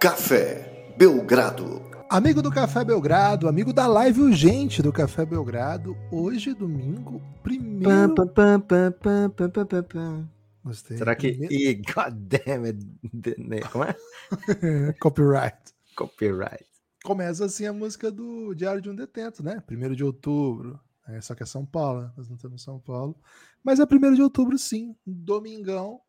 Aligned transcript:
Café 0.00 0.94
Belgrado. 0.96 1.82
Amigo 2.08 2.40
do 2.42 2.50
Café 2.50 2.82
Belgrado, 2.84 3.46
amigo 3.46 3.72
da 3.72 3.86
live 3.86 4.20
urgente 4.22 4.82
do 4.82 4.92
Café 4.92 5.24
Belgrado, 5.26 5.96
hoje 6.10 6.54
domingo, 6.54 7.20
primeiro. 7.42 8.14
Pam, 8.14 8.26
pam, 8.26 8.60
pam, 8.60 8.92
pam, 8.92 9.30
pam, 9.30 9.50
pam, 9.50 9.66
pam, 9.66 9.82
pam. 9.84 10.30
Gostei. 10.64 10.96
Será 10.96 11.14
que. 11.14 11.32
Primeiro- 11.32 11.54
Ih, 11.54 11.74
God 11.74 12.14
damn 12.14 12.64
it. 12.64 13.38
né, 13.38 13.60
Como 13.70 13.84
é? 13.84 13.94
Copyright. 15.00 15.58
Copyright. 15.94 16.64
Começa 17.04 17.44
assim 17.44 17.66
a 17.66 17.72
música 17.72 18.10
do 18.10 18.54
Diário 18.54 18.80
de 18.82 18.90
um 18.90 18.94
Detento, 18.94 19.42
né? 19.42 19.62
Primeiro 19.66 19.94
de 19.94 20.02
outubro. 20.02 20.80
É, 21.08 21.20
só 21.20 21.34
que 21.34 21.42
é 21.42 21.46
São 21.46 21.64
Paulo, 21.66 22.02
né? 22.02 22.10
nós 22.16 22.26
não 22.28 22.36
estamos 22.36 22.60
em 22.60 22.64
São 22.64 22.78
Paulo. 22.78 23.16
Mas 23.62 23.80
é 23.80 23.86
primeiro 23.86 24.16
de 24.16 24.22
outubro, 24.22 24.56
sim. 24.58 24.96
Domingão. 25.06 26.00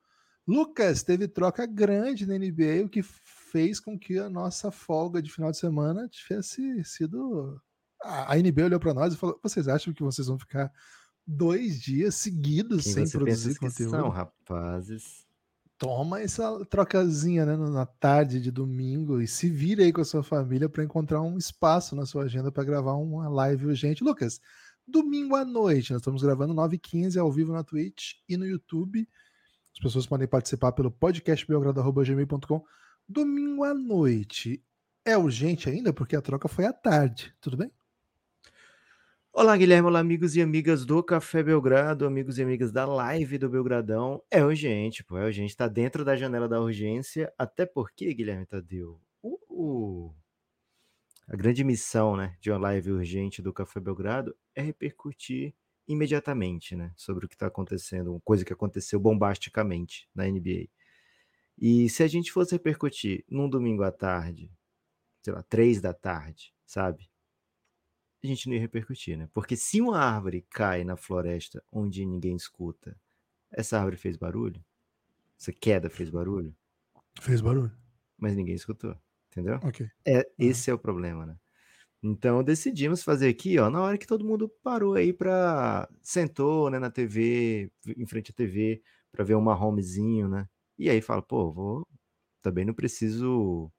Lucas 0.48 1.04
teve 1.04 1.28
troca 1.28 1.66
grande 1.66 2.26
na 2.26 2.38
NBA, 2.38 2.84
o 2.86 2.90
que 2.90 3.04
fez 3.52 3.80
com 3.80 4.00
que 4.00 4.18
a 4.18 4.30
nossa 4.30 4.72
folga 4.72 5.22
de 5.22 5.32
final 5.32 5.52
de 5.52 5.58
semana 5.58 6.08
tivesse 6.08 6.84
sido. 6.84 7.62
A 8.04 8.36
NBA 8.36 8.66
olhou 8.66 8.80
para 8.80 8.94
nós 8.94 9.14
e 9.14 9.18
falou: 9.18 9.40
vocês 9.44 9.68
acham 9.68 9.94
que 9.94 10.02
vocês 10.02 10.28
vão 10.28 10.40
ficar 10.40 10.72
dois 11.28 11.80
dias 11.80 12.16
seguidos 12.16 12.84
Quem 12.84 12.94
sem 12.94 13.10
produzir 13.10 13.60
conteúdo? 13.60 13.92
são, 13.92 14.10
rapazes? 14.10 15.26
Toma 15.78 16.22
essa 16.22 16.64
trocazinha 16.66 17.46
né, 17.46 17.58
na 17.58 17.86
tarde 17.86 18.40
de 18.40 18.52
domingo 18.52 19.20
e 19.20 19.28
se 19.28 19.50
vire 19.50 19.84
aí 19.84 19.92
com 19.92 20.02
a 20.02 20.06
sua 20.06 20.24
família 20.24 20.70
para 20.70 20.84
encontrar 20.84 21.22
um 21.22 21.38
espaço 21.38 21.96
na 21.96 22.06
sua 22.06 22.24
agenda 22.24 22.52
para 22.52 22.64
gravar 22.64 22.94
uma 22.94 23.28
live 23.28 23.66
urgente. 23.66 24.04
Lucas, 24.04 24.40
domingo 24.88 25.36
à 25.36 25.44
noite, 25.44 25.92
nós 25.92 26.02
estamos 26.02 26.22
gravando 26.22 26.54
9h15 26.54 27.20
ao 27.20 27.32
vivo 27.32 27.52
na 27.52 27.64
Twitch 27.64 28.14
e 28.30 28.38
no 28.38 28.46
YouTube. 28.46 29.08
As 29.74 29.80
pessoas 29.82 30.06
podem 30.06 30.28
participar 30.28 30.72
pelo 30.74 30.92
podcastbelgrado.gmail.com. 30.92 32.64
Domingo 33.08 33.64
à 33.64 33.74
noite 33.74 34.64
é 35.06 35.18
urgente 35.18 35.70
ainda 35.70 35.92
porque 35.92 36.16
a 36.16 36.22
troca 36.22 36.48
foi 36.48 36.66
à 36.66 36.74
tarde, 36.74 37.36
tudo 37.42 37.58
bem? 37.58 37.72
Olá, 39.34 39.56
Guilherme. 39.56 39.88
Olá, 39.88 40.00
amigos 40.00 40.36
e 40.36 40.42
amigas 40.42 40.86
do 40.86 41.02
Café 41.02 41.42
Belgrado, 41.42 42.06
amigos 42.06 42.38
e 42.38 42.44
amigas 42.44 42.70
da 42.72 42.86
live 42.86 43.38
do 43.38 43.50
Belgradão. 43.50 44.22
É 44.30 44.44
urgente, 44.44 45.04
pô, 45.06 45.18
é 45.18 45.26
urgente. 45.26 45.56
Tá 45.56 45.70
dentro 45.70 46.04
da 46.04 46.18
janela 46.18 46.50
da 46.50 46.60
urgência. 46.60 47.34
Até 47.38 47.66
porque, 47.66 48.14
Guilherme 48.14 48.46
Tadeu, 48.46 49.02
o, 49.24 50.14
a 51.28 51.36
grande 51.36 51.64
missão 51.64 52.18
né, 52.18 52.36
de 52.42 52.52
uma 52.52 52.60
live 52.60 52.92
urgente 52.92 53.42
do 53.42 53.54
Café 53.54 53.80
Belgrado 53.80 54.36
é 54.54 54.62
repercutir 54.62 55.54
imediatamente 55.88 56.76
né, 56.76 56.92
sobre 56.98 57.26
o 57.26 57.30
que 57.30 57.36
está 57.36 57.48
acontecendo, 57.48 58.12
uma 58.12 58.22
coisa 58.22 58.44
que 58.44 58.52
aconteceu 58.52 59.00
bombasticamente 59.00 60.10
na 60.14 60.26
NBA. 60.26 60.68
E 61.62 61.88
se 61.90 62.04
a 62.04 62.08
gente 62.08 62.32
fosse 62.32 62.54
repercutir 62.54 63.24
num 63.30 63.48
domingo 63.48 63.84
à 63.84 63.92
tarde, 63.92 64.52
sei 65.24 65.34
lá, 65.34 65.44
três 65.44 65.80
da 65.80 65.94
tarde, 65.94 66.54
sabe? 66.66 67.12
a 68.24 68.28
gente 68.28 68.48
não 68.48 68.54
ia 68.56 68.62
repercutir, 68.62 69.18
né? 69.18 69.28
Porque 69.34 69.56
se 69.56 69.82
uma 69.82 69.98
árvore 69.98 70.46
cai 70.50 70.84
na 70.84 70.96
floresta 70.96 71.64
onde 71.72 72.06
ninguém 72.06 72.36
escuta, 72.36 72.96
essa 73.52 73.78
árvore 73.78 73.98
fez 73.98 74.16
barulho? 74.16 74.64
Essa 75.40 75.52
queda 75.52 75.90
fez 75.90 76.10
barulho? 76.10 76.56
Fez 77.20 77.42
barulho. 77.42 77.72
Mas 78.18 78.36
ninguém 78.36 78.54
escutou, 78.54 78.96
entendeu? 79.32 79.56
Ok. 79.64 79.90
É, 80.06 80.30
esse 80.38 80.70
é 80.70 80.74
o 80.74 80.80
problema, 80.80 81.26
né? 81.26 81.36
Então 82.04 82.44
decidimos 82.44 83.04
fazer 83.04 83.28
aqui, 83.30 83.60
ó, 83.60 83.70
na 83.70 83.82
hora 83.82 83.98
que 83.98 84.08
todo 84.08 84.26
mundo 84.26 84.50
parou 84.64 84.96
aí 84.96 85.14
pra. 85.14 85.88
sentou, 86.02 86.70
né, 86.70 86.80
na 86.80 86.90
TV, 86.90 87.72
em 87.98 88.06
frente 88.06 88.32
à 88.32 88.34
TV, 88.34 88.82
pra 89.12 89.24
ver 89.24 89.36
um 89.36 89.42
Mahomezinho, 89.42 90.28
né? 90.28 90.48
E 90.82 90.90
aí 90.90 91.02
fala, 91.02 91.22
pô, 91.22 91.52
vou. 91.52 91.88
Também 92.42 92.66
não 92.66 92.74
preciso 92.74 93.72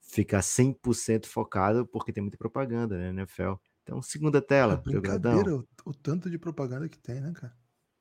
ficar 0.00 0.42
100% 0.42 1.26
focado 1.26 1.86
porque 1.86 2.12
tem 2.12 2.22
muita 2.22 2.36
propaganda, 2.36 2.98
né, 2.98 3.08
NFL. 3.10 3.54
Então, 3.82 4.02
segunda 4.02 4.38
É 4.38 4.40
tela, 4.42 4.76
brincadeira 4.76 5.44
Belgradão. 5.44 5.66
o, 5.86 5.90
o 5.90 5.94
tanto 5.94 6.28
de 6.28 6.38
propaganda 6.38 6.88
que 6.88 6.98
tem, 6.98 7.20
né, 7.20 7.32
cara? 7.32 7.56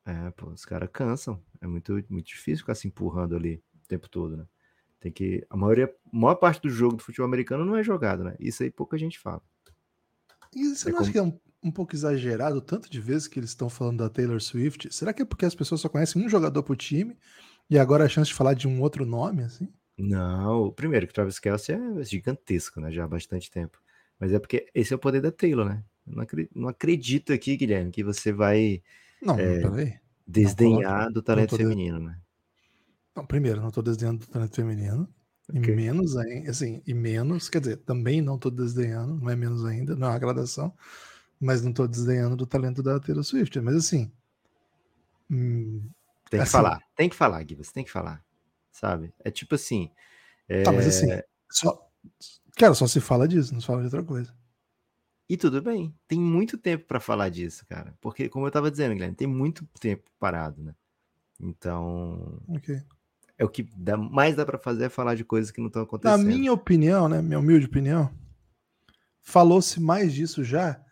É, 0.06 0.32
pô, 0.32 0.48
os 0.50 0.66
caras 0.66 0.90
cansam. 0.92 1.42
É 1.62 1.68
muito, 1.68 1.94
muito 2.10 2.26
difícil 2.28 2.60
ficar 2.60 2.76
se 2.76 2.88
empurrando 2.88 3.36
ali 3.36 3.64
o 3.84 3.88
tempo 3.88 4.10
todo, 4.10 4.36
né? 4.36 4.46
Tem 5.00 5.12
que. 5.12 5.46
A 5.50 5.56
maioria, 5.56 5.86
a 6.12 6.18
maior 6.18 6.36
parte 6.36 6.62
do 6.62 6.70
jogo 6.70 6.98
do 6.98 7.04
futebol 7.04 7.26
americano 7.28 7.64
não 7.64 7.78
é 7.78 7.84
jogado, 7.84 8.24
né? 8.26 8.36
Isso 8.40 8.64
aí 8.64 8.70
pouca 8.70 8.98
gente 8.98 9.18
fala. 9.18 9.42
E 10.54 10.76
você 10.76 10.90
É 10.90 10.92
não 10.92 10.98
como- 10.98 11.04
acha 11.04 11.12
que 11.12 11.18
é 11.18 11.24
um, 11.24 11.40
um 11.64 11.72
pouco 11.72 11.96
exagerado 11.96 12.58
o 12.58 12.62
tanto 12.62 12.90
de 12.90 13.00
vezes 13.00 13.28
que 13.28 13.40
eles 13.40 13.52
estão 13.52 13.70
falando 13.70 14.00
da 14.00 14.10
Taylor 14.10 14.42
Swift? 14.42 14.94
Será 14.94 15.14
que 15.14 15.22
é 15.22 15.26
porque 15.26 15.46
as 15.46 15.56
pessoas 15.56 15.80
só 15.80 15.88
conhecem 15.88 16.22
um 16.26 16.28
jogador 16.28 16.64
por 16.64 16.76
time 16.76 17.16
e 17.70 17.78
agora 17.80 18.06
a 18.06 18.10
chance 18.10 18.30
de 18.30 18.36
falar 18.36 18.54
de 18.54 18.68
um 18.68 18.82
outro 18.82 19.06
nome, 19.06 19.44
assim? 19.44 19.68
Não, 19.98 20.72
primeiro 20.72 21.06
que 21.06 21.12
o 21.12 21.14
Travis 21.16 21.40
Kelce 21.40 21.74
é 21.74 22.04
gigantesco, 22.04 22.80
né? 22.80 22.92
Já 22.92 23.04
há 23.04 23.08
bastante 23.08 23.52
tempo. 23.52 23.80
Mas 24.18 24.32
é 24.34 24.40
porque 24.40 24.70
esse 24.74 24.94
é 24.94 24.96
o 24.96 25.00
poder 25.00 25.22
da 25.22 25.32
Taylor, 25.32 25.66
né? 25.68 25.84
Eu 26.08 26.14
não 26.16 26.24
acre- 26.24 26.50
não 26.56 26.70
acredito 26.70 27.34
aqui, 27.34 27.58
Guilherme, 27.58 27.92
que 27.92 28.04
você 28.04 28.32
vai 28.32 28.82
Não, 29.22 29.38
É, 29.38 29.74
não, 30.42 30.84
desdenhar 30.84 31.12
do 31.12 31.22
talento 31.24 31.56
feminino, 31.56 32.00
né? 32.00 32.20
Não, 33.16 33.26
primeiro, 33.26 33.62
não 33.62 33.72
tô 33.72 33.82
desdenhando 33.82 34.20
do 34.26 34.28
talento 34.32 34.56
feminino. 34.56 35.08
E 35.52 35.60
Ok. 35.60 35.70
menos 35.74 36.16
ainda, 36.16 36.52
assim, 36.52 36.82
e 36.86 36.94
menos, 36.94 37.50
quer 37.50 37.60
dizer, 37.60 37.78
também 37.78 38.22
não 38.22 38.38
tô 38.38 38.52
desdenhando, 38.52 39.16
não 39.16 39.30
é 39.30 39.36
menos 39.36 39.66
ainda, 39.66 39.96
não 39.96 40.08
é 40.08 40.12
uma 40.12 40.20
gradação, 40.20 40.72
mas 41.40 41.64
não 41.64 41.74
tô 41.74 41.88
desdenhando 41.88 42.36
do 42.36 42.46
talento 42.48 42.84
da 42.84 43.00
Taylor 43.00 43.24
Swift. 43.24 43.60
Mas 43.62 43.76
assim. 43.76 44.12
hum, 45.30 45.94
Tem 46.30 46.40
que 46.40 46.44
Assim- 46.44 46.52
falar, 46.52 46.80
tem 46.96 47.10
que 47.10 47.16
falar, 47.16 47.42
Gui, 47.44 47.56
você 47.56 47.72
tem 47.72 47.84
que 47.84 47.92
falar, 47.92 48.24
sabe? 48.72 49.14
É 49.20 49.32
tipo 49.32 49.56
assim, 49.56 49.90
Tá, 50.64 50.72
mas 50.72 50.86
é, 50.86 50.90
assim, 50.90 51.24
só. 51.50 51.88
Cara, 52.56 52.74
só 52.74 52.88
se 52.88 53.00
fala 53.00 53.28
disso, 53.28 53.54
não 53.54 53.62
se 53.62 53.68
fala 53.68 53.80
de 53.80 53.86
outra 53.86 54.04
coisa. 54.04 54.34
E 55.30 55.38
tudo 55.38 55.62
bem, 55.62 55.94
tem 56.08 56.20
muito 56.20 56.58
tempo 56.58 56.86
pra 56.88 57.00
falar 57.00 57.30
disso, 57.30 57.64
cara. 57.68 57.96
Porque, 58.02 58.28
como 58.30 58.48
eu 58.48 58.52
tava 58.52 58.72
dizendo, 58.72 58.94
Guilherme, 58.94 59.16
tem 59.16 59.28
muito 59.28 59.64
tempo 59.80 60.10
parado, 60.20 60.64
né? 60.64 60.74
Então, 61.40 62.42
Ok. 62.48 62.82
é 63.38 63.46
o 63.46 63.50
que 63.50 63.62
dá, 63.78 63.96
mais 63.96 64.36
dá 64.36 64.44
pra 64.46 64.58
fazer 64.58 64.86
é 64.86 64.90
falar 64.90 65.14
de 65.16 65.24
coisas 65.24 65.52
que 65.52 65.60
não 65.62 65.68
estão 65.68 65.84
Na 65.84 65.88
acontecendo. 65.88 66.26
minha 66.26 66.52
opinião, 66.52 67.08
né, 67.08 67.22
minha 67.22 67.40
humilde 67.40 67.68
opinião, 67.68 68.12
falou-se 69.22 69.80
mais 69.80 70.14
disso 70.14 70.44
já 70.44 70.84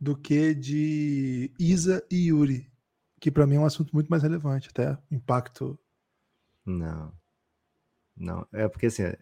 do 0.00 0.16
que 0.16 0.54
de 0.54 1.50
Isa 1.58 2.04
e 2.10 2.28
Yuri, 2.28 2.70
que 3.20 3.30
pra 3.30 3.46
mim 3.46 3.56
é 3.56 3.60
um 3.60 3.64
assunto 3.64 3.92
muito 3.92 4.08
mais 4.08 4.22
relevante, 4.22 4.68
até 4.70 4.96
impacto. 5.10 5.78
Não. 6.64 7.12
Não, 8.16 8.46
é 8.52 8.68
porque 8.68 8.86
assim, 8.86 9.02
é, 9.04 9.16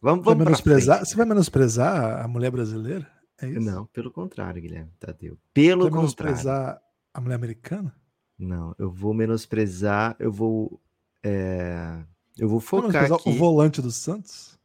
vamos, 0.00 0.24
Vai 0.24 0.34
vamos 0.34 0.36
pra 0.36 0.44
menosprezar, 0.44 1.04
você 1.04 1.16
vai 1.16 1.26
menosprezar 1.26 2.24
a 2.24 2.28
mulher 2.28 2.50
brasileira? 2.50 3.10
É 3.40 3.48
isso? 3.48 3.60
Não, 3.60 3.86
pelo 3.86 4.10
contrário, 4.10 4.60
Guilherme, 4.60 4.90
Tadeu. 4.98 5.38
Pelo 5.54 5.82
vai 5.82 5.90
contrário. 5.90 5.96
menosprezar 5.96 6.82
a 7.14 7.20
mulher 7.20 7.36
americana? 7.36 7.94
Não, 8.38 8.74
eu 8.78 8.90
vou 8.90 9.14
menosprezar, 9.14 10.16
eu 10.18 10.32
vou 10.32 10.80
é, 11.22 12.02
eu 12.38 12.48
vou 12.48 12.60
focar 12.60 13.12
aqui. 13.12 13.28
o 13.28 13.32
volante 13.34 13.82
do 13.82 13.90
Santos? 13.90 14.58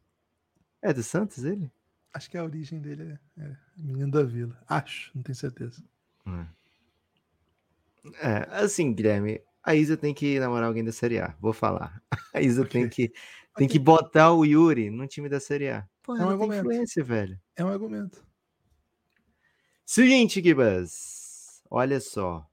É 0.81 0.93
do 0.93 1.03
Santos 1.03 1.43
ele? 1.43 1.71
Acho 2.13 2.29
que 2.29 2.37
a 2.37 2.43
origem 2.43 2.79
dele 2.79 3.19
é, 3.37 3.43
é 3.43 3.57
menino 3.77 4.11
da 4.11 4.23
vila. 4.23 4.57
Acho, 4.67 5.11
não 5.13 5.21
tenho 5.21 5.35
certeza. 5.35 5.83
É, 6.25 6.45
assim, 8.51 8.93
Guilherme, 8.93 9.41
a 9.63 9.75
Isa 9.75 9.97
tem 9.97 10.13
que 10.13 10.39
namorar 10.39 10.67
alguém 10.67 10.83
da 10.83 10.91
Série 10.91 11.19
A. 11.19 11.35
Vou 11.39 11.53
falar. 11.53 12.01
A 12.33 12.41
Isa 12.41 12.61
Ok. 12.63 12.71
tem 12.81 12.89
que 12.89 13.13
tem 13.57 13.67
que 13.69 13.79
botar 13.79 14.33
o 14.33 14.43
Yuri 14.43 14.89
no 14.89 15.07
time 15.07 15.29
da 15.29 15.39
Série 15.39 15.69
A. 15.69 15.87
Pô, 16.03 16.15
É 16.17 16.25
um 16.25 16.29
argumento. 16.29 16.59
influência, 16.59 17.03
velho. 17.03 17.39
É 17.55 17.63
um 17.63 17.69
argumento. 17.69 18.21
Seguinte, 19.85 20.41
Gibas. 20.43 21.61
Olha 21.69 21.99
só. 21.99 22.45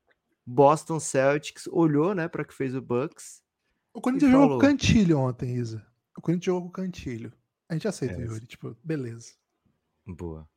Boston 0.47 0.99
Celtics 1.01 1.67
olhou, 1.69 2.15
né, 2.15 2.29
para 2.29 2.45
que 2.45 2.55
fez 2.55 2.75
o 2.75 2.81
Bucks. 2.81 3.43
O 3.93 4.01
Corinthians 4.01 4.31
jogou 4.33 4.49
com 4.51 4.55
o 4.57 4.59
Cantilho 4.59 5.19
ontem, 5.19 5.55
Isa. 5.57 5.85
O 6.17 6.21
Corinthians 6.23 6.47
jogou 6.47 6.63
com 6.63 6.69
o 6.69 6.73
Cantilho. 6.73 7.33
A 7.69 7.75
gente 7.75 7.89
aceita, 7.89 8.15
É. 8.15 8.25
Yuri. 8.25 8.47
Tipo, 8.47 8.77
beleza. 8.83 9.33
Boa. 10.07 10.49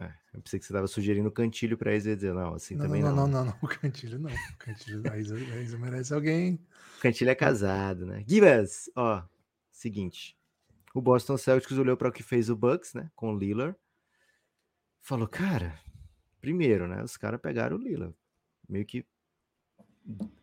É, 0.00 0.12
eu 0.32 0.40
pensei 0.40 0.58
que 0.58 0.64
você 0.64 0.72
tava 0.72 0.86
sugerindo 0.86 1.30
cantilho 1.30 1.76
pra 1.76 1.94
Isa 1.94 2.08
e 2.08 2.12
ia 2.12 2.16
dizer, 2.16 2.32
não, 2.32 2.54
assim 2.54 2.74
Não, 2.74 2.86
também 2.86 3.02
não, 3.02 3.14
não. 3.14 3.26
não, 3.26 3.44
não, 3.44 3.44
não, 3.46 3.58
O 3.60 3.68
Cantilho 3.68 4.18
não. 4.18 4.30
O 4.30 4.56
Cantilho, 4.58 5.02
a 5.12 5.18
Isa, 5.18 5.36
a 5.36 5.60
Isa 5.60 5.78
merece 5.78 6.14
alguém. 6.14 6.58
Cantilho 7.00 7.30
é 7.30 7.34
casado, 7.34 8.06
né? 8.06 8.24
Gibas, 8.26 8.90
ó, 8.96 9.22
seguinte. 9.70 10.36
O 10.94 11.00
Boston 11.02 11.36
Celtics 11.36 11.76
olhou 11.76 11.96
para 11.96 12.08
o 12.08 12.12
que 12.12 12.22
fez 12.22 12.48
o 12.48 12.56
Bucks, 12.56 12.94
né, 12.94 13.10
com 13.14 13.34
o 13.34 13.38
Lillard. 13.38 13.76
Falou, 15.00 15.26
cara, 15.28 15.78
primeiro, 16.40 16.86
né, 16.86 17.02
os 17.02 17.16
caras 17.16 17.40
pegaram 17.40 17.76
o 17.76 17.80
Lillard. 17.80 18.14
Meio 18.68 18.86
que 18.86 19.04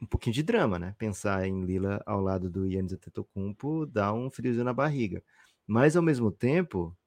um 0.02 0.06
pouquinho 0.06 0.34
de 0.34 0.44
drama, 0.44 0.80
né? 0.80 0.96
Pensar 0.98 1.46
em 1.46 1.66
Lillard 1.66 2.02
ao 2.06 2.22
lado 2.22 2.50
do 2.50 2.66
Yannis 2.66 2.94
Antetokounmpo 2.94 3.86
dá 3.86 4.14
um 4.14 4.30
friozinho 4.30 4.64
na 4.64 4.74
barriga. 4.74 5.24
Mas 5.68 5.96
ao 5.96 6.02
mesmo 6.04 6.32
tempo, 6.32 6.98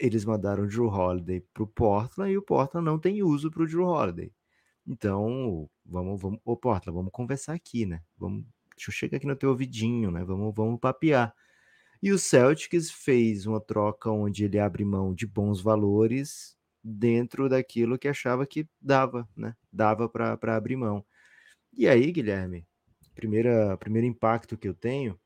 eles 0.00 0.24
mandaram 0.24 0.64
o 0.64 0.66
Drew 0.66 0.88
Holiday 0.88 1.40
pro 1.52 1.66
Portland 1.66 2.32
e 2.32 2.38
o 2.38 2.42
Portland 2.42 2.84
não 2.84 2.98
tem 2.98 3.22
uso 3.22 3.50
pro 3.50 3.66
Drew 3.66 3.84
Holiday. 3.84 4.32
Então, 4.86 5.68
vamos, 5.84 6.20
vamos, 6.20 6.40
ô 6.44 6.56
Portland, 6.56 6.96
vamos 6.96 7.12
conversar 7.12 7.52
aqui, 7.52 7.84
né? 7.84 8.02
Vamos, 8.16 8.44
deixa 8.74 8.90
eu 8.90 8.94
chegar 8.94 9.18
aqui 9.18 9.26
no 9.26 9.36
teu 9.36 9.50
ouvidinho, 9.50 10.10
né? 10.10 10.24
Vamos, 10.24 10.54
vamos 10.54 10.80
papear. 10.80 11.34
E 12.02 12.10
o 12.12 12.18
Celtics 12.18 12.90
fez 12.90 13.46
uma 13.46 13.60
troca 13.60 14.10
onde 14.10 14.44
ele 14.44 14.58
abre 14.58 14.84
mão 14.84 15.12
de 15.14 15.26
bons 15.26 15.60
valores 15.60 16.56
dentro 16.82 17.46
daquilo 17.46 17.98
que 17.98 18.08
achava 18.08 18.46
que 18.46 18.66
dava, 18.80 19.28
né? 19.36 19.54
Dava 19.70 20.08
para 20.08 20.56
abrir 20.56 20.76
mão. 20.76 21.04
E 21.76 21.86
aí, 21.86 22.10
Guilherme, 22.10 22.66
primeira, 23.14 23.76
primeiro 23.76 24.06
impacto 24.06 24.56
que 24.56 24.66
eu 24.66 24.74
tenho 24.74 25.20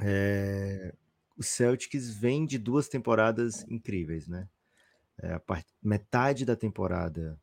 é 0.00 0.94
o 1.38 1.42
Celtics 1.42 2.10
vem 2.10 2.44
de 2.44 2.58
duas 2.58 2.88
temporadas 2.88 3.64
incríveis, 3.68 4.26
né? 4.26 4.48
É, 5.16 5.38
part... 5.38 5.64
metade 5.80 6.44
da 6.44 6.56
temporada 6.56 7.40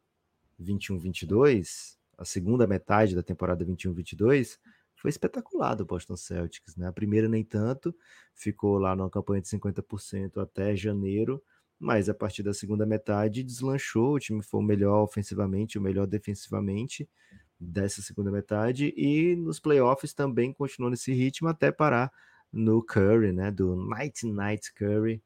21-22, 0.61 1.95
a 2.17 2.25
segunda 2.25 2.67
metade 2.67 3.15
da 3.15 3.23
temporada 3.23 3.65
21-22 3.65 4.57
foi 4.95 5.09
espetacular 5.09 5.75
do 5.75 5.85
Boston 5.85 6.17
Celtics, 6.17 6.75
né? 6.75 6.87
A 6.87 6.91
primeira 6.91 7.29
nem 7.29 7.43
tanto, 7.43 7.95
ficou 8.33 8.77
lá 8.77 8.95
numa 8.95 9.09
campanha 9.09 9.41
de 9.41 9.47
50% 9.47 10.41
até 10.41 10.75
janeiro, 10.75 11.41
mas 11.79 12.09
a 12.09 12.13
partir 12.13 12.43
da 12.43 12.53
segunda 12.53 12.85
metade 12.85 13.43
deslanchou, 13.43 14.15
o 14.15 14.19
time 14.19 14.43
foi 14.43 14.59
o 14.59 14.63
melhor 14.63 15.03
ofensivamente, 15.03 15.77
o 15.77 15.81
melhor 15.81 16.07
defensivamente 16.07 17.09
dessa 17.57 18.01
segunda 18.01 18.29
metade 18.29 18.93
e 18.97 19.35
nos 19.37 19.59
playoffs 19.59 20.13
também 20.13 20.51
continuou 20.51 20.91
nesse 20.91 21.13
ritmo 21.13 21.47
até 21.47 21.71
parar 21.71 22.11
no 22.51 22.81
Curry, 22.83 23.31
né? 23.31 23.51
Do 23.51 23.75
Night 23.75 24.25
Night 24.25 24.73
Curry. 24.73 25.21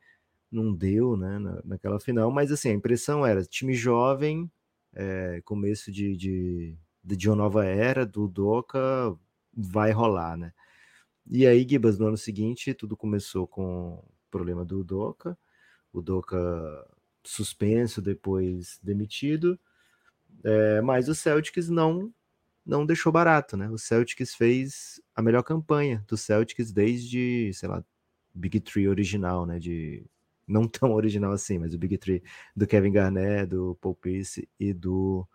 Não 0.52 0.74
deu, 0.74 1.18
né? 1.18 1.40
Na, 1.40 1.62
naquela 1.66 2.00
final, 2.00 2.32
mas 2.32 2.52
assim, 2.52 2.70
a 2.70 2.74
impressão 2.74 3.26
era 3.26 3.44
time 3.46 3.74
jovem, 3.74 4.52
é, 4.94 5.42
começo 5.46 5.92
de, 5.92 6.18
de, 6.18 6.78
de 7.04 7.30
uma 7.30 7.36
nova 7.36 7.66
era, 7.66 8.06
do 8.06 8.28
Doca 8.28 9.16
vai 9.54 9.92
rolar, 9.92 10.38
né? 10.38 10.54
E 11.28 11.46
aí, 11.46 11.68
Gibas, 11.68 12.00
no 12.00 12.08
ano 12.08 12.18
seguinte, 12.18 12.74
tudo 12.74 12.98
começou 12.98 13.48
com 13.48 13.96
o 13.96 14.06
problema 14.32 14.66
do 14.66 14.84
Doca, 14.84 15.38
o 15.94 16.02
Doca 16.02 16.38
suspenso, 17.24 18.02
depois 18.02 18.80
demitido, 18.82 19.60
é, 20.44 20.82
mas 20.82 21.10
o 21.10 21.16
Celtics 21.16 21.70
não 21.70 22.14
não 22.70 22.86
deixou 22.86 23.12
barato, 23.12 23.58
né? 23.58 23.70
O 23.70 23.78
Celtics 23.78 24.36
fez 24.36 25.02
a 25.16 25.22
melhor 25.22 25.44
campanha 25.44 26.06
do 26.08 26.16
Celtics 26.16 26.72
desde, 26.72 27.52
sei 27.54 27.68
lá, 27.68 27.84
Big 28.34 28.60
Three 28.60 28.88
original, 28.88 29.46
né? 29.46 29.58
De 29.60 30.06
não 30.48 30.68
tão 30.70 30.94
original 30.94 31.32
assim, 31.32 31.58
mas 31.58 31.74
o 31.74 31.80
Big 31.80 31.98
Three 31.98 32.24
do 32.56 32.68
Kevin 32.68 32.92
Garnett, 32.92 33.48
do 33.48 33.76
Paul 33.82 33.96
Pierce 33.96 34.48
e 34.60 34.72
do 34.72 35.28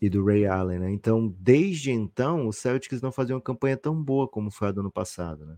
e 0.00 0.10
do 0.10 0.24
Ray 0.24 0.46
Allen, 0.46 0.80
né? 0.80 0.90
Então, 0.90 1.28
desde 1.38 1.90
então, 1.92 2.48
o 2.48 2.52
Celtics 2.52 3.00
não 3.00 3.12
fazia 3.12 3.34
uma 3.34 3.40
campanha 3.40 3.76
tão 3.76 4.02
boa 4.02 4.28
como 4.28 4.50
foi 4.50 4.68
a 4.68 4.72
do 4.72 4.80
ano 4.80 4.90
passado, 4.90 5.46
né? 5.46 5.56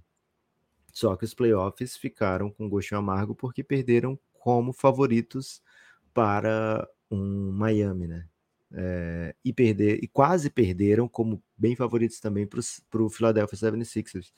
Só 0.93 1.17
que 1.17 1.25
os 1.25 1.35
playoffs 1.35 1.97
ficaram 1.97 2.51
com 2.51 2.69
gostinho 2.69 3.01
amargo 3.01 3.35
porque 3.35 3.65
perderam 3.65 4.19
como 4.35 4.73
favoritos 4.73 5.63
para 6.15 6.89
um 7.11 7.51
Miami, 7.53 8.07
né? 8.07 8.29
É, 8.73 9.35
e 9.45 9.53
perder 9.53 10.03
e 10.03 10.09
quase 10.09 10.51
perderam 10.51 11.09
como 11.09 11.43
bem 11.57 11.77
favoritos 11.77 12.21
também 12.21 12.47
para 12.47 13.03
o 13.03 13.11
Philadelphia 13.11 13.59
76ers. 13.59 14.33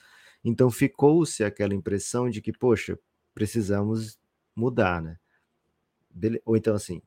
Então 0.45 0.71
ficou-se 0.71 1.43
aquela 1.43 1.75
impressão 1.75 2.29
de 2.31 2.41
que, 2.41 2.53
poxa, 2.53 2.99
precisamos 3.35 4.19
mudar, 4.55 5.03
né? 5.03 5.19
Ou 6.45 6.57
então 6.57 6.75
assim, 6.75 7.01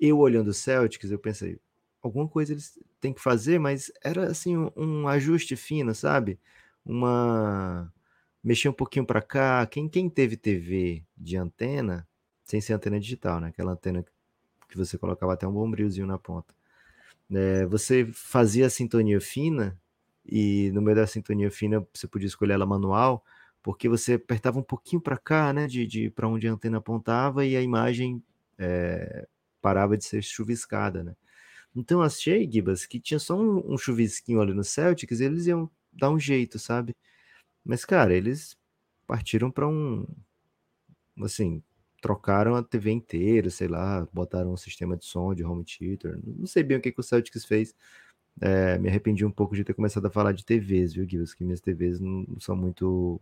eu 0.00 0.18
olhando 0.18 0.48
o 0.48 0.54
Celtics, 0.54 1.10
eu 1.10 1.18
pensei, 1.18 1.60
alguma 2.02 2.28
coisa 2.28 2.52
eles 2.52 2.78
têm 3.00 3.12
que 3.12 3.20
fazer, 3.20 3.58
mas 3.58 3.92
era 4.02 4.30
assim 4.30 4.56
um, 4.56 4.70
um 4.76 5.08
ajuste 5.08 5.56
fino, 5.56 5.94
sabe? 5.94 6.40
Uma 6.84 7.92
mexer 8.42 8.68
um 8.68 8.72
pouquinho 8.72 9.06
para 9.06 9.22
cá. 9.22 9.64
Quem, 9.66 9.88
quem 9.88 10.10
teve 10.10 10.36
TV 10.36 11.04
de 11.16 11.36
antena, 11.36 12.08
sem 12.44 12.60
ser 12.60 12.72
antena 12.74 12.98
digital, 12.98 13.40
né? 13.40 13.48
Aquela 13.48 13.72
antena 13.72 14.04
que 14.72 14.78
você 14.78 14.98
colocava 14.98 15.34
até 15.34 15.46
um 15.46 15.52
bombrilzinho 15.52 16.06
na 16.06 16.18
ponta. 16.18 16.54
É, 17.30 17.66
você 17.66 18.06
fazia 18.12 18.66
a 18.66 18.70
sintonia 18.70 19.20
fina, 19.20 19.78
e 20.24 20.70
no 20.72 20.82
meio 20.82 20.96
da 20.96 21.06
sintonia 21.06 21.50
fina 21.50 21.86
você 21.92 22.06
podia 22.06 22.26
escolher 22.26 22.54
ela 22.54 22.66
manual, 22.66 23.24
porque 23.62 23.88
você 23.88 24.14
apertava 24.14 24.58
um 24.58 24.62
pouquinho 24.62 25.00
para 25.00 25.16
cá, 25.16 25.52
né, 25.52 25.66
de, 25.66 25.86
de 25.86 26.10
para 26.10 26.28
onde 26.28 26.48
a 26.48 26.52
antena 26.52 26.78
apontava, 26.78 27.44
e 27.44 27.56
a 27.56 27.62
imagem 27.62 28.22
é, 28.58 29.28
parava 29.60 29.96
de 29.96 30.04
ser 30.04 30.22
chuviscada, 30.22 31.04
né? 31.04 31.14
Então 31.74 32.02
achei, 32.02 32.50
Gibas, 32.50 32.86
que 32.86 33.00
tinha 33.00 33.18
só 33.18 33.36
um, 33.38 33.74
um 33.74 33.78
chuvisquinho 33.78 34.40
ali 34.40 34.52
no 34.54 34.64
Celtics, 34.64 35.20
eles 35.20 35.46
iam 35.46 35.70
dar 35.92 36.10
um 36.10 36.18
jeito, 36.18 36.58
sabe? 36.58 36.96
Mas, 37.64 37.84
cara, 37.84 38.14
eles 38.14 38.56
partiram 39.06 39.50
para 39.50 39.68
um. 39.68 40.06
Assim, 41.22 41.62
trocaram 42.02 42.56
a 42.56 42.62
TV 42.62 42.90
inteira, 42.90 43.48
sei 43.48 43.68
lá, 43.68 44.06
botaram 44.12 44.52
um 44.52 44.56
sistema 44.56 44.96
de 44.96 45.06
som 45.06 45.32
de 45.32 45.44
home 45.44 45.64
theater. 45.64 46.18
Não 46.24 46.46
sei 46.46 46.64
bem 46.64 46.76
o 46.76 46.80
que, 46.80 46.90
que 46.92 47.00
o 47.00 47.02
Celtics 47.02 47.44
fez. 47.44 47.74
É, 48.40 48.76
me 48.78 48.88
arrependi 48.88 49.24
um 49.24 49.30
pouco 49.30 49.54
de 49.54 49.62
ter 49.64 49.72
começado 49.72 50.06
a 50.06 50.10
falar 50.10 50.32
de 50.32 50.44
TVs, 50.44 50.94
viu, 50.94 51.06
Guilherme? 51.06 51.34
Que 51.36 51.44
minhas 51.44 51.60
TVs 51.60 52.00
não, 52.00 52.26
são 52.40 52.56
muito 52.56 53.20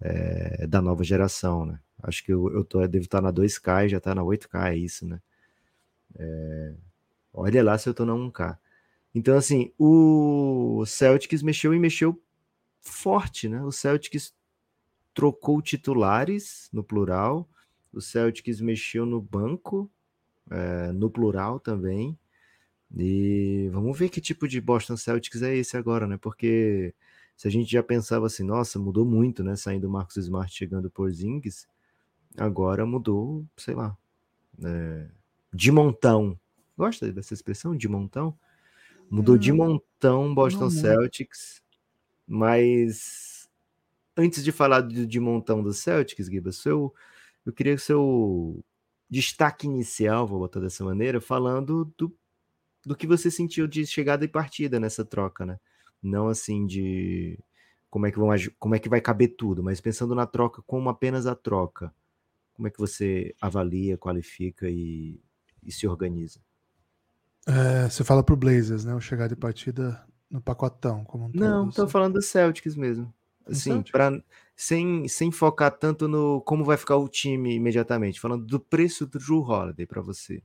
é, 0.00 0.66
da 0.66 0.80
nova 0.80 1.04
geração, 1.04 1.66
né? 1.66 1.78
Acho 2.02 2.24
que 2.24 2.32
eu, 2.32 2.50
eu, 2.50 2.64
tô, 2.64 2.80
eu 2.80 2.88
devo 2.88 3.04
estar 3.04 3.20
na 3.20 3.32
2K, 3.32 3.88
já 3.88 4.00
tá 4.00 4.14
na 4.14 4.22
8K, 4.22 4.72
é 4.72 4.76
isso, 4.76 5.06
né? 5.06 5.20
É, 6.18 6.74
olha 7.32 7.62
lá 7.62 7.76
se 7.76 7.88
eu 7.88 7.94
tô 7.94 8.06
na 8.06 8.14
1K. 8.14 8.56
Então, 9.14 9.36
assim, 9.36 9.72
o 9.78 10.84
Celtics 10.86 11.42
mexeu 11.42 11.74
e 11.74 11.78
mexeu 11.78 12.18
forte, 12.80 13.48
né? 13.48 13.62
O 13.62 13.72
Celtics 13.72 14.32
trocou 15.12 15.60
titulares, 15.60 16.70
no 16.72 16.82
plural, 16.82 17.48
o 17.92 18.00
Celtics 18.00 18.60
mexeu 18.60 19.06
no 19.06 19.20
banco, 19.20 19.90
é, 20.50 20.92
no 20.92 21.10
plural 21.10 21.58
também. 21.60 22.18
E 22.96 23.68
vamos 23.72 23.98
ver 23.98 24.08
que 24.08 24.20
tipo 24.20 24.48
de 24.48 24.60
Boston 24.60 24.96
Celtics 24.96 25.42
é 25.42 25.54
esse 25.56 25.76
agora, 25.76 26.06
né? 26.06 26.16
Porque 26.16 26.94
se 27.36 27.46
a 27.46 27.50
gente 27.50 27.70
já 27.70 27.82
pensava 27.82 28.26
assim, 28.26 28.42
nossa, 28.42 28.78
mudou 28.78 29.04
muito, 29.04 29.44
né? 29.44 29.56
Saindo 29.56 29.86
o 29.86 29.90
Marcos 29.90 30.16
Smart 30.16 30.52
chegando 30.52 30.90
por 30.90 31.10
Zings, 31.12 31.68
agora 32.36 32.86
mudou, 32.86 33.44
sei 33.56 33.74
lá, 33.74 33.96
é, 34.64 35.06
de 35.52 35.70
montão. 35.70 36.38
Gosta 36.76 37.12
dessa 37.12 37.34
expressão, 37.34 37.76
de 37.76 37.88
montão? 37.88 38.36
Mudou 39.10 39.38
de 39.38 39.52
montão 39.52 40.34
Boston 40.34 40.68
Celtics, 40.70 41.62
mas 42.26 43.48
antes 44.16 44.44
de 44.44 44.52
falar 44.52 44.82
de, 44.82 45.06
de 45.06 45.20
montão 45.20 45.62
do 45.62 45.72
Celtics, 45.72 46.26
Giba, 46.26 46.52
seu 46.52 46.92
eu 47.48 47.52
queria 47.54 47.74
o 47.74 47.78
seu 47.78 48.64
destaque 49.08 49.66
inicial, 49.66 50.26
vou 50.26 50.38
botar 50.38 50.60
dessa 50.60 50.84
maneira, 50.84 51.18
falando 51.18 51.86
do, 51.96 52.14
do 52.84 52.94
que 52.94 53.06
você 53.06 53.30
sentiu 53.30 53.66
de 53.66 53.86
chegada 53.86 54.22
e 54.22 54.28
partida 54.28 54.78
nessa 54.78 55.02
troca, 55.02 55.46
né? 55.46 55.58
Não 56.02 56.28
assim 56.28 56.66
de 56.66 57.38
como 57.88 58.06
é 58.06 58.12
que 58.12 58.18
vão 58.18 58.28
como 58.58 58.74
é 58.74 58.78
que 58.78 58.88
vai 58.88 59.00
caber 59.00 59.34
tudo, 59.36 59.62
mas 59.62 59.80
pensando 59.80 60.14
na 60.14 60.26
troca 60.26 60.62
como 60.66 60.90
apenas 60.90 61.26
a 61.26 61.34
troca. 61.34 61.92
Como 62.52 62.68
é 62.68 62.70
que 62.70 62.78
você 62.78 63.34
avalia, 63.40 63.96
qualifica 63.96 64.68
e, 64.68 65.18
e 65.64 65.72
se 65.72 65.86
organiza? 65.86 66.40
É, 67.46 67.88
você 67.88 68.04
fala 68.04 68.22
pro 68.22 68.36
Blazers, 68.36 68.84
né? 68.84 68.94
O 68.94 69.00
chegada 69.00 69.32
e 69.32 69.36
partida 69.36 70.04
no 70.30 70.42
pacotão, 70.42 71.02
como 71.04 71.24
um 71.24 71.30
Não, 71.32 71.68
estou 71.68 71.84
assim. 71.84 71.92
falando 71.92 72.14
do 72.14 72.22
Celtics 72.22 72.76
mesmo. 72.76 73.12
Assim, 73.48 73.82
para 73.82 74.22
sem, 74.58 75.06
sem 75.06 75.30
focar 75.30 75.70
tanto 75.70 76.08
no 76.08 76.40
como 76.42 76.64
vai 76.64 76.76
ficar 76.76 76.96
o 76.96 77.08
time 77.08 77.54
imediatamente, 77.54 78.20
falando 78.20 78.44
do 78.44 78.58
preço 78.58 79.06
do 79.06 79.18
Drew 79.18 79.40
Holiday 79.40 79.86
para 79.86 80.02
você. 80.02 80.42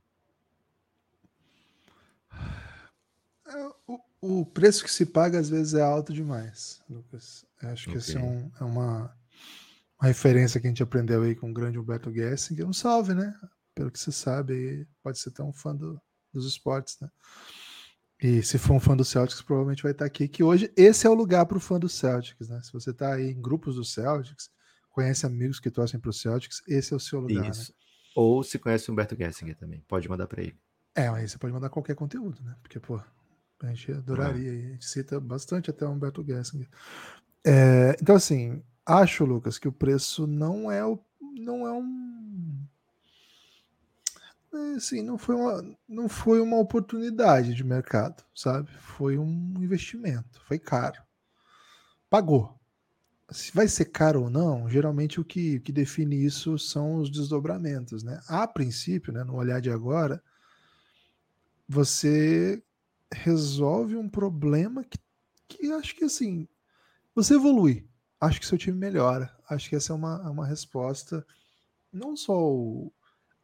É, 3.48 3.72
o, 3.88 4.00
o, 4.22 4.45
preço 4.45 4.83
que 4.83 4.91
se 4.91 5.05
paga 5.05 5.39
às 5.39 5.50
vezes 5.50 5.74
é 5.74 5.81
alto 5.81 6.13
demais, 6.13 6.81
Lucas. 6.88 7.43
Eu 7.62 7.69
acho 7.69 7.89
que 7.89 7.98
esse 7.98 8.15
é, 8.15 8.19
um, 8.19 8.51
é 8.60 8.63
uma, 8.63 9.15
uma, 10.00 10.07
referência 10.07 10.62
que 10.62 10.67
a 10.67 10.69
gente 10.69 10.83
aprendeu 10.83 11.24
aí 11.24 11.36
com 11.36 11.50
o 11.50 11.53
grande 11.53 11.79
Humberto 11.79 12.13
Gessinger. 12.13 12.67
Um 12.67 12.74
salve, 12.74 13.15
né? 13.15 13.33
Pelo 13.74 13.89
que 13.89 14.00
você 14.00 14.12
sabe, 14.12 14.88
pode 15.01 15.17
ser 15.17 15.31
tão 15.31 15.51
fã 15.51 15.75
do, 15.75 16.00
dos 16.31 16.45
esportes, 16.45 17.00
né? 17.01 17.10
E 18.24 18.42
se 18.42 18.58
for 18.58 18.74
um 18.74 18.80
fã 18.80 18.96
do 18.96 19.03
Celtics, 19.03 19.42
provavelmente 19.42 19.84
vai 19.84 19.92
estar 19.92 20.06
aqui. 20.06 20.30
Que 20.30 20.42
hoje 20.42 20.72
esse 20.77 21.06
é 21.06 21.10
o 21.10 21.13
lugar 21.13 21.46
para 21.46 21.58
o 21.58 21.60
fã 21.60 21.77
do 21.77 21.89
Celtics, 21.89 22.48
né? 22.48 22.62
Se 22.63 22.72
você 22.72 22.92
está 22.92 23.15
aí 23.15 23.32
em 23.32 23.42
grupos 23.42 23.75
do 23.75 23.84
Celtics, 23.84 24.50
conhece 24.89 25.25
amigos 25.25 25.60
que 25.60 25.70
torcem 25.70 26.00
para 26.00 26.10
o 26.10 26.13
Celtics, 26.13 26.62
esse 26.65 26.94
é 26.94 26.96
o 26.96 27.00
seu 27.01 27.20
lugar. 27.20 27.50
Isso. 27.50 27.74
Né? 27.74 27.77
Ou 28.15 28.42
se 28.42 28.58
conhece 28.58 28.89
o 28.89 28.94
Humberto 28.94 29.13
Gessinger 29.13 29.58
também, 29.58 29.84
pode 29.89 30.08
mandar 30.08 30.25
para 30.27 30.42
ele. 30.42 30.58
É, 30.96 31.10
aí 31.10 31.27
você 31.27 31.38
pode 31.38 31.51
mandar 31.51 31.70
qualquer 31.70 31.96
conteúdo, 31.96 32.42
né? 32.44 32.56
Porque, 32.62 32.80
pô, 32.80 33.01
a 33.62 33.68
gente 33.68 33.92
adoraria. 33.92 34.53
É. 34.53 34.56
A 34.56 34.72
gente 34.72 34.86
cita 34.86 35.20
bastante 35.20 35.70
até 35.70 35.86
o 35.86 35.89
Humberto 35.89 36.24
Gessinger. 36.24 36.70
É, 37.46 37.98
então, 38.01 38.15
assim, 38.15 38.63
acho, 38.86 39.25
Lucas, 39.25 39.60
que 39.60 39.68
o 39.68 39.72
preço 39.72 40.25
não 40.25 40.72
é, 40.72 40.86
o, 40.86 40.98
não 41.36 41.68
é 41.68 41.74
um 41.74 42.52
assim, 44.75 45.01
não 45.01 45.17
foi 45.17 45.36
uma, 45.36 45.77
não 45.88 46.10
foi 46.10 46.39
uma 46.41 46.57
oportunidade 46.57 47.53
de 47.53 47.63
mercado, 47.63 48.24
sabe? 48.36 48.72
Foi 48.79 49.17
um 49.17 49.53
investimento, 49.57 50.41
foi 50.48 50.60
caro. 50.60 51.01
Pagou. 52.10 52.60
se 53.31 53.51
vai 53.53 53.67
ser 53.67 53.86
caro 53.86 54.24
ou 54.24 54.29
não, 54.29 54.69
geralmente 54.69 55.19
o 55.19 55.25
que, 55.25 55.60
que 55.62 55.72
define 55.72 56.24
isso 56.24 56.60
são 56.60 56.98
os 56.98 57.10
desdobramentos, 57.10 58.03
né? 58.03 58.22
A 58.27 58.48
princípio, 58.48 59.12
né, 59.13 59.24
no 59.24 59.36
olhar 59.36 59.60
de 59.62 59.72
agora, 59.72 60.22
você 61.67 62.62
resolve 63.12 63.95
um 63.95 64.10
problema 64.10 64.83
que, 64.83 65.00
que 65.48 65.72
acho 65.72 65.95
que 65.95 66.05
assim, 66.05 66.48
você 67.15 67.36
evolui. 67.36 67.88
Acho 68.19 68.39
que 68.39 68.45
seu 68.45 68.57
time 68.57 68.77
melhora. 68.77 69.36
Acho 69.50 69.69
que 69.69 69.75
essa 69.75 69.93
é 69.93 69.95
uma, 69.95 70.29
uma 70.29 70.48
resposta. 70.48 71.25
Não 71.91 72.15
só 72.15 72.33
o, 72.33 72.91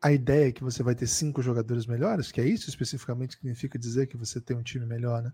a 0.01 0.11
ideia 0.11 0.51
que 0.51 0.63
você 0.63 0.81
vai 0.81 0.95
ter 0.95 1.07
cinco 1.07 1.41
jogadores 1.41 1.85
melhores, 1.85 2.31
que 2.31 2.39
é 2.39 2.47
isso 2.47 2.69
especificamente 2.69 3.35
que 3.35 3.41
significa 3.41 3.77
dizer 3.77 4.07
que 4.07 4.17
você 4.17 4.39
tem 4.39 4.55
um 4.55 4.63
time 4.63 4.85
melhor, 4.85 5.21
né? 5.21 5.33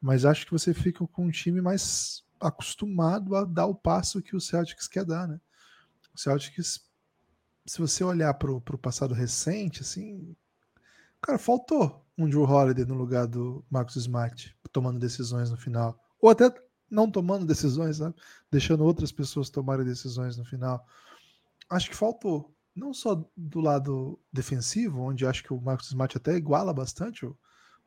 Mas 0.00 0.24
acho 0.24 0.44
que 0.44 0.52
você 0.52 0.74
fica 0.74 1.06
com 1.06 1.26
um 1.26 1.30
time 1.30 1.60
mais 1.60 2.24
acostumado 2.40 3.36
a 3.36 3.44
dar 3.44 3.66
o 3.66 3.74
passo 3.74 4.20
que 4.20 4.34
o 4.34 4.40
Celtics 4.40 4.88
quer 4.88 5.04
dar, 5.04 5.28
né? 5.28 5.40
O 6.12 6.18
Celtics, 6.18 6.80
se 7.64 7.78
você 7.78 8.02
olhar 8.02 8.34
para 8.34 8.50
o 8.50 8.60
passado 8.60 9.14
recente, 9.14 9.82
assim, 9.82 10.34
cara, 11.20 11.38
faltou 11.38 12.04
um 12.18 12.28
Drew 12.28 12.42
Holiday 12.42 12.84
no 12.84 12.94
lugar 12.94 13.26
do 13.26 13.64
Marcus 13.70 13.96
Smart, 13.96 14.54
tomando 14.72 14.98
decisões 14.98 15.50
no 15.50 15.56
final. 15.56 15.98
Ou 16.20 16.30
até 16.30 16.52
não 16.90 17.10
tomando 17.10 17.46
decisões? 17.46 18.00
Deixando 18.50 18.84
outras 18.84 19.12
pessoas 19.12 19.48
tomarem 19.48 19.84
decisões 19.84 20.36
no 20.36 20.44
final. 20.44 20.84
Acho 21.70 21.88
que 21.88 21.96
faltou. 21.96 22.52
Não 22.74 22.94
só 22.94 23.28
do 23.36 23.60
lado 23.60 24.18
defensivo, 24.32 25.02
onde 25.02 25.26
acho 25.26 25.42
que 25.42 25.52
o 25.52 25.60
Marcus 25.60 25.88
Smart 25.88 26.16
até 26.16 26.36
iguala 26.36 26.72
bastante 26.72 27.26
o, 27.26 27.36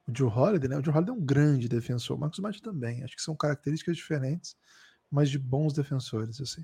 o 0.07 0.15
Joe 0.15 0.29
Holiday, 0.29 0.69
né? 0.69 0.77
O 0.77 0.83
Joe 0.83 0.93
Holiday 0.93 1.15
é 1.15 1.17
um 1.17 1.25
grande 1.25 1.67
defensor, 1.67 2.17
o 2.17 2.19
Marcos 2.19 2.37
Smart 2.37 2.61
também. 2.61 3.03
Acho 3.03 3.15
que 3.15 3.21
são 3.21 3.35
características 3.35 3.97
diferentes, 3.97 4.55
mas 5.09 5.29
de 5.29 5.39
bons 5.39 5.73
defensores, 5.73 6.39
assim. 6.39 6.63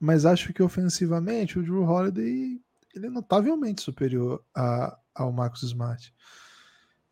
Mas 0.00 0.24
acho 0.24 0.52
que 0.52 0.62
ofensivamente 0.62 1.58
o 1.58 1.62
Drew 1.62 1.84
Holiday 1.84 2.60
ele 2.94 3.06
é 3.06 3.10
notavelmente 3.10 3.82
superior 3.82 4.44
a, 4.54 4.98
ao 5.14 5.32
Marcos 5.32 5.62
Smart. 5.62 6.14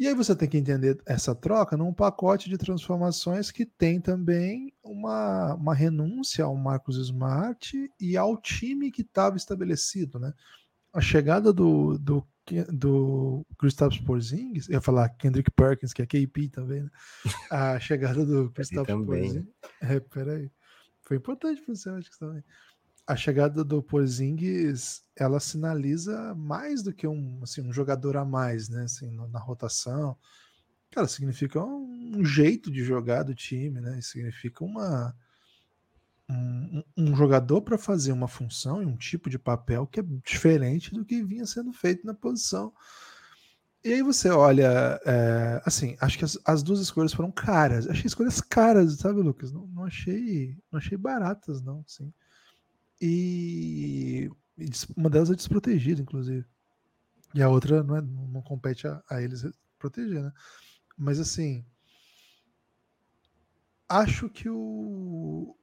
E 0.01 0.09
aí 0.09 0.15
você 0.15 0.35
tem 0.35 0.49
que 0.49 0.57
entender 0.57 0.99
essa 1.05 1.35
troca 1.35 1.77
num 1.77 1.93
pacote 1.93 2.49
de 2.49 2.57
transformações 2.57 3.51
que 3.51 3.67
tem 3.67 4.01
também 4.01 4.73
uma, 4.83 5.55
uma 5.57 5.75
renúncia 5.75 6.43
ao 6.43 6.57
Marcos 6.57 6.97
Smart 6.97 7.77
e 8.01 8.17
ao 8.17 8.41
time 8.41 8.91
que 8.91 9.03
estava 9.03 9.37
estabelecido, 9.37 10.19
né? 10.19 10.33
A 10.91 11.03
chegada 11.03 11.53
do, 11.53 11.99
do 11.99 12.27
do 12.73 13.47
Kristaps 13.59 13.99
Porzingis, 13.99 14.69
eu 14.69 14.75
ia 14.75 14.81
falar 14.81 15.09
Kendrick 15.11 15.51
Perkins, 15.53 15.93
que 15.93 16.03
é 16.03 16.07
KP 16.07 16.49
também, 16.49 16.83
né? 16.83 16.91
A 17.53 17.79
chegada 17.79 18.25
do 18.25 18.51
Kristaps 18.51 18.93
Porzingis. 19.05 19.45
É, 19.83 20.01
peraí. 20.01 20.51
Foi 21.03 21.19
importante 21.19 21.61
para 21.61 21.73
o 21.73 21.77
Celtics 21.77 22.19
também. 22.19 22.43
A 23.11 23.17
chegada 23.17 23.65
do 23.65 23.83
Porzingis, 23.83 25.03
ela 25.17 25.41
sinaliza 25.41 26.33
mais 26.37 26.81
do 26.81 26.93
que 26.93 27.09
um, 27.09 27.41
assim, 27.43 27.61
um 27.61 27.73
jogador 27.73 28.17
a 28.17 28.25
mais, 28.25 28.69
né? 28.69 28.85
Assim, 28.85 29.11
na 29.31 29.41
rotação. 29.41 30.17
Cara, 30.93 31.09
significa 31.09 31.61
um, 31.61 32.25
jeito 32.25 32.71
de 32.71 32.85
jogar 32.85 33.25
do 33.25 33.35
time, 33.35 33.81
né? 33.81 34.01
Significa 34.01 34.65
uma 34.65 35.15
um, 36.29 36.85
um 36.97 37.17
jogador 37.17 37.63
para 37.63 37.77
fazer 37.77 38.13
uma 38.13 38.29
função 38.29 38.81
e 38.81 38.87
um 38.87 38.97
tipo 38.97 39.29
de 39.29 39.41
papel 39.41 39.89
que 39.89 39.99
é 39.99 40.05
diferente 40.25 40.95
do 40.95 41.05
que 41.05 41.25
vinha 41.25 41.47
sendo 41.47 41.73
feito 41.73 42.07
na 42.07 42.15
posição. 42.15 42.73
E 43.83 43.93
aí 43.93 44.03
você 44.03 44.29
olha, 44.31 45.01
é, 45.05 45.61
assim, 45.65 45.97
acho 46.01 46.17
que 46.17 46.25
as, 46.25 46.39
as, 46.45 46.63
duas 46.63 46.79
escolhas 46.79 47.13
foram 47.13 47.33
caras. 47.33 47.89
Achei 47.89 48.07
escolhas 48.07 48.41
caras, 48.41 48.99
sabe, 48.99 49.21
Lucas? 49.21 49.51
Não, 49.53 49.67
não 49.67 49.85
achei, 49.85 50.57
não 50.71 50.79
achei 50.79 50.97
baratas, 50.97 51.61
não, 51.61 51.83
sim. 51.89 52.13
E, 53.01 54.31
uma 54.97 55.09
delas 55.09 55.31
é 55.31 55.35
desprotegida, 55.35 56.03
inclusive. 56.03 56.47
E 57.35 57.43
a 57.43 57.49
outra 57.49 57.83
não, 57.83 57.97
é, 57.97 58.01
não 58.03 58.43
compete 58.43 58.87
a, 58.87 59.03
a 59.09 59.23
eles 59.23 59.45
proteger, 59.79 60.23
né? 60.23 60.33
Mas 60.97 61.19
assim, 61.19 61.65
acho 63.89 64.29
que 64.29 64.49
o, 64.49 65.57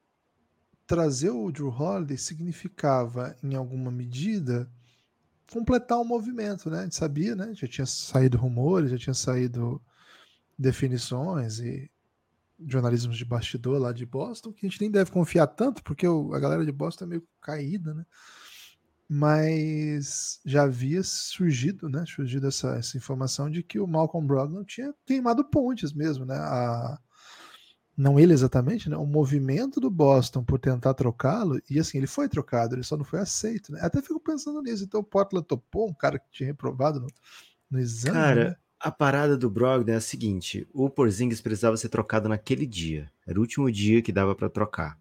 trazer 0.88 1.30
o 1.30 1.52
Drew 1.52 1.70
Holiday 1.70 2.18
significava, 2.18 3.38
em 3.44 3.56
alguma 3.56 3.92
medida, 3.92 4.72
completar 5.52 6.00
o 6.00 6.06
movimento, 6.06 6.70
né? 6.70 6.80
A 6.80 6.84
gente 6.84 6.96
sabia, 6.96 7.36
né? 7.36 7.54
Já 7.54 7.68
tinha 7.68 7.86
saído 7.86 8.38
rumores, 8.38 8.92
já 8.92 8.98
tinha 8.98 9.14
saído 9.14 9.82
definições 10.58 11.60
e 11.60 11.92
jornalismos 12.66 13.18
de 13.18 13.26
bastidor 13.26 13.80
lá 13.80 13.92
de 13.92 14.06
Boston, 14.06 14.52
que 14.52 14.66
a 14.66 14.70
gente 14.70 14.82
nem 14.82 14.92
deve 14.92 15.12
confiar 15.12 15.48
tanto, 15.48 15.84
porque 15.84 16.08
o, 16.08 16.34
a 16.34 16.40
galera 16.40 16.66
de 16.66 16.72
Boston 16.72 17.06
é 17.06 17.08
meio 17.08 17.28
caída, 17.42 17.94
né? 17.94 18.06
Mas 19.10 20.42
já 20.46 20.64
havia 20.64 21.02
surgido, 21.04 21.88
né? 21.88 22.04
Surgido 22.06 22.48
essa, 22.48 22.76
essa 22.76 22.98
informação 22.98 23.50
de 23.50 23.64
que 23.64 23.80
o 23.80 23.88
Malcolm 23.88 24.28
Brogdon 24.28 24.66
tinha 24.66 24.94
queimado 25.06 25.46
pontes 25.46 25.94
mesmo, 25.94 26.26
né? 26.26 26.36
A, 26.36 27.00
não 27.98 28.20
ele 28.20 28.34
exatamente, 28.34 28.90
né? 28.90 28.98
O 28.98 29.06
movimento 29.06 29.80
do 29.80 29.90
Boston 29.90 30.44
por 30.44 30.60
tentar 30.60 30.94
trocá-lo, 30.94 31.60
e 31.70 31.80
assim, 31.80 31.98
ele 31.98 32.06
foi 32.06 32.30
trocado, 32.30 32.76
ele 32.76 32.84
só 32.84 32.98
não 32.98 33.06
foi 33.06 33.20
aceito, 33.20 33.72
né? 33.72 33.80
Até 33.82 34.02
fico 34.02 34.20
pensando 34.20 34.62
nisso. 34.62 34.84
Então 34.84 35.00
o 35.00 35.04
Portland 35.04 35.48
topou 35.48 35.90
um 35.90 35.94
cara 35.94 36.20
que 36.20 36.30
tinha 36.30 36.48
reprovado 36.48 37.00
no, 37.00 37.08
no 37.72 37.80
exame. 37.80 38.16
Cara, 38.16 38.50
né? 38.50 38.56
A 38.80 38.92
parada 38.92 39.38
do 39.38 39.50
Brogdon 39.50 39.92
é 39.94 39.96
a 39.96 40.02
seguinte: 40.02 40.68
o 40.74 40.90
Porzingis 40.90 41.42
precisava 41.42 41.78
ser 41.78 41.90
trocado 41.90 42.30
naquele 42.30 42.66
dia. 42.66 43.12
Era 43.26 43.38
o 43.40 43.42
último 43.42 43.72
dia 43.72 44.02
que 44.02 44.12
dava 44.12 44.36
para 44.36 44.50
trocar, 44.50 45.00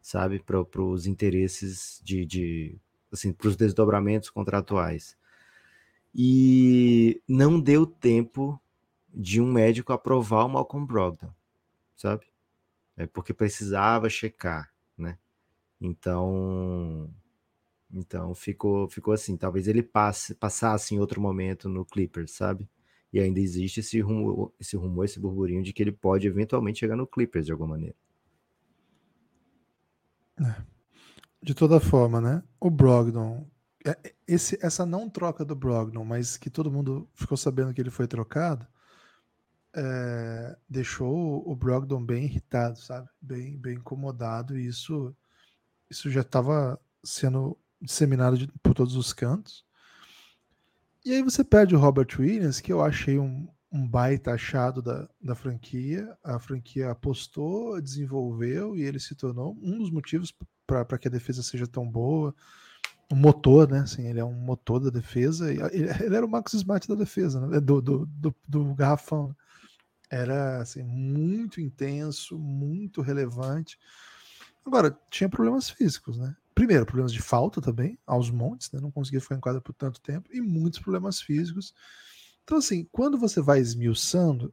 sabe? 0.00 0.40
Para 0.40 0.82
os 0.82 1.06
interesses 1.06 2.00
de, 2.04 2.24
de 2.24 2.78
assim, 3.12 3.32
para 3.32 3.48
os 3.48 3.56
desdobramentos 3.56 4.30
contratuais. 4.30 5.16
E 6.14 7.20
não 7.28 7.60
deu 7.60 7.86
tempo 7.86 8.60
de 9.12 9.40
um 9.40 9.52
médico 9.52 9.92
aprovar 9.92 10.44
o 10.46 10.48
Malcolm 10.48 10.86
Brogdon, 10.86 11.32
sabe? 11.96 12.26
é 12.96 13.06
porque 13.06 13.34
precisava 13.34 14.08
checar, 14.08 14.72
né? 14.96 15.18
Então, 15.80 17.10
então 17.92 18.34
ficou 18.34 18.88
ficou 18.88 19.14
assim, 19.14 19.36
talvez 19.36 19.68
ele 19.68 19.82
passe 19.82 20.34
passasse 20.34 20.94
em 20.94 21.00
outro 21.00 21.20
momento 21.20 21.68
no 21.68 21.84
Clippers, 21.84 22.32
sabe? 22.32 22.68
E 23.14 23.20
ainda 23.20 23.38
existe 23.38 23.78
esse 23.78 24.00
rumor, 24.00 24.52
esse 24.58 24.76
rumor, 24.76 25.04
esse 25.04 25.20
burburinho 25.20 25.62
de 25.62 25.72
que 25.72 25.80
ele 25.80 25.92
pode 25.92 26.26
eventualmente 26.26 26.80
chegar 26.80 26.96
no 26.96 27.06
Clippers 27.06 27.46
de 27.46 27.52
alguma 27.52 27.76
maneira. 27.76 27.94
É. 30.40 30.62
De 31.40 31.54
toda 31.54 31.78
forma, 31.78 32.20
né? 32.20 32.42
O 32.58 32.68
Brogdon, 32.68 33.48
é, 33.86 33.96
esse, 34.26 34.58
essa 34.60 34.84
não 34.84 35.08
troca 35.08 35.44
do 35.44 35.54
Brogdon, 35.54 36.04
mas 36.04 36.36
que 36.36 36.50
todo 36.50 36.72
mundo 36.72 37.08
ficou 37.14 37.36
sabendo 37.36 37.72
que 37.72 37.80
ele 37.80 37.88
foi 37.88 38.08
trocado, 38.08 38.66
é, 39.72 40.58
deixou 40.68 41.48
o 41.48 41.54
Brogdon 41.54 42.04
bem 42.04 42.24
irritado, 42.24 42.80
sabe? 42.80 43.08
Bem, 43.22 43.56
bem 43.56 43.76
incomodado. 43.76 44.58
E 44.58 44.66
isso, 44.66 45.14
isso 45.88 46.10
já 46.10 46.22
estava 46.22 46.80
sendo 47.04 47.56
disseminado 47.80 48.36
de, 48.36 48.48
por 48.60 48.74
todos 48.74 48.96
os 48.96 49.12
cantos. 49.12 49.64
E 51.04 51.12
aí 51.12 51.22
você 51.22 51.44
perde 51.44 51.74
o 51.74 51.78
Robert 51.78 52.08
Williams, 52.18 52.60
que 52.60 52.72
eu 52.72 52.82
achei 52.82 53.18
um, 53.18 53.46
um 53.70 53.86
baita 53.86 54.32
achado 54.32 54.80
da, 54.80 55.08
da 55.20 55.34
franquia. 55.34 56.16
A 56.24 56.38
franquia 56.38 56.90
apostou, 56.90 57.80
desenvolveu 57.80 58.76
e 58.76 58.82
ele 58.82 58.98
se 58.98 59.14
tornou 59.14 59.56
um 59.62 59.78
dos 59.78 59.90
motivos 59.90 60.34
para 60.66 60.98
que 60.98 61.08
a 61.08 61.10
defesa 61.10 61.42
seja 61.42 61.66
tão 61.66 61.88
boa. 61.88 62.34
O 63.12 63.14
motor, 63.14 63.68
né? 63.68 63.80
Assim, 63.80 64.06
ele 64.08 64.18
é 64.18 64.24
um 64.24 64.32
motor 64.32 64.80
da 64.80 64.90
defesa. 64.90 65.52
Ele, 65.52 65.60
ele 66.02 66.16
era 66.16 66.24
o 66.24 66.28
Max 66.28 66.54
Smart 66.54 66.88
da 66.88 66.94
defesa, 66.94 67.46
né? 67.46 67.60
do, 67.60 67.82
do, 67.82 68.06
do, 68.06 68.34
do 68.48 68.74
garrafão 68.74 69.36
era 70.10 70.60
assim, 70.60 70.82
muito 70.82 71.60
intenso, 71.60 72.38
muito 72.38 73.02
relevante. 73.02 73.78
Agora, 74.64 74.96
tinha 75.10 75.28
problemas 75.28 75.68
físicos, 75.68 76.16
né? 76.18 76.36
Primeiro, 76.54 76.86
problemas 76.86 77.12
de 77.12 77.20
falta 77.20 77.60
também, 77.60 77.98
aos 78.06 78.30
montes, 78.30 78.70
né? 78.70 78.80
Não 78.80 78.90
conseguia 78.90 79.20
ficar 79.20 79.34
em 79.34 79.40
quadra 79.40 79.60
por 79.60 79.74
tanto 79.74 80.00
tempo, 80.00 80.28
e 80.32 80.40
muitos 80.40 80.78
problemas 80.78 81.20
físicos. 81.20 81.74
Então, 82.44 82.58
assim, 82.58 82.88
quando 82.92 83.18
você 83.18 83.40
vai 83.40 83.58
esmiuçando, 83.58 84.52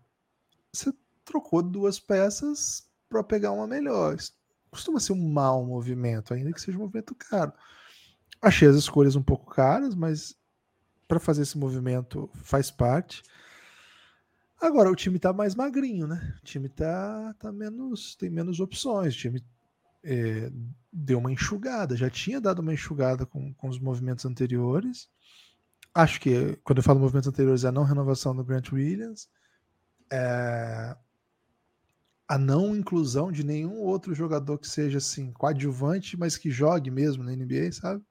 você 0.73 0.91
trocou 1.23 1.61
duas 1.61 1.99
peças 1.99 2.89
para 3.07 3.23
pegar 3.23 3.51
uma 3.51 3.67
melhor. 3.67 4.15
Isso 4.15 4.33
costuma 4.71 4.99
ser 4.99 5.13
um 5.13 5.29
mau 5.29 5.65
movimento, 5.65 6.33
ainda 6.33 6.51
que 6.51 6.61
seja 6.61 6.77
um 6.77 6.81
movimento 6.81 7.13
caro. 7.13 7.53
Achei 8.41 8.67
as 8.67 8.75
escolhas 8.75 9.15
um 9.15 9.21
pouco 9.21 9.53
caras, 9.53 9.93
mas 9.93 10.35
para 11.07 11.19
fazer 11.19 11.43
esse 11.43 11.57
movimento 11.57 12.29
faz 12.33 12.71
parte. 12.71 13.21
Agora 14.59 14.89
o 14.89 14.95
time 14.95 15.19
tá 15.19 15.33
mais 15.33 15.53
magrinho, 15.53 16.07
né? 16.07 16.35
O 16.41 16.45
time 16.45 16.69
tá, 16.69 17.35
tá 17.37 17.51
menos. 17.51 18.15
tem 18.15 18.29
menos 18.29 18.59
opções. 18.59 19.13
O 19.13 19.17
time 19.17 19.43
é, 20.03 20.51
deu 20.91 21.19
uma 21.19 21.31
enxugada, 21.31 21.95
já 21.95 22.09
tinha 22.09 22.41
dado 22.41 22.59
uma 22.59 22.73
enxugada 22.73 23.25
com, 23.25 23.53
com 23.53 23.69
os 23.69 23.79
movimentos 23.79 24.25
anteriores. 24.25 25.09
Acho 25.93 26.19
que 26.19 26.55
quando 26.63 26.77
eu 26.79 26.83
falo 26.83 26.99
movimentos 26.99 27.27
anteriores 27.29 27.63
é 27.63 27.67
a 27.67 27.71
não 27.71 27.83
renovação 27.83 28.35
do 28.35 28.43
Grant 28.43 28.71
Williams. 28.71 29.29
É, 30.11 30.95
a 32.27 32.37
não 32.37 32.73
inclusão 32.73 33.29
de 33.29 33.43
nenhum 33.43 33.81
outro 33.81 34.15
jogador 34.15 34.57
que 34.57 34.67
seja 34.67 34.99
assim, 34.99 35.33
coadjuvante, 35.33 36.17
mas 36.17 36.37
que 36.37 36.49
jogue 36.49 36.89
mesmo 36.89 37.23
na 37.23 37.35
NBA, 37.35 37.71
sabe? 37.73 38.01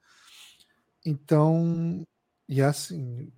Então, 1.07 2.07
e 2.47 2.61
assim, 2.61 3.33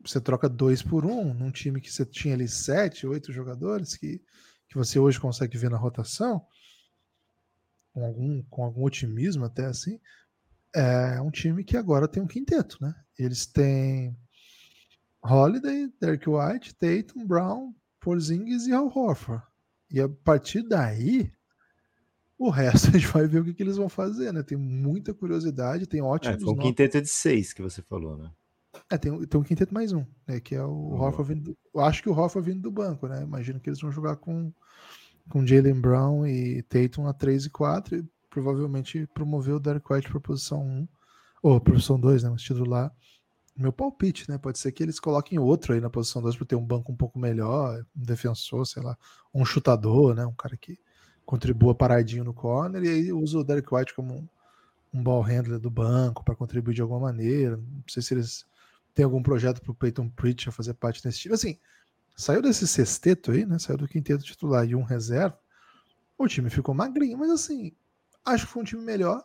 você 0.00 0.20
troca 0.20 0.48
dois 0.48 0.82
por 0.82 1.04
um 1.04 1.34
num 1.34 1.50
time 1.50 1.80
que 1.80 1.92
você 1.92 2.06
tinha 2.06 2.34
ali 2.34 2.46
sete, 2.46 3.08
oito 3.08 3.32
jogadores 3.32 3.96
que, 3.96 4.22
que 4.68 4.76
você 4.76 5.00
hoje 5.00 5.18
consegue 5.18 5.58
ver 5.58 5.70
na 5.70 5.76
rotação, 5.78 6.46
com 7.92 8.04
algum, 8.04 8.42
com 8.44 8.64
algum 8.64 8.84
otimismo 8.84 9.44
até 9.44 9.66
assim, 9.66 10.00
é 10.74 11.20
um 11.20 11.30
time 11.30 11.62
que 11.64 11.76
agora 11.76 12.08
tem 12.08 12.22
um 12.22 12.26
quinteto, 12.26 12.78
né? 12.80 12.94
Eles 13.18 13.46
têm 13.46 14.16
Holiday, 15.22 15.92
Derek 16.00 16.28
White, 16.28 16.74
Tatum, 16.74 17.26
Brown, 17.26 17.74
Porzingis 18.00 18.66
e 18.66 18.72
Al 18.72 18.86
Horford. 18.86 19.42
E 19.90 20.00
a 20.00 20.08
partir 20.08 20.62
daí, 20.62 21.30
o 22.38 22.50
resto 22.50 22.88
a 22.90 22.92
gente 22.92 23.06
vai 23.06 23.26
ver 23.26 23.40
o 23.40 23.44
que, 23.44 23.54
que 23.54 23.62
eles 23.62 23.76
vão 23.76 23.88
fazer, 23.88 24.32
né? 24.32 24.42
Tem 24.42 24.56
muita 24.56 25.12
curiosidade, 25.12 25.86
tem 25.86 26.00
ótimos. 26.00 26.36
É, 26.36 26.40
foi 26.40 26.54
um 26.54 26.56
quinteto 26.56 27.00
de 27.00 27.08
seis 27.08 27.52
que 27.52 27.62
você 27.62 27.82
falou, 27.82 28.16
né? 28.16 28.30
É, 28.90 28.96
tem, 28.96 29.26
tem 29.26 29.40
um 29.40 29.44
quinteto 29.44 29.74
mais 29.74 29.92
um, 29.92 30.04
né? 30.26 30.40
Que 30.40 30.54
é 30.54 30.64
o 30.64 30.70
uhum. 30.70 31.00
Horford 31.00 31.34
vindo. 31.34 31.56
Do, 31.72 31.80
acho 31.80 32.02
que 32.02 32.08
o 32.08 32.12
Horford 32.12 32.50
vindo 32.50 32.62
do 32.62 32.70
banco, 32.70 33.06
né? 33.06 33.22
Imagino 33.22 33.60
que 33.60 33.68
eles 33.68 33.80
vão 33.80 33.92
jogar 33.92 34.16
com, 34.16 34.52
com 35.28 35.46
Jalen 35.46 35.80
Brown 35.80 36.26
e 36.26 36.62
Tatum 36.62 37.06
a 37.06 37.12
3 37.12 37.46
e 37.46 37.50
4 37.50 37.96
e 37.96 38.04
provavelmente 38.28 39.06
promover 39.14 39.54
o 39.54 39.60
Derek 39.60 39.92
White 39.92 40.08
para 40.08 40.20
posição 40.20 40.62
1, 40.62 40.88
ou 41.42 41.60
posição 41.60 41.98
2, 41.98 42.22
né? 42.22 42.30
Mas 42.30 42.42
titular. 42.42 42.92
Meu 43.54 43.72
palpite, 43.72 44.30
né? 44.30 44.38
Pode 44.38 44.58
ser 44.58 44.72
que 44.72 44.82
eles 44.82 44.98
coloquem 44.98 45.38
outro 45.38 45.74
aí 45.74 45.80
na 45.80 45.90
posição 45.90 46.22
2 46.22 46.36
para 46.36 46.46
ter 46.46 46.56
um 46.56 46.64
banco 46.64 46.90
um 46.90 46.96
pouco 46.96 47.18
melhor, 47.18 47.84
um 47.94 48.02
defensor, 48.02 48.66
sei 48.66 48.82
lá, 48.82 48.96
um 49.34 49.44
chutador, 49.44 50.14
né? 50.14 50.24
Um 50.24 50.34
cara 50.34 50.56
que 50.56 50.78
contribua 51.24 51.74
paradinho 51.74 52.24
no 52.24 52.34
corner 52.34 52.82
e 52.82 52.88
aí 52.88 53.12
usa 53.12 53.38
o 53.38 53.44
Derek 53.44 53.72
White 53.72 53.94
como 53.94 54.14
um, 54.14 54.28
um 54.94 55.02
ball 55.02 55.22
handler 55.22 55.58
do 55.58 55.70
banco 55.70 56.24
para 56.24 56.34
contribuir 56.34 56.74
de 56.74 56.82
alguma 56.82 57.00
maneira. 57.00 57.56
Não 57.56 57.84
sei 57.88 58.02
se 58.02 58.14
eles 58.14 58.46
têm 58.94 59.04
algum 59.04 59.22
projeto 59.22 59.60
para 59.60 59.72
o 59.72 59.74
Peyton 59.74 60.08
Pritchard 60.08 60.56
fazer 60.56 60.74
parte 60.74 61.02
desse 61.02 61.20
time. 61.20 61.34
Assim, 61.34 61.58
saiu 62.14 62.42
desse 62.42 62.66
sexteto 62.66 63.30
aí, 63.32 63.44
né? 63.44 63.58
Saiu 63.58 63.78
do 63.78 63.88
quinteto 63.88 64.24
titular 64.24 64.68
e 64.68 64.74
um 64.74 64.82
reserva. 64.82 65.38
O 66.16 66.28
time 66.28 66.50
ficou 66.50 66.74
magrinho, 66.74 67.18
mas 67.18 67.30
assim, 67.30 67.72
acho 68.24 68.46
que 68.46 68.52
foi 68.52 68.62
um 68.62 68.66
time 68.66 68.82
melhor. 68.82 69.24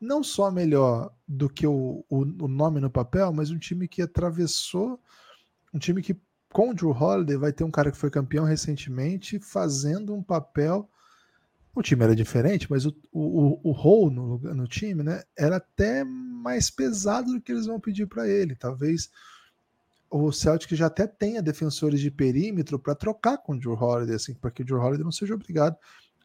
Não 0.00 0.22
só 0.22 0.50
melhor 0.50 1.14
do 1.26 1.48
que 1.48 1.66
o, 1.66 2.04
o, 2.08 2.18
o 2.20 2.48
nome 2.48 2.80
no 2.80 2.90
papel, 2.90 3.32
mas 3.32 3.50
um 3.50 3.58
time 3.58 3.88
que 3.88 4.02
atravessou. 4.02 5.00
Um 5.72 5.78
time 5.78 6.02
que, 6.02 6.16
com 6.52 6.70
o 6.70 6.74
Drew 6.74 6.90
Holiday, 6.90 7.36
vai 7.36 7.52
ter 7.52 7.64
um 7.64 7.70
cara 7.70 7.90
que 7.90 7.96
foi 7.96 8.10
campeão 8.10 8.44
recentemente, 8.44 9.38
fazendo 9.38 10.14
um 10.14 10.22
papel. 10.22 10.90
O 11.74 11.82
time 11.82 12.04
era 12.04 12.14
diferente, 12.14 12.70
mas 12.70 12.84
o, 12.84 12.94
o, 13.10 13.70
o 13.70 13.72
role 13.72 14.14
no, 14.14 14.38
no 14.38 14.68
time 14.68 15.02
né, 15.02 15.22
era 15.36 15.56
até 15.56 16.04
mais 16.04 16.70
pesado 16.70 17.32
do 17.32 17.40
que 17.40 17.50
eles 17.50 17.66
vão 17.66 17.80
pedir 17.80 18.06
para 18.06 18.28
ele. 18.28 18.54
Talvez 18.54 19.10
o 20.16 20.32
Celtic 20.32 20.76
já 20.76 20.86
até 20.86 21.08
tenha 21.08 21.42
defensores 21.42 22.00
de 22.00 22.08
perímetro 22.08 22.78
para 22.78 22.94
trocar 22.94 23.36
com 23.38 23.52
o 23.52 23.58
Drew 23.58 23.74
Holiday, 23.74 24.14
assim, 24.14 24.32
para 24.32 24.52
que 24.52 24.62
o 24.62 24.64
Drew 24.64 24.78
Holiday 24.78 25.02
não 25.02 25.10
seja 25.10 25.34
obrigado 25.34 25.76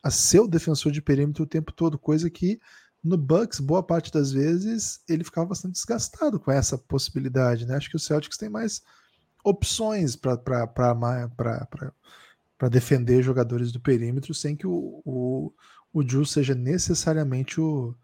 a 0.04 0.12
ser 0.12 0.42
o 0.42 0.48
defensor 0.48 0.92
de 0.92 1.02
perímetro 1.02 1.44
o 1.44 1.48
tempo 1.48 1.72
todo, 1.72 1.98
coisa 1.98 2.30
que 2.30 2.60
no 3.04 3.18
Bucks, 3.18 3.60
boa 3.60 3.82
parte 3.82 4.12
das 4.12 4.32
vezes, 4.32 5.02
ele 5.10 5.24
ficava 5.24 5.48
bastante 5.48 5.74
desgastado 5.74 6.40
com 6.40 6.52
essa 6.52 6.78
possibilidade. 6.78 7.66
Né? 7.66 7.76
Acho 7.76 7.90
que 7.90 7.96
o 7.96 8.00
Celtics 8.00 8.38
tem 8.38 8.48
mais 8.48 8.84
opções 9.44 10.16
para 10.16 11.26
defender 12.70 13.24
jogadores 13.24 13.72
do 13.72 13.80
perímetro 13.80 14.36
sem 14.36 14.56
que 14.56 14.68
o, 14.68 15.02
o, 15.04 15.52
o 15.92 16.04
Drew 16.04 16.26
seja 16.26 16.54
necessariamente 16.54 17.60
o, 17.60 17.96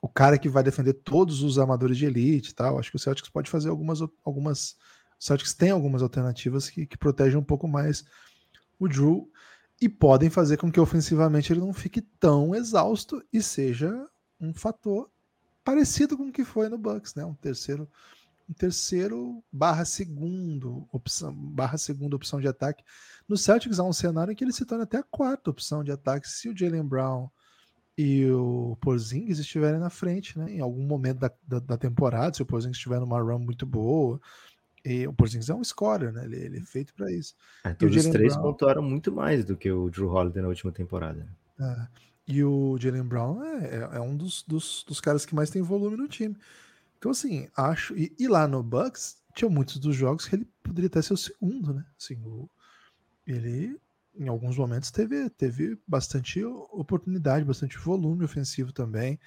o 0.00 0.08
cara 0.08 0.38
que 0.38 0.48
vai 0.48 0.62
defender 0.62 0.92
todos 0.92 1.42
os 1.42 1.58
amadores 1.58 1.98
de 1.98 2.06
elite 2.06 2.50
e 2.50 2.54
tal. 2.54 2.78
Acho 2.78 2.90
que 2.90 2.96
o 2.96 3.00
Celtics 3.00 3.30
pode 3.30 3.50
fazer 3.50 3.68
algumas. 3.68 3.98
algumas 4.24 4.76
Celtics 5.24 5.54
tem 5.54 5.70
algumas 5.70 6.02
alternativas 6.02 6.68
que, 6.68 6.84
que 6.84 6.98
protegem 6.98 7.38
um 7.38 7.42
pouco 7.42 7.66
mais 7.66 8.04
o 8.78 8.86
Drew 8.86 9.30
e 9.80 9.88
podem 9.88 10.28
fazer 10.28 10.58
com 10.58 10.70
que 10.70 10.78
ofensivamente 10.78 11.50
ele 11.50 11.60
não 11.60 11.72
fique 11.72 12.02
tão 12.02 12.54
exausto 12.54 13.24
e 13.32 13.42
seja 13.42 14.06
um 14.38 14.52
fator 14.52 15.10
parecido 15.64 16.14
com 16.14 16.28
o 16.28 16.32
que 16.32 16.44
foi 16.44 16.68
no 16.68 16.76
Bucks, 16.76 17.14
né? 17.14 17.24
Um 17.24 17.32
terceiro, 17.32 17.88
um 18.46 18.52
terceiro 18.52 19.42
barra 19.50 19.86
segundo 19.86 20.86
opção, 20.92 21.32
barra 21.32 21.78
segunda 21.78 22.16
opção 22.16 22.38
de 22.38 22.46
ataque. 22.46 22.84
No 23.26 23.38
Celtics 23.38 23.78
há 23.78 23.84
um 23.84 23.94
cenário 23.94 24.30
em 24.30 24.34
que 24.34 24.44
ele 24.44 24.52
se 24.52 24.66
torna 24.66 24.84
até 24.84 24.98
a 24.98 25.02
quarta 25.02 25.48
opção 25.48 25.82
de 25.82 25.90
ataque 25.90 26.28
se 26.28 26.50
o 26.50 26.56
Jalen 26.56 26.84
Brown 26.84 27.30
e 27.96 28.26
o 28.26 28.76
Porzingis 28.78 29.38
estiverem 29.38 29.80
na 29.80 29.88
frente, 29.88 30.38
né? 30.38 30.52
Em 30.52 30.60
algum 30.60 30.82
momento 30.82 31.20
da, 31.20 31.32
da, 31.48 31.60
da 31.60 31.78
temporada, 31.78 32.34
se 32.34 32.42
o 32.42 32.46
Porzingis 32.46 32.76
estiver 32.76 33.00
numa 33.00 33.22
run 33.22 33.38
muito 33.38 33.64
boa, 33.64 34.20
e 34.84 35.06
o 35.06 35.12
Porzingis 35.12 35.48
é 35.48 35.54
um 35.54 35.64
scorer, 35.64 36.12
né? 36.12 36.24
Ele, 36.24 36.36
ele 36.36 36.58
é 36.58 36.64
feito 36.64 36.92
para 36.94 37.10
isso. 37.10 37.34
É, 37.64 37.72
todos 37.72 37.96
os 37.96 38.06
três 38.06 38.34
Brown... 38.34 38.52
pontuaram 38.52 38.82
muito 38.82 39.10
mais 39.10 39.44
do 39.44 39.56
que 39.56 39.70
o 39.70 39.88
Drew 39.88 40.10
Holiday 40.10 40.42
na 40.42 40.48
última 40.48 40.70
temporada. 40.70 41.26
É, 41.58 41.86
e 42.28 42.44
o 42.44 42.76
Jalen 42.78 43.04
Brown 43.04 43.42
é, 43.42 43.64
é, 43.66 43.96
é 43.96 44.00
um 44.00 44.16
dos, 44.16 44.42
dos, 44.42 44.84
dos, 44.86 45.00
caras 45.00 45.24
que 45.24 45.34
mais 45.34 45.48
tem 45.48 45.62
volume 45.62 45.96
no 45.96 46.06
time. 46.06 46.36
Então, 46.98 47.10
assim, 47.10 47.48
acho. 47.56 47.96
E, 47.96 48.14
e, 48.18 48.28
lá 48.28 48.46
no 48.46 48.62
Bucks, 48.62 49.16
tinha 49.34 49.50
muitos 49.50 49.78
dos 49.78 49.96
jogos 49.96 50.26
que 50.26 50.36
ele 50.36 50.48
poderia 50.62 50.88
até 50.88 51.00
ser 51.00 51.14
o 51.14 51.18
segundo, 51.18 51.72
né? 51.72 51.84
Assim, 51.98 52.16
o, 52.24 52.48
ele, 53.26 53.78
em 54.14 54.28
alguns 54.28 54.56
momentos, 54.58 54.90
teve, 54.90 55.30
teve 55.30 55.78
bastante 55.86 56.44
oportunidade, 56.44 57.44
bastante 57.44 57.78
volume 57.78 58.24
ofensivo 58.24 58.72
também. 58.72 59.18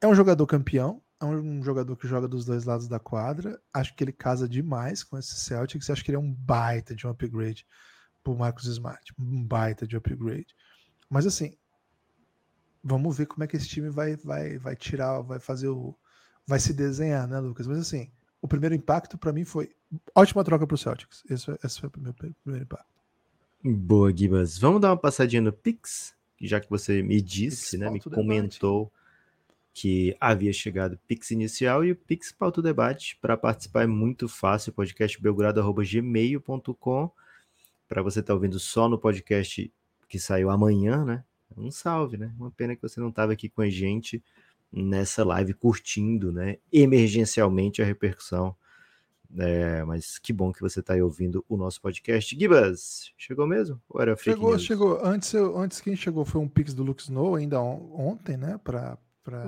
É 0.00 0.06
um 0.06 0.14
jogador 0.14 0.46
campeão, 0.46 1.00
é 1.32 1.36
um 1.36 1.62
jogador 1.62 1.96
que 1.96 2.08
joga 2.08 2.28
dos 2.28 2.44
dois 2.44 2.64
lados 2.64 2.88
da 2.88 2.98
quadra. 2.98 3.60
Acho 3.72 3.94
que 3.94 4.02
ele 4.04 4.12
casa 4.12 4.48
demais 4.48 5.02
com 5.02 5.18
esse 5.18 5.34
Celtics. 5.36 5.88
Acho 5.90 6.04
que 6.04 6.10
ele 6.10 6.16
é 6.16 6.20
um 6.20 6.32
baita 6.32 6.94
de 6.94 7.06
um 7.06 7.10
upgrade 7.10 7.66
pro 8.22 8.36
Marcus 8.36 8.66
Smart. 8.66 9.12
Um 9.18 9.44
baita 9.44 9.86
de 9.86 9.96
upgrade. 9.96 10.54
Mas 11.08 11.26
assim, 11.26 11.56
vamos 12.82 13.16
ver 13.16 13.26
como 13.26 13.44
é 13.44 13.46
que 13.46 13.56
esse 13.56 13.68
time 13.68 13.88
vai, 13.88 14.16
vai, 14.16 14.58
vai 14.58 14.76
tirar, 14.76 15.20
vai 15.22 15.38
fazer 15.38 15.68
o. 15.68 15.96
Vai 16.46 16.60
se 16.60 16.74
desenhar, 16.74 17.26
né, 17.26 17.38
Lucas? 17.40 17.66
Mas 17.66 17.78
assim, 17.78 18.10
o 18.42 18.46
primeiro 18.46 18.74
impacto 18.74 19.16
para 19.16 19.32
mim 19.32 19.44
foi 19.44 19.70
ótima 20.14 20.44
troca 20.44 20.66
pro 20.66 20.76
Celtics. 20.76 21.22
Esse, 21.30 21.58
esse 21.64 21.80
foi 21.80 21.88
o 21.88 21.92
primeiro, 21.92 22.16
primeiro 22.42 22.64
impacto. 22.64 22.92
Boa, 23.64 24.14
Gibas. 24.14 24.58
Vamos 24.58 24.82
dar 24.82 24.90
uma 24.90 24.96
passadinha 24.96 25.40
no 25.40 25.52
Pix, 25.52 26.14
já 26.38 26.60
que 26.60 26.68
você 26.68 27.02
me 27.02 27.22
disse, 27.22 27.70
Pix, 27.70 27.80
né? 27.80 27.88
Me 27.88 28.00
comentou. 28.00 28.84
Debate 28.84 29.03
que 29.74 30.16
havia 30.20 30.52
chegado 30.52 30.92
o 30.92 30.98
Pix 30.98 31.32
inicial 31.32 31.84
e 31.84 31.90
o 31.90 31.96
Pix 31.96 32.30
pauta 32.30 32.60
o 32.60 32.62
debate. 32.62 33.18
Para 33.20 33.36
participar 33.36 33.82
é 33.82 33.88
muito 33.88 34.28
fácil, 34.28 34.72
podcastbelgrado.gmail.com. 34.72 37.10
Para 37.88 38.00
você 38.00 38.20
estar 38.20 38.28
tá 38.28 38.34
ouvindo 38.34 38.60
só 38.60 38.88
no 38.88 38.96
podcast 38.96 39.68
que 40.08 40.20
saiu 40.20 40.48
amanhã, 40.48 41.04
né? 41.04 41.24
Um 41.56 41.72
salve, 41.72 42.16
né? 42.16 42.32
Uma 42.38 42.52
pena 42.52 42.76
que 42.76 42.82
você 42.82 43.00
não 43.00 43.08
estava 43.08 43.32
aqui 43.32 43.48
com 43.48 43.62
a 43.62 43.68
gente 43.68 44.22
nessa 44.72 45.24
live 45.24 45.54
curtindo, 45.54 46.30
né? 46.32 46.58
Emergencialmente 46.72 47.82
a 47.82 47.84
repercussão. 47.84 48.54
É, 49.36 49.82
mas 49.82 50.20
que 50.20 50.32
bom 50.32 50.52
que 50.52 50.60
você 50.60 50.78
está 50.78 50.94
aí 50.94 51.02
ouvindo 51.02 51.44
o 51.48 51.56
nosso 51.56 51.80
podcast. 51.80 52.38
Gibas, 52.38 53.12
chegou 53.18 53.44
mesmo? 53.44 53.82
Ou 53.88 54.00
era 54.00 54.16
chegou, 54.16 54.56
chegou. 54.56 55.04
Antes, 55.04 55.34
eu, 55.34 55.58
antes 55.58 55.80
quem 55.80 55.96
chegou 55.96 56.24
foi 56.24 56.40
um 56.40 56.46
Pix 56.48 56.72
do 56.72 56.84
Lux 56.84 57.02
Snow, 57.04 57.34
ainda 57.34 57.60
on, 57.60 57.90
ontem, 57.92 58.36
né? 58.36 58.60
Para 58.62 58.96
para 59.24 59.42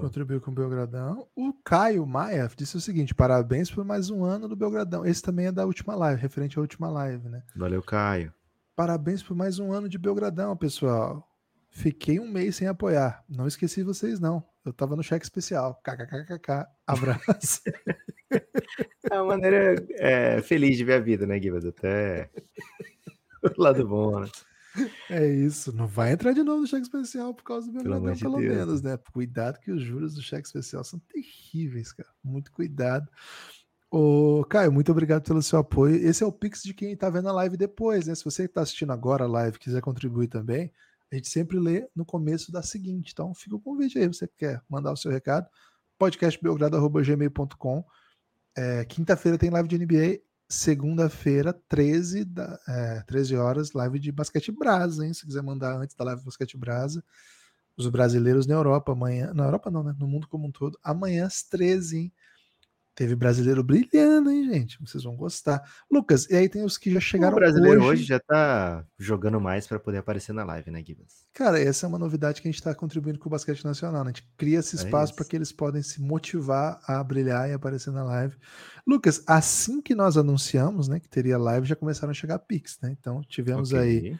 contribuir 0.00 0.40
com 0.40 0.50
o 0.50 0.54
Belgradão. 0.54 1.26
O 1.34 1.54
Caio 1.64 2.06
Maia 2.06 2.48
disse 2.54 2.76
o 2.76 2.80
seguinte: 2.80 3.14
parabéns 3.14 3.70
por 3.70 3.84
mais 3.84 4.10
um 4.10 4.22
ano 4.22 4.46
do 4.46 4.54
Belgradão. 4.54 5.06
Esse 5.06 5.22
também 5.22 5.46
é 5.46 5.52
da 5.52 5.64
última 5.64 5.94
live, 5.94 6.20
referente 6.20 6.58
à 6.58 6.60
última 6.60 6.90
live, 6.90 7.28
né? 7.28 7.42
Valeu, 7.56 7.82
Caio. 7.82 8.32
Parabéns 8.76 9.22
por 9.22 9.34
mais 9.34 9.58
um 9.58 9.72
ano 9.72 9.88
de 9.88 9.96
Belgradão, 9.96 10.54
pessoal. 10.56 11.26
Fiquei 11.70 12.20
um 12.20 12.30
mês 12.30 12.56
sem 12.56 12.68
apoiar. 12.68 13.24
Não 13.28 13.48
esqueci 13.48 13.82
vocês, 13.82 14.20
não. 14.20 14.44
Eu 14.64 14.72
tava 14.72 14.94
no 14.94 15.02
cheque 15.02 15.24
especial. 15.24 15.80
KKKKK. 15.82 16.66
Abraço. 16.86 17.62
é 19.10 19.14
uma 19.14 19.36
maneira 19.36 19.74
é, 19.92 20.40
feliz 20.42 20.76
de 20.76 20.84
ver 20.84 20.94
a 20.94 21.00
vida, 21.00 21.26
né, 21.26 21.38
Guilherme? 21.38 21.68
Até 21.68 22.30
o 23.42 23.62
lado 23.62 23.86
bom, 23.86 24.20
né? 24.20 24.28
É 25.08 25.26
isso, 25.26 25.72
não 25.72 25.86
vai 25.86 26.12
entrar 26.12 26.32
de 26.32 26.42
novo 26.42 26.62
no 26.62 26.66
cheque 26.66 26.82
especial 26.82 27.32
por 27.32 27.44
causa 27.44 27.66
do 27.66 27.72
meu 27.72 27.82
pelo, 27.82 28.12
de 28.12 28.20
pelo 28.20 28.38
menos, 28.38 28.82
né? 28.82 28.98
Cuidado 29.12 29.60
que 29.60 29.70
os 29.70 29.82
juros 29.82 30.14
do 30.14 30.22
cheque 30.22 30.46
especial 30.46 30.82
são 30.82 30.98
terríveis, 30.98 31.92
cara. 31.92 32.08
Muito 32.22 32.50
cuidado. 32.50 33.08
Ô, 33.90 34.44
Caio, 34.48 34.72
muito 34.72 34.90
obrigado 34.90 35.22
pelo 35.22 35.40
seu 35.40 35.60
apoio. 35.60 35.94
Esse 35.94 36.24
é 36.24 36.26
o 36.26 36.32
Pix 36.32 36.64
de 36.64 36.74
quem 36.74 36.96
tá 36.96 37.08
vendo 37.08 37.28
a 37.28 37.32
live 37.32 37.56
depois, 37.56 38.08
né? 38.08 38.14
Se 38.14 38.24
você 38.24 38.44
está 38.44 38.62
assistindo 38.62 38.92
agora 38.92 39.24
a 39.24 39.28
live 39.28 39.58
quiser 39.58 39.80
contribuir 39.80 40.26
também, 40.26 40.72
a 41.12 41.14
gente 41.14 41.28
sempre 41.28 41.60
lê 41.60 41.88
no 41.94 42.04
começo 42.04 42.50
da 42.50 42.60
seguinte. 42.60 43.12
Então, 43.12 43.32
fica 43.32 43.54
o 43.54 43.60
convite 43.60 43.98
aí, 43.98 44.08
você 44.08 44.26
quer 44.26 44.60
mandar 44.68 44.92
o 44.92 44.96
seu 44.96 45.12
recado, 45.12 45.46
podcastbelgrado.gmail.com. 45.96 47.84
É, 48.56 48.84
Quinta-feira 48.84 49.38
tem 49.38 49.50
live 49.50 49.68
de 49.68 49.78
NBA 49.78 50.20
segunda-feira, 50.48 51.52
13, 51.68 52.24
da, 52.24 52.58
é, 52.68 53.02
13 53.06 53.36
horas, 53.36 53.72
live 53.72 53.98
de 53.98 54.12
Basquete 54.12 54.52
Brasa, 54.52 55.04
hein? 55.04 55.14
Se 55.14 55.26
quiser 55.26 55.42
mandar 55.42 55.76
antes 55.76 55.94
da 55.96 56.04
live 56.04 56.20
de 56.20 56.26
Basquete 56.26 56.56
Brasa. 56.56 57.02
Os 57.76 57.88
brasileiros 57.88 58.46
na 58.46 58.54
Europa 58.54 58.92
amanhã. 58.92 59.32
Na 59.34 59.44
Europa 59.44 59.70
não, 59.70 59.82
né? 59.82 59.94
No 59.98 60.06
mundo 60.06 60.28
como 60.28 60.46
um 60.46 60.52
todo. 60.52 60.78
Amanhã 60.82 61.26
às 61.26 61.42
13, 61.42 61.98
hein? 61.98 62.12
Teve 62.94 63.16
brasileiro 63.16 63.64
brilhando, 63.64 64.30
hein, 64.30 64.44
gente? 64.52 64.78
Vocês 64.80 65.02
vão 65.02 65.16
gostar. 65.16 65.60
Lucas, 65.90 66.30
e 66.30 66.36
aí 66.36 66.48
tem 66.48 66.64
os 66.64 66.78
que 66.78 66.92
já 66.92 67.00
chegaram 67.00 67.36
O 67.36 67.40
brasileiro 67.40 67.80
hoje. 67.80 67.88
hoje 67.88 68.04
já 68.04 68.20
tá 68.20 68.86
jogando 68.96 69.40
mais 69.40 69.66
para 69.66 69.80
poder 69.80 69.98
aparecer 69.98 70.32
na 70.32 70.44
live, 70.44 70.70
né, 70.70 70.80
Gibas? 70.86 71.26
Cara, 71.32 71.58
essa 71.60 71.86
é 71.86 71.88
uma 71.88 71.98
novidade 71.98 72.40
que 72.40 72.46
a 72.46 72.50
gente 72.52 72.60
está 72.60 72.72
contribuindo 72.72 73.18
com 73.18 73.28
o 73.28 73.30
basquete 73.32 73.64
nacional. 73.64 74.04
Né? 74.04 74.10
A 74.10 74.12
gente 74.12 74.30
cria 74.36 74.60
esse 74.60 74.76
É 74.76 74.78
espaço 74.78 75.12
para 75.12 75.22
isso. 75.22 75.30
que 75.30 75.36
eles 75.36 75.50
podem 75.50 75.82
se 75.82 76.00
motivar 76.00 76.80
a 76.86 77.02
brilhar 77.02 77.50
e 77.50 77.52
aparecer 77.52 77.92
na 77.92 78.04
live. 78.04 78.36
Lucas, 78.86 79.24
assim 79.26 79.80
que 79.82 79.94
nós 79.94 80.16
anunciamos, 80.16 80.86
né, 80.86 81.00
que 81.00 81.08
teria 81.08 81.36
live, 81.36 81.66
já 81.66 81.74
começaram 81.74 82.12
a 82.12 82.14
chegar 82.14 82.38
Pix, 82.38 82.78
né? 82.80 82.94
Então 82.98 83.22
tivemos 83.22 83.72
Ok. 83.72 83.80
aí 83.82 84.16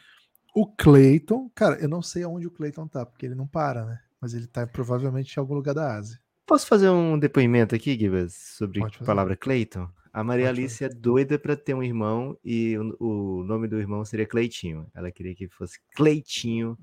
o 0.52 0.66
Clayton. 0.66 1.48
Cara, 1.54 1.76
eu 1.76 1.88
não 1.88 2.02
sei 2.02 2.24
aonde 2.24 2.46
o 2.48 2.50
Clayton 2.50 2.88
tá, 2.88 3.06
porque 3.06 3.26
ele 3.26 3.34
não 3.36 3.46
para, 3.46 3.84
né? 3.84 4.00
Mas 4.20 4.34
ele 4.34 4.46
tá 4.48 4.66
provavelmente 4.66 5.36
em 5.36 5.38
algum 5.40 5.54
lugar 5.54 5.74
da 5.74 5.94
Ásia. 5.94 6.18
Posso 6.46 6.66
fazer 6.66 6.90
um 6.90 7.18
depoimento 7.18 7.74
aqui, 7.74 7.98
Gibas, 7.98 8.34
sobre 8.34 8.82
a 8.82 8.90
fazer. 8.90 9.04
palavra 9.04 9.36
Cleiton? 9.36 9.88
A 10.12 10.22
Maria 10.22 10.46
Pode 10.46 10.60
Alice 10.60 10.84
é 10.84 10.88
doida 10.88 11.38
para 11.38 11.56
ter 11.56 11.74
um 11.74 11.82
irmão 11.82 12.38
e 12.44 12.78
o, 12.78 13.40
o 13.40 13.44
nome 13.44 13.66
do 13.66 13.80
irmão 13.80 14.04
seria 14.04 14.26
Cleitinho. 14.26 14.86
Ela 14.94 15.10
queria 15.10 15.34
que 15.34 15.48
fosse 15.48 15.80
Cleitinho 15.96 16.78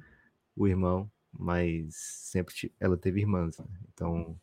o 0.56 0.68
irmão, 0.68 1.10
mas 1.32 1.96
sempre 1.96 2.54
ela 2.80 2.98
teve 2.98 3.22
irmãs. 3.22 3.58
né? 3.60 3.66
Então 3.94 4.38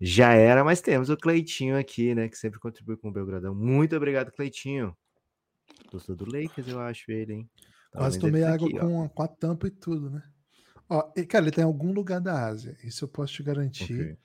já 0.00 0.32
era, 0.32 0.64
mas 0.64 0.80
temos 0.80 1.10
o 1.10 1.16
Cleitinho 1.16 1.76
aqui, 1.76 2.14
né, 2.14 2.28
que 2.28 2.38
sempre 2.38 2.58
contribui 2.58 2.96
com 2.96 3.08
o 3.08 3.12
Belgradão. 3.12 3.54
Muito 3.54 3.94
obrigado, 3.96 4.32
Cleitinho. 4.32 4.96
Gostou 5.92 6.16
do 6.16 6.24
Lakers, 6.24 6.68
eu 6.68 6.80
acho 6.80 7.10
ele, 7.10 7.34
hein? 7.34 7.50
Quase 7.92 8.18
Talvez 8.18 8.22
ele 8.22 8.22
tomei 8.22 8.42
tá 8.42 8.54
água 8.54 8.68
aqui, 8.68 8.78
com, 8.78 9.02
a, 9.02 9.08
com 9.08 9.22
a 9.22 9.28
tampa 9.28 9.66
e 9.66 9.70
tudo, 9.70 10.10
né? 10.10 10.22
Ó, 10.88 11.12
e, 11.16 11.24
cara, 11.26 11.44
ele 11.44 11.52
tá 11.52 11.60
em 11.62 11.64
algum 11.64 11.92
lugar 11.92 12.20
da 12.20 12.46
Ásia. 12.46 12.76
Isso 12.82 13.04
eu 13.04 13.08
posso 13.08 13.34
te 13.34 13.42
garantir. 13.42 13.92
Ok. 13.92 14.18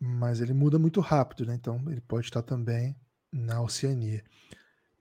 Mas 0.00 0.40
ele 0.40 0.52
muda 0.52 0.78
muito 0.78 1.00
rápido, 1.00 1.46
né? 1.46 1.54
Então 1.54 1.82
ele 1.88 2.00
pode 2.00 2.26
estar 2.26 2.42
também 2.42 2.96
na 3.32 3.62
Oceania. 3.62 4.24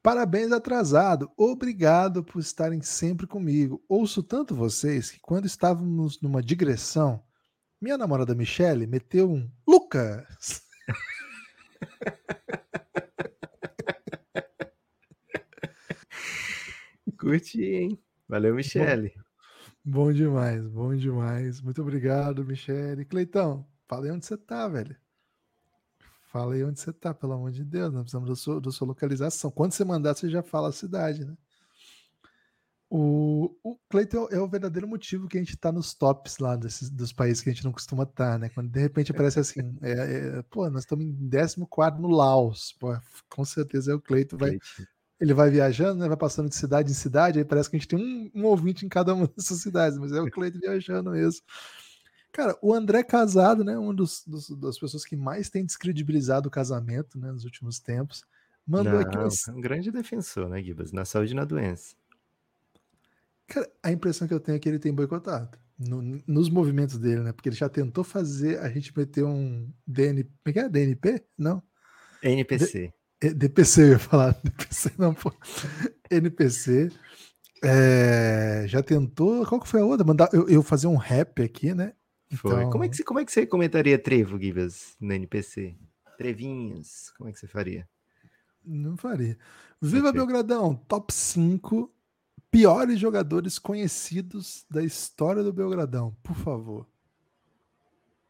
Parabéns 0.02 0.52
atrasado, 0.52 1.32
obrigado 1.36 2.24
por 2.24 2.40
estarem 2.40 2.82
sempre 2.82 3.26
comigo. 3.26 3.84
Ouço 3.90 4.22
tanto 4.22 4.56
vocês 4.56 5.10
que 5.10 5.20
quando 5.20 5.46
estávamos 5.46 6.22
numa 6.22 6.44
digressão, 6.44 7.24
minha 7.82 7.98
namorada 7.98 8.36
Michele 8.36 8.86
meteu 8.86 9.32
um 9.32 9.50
Lucas. 9.68 10.62
Curti, 17.20 17.64
hein? 17.64 18.00
Valeu, 18.28 18.56
Michele. 18.56 19.14
Bom 19.84 20.12
demais, 20.12 20.68
bom 20.68 20.96
demais. 20.96 21.62
Muito 21.62 21.82
obrigado, 21.82 22.46
Michele. 22.46 23.06
Cleitão, 23.06 23.66
fala 23.88 24.06
aí 24.06 24.12
onde 24.12 24.26
você 24.26 24.38
tá, 24.38 24.68
velho. 24.68 24.96
Fala 26.28 26.54
aí 26.54 26.64
onde 26.64 26.80
você 26.80 26.92
tá, 26.92 27.14
pelo 27.14 27.34
amor 27.34 27.52
de 27.52 27.64
Deus. 27.64 27.94
Nós 27.94 28.04
precisamos 28.04 28.30
da 28.30 28.36
sua, 28.36 28.60
da 28.60 28.72
sua 28.72 28.88
localização. 28.88 29.50
Quando 29.50 29.72
você 29.72 29.86
mandar, 29.86 30.14
você 30.14 30.30
já 30.30 30.44
fala 30.44 30.70
a 30.70 30.74
cidade, 30.74 31.24
né? 31.24 31.36
O, 32.90 33.56
o 33.64 33.78
Cleiton 33.90 34.28
é 34.32 34.40
o 34.40 34.48
verdadeiro 34.48 34.88
motivo 34.88 35.28
que 35.28 35.38
a 35.38 35.42
gente 35.42 35.58
tá 35.58 35.72
nos 35.72 35.94
tops 35.94 36.38
lá 36.38 36.56
desses, 36.56 36.90
dos 36.90 37.12
países 37.12 37.42
que 37.42 37.50
a 37.50 37.54
gente 37.54 37.66
não 37.66 37.72
costuma 37.72 38.04
estar, 38.04 38.38
né? 38.38 38.50
Quando 38.50 38.70
de 38.70 38.80
repente 38.80 39.12
aparece 39.12 39.40
assim, 39.40 39.78
é, 39.82 39.92
é, 39.92 40.42
pô, 40.44 40.70
nós 40.70 40.84
estamos 40.84 41.06
em 41.06 41.30
14 41.30 42.02
no 42.02 42.10
Laos. 42.10 42.74
Pô, 42.80 42.96
com 43.30 43.44
certeza 43.44 43.92
é 43.92 43.96
o 43.96 44.02
Cleiton. 44.02 44.38
Vai, 44.38 44.60
ele 45.20 45.34
vai 45.34 45.50
viajando, 45.50 46.00
né? 46.00 46.08
Vai 46.08 46.18
passando 46.18 46.50
de 46.50 46.56
cidade 46.56 46.92
em 46.92 46.96
cidade, 46.96 47.40
aí 47.40 47.46
parece 47.46 47.70
que 47.70 47.76
a 47.76 47.80
gente 47.80 47.88
tem 47.88 48.00
um, 48.00 48.42
um 48.42 48.46
ouvinte 48.46 48.86
em 48.86 48.90
cada 48.90 49.14
uma 49.16 49.28
dessas 49.36 49.62
cidades, 49.62 49.98
mas 49.98 50.12
é 50.12 50.22
o 50.22 50.30
Cleiton 50.30 50.60
viajando 50.60 51.12
mesmo. 51.12 51.42
Cara, 52.36 52.58
o 52.62 52.74
André 52.74 53.02
Casado, 53.02 53.64
né? 53.64 53.78
Um 53.80 53.96
dos, 53.96 54.22
dos- 54.28 54.50
das 54.60 54.78
pessoas 54.78 55.06
que 55.06 55.16
mais 55.16 55.50
tem 55.50 55.66
descredibilizado 55.66 56.50
o 56.50 56.52
casamento, 56.52 57.18
né? 57.18 57.32
Nos 57.32 57.46
últimos 57.46 57.80
tempos, 57.80 58.26
mandou 58.68 59.00
aqui 59.00 59.16
Não, 59.16 59.24
uma, 59.24 59.30
é 59.48 59.52
um 59.54 59.62
grande 59.62 59.90
defensor, 59.90 60.50
né, 60.50 60.62
Gibas? 60.62 60.92
Na 60.92 61.06
saúde 61.06 61.32
e 61.32 61.36
na 61.36 61.46
doença. 61.46 61.96
Cara, 63.48 63.72
a 63.82 63.90
impressão 63.90 64.28
que 64.28 64.34
eu 64.34 64.40
tenho 64.42 64.58
é 64.58 64.60
que 64.60 64.68
ele 64.68 64.80
tem 64.80 64.94
boicotado. 64.94 65.58
No- 65.80 66.22
nos 66.28 66.50
movimentos 66.50 66.98
dele, 66.98 67.22
né? 67.22 67.32
Porque 67.32 67.48
ele 67.48 67.56
já 67.56 67.70
tentou 67.70 68.04
fazer 68.04 68.60
a 68.60 68.68
gente 68.68 68.92
meter 68.98 69.24
um 69.24 69.72
DN, 69.88 70.24
como 70.26 70.34
é 70.48 70.52
que 70.52 70.60
é? 70.60 70.68
DNP? 70.68 71.24
Não. 71.38 71.64
NPC. 72.22 72.92
É, 73.22 73.34
DPC, 73.34 73.82
eu 73.84 73.88
ia 73.92 74.00
falar. 74.00 74.34
DPC 74.44 74.92
não, 74.98 75.14
pô. 75.14 75.32
NPC. 76.12 76.92
É, 77.64 78.66
já 78.68 78.84
tentou. 78.84 79.46
Qual 79.46 79.62
que 79.62 79.70
foi 79.70 79.80
a 79.80 79.86
outra? 79.86 80.06
Mandar 80.06 80.28
eu, 80.34 80.50
eu 80.50 80.62
fazer 80.62 80.88
um 80.88 80.98
rap 80.98 81.42
aqui, 81.42 81.74
né? 81.74 81.94
Foi. 82.36 82.66
Como, 82.70 82.84
é 82.84 82.90
que, 82.90 82.96
você- 82.98 83.04
como 83.04 83.20
é 83.20 83.26
que 83.26 83.32
você 83.32 83.46
comentaria 83.46 83.98
trevo, 84.00 84.40
Gibas, 84.40 84.96
no 85.00 85.14
NPC? 85.14 85.76
Trevinhos, 86.18 87.12
como 87.18 87.30
é 87.30 87.34
que 87.34 87.40
você 87.40 87.48
faria? 87.48 87.88
Não 88.64 88.96
faria. 88.98 89.38
Viva. 89.82 90.12
Belgradão, 90.12 90.76
top 90.76 91.14
5 91.14 91.94
piores 92.50 92.98
jogadores 93.00 93.60
conhecidos 93.60 94.66
da 94.72 94.84
história 94.84 95.44
do 95.44 95.52
Belgradão, 95.54 96.16
por 96.24 96.36
favor. 96.36 96.88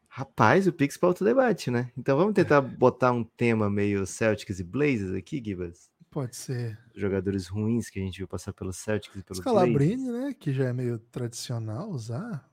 Rapaz, 0.08 0.66
o 0.66 0.72
Pix 0.72 0.96
para 0.96 1.08
outro 1.08 1.24
debate, 1.24 1.70
né? 1.70 1.90
Então 1.96 2.16
vamos 2.16 2.34
tentar 2.34 2.60
botar 2.62 3.12
um 3.12 3.22
tema 3.22 3.68
meio 3.68 4.06
Celtics 4.06 4.58
e 4.58 4.64
Blazers 4.64 5.12
aqui, 5.12 5.42
Gibas? 5.44 5.90
Pode 6.10 6.34
ser. 6.36 6.78
Jogadores 6.94 7.46
ruins 7.48 7.90
que 7.90 7.98
a 8.00 8.02
gente 8.02 8.16
viu 8.18 8.26
passar 8.26 8.52
pelos 8.54 8.78
Celtics 8.78 9.14
e 9.16 9.22
pelos 9.22 9.38
Scalabrini, 9.38 10.04
Blazers. 10.04 10.24
né? 10.24 10.34
Que 10.38 10.52
já 10.52 10.64
é 10.68 10.72
meio 10.72 10.98
tradicional 10.98 11.90
usar. 11.90 12.48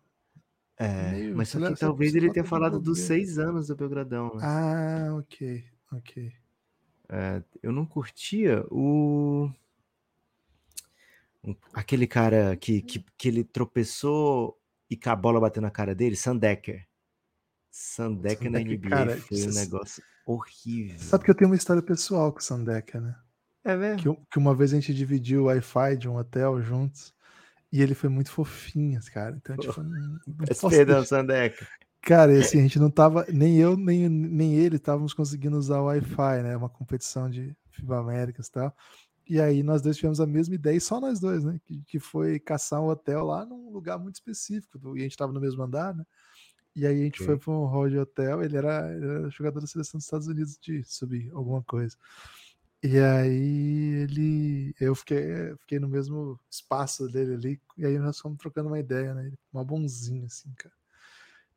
É, 0.77 1.11
meio- 1.11 1.35
mas 1.37 1.49
só 1.49 1.59
que 1.59 1.79
talvez 1.79 2.15
ele 2.15 2.31
tenha 2.31 2.45
falado 2.45 2.79
dos 2.79 2.99
seis 2.99 3.37
anos 3.37 3.67
do 3.67 3.75
Belgradão, 3.75 4.33
né? 4.35 4.41
Ah, 4.43 5.15
ok, 5.15 5.63
ok. 5.91 6.33
É, 7.09 7.43
eu 7.61 7.71
não 7.71 7.85
curtia 7.85 8.65
o. 8.71 9.51
aquele 11.73 12.07
cara 12.07 12.55
que, 12.55 12.81
que, 12.81 13.05
que 13.17 13.27
ele 13.27 13.43
tropeçou 13.43 14.57
e 14.89 14.97
com 14.97 15.09
a 15.09 15.15
bola 15.15 15.39
bateu 15.39 15.61
na 15.61 15.69
cara 15.69 15.93
dele, 15.93 16.15
Sandecker. 16.15 16.87
Sandecker 17.69 18.51
na 18.51 18.59
NBA 18.61 18.89
cara, 18.89 19.17
foi 19.17 19.43
um 19.43 19.53
negócio 19.53 20.03
horrível. 20.25 20.97
Sabe 20.99 21.23
que 21.23 21.31
eu 21.31 21.35
tenho 21.35 21.49
uma 21.49 21.55
história 21.55 21.81
pessoal 21.81 22.31
com 22.31 22.39
o 22.39 22.43
Sandecker, 22.43 23.01
né? 23.01 23.15
É 23.63 23.75
mesmo? 23.75 24.15
Que, 24.15 24.25
que 24.31 24.37
uma 24.39 24.53
vez 24.55 24.71
a 24.73 24.75
gente 24.75 24.93
dividiu 24.93 25.43
o 25.43 25.45
Wi-Fi 25.45 25.97
de 25.97 26.09
um 26.09 26.17
hotel 26.17 26.61
juntos 26.61 27.13
e 27.73 27.81
ele 27.81 27.95
foi 27.95 28.09
muito 28.09 28.31
fofinho, 28.31 29.01
cara. 29.13 29.35
Então, 29.35 29.57
tipo, 29.57 29.81
não, 29.83 30.19
não 30.27 30.47
Peço 30.47 30.61
posso. 30.61 30.75
Cara, 32.01 32.33
e 32.35 32.39
assim, 32.39 32.59
a 32.59 32.61
gente 32.61 32.77
não 32.79 32.91
tava, 32.91 33.25
nem 33.29 33.57
eu, 33.57 33.75
nem, 33.77 34.09
nem 34.09 34.55
ele 34.55 34.75
estávamos 34.75 35.13
conseguindo 35.13 35.57
usar 35.57 35.81
o 35.81 35.85
Wi-Fi, 35.85 36.43
né? 36.43 36.55
Uma 36.55 36.69
competição 36.69 37.29
de 37.29 37.55
FIBA 37.71 37.97
Américas 37.99 38.47
e 38.47 38.51
tal. 38.51 38.75
E 39.27 39.41
aí 39.41 39.63
nós 39.63 39.81
dois 39.81 39.97
tivemos 39.97 40.19
a 40.21 40.27
mesma 40.27 40.53
ideia, 40.55 40.75
e 40.75 40.81
só 40.81 41.01
nós 41.01 41.19
dois, 41.19 41.43
né? 41.43 41.59
Que, 41.65 41.81
que 41.83 41.99
foi 41.99 42.39
caçar 42.39 42.81
um 42.81 42.89
hotel 42.89 43.25
lá 43.25 43.45
num 43.45 43.71
lugar 43.71 43.97
muito 43.97 44.15
específico. 44.15 44.95
E 44.97 44.99
a 45.01 45.03
gente 45.03 45.17
tava 45.17 45.33
no 45.33 45.41
mesmo 45.41 45.63
andar, 45.63 45.95
né? 45.95 46.05
E 46.75 46.85
aí 46.85 47.01
a 47.01 47.03
gente 47.05 47.23
Ok. 47.23 47.25
foi 47.25 47.37
para 47.39 47.53
um 47.53 47.65
hall 47.65 47.89
de 47.89 47.97
hotel, 47.97 48.43
ele 48.43 48.57
era, 48.57 48.93
ele 48.95 49.05
era 49.05 49.29
jogador 49.31 49.61
da 49.61 49.67
seleção 49.67 49.97
dos 49.97 50.05
Estados 50.05 50.27
Unidos 50.27 50.57
de 50.61 50.83
subir 50.83 51.31
alguma 51.33 51.63
coisa. 51.63 51.97
E 52.83 52.99
aí 52.99 54.03
ele. 54.03 54.75
Eu 54.79 54.93
fiquei, 54.93 55.55
fiquei 55.61 55.79
no 55.79 55.87
mesmo 55.87 56.37
espaço 56.51 57.07
dele 57.07 57.33
ali, 57.35 57.61
e 57.77 57.85
aí 57.85 57.97
nós 57.97 58.19
fomos 58.19 58.37
trocando 58.37 58.67
uma 58.67 58.79
ideia, 58.79 59.13
né? 59.13 59.27
Ele, 59.27 59.39
uma 59.53 59.63
bonzinho, 59.63 60.25
assim, 60.25 60.51
cara. 60.57 60.73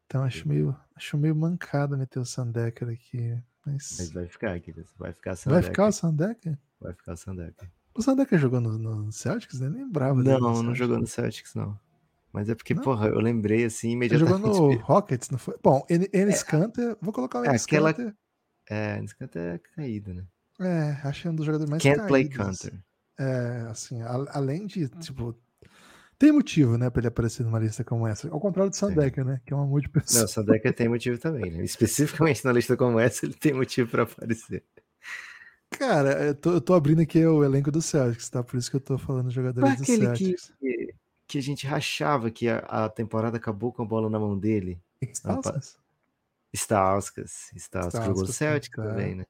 Então 0.07 0.23
acho 0.23 0.47
meio, 0.49 0.77
acho 0.95 1.19
meio 1.19 1.35
mancado 1.35 1.99
meter 1.99 2.21
o 2.21 2.25
Sandecker 2.25 2.89
aqui. 2.89 3.37
Mas. 3.67 3.97
Mas 3.99 4.13
vai 4.13 4.29
ficar 4.29 4.55
aqui, 4.55 4.73
vai 4.97 5.13
ficar 5.13 5.35
Vai 5.47 5.63
ficar 5.63 5.89
o 5.89 5.93
Sandecker? 5.93 6.59
Vai 6.81 6.93
ficar 6.95 7.13
o 7.15 7.17
Sandecker. 7.17 7.69
O 7.93 8.03
Sandecker 8.03 8.39
jogou 8.39 8.61
no, 8.61 8.79
no 8.79 9.11
Celtics? 9.11 9.59
Nem 9.59 9.71
lembrava. 9.71 10.23
Não, 10.23 10.39
não 10.39 10.55
Celtics. 10.55 10.79
jogou 10.79 10.99
no 10.99 11.07
Celtics, 11.09 11.55
não. 11.55 11.77
Mas 12.33 12.49
é 12.49 12.55
porque, 12.55 12.75
Não? 12.75 12.83
porra, 12.83 13.09
eu 13.09 13.19
lembrei 13.19 13.65
assim 13.65 13.89
Ele 13.89 13.95
imediatamente. 13.97 14.55
jogou 14.55 14.73
no 14.75 14.79
Rockets, 14.83 15.31
não 15.31 15.39
foi? 15.39 15.57
Bom, 15.63 15.85
Enes 15.89 16.43
Kanter, 16.43 16.97
vou 17.01 17.13
colocar 17.13 17.41
o 17.41 17.45
é, 17.47 17.49
Enes 17.49 17.65
aquela- 17.65 17.93
Kanter. 17.93 18.15
É, 18.69 19.01
nesse 19.01 19.17
canto 19.17 19.39
é 19.39 19.59
caído, 19.59 20.13
né? 20.13 20.25
É, 20.59 20.91
achei 21.05 21.31
um 21.31 21.35
dos 21.35 21.45
jogadores 21.45 21.71
mais 21.71 21.83
Can't 21.83 22.07
play 22.07 22.29
caídos. 22.29 22.59
counter. 22.61 22.81
É, 23.19 23.67
assim, 23.71 24.01
a- 24.03 24.27
além 24.31 24.67
de, 24.67 24.89
tipo, 24.89 25.35
tem 26.19 26.33
motivo, 26.33 26.77
né, 26.79 26.89
pra 26.91 27.01
ele 27.01 27.09
aparecer 27.09 27.43
numa 27.45 27.59
lista 27.59 27.85
como 27.85 28.07
essa. 28.07 28.29
Ao 28.31 28.41
contrário 28.41 28.71
do 28.71 28.77
Sandecker, 28.77 29.25
né, 29.25 29.41
que 29.45 29.53
é 29.53 29.57
um 29.57 29.63
amor 29.63 29.81
de 29.83 29.89
pessoa. 29.89 30.21
Não, 30.21 30.25
o 30.27 30.29
Sandecker 30.29 30.75
tem 30.75 30.89
motivo 30.89 31.19
também, 31.19 31.51
né? 31.51 31.63
Especificamente 31.65 32.45
na 32.45 32.53
lista 32.53 32.77
como 32.77 32.99
essa, 32.99 33.27
ele 33.27 33.35
tem 33.35 33.53
motivo 33.53 33.91
pra 33.91 34.05
aparecer. 34.05 34.65
Cara, 35.71 36.27
eu 36.27 36.35
tô, 36.35 36.53
eu 36.53 36.61
tô 36.61 36.75
abrindo 36.75 37.01
aqui 37.03 37.25
o 37.27 37.45
elenco 37.45 37.71
do 37.71 37.83
Celtics, 37.83 38.31
tá? 38.31 38.43
Por 38.43 38.57
isso 38.57 38.71
que 38.71 38.77
eu 38.77 38.81
tô 38.81 38.97
falando 38.97 39.31
jogadores 39.31 39.69
Foi 39.69 39.77
do 39.77 39.83
aquele 39.83 40.13
que, 40.13 40.25
Celtics. 40.39 40.53
que, 40.61 40.95
que 41.27 41.39
a 41.39 41.43
gente 41.43 41.67
rachava 41.67 42.31
que 42.31 42.49
a, 42.49 42.59
a 42.61 42.89
temporada 42.89 43.37
acabou 43.37 43.73
com 43.73 43.83
a 43.83 43.87
bola 43.87 44.09
na 44.09 44.19
mão 44.19 44.39
dele. 44.39 44.81
Stauskas? 45.13 45.77
Stauskas. 46.55 47.51
Stauskas 47.57 48.05
jogou 48.07 48.27
Celtic 48.27 48.75
tá. 48.75 48.83
também, 48.85 49.17
né? 49.17 49.27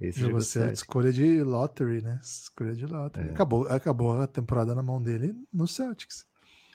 Esse 0.00 0.20
Jogou 0.20 0.40
jogou 0.40 0.40
certo. 0.42 0.74
Escolha 0.74 1.12
de 1.12 1.42
lottery, 1.42 2.02
né? 2.02 2.20
Escolha 2.22 2.74
de 2.74 2.86
lottery. 2.86 3.28
É. 3.28 3.32
Acabou, 3.32 3.66
acabou 3.68 4.20
a 4.20 4.26
temporada 4.26 4.74
na 4.74 4.82
mão 4.82 5.02
dele 5.02 5.34
no 5.52 5.66
Celtics. 5.66 6.24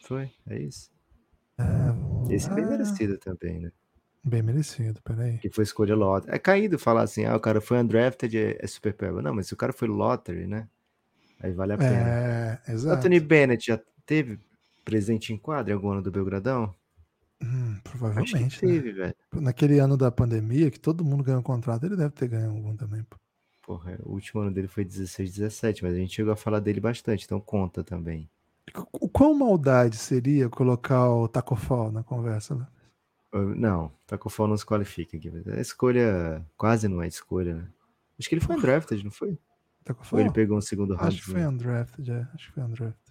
Foi, 0.04 0.30
é 0.48 0.60
isso. 0.60 0.92
É, 1.58 2.34
Esse 2.34 2.50
é 2.50 2.54
bem 2.54 2.66
merecido 2.66 3.18
também, 3.18 3.60
né? 3.60 3.72
Bem 4.24 4.42
merecido, 4.42 5.02
peraí. 5.02 5.38
Que 5.38 5.50
foi 5.50 5.64
escolha 5.64 5.96
lottery. 5.96 6.36
É 6.36 6.40
caído 6.40 6.78
falar 6.78 7.04
assim, 7.04 7.26
ah, 7.26 7.36
o 7.36 7.40
cara 7.40 7.62
foi 7.62 7.78
undrafted, 7.78 8.38
é, 8.38 8.58
é 8.60 8.68
super 8.68 8.94
peba. 8.94 9.22
Não, 9.22 9.34
mas 9.34 9.48
se 9.48 9.54
o 9.54 9.58
cara 9.58 9.72
foi 9.72 9.88
lottery, 9.88 10.48
né? 10.48 10.68
Aí 11.40 11.52
vale 11.52 11.74
a 11.74 11.78
pena. 11.78 11.92
É, 11.92 12.62
exato. 12.70 12.98
Anthony 12.98 13.20
Bennett 13.20 13.68
já 13.68 13.80
teve 14.06 14.40
presente 14.84 15.34
em 15.34 15.38
quadra 15.38 15.72
em 15.72 15.76
algum 15.76 15.92
ano 15.92 16.02
do 16.02 16.12
Belgradão? 16.12 16.74
Hum, 17.44 17.74
Acho 17.74 17.82
que 17.84 17.90
provavelmente, 17.90 18.66
né? 18.66 18.72
teve, 18.72 18.92
velho. 18.94 19.16
Naquele 19.34 19.80
ano 19.80 19.98
da 19.98 20.10
pandemia, 20.10 20.72
que 20.72 20.80
todo 20.80 21.04
mundo 21.04 21.24
ganhou 21.24 21.42
um 21.42 21.44
contrato, 21.44 21.86
ele 21.86 21.98
deve 21.98 22.12
ter 22.12 22.30
ganho 22.30 22.52
algum 22.52 22.76
também. 22.76 23.04
pô. 23.04 23.18
Porra, 23.62 23.98
o 24.04 24.14
último 24.14 24.42
ano 24.42 24.52
dele 24.52 24.68
foi 24.68 24.86
16, 24.86 25.34
17, 25.36 25.84
mas 25.84 25.94
a 25.94 25.98
gente 25.98 26.14
chegou 26.14 26.32
a 26.32 26.38
falar 26.38 26.60
dele 26.60 26.80
bastante, 26.80 27.26
então 27.26 27.40
conta 27.40 27.84
também. 27.84 28.30
Quão 29.12 29.34
maldade 29.34 29.98
seria 29.98 30.50
colocar 30.50 31.10
o 31.10 31.28
Taco 31.28 31.56
Fall 31.56 31.92
na 31.92 32.04
conversa, 32.04 32.56
né? 32.56 32.68
Não, 33.56 33.92
Tacofol 34.06 34.48
não 34.48 34.56
se 34.56 34.66
qualifica 34.66 35.18
aqui. 35.18 35.30
mas 35.30 35.48
A 35.48 35.60
escolha 35.60 36.46
quase 36.56 36.88
não 36.88 37.02
é 37.02 37.08
escolha, 37.08 37.56
né? 37.56 37.68
Acho 38.20 38.30
que 38.30 38.36
ele 38.36 38.42
foi 38.42 38.56
undrafted, 38.56 39.04
não 39.04 39.12
foi? 39.12 39.38
Taco 39.84 40.02
Ou 40.02 40.06
Fall? 40.06 40.20
ele 40.20 40.32
pegou 40.32 40.58
um 40.58 40.62
segundo 40.62 40.94
round? 40.96 41.16
Acho 41.16 41.26
que 41.26 41.32
foi 41.32 41.46
undrafted, 41.46 42.12
é. 42.12 42.28
Acho 42.34 42.48
que 42.48 42.54
foi 42.54 42.64
undrafted. 42.64 43.03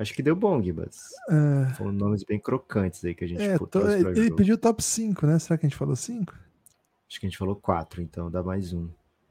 Acho 0.00 0.14
que 0.14 0.22
deu 0.22 0.36
bom, 0.36 0.62
Gibas. 0.62 1.08
É, 1.28 1.74
Foram 1.74 1.92
nomes 1.92 2.22
bem 2.24 2.38
crocantes 2.38 3.04
aí 3.04 3.14
que 3.14 3.24
a 3.24 3.28
gente 3.28 3.42
é, 3.42 3.58
to- 3.58 3.80
ele 3.88 4.24
jogo. 4.24 4.36
pediu 4.36 4.56
top 4.58 4.82
5, 4.82 5.26
né? 5.26 5.38
Será 5.38 5.58
que 5.58 5.66
a 5.66 5.68
gente 5.68 5.78
falou 5.78 5.96
5? 5.96 6.32
Acho 7.08 7.20
que 7.20 7.26
a 7.26 7.28
gente 7.28 7.38
falou 7.38 7.56
quatro, 7.56 8.00
então 8.02 8.30
dá 8.30 8.42
mais 8.42 8.72
um. 8.72 8.88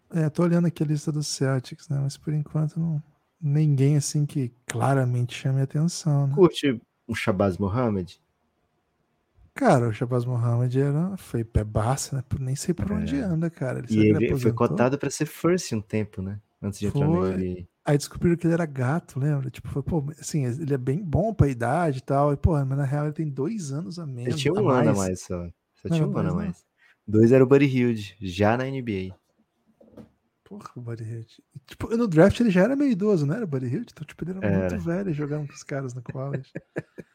É, 0.10 0.30
tô 0.30 0.44
olhando 0.44 0.68
aqui 0.68 0.84
a 0.84 0.86
lista 0.86 1.12
dos 1.12 1.28
Celtics, 1.28 1.88
né? 1.90 2.00
Mas 2.02 2.18
por 2.18 2.34
enquanto 2.34 2.80
não. 2.80 3.02
Ninguém 3.40 3.98
assim 3.98 4.26
que 4.26 4.52
claramente 4.66 5.36
chame 5.36 5.60
a 5.62 5.64
atenção, 5.64 6.28
né? 6.28 6.34
Curte 6.36 6.82
um 7.08 7.14
Shabazz 7.14 7.58
Mohamed? 7.58 8.20
Cara, 9.54 9.88
o 9.88 9.94
Shabazz 9.94 10.24
Mohamed 10.26 10.80
era, 10.80 11.18
foi 11.18 11.44
pé 11.44 11.64
baça, 11.64 12.16
né? 12.18 12.24
Nem 12.40 12.56
sei 12.56 12.74
por 12.74 12.92
onde 12.92 13.16
É. 13.16 13.22
anda, 13.22 13.50
cara. 13.50 13.80
Ele, 13.80 13.88
E 13.90 14.00
ele 14.10 14.18
foi 14.18 14.28
aposentou? 14.28 14.54
cotado 14.68 14.98
pra 15.00 15.10
ser 15.10 15.26
first 15.26 15.72
um 15.74 15.82
tempo, 15.82 16.22
né? 16.22 16.40
Antes 16.62 16.80
de 16.80 16.88
entrar 16.88 17.06
Foi. 17.08 17.34
NBA. 17.34 17.68
Aí 17.86 17.98
descobriram 17.98 18.36
que 18.36 18.46
ele 18.46 18.54
era 18.54 18.66
gato, 18.66 19.20
lembra? 19.20 19.50
Tipo, 19.50 19.70
foi, 19.70 19.82
pô, 19.82 20.04
assim, 20.20 20.46
ele 20.46 20.74
é 20.74 20.78
bem 20.78 21.02
bom 21.04 21.34
pra 21.34 21.48
idade 21.48 22.00
e 22.00 22.02
tal. 22.02 22.34
E, 22.34 22.38
pô, 22.38 22.52
mas 22.66 22.78
na 22.78 22.84
real 22.84 23.06
ele 23.06 23.14
tem 23.14 23.30
dois 23.30 23.72
anos 23.72 23.98
a 23.98 24.06
menos. 24.06 24.34
Ele 24.34 24.36
tinha 24.36 24.54
um 24.54 24.70
ano 24.70 24.90
a 24.90 24.94
mais 24.94 25.22
só. 25.22 25.48
Só 25.76 25.90
tinha 25.90 26.06
um 26.08 26.18
ano 26.18 26.32
a 26.32 26.34
mais. 26.34 26.66
Dois 27.08 27.32
era 27.32 27.44
o 27.44 27.48
Buddy 27.48 27.66
Hilde, 27.66 28.18
já 28.20 28.58
na 28.58 28.66
NBA. 28.66 29.16
Porra, 30.44 30.70
o 30.76 30.82
Buddy 30.82 31.04
Hield. 31.04 31.44
E, 31.56 31.60
Tipo, 31.66 31.96
no 31.96 32.08
draft 32.08 32.40
ele 32.40 32.50
já 32.50 32.64
era 32.64 32.76
meio 32.76 32.92
idoso, 32.92 33.26
não 33.26 33.36
era 33.36 33.44
o 33.46 33.48
Buddy 33.48 33.68
Hield? 33.68 33.92
Então, 33.92 34.06
tipo, 34.06 34.24
ele 34.24 34.32
era, 34.38 34.48
Era. 34.48 34.70
muito 34.70 34.86
velho 34.86 35.14
jogando 35.14 35.48
com 35.48 35.54
os 35.54 35.64
caras 35.64 35.94
no 35.94 36.02
college. 36.02 36.52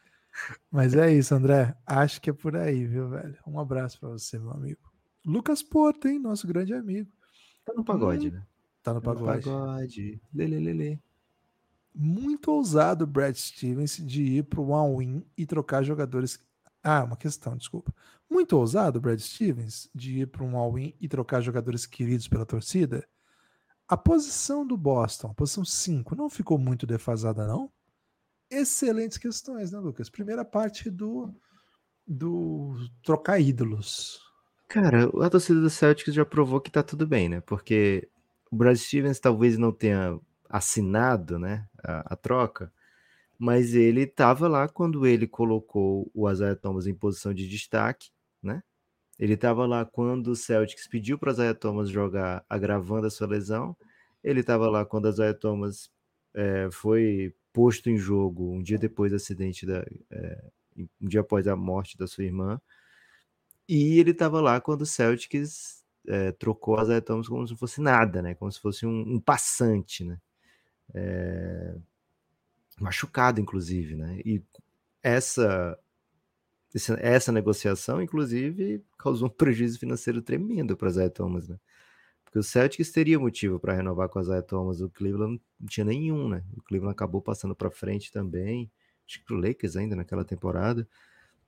Mas 0.70 0.94
é 0.94 1.12
isso, 1.12 1.34
André. 1.34 1.74
Acho 1.86 2.20
que 2.20 2.30
é 2.30 2.32
por 2.32 2.56
aí, 2.56 2.86
viu, 2.86 3.08
velho? 3.08 3.36
Um 3.46 3.58
abraço 3.58 3.98
pra 4.00 4.08
você, 4.10 4.38
meu 4.38 4.50
amigo. 4.50 4.80
Lucas 5.24 5.62
Porto, 5.62 6.08
hein? 6.08 6.18
Nosso 6.18 6.46
grande 6.46 6.72
amigo. 6.74 7.10
Tá 7.64 7.72
no 7.74 7.84
pagode, 7.84 8.28
Hum, 8.28 8.32
né? 8.32 8.42
Tá 8.82 8.92
no 8.94 9.00
Tá 9.00 9.14
no 9.14 9.20
pagode. 9.20 9.44
pagode. 9.44 10.20
Lê, 10.34 10.46
lê, 10.46 10.58
lê, 10.60 10.72
lê. 10.72 10.98
Muito 11.94 12.50
ousado 12.50 13.04
o 13.04 13.06
Brad 13.06 13.36
Stevens 13.36 13.96
de 13.96 14.22
ir 14.22 14.44
pro 14.44 14.62
one-win 14.68 15.24
e 15.36 15.46
trocar 15.46 15.82
jogadores. 15.82 16.38
Ah, 16.82 17.04
uma 17.04 17.16
questão, 17.16 17.56
desculpa. 17.56 17.94
Muito 18.28 18.56
ousado 18.56 18.98
o 18.98 19.02
Brad 19.02 19.20
Stevens 19.20 19.90
de 19.94 20.20
ir 20.20 20.26
para 20.26 20.42
um 20.42 20.56
all-in 20.56 20.94
e 20.98 21.06
trocar 21.06 21.42
jogadores 21.42 21.84
queridos 21.84 22.26
pela 22.26 22.46
torcida. 22.46 23.06
A 23.86 23.96
posição 23.96 24.66
do 24.66 24.74
Boston, 24.74 25.28
a 25.28 25.34
posição 25.34 25.64
5, 25.66 26.14
não 26.16 26.30
ficou 26.30 26.56
muito 26.56 26.86
defasada, 26.86 27.46
não? 27.46 27.70
Excelentes 28.50 29.18
questões, 29.18 29.70
né, 29.70 29.78
Lucas? 29.78 30.08
Primeira 30.08 30.44
parte 30.46 30.90
do, 30.90 31.30
do 32.06 32.74
trocar 33.02 33.38
ídolos. 33.38 34.18
Cara, 34.66 35.10
a 35.22 35.28
torcida 35.28 35.60
do 35.60 35.68
Celtics 35.68 36.14
já 36.14 36.24
provou 36.24 36.58
que 36.58 36.70
tá 36.70 36.82
tudo 36.82 37.06
bem, 37.06 37.28
né? 37.28 37.42
Porque 37.42 38.08
o 38.52 38.56
Brad 38.56 38.76
Stevens 38.76 39.18
talvez 39.18 39.56
não 39.56 39.72
tenha 39.72 40.20
assinado, 40.48 41.38
né, 41.38 41.66
a, 41.82 42.14
a 42.14 42.16
troca, 42.16 42.70
mas 43.38 43.74
ele 43.74 44.06
tava 44.06 44.46
lá 44.46 44.68
quando 44.68 45.06
ele 45.06 45.26
colocou 45.26 46.10
o 46.14 46.30
Isaiah 46.30 46.54
Thomas 46.54 46.86
em 46.86 46.94
posição 46.94 47.34
de 47.34 47.48
destaque, 47.48 48.10
né? 48.42 48.62
Ele 49.18 49.36
tava 49.36 49.66
lá 49.66 49.84
quando 49.84 50.28
o 50.28 50.36
Celtics 50.36 50.86
pediu 50.88 51.18
para 51.18 51.32
Isaiah 51.32 51.54
Thomas 51.54 51.90
jogar 51.90 52.44
agravando 52.48 53.06
a 53.06 53.10
sua 53.10 53.26
lesão. 53.26 53.76
Ele 54.24 54.42
tava 54.42 54.68
lá 54.70 54.84
quando 54.86 55.06
o 55.06 55.10
Isaiah 55.10 55.34
Thomas 55.34 55.90
eh, 56.34 56.68
foi 56.72 57.34
posto 57.52 57.90
em 57.90 57.98
jogo 57.98 58.52
um 58.52 58.62
dia 58.62 58.78
depois 58.78 59.12
do 59.12 59.16
acidente 59.16 59.66
da, 59.66 59.84
eh, 60.10 60.44
um 60.76 61.08
dia 61.08 61.20
após 61.20 61.48
a 61.48 61.56
morte 61.56 61.96
da 61.98 62.06
sua 62.06 62.24
irmã. 62.24 62.60
E 63.68 63.98
ele 63.98 64.10
estava 64.12 64.40
lá 64.40 64.60
quando 64.60 64.82
o 64.82 64.86
Celtics 64.86 65.81
eh, 66.06 66.32
trocou 66.32 66.76
as 66.78 66.88
Thomas 67.04 67.28
como 67.28 67.46
se 67.46 67.56
fosse 67.56 67.80
nada, 67.80 68.22
né? 68.22 68.34
Como 68.34 68.50
se 68.50 68.60
fosse 68.60 68.86
um, 68.86 69.14
um 69.14 69.20
passante, 69.20 70.04
né? 70.04 70.18
Eh, 70.94 71.76
machucado, 72.80 73.40
inclusive, 73.40 73.96
né? 73.96 74.20
E 74.24 74.42
essa, 75.02 75.78
essa 76.98 77.32
negociação, 77.32 78.02
inclusive, 78.02 78.84
causou 78.98 79.28
um 79.28 79.30
prejuízo 79.32 79.78
financeiro 79.78 80.22
tremendo 80.22 80.76
para 80.76 80.88
Isaiah 80.88 81.10
Thomas, 81.10 81.48
né? 81.48 81.58
Porque 82.24 82.38
o 82.38 82.42
Celtics 82.42 82.90
teria 82.90 83.18
motivo 83.18 83.60
para 83.60 83.74
renovar 83.74 84.08
com 84.08 84.18
a 84.18 84.22
Isaiah 84.22 84.42
Thomas, 84.42 84.80
o 84.80 84.88
Cleveland 84.88 85.40
não 85.60 85.68
tinha 85.68 85.84
nenhum, 85.84 86.28
né? 86.28 86.42
O 86.56 86.62
Cleveland 86.62 86.94
acabou 86.94 87.20
passando 87.20 87.54
para 87.54 87.70
frente 87.70 88.10
também, 88.10 88.70
acho 89.06 89.18
que 89.18 89.24
pro 89.26 89.36
Lakers 89.36 89.76
ainda 89.76 89.94
naquela 89.94 90.24
temporada. 90.24 90.88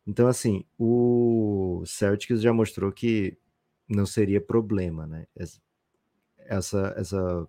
Então, 0.06 0.28
assim, 0.28 0.64
o 0.78 1.82
Celtics 1.86 2.42
já 2.42 2.52
mostrou 2.52 2.92
que 2.92 3.38
não 3.88 4.06
seria 4.06 4.40
problema, 4.40 5.06
né? 5.06 5.26
Essa, 6.38 6.94
essa, 6.96 7.48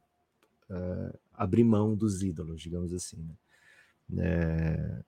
eh, 0.69 1.19
abrir 1.34 1.63
mão 1.63 1.95
dos 1.95 2.24
ídolos, 2.24 2.62
digamos 2.62 2.93
assim, 2.93 3.17
né? 3.17 3.36
Eh, 4.17 5.04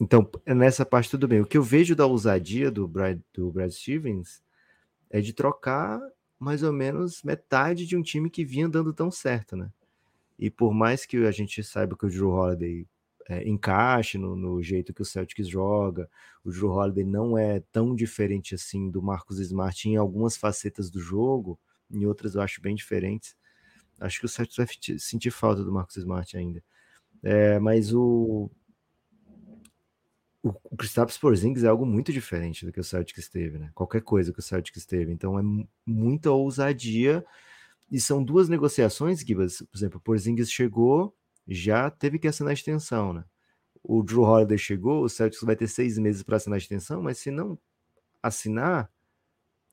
então, 0.00 0.28
nessa 0.46 0.84
parte 0.84 1.10
tudo 1.10 1.26
bem. 1.26 1.40
O 1.40 1.46
que 1.46 1.56
eu 1.56 1.62
vejo 1.62 1.96
da 1.96 2.06
ousadia 2.06 2.70
do 2.70 2.86
Brad, 2.86 3.18
do 3.32 3.50
Brad 3.50 3.70
Stevens 3.70 4.42
é 5.10 5.20
de 5.20 5.32
trocar 5.32 6.00
mais 6.38 6.62
ou 6.62 6.72
menos 6.72 7.22
metade 7.22 7.86
de 7.86 7.96
um 7.96 8.02
time 8.02 8.28
que 8.28 8.44
vinha 8.44 8.68
dando 8.68 8.92
tão 8.92 9.10
certo, 9.10 9.56
né? 9.56 9.70
E 10.38 10.50
por 10.50 10.74
mais 10.74 11.06
que 11.06 11.16
a 11.26 11.30
gente 11.30 11.62
saiba 11.64 11.96
que 11.96 12.04
o 12.04 12.10
Drew 12.10 12.28
Holiday 12.28 12.86
é, 13.28 13.48
encaixe 13.48 14.18
no, 14.18 14.36
no 14.36 14.62
jeito 14.62 14.94
que 14.94 15.02
o 15.02 15.04
Celtics 15.04 15.48
joga, 15.48 16.08
o 16.44 16.50
Drew 16.50 16.70
Holiday 16.70 17.04
não 17.04 17.36
é 17.36 17.60
tão 17.72 17.94
diferente 17.94 18.54
assim 18.54 18.90
do 18.90 19.02
Marcus 19.02 19.38
Smart 19.40 19.88
em 19.88 19.96
algumas 19.96 20.36
facetas 20.36 20.90
do 20.90 21.00
jogo, 21.00 21.58
em 21.90 22.06
outras 22.06 22.34
eu 22.34 22.40
acho 22.42 22.60
bem 22.60 22.74
diferentes. 22.74 23.36
Acho 24.00 24.20
que 24.20 24.26
o 24.26 24.28
Celtics 24.28 24.56
vai 24.56 24.66
sentir 24.98 25.30
falta 25.30 25.64
do 25.64 25.72
Marcus 25.72 25.96
Smart 25.96 26.36
ainda. 26.36 26.62
É, 27.22 27.58
mas 27.58 27.92
o, 27.94 28.50
o, 30.42 30.50
o 30.70 30.76
Kristaps 30.76 31.18
Porzingis 31.18 31.64
é 31.64 31.68
algo 31.68 31.84
muito 31.86 32.12
diferente 32.12 32.64
do 32.64 32.72
que 32.72 32.80
o 32.80 32.84
Celtics 32.84 33.28
teve, 33.28 33.58
né? 33.58 33.70
Qualquer 33.74 34.02
coisa 34.02 34.32
que 34.32 34.38
o 34.38 34.42
Celtics 34.42 34.86
teve. 34.86 35.12
Então 35.12 35.38
é 35.38 35.42
mu- 35.42 35.68
muita 35.84 36.30
ousadia. 36.30 37.24
E 37.90 38.00
são 38.00 38.22
duas 38.22 38.48
negociações, 38.48 39.20
Gibas. 39.20 39.58
Por 39.70 39.76
exemplo, 39.76 39.98
o 39.98 40.00
Porzingis 40.02 40.50
chegou, 40.50 41.14
já 41.46 41.90
teve 41.90 42.18
que 42.18 42.28
assinar 42.28 42.50
a 42.50 42.54
extensão, 42.54 43.12
né? 43.12 43.24
O 43.82 44.02
Drew 44.02 44.22
Holiday 44.22 44.58
chegou, 44.58 45.04
o 45.04 45.08
Celtics 45.08 45.42
vai 45.44 45.54
ter 45.54 45.68
seis 45.68 45.96
meses 45.98 46.22
para 46.22 46.36
assinar 46.36 46.56
a 46.56 46.58
extensão, 46.58 47.02
mas 47.02 47.18
se 47.18 47.30
não 47.30 47.58
assinar, 48.22 48.90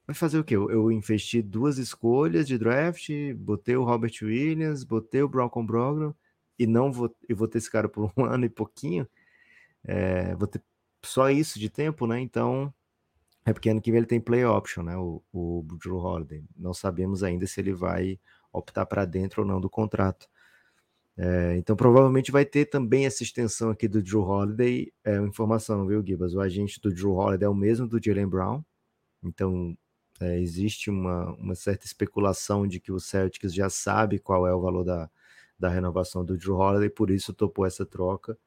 vai 0.05 0.15
fazer 0.15 0.37
o 0.37 0.43
quê? 0.43 0.55
Eu, 0.55 0.69
eu 0.69 0.91
investi 0.91 1.41
duas 1.41 1.77
escolhas 1.77 2.47
de 2.47 2.57
draft, 2.57 3.09
botei 3.35 3.75
o 3.75 3.83
Robert 3.83 4.13
Williams, 4.21 4.83
botei 4.83 5.23
o 5.23 5.27
Broncon 5.27 5.65
Brogdon 5.65 6.13
e 6.59 6.67
não 6.67 6.91
vou, 6.91 7.13
vou 7.31 7.47
ter 7.47 7.57
esse 7.57 7.71
cara 7.71 7.89
por 7.89 8.11
um 8.17 8.25
ano 8.25 8.45
e 8.45 8.49
pouquinho. 8.49 9.07
É, 9.83 10.35
vou 10.35 10.47
ter 10.47 10.61
só 11.03 11.29
isso 11.29 11.59
de 11.59 11.69
tempo, 11.69 12.07
né? 12.07 12.19
Então, 12.19 12.73
é 13.45 13.51
porque 13.53 13.69
ano 13.69 13.81
que 13.81 13.91
vem 13.91 13.99
ele 13.99 14.07
tem 14.07 14.21
play 14.21 14.45
option, 14.45 14.83
né? 14.83 14.97
O, 14.97 15.21
o 15.33 15.65
Drew 15.81 15.97
Holiday. 15.97 16.43
Não 16.55 16.73
sabemos 16.73 17.23
ainda 17.23 17.45
se 17.47 17.59
ele 17.59 17.73
vai 17.73 18.19
optar 18.51 18.85
para 18.85 19.05
dentro 19.05 19.41
ou 19.41 19.47
não 19.47 19.59
do 19.59 19.69
contrato. 19.69 20.29
É, 21.17 21.55
então, 21.57 21.75
provavelmente 21.75 22.31
vai 22.31 22.43
ter 22.45 22.65
também 22.65 23.05
essa 23.05 23.23
extensão 23.23 23.69
aqui 23.69 23.87
do 23.87 24.01
Drew 24.01 24.21
Holiday. 24.21 24.91
É 25.03 25.19
uma 25.19 25.29
informação, 25.29 25.85
viu, 25.85 26.03
Gibas? 26.05 26.33
O 26.33 26.41
agente 26.41 26.79
do 26.81 26.93
Drew 26.93 27.13
Holiday 27.13 27.45
é 27.45 27.49
o 27.49 27.55
mesmo 27.55 27.87
do 27.87 28.03
Jalen 28.03 28.27
Brown. 28.27 28.63
Então, 29.23 29.77
é, 30.19 30.39
existe 30.39 30.89
uma, 30.89 31.33
uma 31.35 31.55
certa 31.55 31.85
especulação 31.85 32.67
de 32.67 32.79
que 32.79 32.91
o 32.91 32.99
Celtics 32.99 33.53
já 33.53 33.69
sabe 33.69 34.19
qual 34.19 34.47
é 34.47 34.53
o 34.53 34.61
valor 34.61 34.83
da, 34.83 35.09
da 35.59 35.69
renovação 35.69 36.25
do 36.25 36.37
Drew 36.37 36.55
Holiday, 36.57 36.89
por 36.89 37.11
isso 37.11 37.33
topou 37.33 37.65
essa 37.65 37.85
troca. 37.85 38.37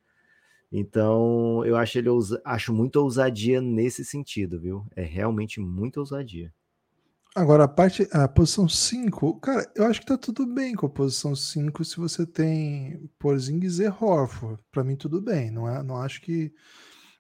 Então, 0.70 1.64
eu 1.64 1.76
acho 1.76 1.98
ele 1.98 2.09
acho 2.44 2.72
muita 2.74 3.00
ousadia 3.00 3.61
nesse 3.61 4.05
sentido, 4.05 4.61
viu? 4.61 4.87
É 4.96 5.02
realmente 5.02 5.61
muita 5.61 6.00
ousadia. 6.00 6.52
Agora, 7.37 7.64
a 7.64 7.68
parte, 7.68 8.09
a 8.12 8.27
posição 8.27 8.66
5, 8.66 9.40
cara, 9.40 9.70
eu 9.77 9.85
acho 9.85 10.01
que 10.01 10.07
tá 10.07 10.16
tudo 10.16 10.46
bem 10.46 10.75
com 10.75 10.87
a 10.87 10.88
posição 10.88 11.37
5 11.37 11.85
se 11.85 11.99
você 11.99 12.27
tem 12.27 13.11
Porzingis 13.18 13.79
e 13.79 13.87
Horford. 13.87 14.59
Para 14.72 14.83
mim, 14.83 14.96
tudo 14.96 15.20
bem. 15.20 15.51
Não, 15.51 15.68
é, 15.68 15.83
não 15.83 15.99
acho 15.99 16.22
que. 16.22 16.51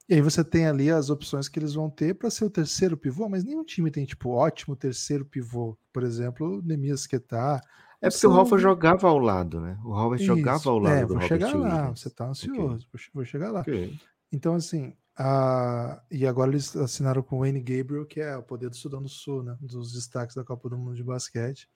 E 0.08 0.14
aí 0.14 0.22
você 0.22 0.42
tem 0.42 0.66
ali 0.66 0.90
as 0.90 1.10
opções 1.10 1.50
que 1.50 1.58
eles 1.58 1.74
vão 1.74 1.90
ter 1.90 2.14
para 2.14 2.30
ser 2.30 2.46
o 2.46 2.50
terceiro 2.50 2.96
pivô, 2.96 3.28
mas 3.28 3.44
nenhum 3.44 3.62
time 3.62 3.90
tem, 3.90 4.06
tipo, 4.06 4.30
ótimo 4.30 4.74
terceiro 4.74 5.22
pivô. 5.26 5.76
Por 5.92 6.02
exemplo, 6.02 6.60
o 6.60 6.62
Nemias 6.62 7.06
Ketar. 7.06 7.60
É 8.00 8.08
porque 8.08 8.26
o 8.26 8.30
Horford 8.30 8.62
jogava 8.62 9.08
ao 9.08 9.18
lado, 9.18 9.60
né? 9.60 9.78
O 9.84 9.90
Horford 9.90 10.24
jogava 10.24 10.70
ao 10.70 10.78
lado 10.78 10.96
é, 10.96 11.00
do 11.02 11.08
vou 11.08 11.16
Robert 11.16 11.28
chegar 11.28 11.54
lá, 11.54 11.76
Williams. 11.76 12.00
você 12.00 12.08
tá 12.08 12.26
ansioso, 12.26 12.88
vou, 12.90 13.00
vou 13.12 13.24
chegar 13.26 13.50
lá. 13.50 13.60
Ok. 13.60 13.94
Então, 14.32 14.54
assim, 14.54 14.94
a... 15.16 16.02
e 16.10 16.26
agora 16.26 16.50
eles 16.50 16.74
assinaram 16.76 17.22
com 17.22 17.36
o 17.36 17.40
Wayne 17.40 17.60
Gabriel, 17.60 18.06
que 18.06 18.20
é 18.20 18.36
o 18.36 18.42
poder 18.42 18.68
do 18.70 18.76
Sudão 18.76 19.02
do 19.02 19.08
Sul, 19.08 19.42
né? 19.42 19.56
Dos 19.60 19.92
destaques 19.92 20.36
da 20.36 20.44
Copa 20.44 20.68
do 20.68 20.76
Mundo 20.78 20.94
de 20.94 21.02
Basquete. 21.04 21.68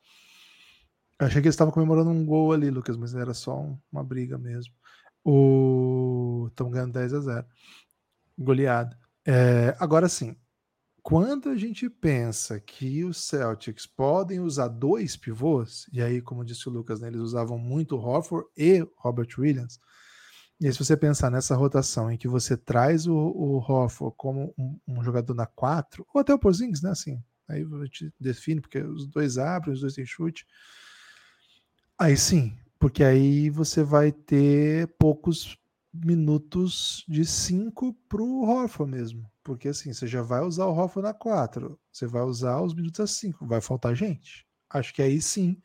Achei 1.18 1.40
que 1.42 1.48
eles 1.48 1.54
estavam 1.54 1.72
comemorando 1.72 2.10
um 2.10 2.24
gol 2.24 2.52
ali, 2.52 2.70
Lucas, 2.70 2.96
mas 2.96 3.14
era 3.14 3.34
só 3.34 3.60
um- 3.60 3.78
uma 3.92 4.02
briga 4.02 4.38
mesmo. 4.38 4.72
O... 5.24 6.46
Estão 6.48 6.70
ganhando 6.70 6.92
10 6.94 7.12
a 7.14 7.20
0. 7.20 7.46
Goleada. 8.38 8.98
É, 9.26 9.76
agora 9.78 10.08
sim, 10.08 10.34
quando 11.02 11.48
a 11.50 11.56
gente 11.56 11.88
pensa 11.90 12.58
que 12.60 13.04
os 13.04 13.18
Celtics 13.18 13.86
podem 13.86 14.40
usar 14.40 14.68
dois 14.68 15.16
pivôs, 15.16 15.86
e 15.92 16.02
aí, 16.02 16.20
como 16.22 16.44
disse 16.44 16.68
o 16.68 16.72
Lucas, 16.72 17.00
né, 17.00 17.08
eles 17.08 17.20
usavam 17.20 17.58
muito 17.58 17.96
Horford 17.96 18.48
e 18.56 18.86
Robert 18.96 19.28
Williams. 19.38 19.78
E 20.60 20.66
aí, 20.66 20.72
se 20.72 20.78
você 20.78 20.94
pensar 20.94 21.30
nessa 21.30 21.56
rotação 21.56 22.10
em 22.10 22.18
que 22.18 22.28
você 22.28 22.54
traz 22.54 23.06
o, 23.06 23.14
o 23.16 24.12
como 24.12 24.54
um, 24.58 24.78
um 24.86 25.02
jogador 25.02 25.34
na 25.34 25.46
4, 25.46 26.06
ou 26.12 26.20
até 26.20 26.34
o 26.34 26.38
Porzingis, 26.38 26.82
né? 26.82 26.90
Assim, 26.90 27.22
aí 27.48 27.64
gente 27.84 28.12
define, 28.20 28.60
porque 28.60 28.78
os 28.78 29.06
dois 29.06 29.38
abrem, 29.38 29.72
os 29.72 29.80
dois 29.80 29.94
têm 29.94 30.04
chute. 30.04 30.46
Aí 31.98 32.16
sim, 32.16 32.54
porque 32.78 33.02
aí 33.02 33.48
você 33.48 33.82
vai 33.82 34.12
ter 34.12 34.86
poucos 34.98 35.56
minutos 35.92 37.04
de 37.08 37.24
5 37.24 37.94
para 38.08 38.22
o 38.22 38.42
Horford 38.42 38.92
mesmo. 38.92 39.30
Porque 39.42 39.68
assim, 39.68 39.92
você 39.92 40.06
já 40.06 40.22
vai 40.22 40.42
usar 40.42 40.66
o 40.66 40.74
Horford 40.74 41.08
na 41.08 41.14
4, 41.14 41.78
você 41.90 42.06
vai 42.06 42.22
usar 42.22 42.60
os 42.60 42.74
minutos 42.74 43.00
a 43.00 43.06
5, 43.06 43.46
vai 43.46 43.60
faltar 43.62 43.94
gente. 43.94 44.46
Acho 44.68 44.94
que 44.94 45.02
aí 45.02 45.20
sim. 45.20 45.60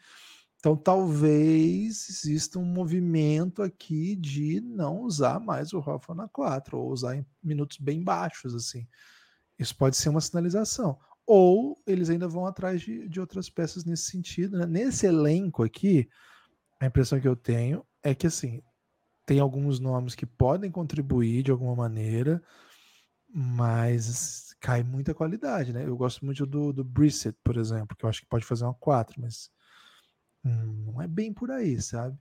Então 0.65 0.75
talvez 0.75 2.09
exista 2.09 2.57
um 2.57 2.65
movimento 2.65 3.61
aqui 3.61 4.15
de 4.15 4.59
não 4.61 5.01
usar 5.01 5.39
mais 5.39 5.71
o 5.73 5.77
Horford 5.77 6.19
na 6.19 6.27
4, 6.27 6.75
ou 6.75 6.91
usar 6.91 7.15
em 7.15 7.23
minutos 7.43 7.77
bem 7.77 8.03
baixos, 8.03 8.55
assim. 8.55 8.87
Isso 9.59 9.77
pode 9.77 9.95
ser 9.95 10.09
uma 10.09 10.19
sinalização. 10.19 10.97
Ou 11.23 11.79
eles 11.85 12.09
ainda 12.09 12.27
vão 12.27 12.47
atrás 12.47 12.81
de, 12.81 13.07
de 13.07 13.19
outras 13.19 13.47
peças 13.47 13.85
nesse 13.85 14.05
sentido. 14.09 14.57
Né? 14.57 14.65
Nesse 14.65 15.05
elenco 15.05 15.61
aqui, 15.61 16.09
a 16.79 16.87
impressão 16.87 17.21
que 17.21 17.27
eu 17.27 17.35
tenho 17.35 17.85
é 18.01 18.15
que 18.15 18.25
assim 18.25 18.63
tem 19.23 19.39
alguns 19.39 19.79
nomes 19.79 20.15
que 20.15 20.25
podem 20.25 20.71
contribuir 20.71 21.43
de 21.43 21.51
alguma 21.51 21.75
maneira, 21.75 22.41
mas 23.31 24.55
cai 24.59 24.81
muita 24.81 25.13
qualidade, 25.13 25.71
né? 25.71 25.85
Eu 25.85 25.95
gosto 25.95 26.25
muito 26.25 26.43
do, 26.43 26.73
do 26.73 26.83
Brissett, 26.83 27.37
por 27.43 27.55
exemplo, 27.55 27.95
que 27.95 28.03
eu 28.03 28.09
acho 28.09 28.21
que 28.21 28.27
pode 28.27 28.45
fazer 28.45 28.63
uma 28.63 28.73
4, 28.73 29.21
mas 29.21 29.53
hum, 30.45 30.83
não 30.93 31.01
é 31.01 31.07
bem 31.07 31.33
por 31.33 31.51
aí, 31.51 31.81
sabe? 31.81 32.17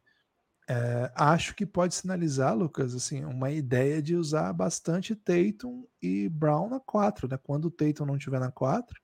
É, 0.68 1.12
acho 1.16 1.54
que 1.54 1.66
pode 1.66 1.94
sinalizar, 1.94 2.56
Lucas, 2.56 2.94
assim, 2.94 3.24
uma 3.24 3.50
ideia 3.50 4.02
de 4.02 4.16
usar 4.16 4.52
bastante 4.52 5.14
Tatum 5.14 5.86
e 6.02 6.28
Brown 6.28 6.70
na 6.70 6.80
4, 6.80 7.28
né? 7.28 7.38
Quando 7.38 7.66
o 7.66 7.70
Tatum 7.70 8.06
não 8.06 8.16
estiver 8.16 8.40
na 8.40 8.50
4, 8.50 8.98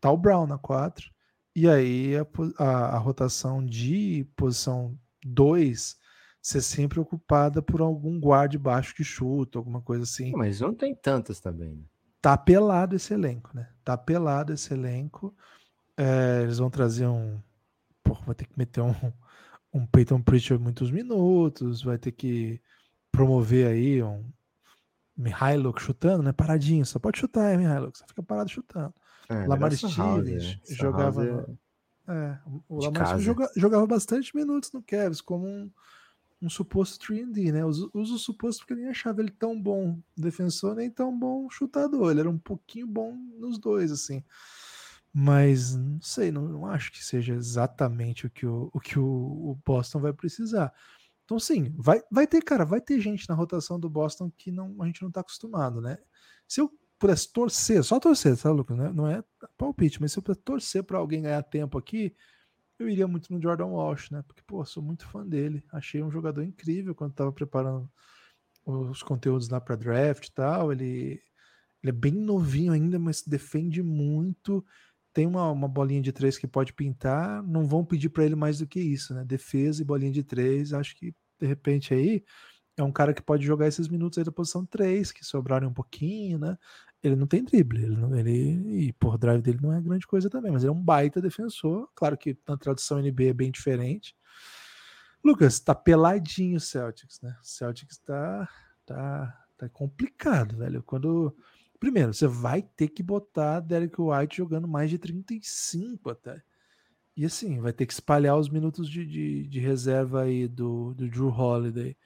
tá 0.00 0.10
o 0.10 0.16
Brown 0.16 0.46
na 0.46 0.58
4, 0.58 1.10
e 1.54 1.68
aí 1.68 2.16
a, 2.16 2.26
a- 2.58 2.96
a 2.96 2.98
rotação 2.98 3.64
de 3.64 4.26
posição 4.36 4.96
2 5.24 5.96
ser 6.40 6.62
sempre 6.62 7.00
ocupada 7.00 7.60
por 7.60 7.80
algum 7.80 8.18
guarde 8.18 8.56
baixo 8.56 8.94
que 8.94 9.04
chuta, 9.04 9.58
alguma 9.58 9.82
coisa 9.82 10.04
assim. 10.04 10.32
Mas 10.32 10.60
não 10.60 10.74
tem 10.74 10.94
tantas 10.94 11.40
também, 11.40 11.74
né? 11.74 11.84
Tá 12.22 12.36
pelado 12.36 12.96
esse 12.96 13.12
elenco, 13.14 13.50
né? 13.54 13.68
Tá 13.84 13.96
pelado 13.96 14.52
esse 14.52 14.72
elenco. 14.72 15.34
É, 15.96 16.42
eles 16.42 16.58
vão 16.58 16.70
trazer 16.70 17.06
um. 17.06 17.40
Vai 18.28 18.34
ter 18.34 18.44
que 18.46 18.58
meter 18.58 18.82
um, 18.82 18.92
um 19.72 19.86
Peyton 19.86 20.20
Pritchard 20.20 20.62
muitos 20.62 20.90
minutos, 20.90 21.82
vai 21.82 21.96
ter 21.96 22.12
que 22.12 22.60
promover 23.10 23.66
aí 23.66 24.02
um 24.02 24.30
Mihailuk 25.16 25.80
chutando, 25.80 26.22
né? 26.22 26.32
Paradinho, 26.32 26.84
só 26.84 26.98
pode 26.98 27.18
chutar, 27.18 27.50
hein, 27.50 27.58
Mihailuk? 27.58 27.96
Só 27.98 28.06
fica 28.06 28.22
parado 28.22 28.50
chutando. 28.50 28.94
É, 29.30 29.46
Lamar 29.46 29.70
melhor 29.70 29.70
House, 29.70 30.24
Stevens 30.24 30.44
né? 30.44 30.60
Essa 30.62 30.74
jogava 30.74 31.46
É, 32.06 32.38
o 32.68 32.80
Lamar. 32.80 33.06
Stevens 33.06 33.24
joga- 33.24 33.50
jogava 33.56 33.86
bastante 33.86 34.36
minutos 34.36 34.70
no 34.72 34.82
Cavs, 34.82 35.20
como 35.22 35.46
um, 35.46 35.70
um 36.42 36.50
suposto 36.50 36.98
3D, 37.04 37.50
né? 37.50 37.64
Uso, 37.64 37.90
uso 37.94 38.14
o 38.14 38.18
suposto 38.18 38.60
porque 38.60 38.74
eu 38.74 38.76
nem 38.78 38.88
achava 38.88 39.20
ele 39.22 39.30
tão 39.30 39.60
bom 39.60 39.98
defensor, 40.16 40.74
nem 40.76 40.90
tão 40.90 41.18
bom 41.18 41.48
chutador. 41.50 42.10
Ele 42.10 42.20
era 42.20 42.30
um 42.30 42.38
pouquinho 42.38 42.86
bom 42.86 43.14
nos 43.38 43.58
dois, 43.58 43.90
assim. 43.90 44.22
Mas 45.12 45.74
não 45.74 46.00
sei, 46.00 46.30
não, 46.30 46.42
não 46.42 46.66
acho 46.66 46.92
que 46.92 47.04
seja 47.04 47.34
exatamente 47.34 48.26
o 48.26 48.30
que 48.30 48.46
o, 48.46 48.70
o 48.72 48.80
que 48.80 48.98
o, 48.98 49.04
o 49.04 49.58
Boston 49.64 50.00
vai 50.00 50.12
precisar. 50.12 50.72
Então, 51.24 51.38
sim, 51.38 51.74
vai, 51.76 52.02
vai 52.10 52.26
ter, 52.26 52.42
cara, 52.42 52.64
vai 52.64 52.80
ter 52.80 53.00
gente 53.00 53.28
na 53.28 53.34
rotação 53.34 53.78
do 53.78 53.90
Boston 53.90 54.30
que 54.30 54.50
não, 54.50 54.76
a 54.80 54.86
gente 54.86 55.02
não 55.02 55.10
tá 55.10 55.20
acostumado, 55.20 55.80
né? 55.80 55.98
Se 56.46 56.60
eu 56.60 56.70
pudesse 56.98 57.32
torcer, 57.32 57.82
só 57.84 58.00
torcer, 58.00 58.36
tá, 58.36 58.50
Lucas? 58.50 58.76
Não 58.76 58.86
é, 58.86 58.92
não 58.92 59.08
é 59.08 59.24
palpite, 59.56 60.00
mas 60.00 60.12
se 60.12 60.18
eu 60.18 60.22
pudesse 60.22 60.42
torcer 60.42 60.82
para 60.82 60.98
alguém 60.98 61.22
ganhar 61.22 61.42
tempo 61.42 61.78
aqui, 61.78 62.14
eu 62.78 62.88
iria 62.88 63.08
muito 63.08 63.32
no 63.32 63.42
Jordan 63.42 63.66
Walsh, 63.66 64.10
né? 64.10 64.22
Porque, 64.26 64.42
pô, 64.46 64.64
sou 64.64 64.82
muito 64.82 65.06
fã 65.06 65.26
dele. 65.26 65.64
Achei 65.72 66.02
um 66.02 66.10
jogador 66.10 66.42
incrível 66.42 66.94
quando 66.94 67.12
tava 67.14 67.32
preparando 67.32 67.90
os 68.64 69.02
conteúdos 69.02 69.48
lá 69.48 69.60
para 69.60 69.76
draft 69.76 70.26
e 70.28 70.32
tal. 70.32 70.72
Ele, 70.72 71.20
ele 71.82 71.90
é 71.90 71.92
bem 71.92 72.12
novinho 72.12 72.72
ainda, 72.72 72.98
mas 72.98 73.22
defende 73.22 73.82
muito. 73.82 74.64
Tem 75.12 75.26
uma, 75.26 75.50
uma 75.50 75.68
bolinha 75.68 76.02
de 76.02 76.12
três 76.12 76.38
que 76.38 76.46
pode 76.46 76.72
pintar. 76.72 77.42
Não 77.42 77.66
vão 77.66 77.84
pedir 77.84 78.08
para 78.08 78.24
ele 78.24 78.34
mais 78.34 78.58
do 78.58 78.66
que 78.66 78.80
isso, 78.80 79.14
né? 79.14 79.24
Defesa 79.24 79.82
e 79.82 79.84
bolinha 79.84 80.12
de 80.12 80.22
três. 80.22 80.72
Acho 80.72 80.94
que, 80.96 81.14
de 81.40 81.46
repente, 81.46 81.94
aí 81.94 82.22
é 82.76 82.82
um 82.82 82.92
cara 82.92 83.12
que 83.12 83.22
pode 83.22 83.44
jogar 83.44 83.66
esses 83.66 83.88
minutos 83.88 84.18
aí 84.18 84.24
da 84.24 84.32
posição 84.32 84.64
3, 84.64 85.10
que 85.12 85.24
sobrarem 85.24 85.68
um 85.68 85.72
pouquinho, 85.72 86.38
né? 86.38 86.56
Ele 87.02 87.16
não 87.16 87.26
tem 87.26 87.44
drible, 87.44 87.82
ele, 87.84 87.96
não, 87.96 88.14
ele 88.16 88.88
e 88.88 88.92
por 88.94 89.16
drive 89.18 89.42
dele 89.42 89.58
não 89.62 89.72
é 89.72 89.80
grande 89.80 90.06
coisa 90.06 90.28
também, 90.28 90.50
mas 90.50 90.62
ele 90.62 90.70
é 90.70 90.74
um 90.74 90.82
baita 90.82 91.20
defensor. 91.20 91.88
Claro 91.94 92.16
que 92.16 92.36
na 92.46 92.56
tradução 92.56 92.98
NBA 93.00 93.24
é 93.24 93.32
bem 93.32 93.50
diferente. 93.50 94.16
Lucas, 95.24 95.60
tá 95.60 95.74
peladinho 95.74 96.56
o 96.56 96.60
Celtics, 96.60 97.20
né? 97.20 97.36
Celtics 97.42 97.98
tá, 97.98 98.48
tá, 98.86 99.46
tá 99.56 99.68
complicado, 99.68 100.56
velho. 100.56 100.82
Quando. 100.82 101.36
Primeiro, 101.80 102.12
você 102.12 102.26
vai 102.26 102.62
ter 102.62 102.88
que 102.88 103.02
botar 103.02 103.60
Derek 103.60 103.94
White 104.00 104.36
jogando 104.38 104.66
mais 104.66 104.90
de 104.90 104.98
35 104.98 106.10
até. 106.10 106.42
E 107.16 107.24
assim, 107.24 107.60
vai 107.60 107.72
ter 107.72 107.86
que 107.86 107.92
espalhar 107.92 108.36
os 108.36 108.48
minutos 108.48 108.88
de, 108.88 109.04
de, 109.04 109.46
de 109.46 109.60
reserva 109.60 110.22
aí 110.22 110.46
do, 110.48 110.94
do 110.94 111.08
Drew 111.08 111.28
Holiday. 111.28 111.96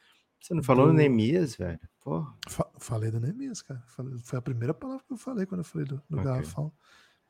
Você 0.40 0.54
não 0.54 0.62
falou 0.62 0.86
do- 0.86 0.92
Nemias, 0.92 1.54
velho? 1.54 1.78
Porra. 2.02 2.34
Fa- 2.48 2.68
falei 2.78 3.10
do 3.10 3.20
Nemias, 3.20 3.62
cara. 3.62 3.82
Falei- 3.86 4.18
foi 4.18 4.38
a 4.38 4.42
primeira 4.42 4.74
palavra 4.74 5.04
que 5.06 5.12
eu 5.12 5.16
falei 5.18 5.46
quando 5.46 5.60
eu 5.60 5.64
falei 5.64 5.86
do, 5.86 5.96
do 6.08 6.18
Ok. 6.18 6.24
Garrafão. 6.24 6.72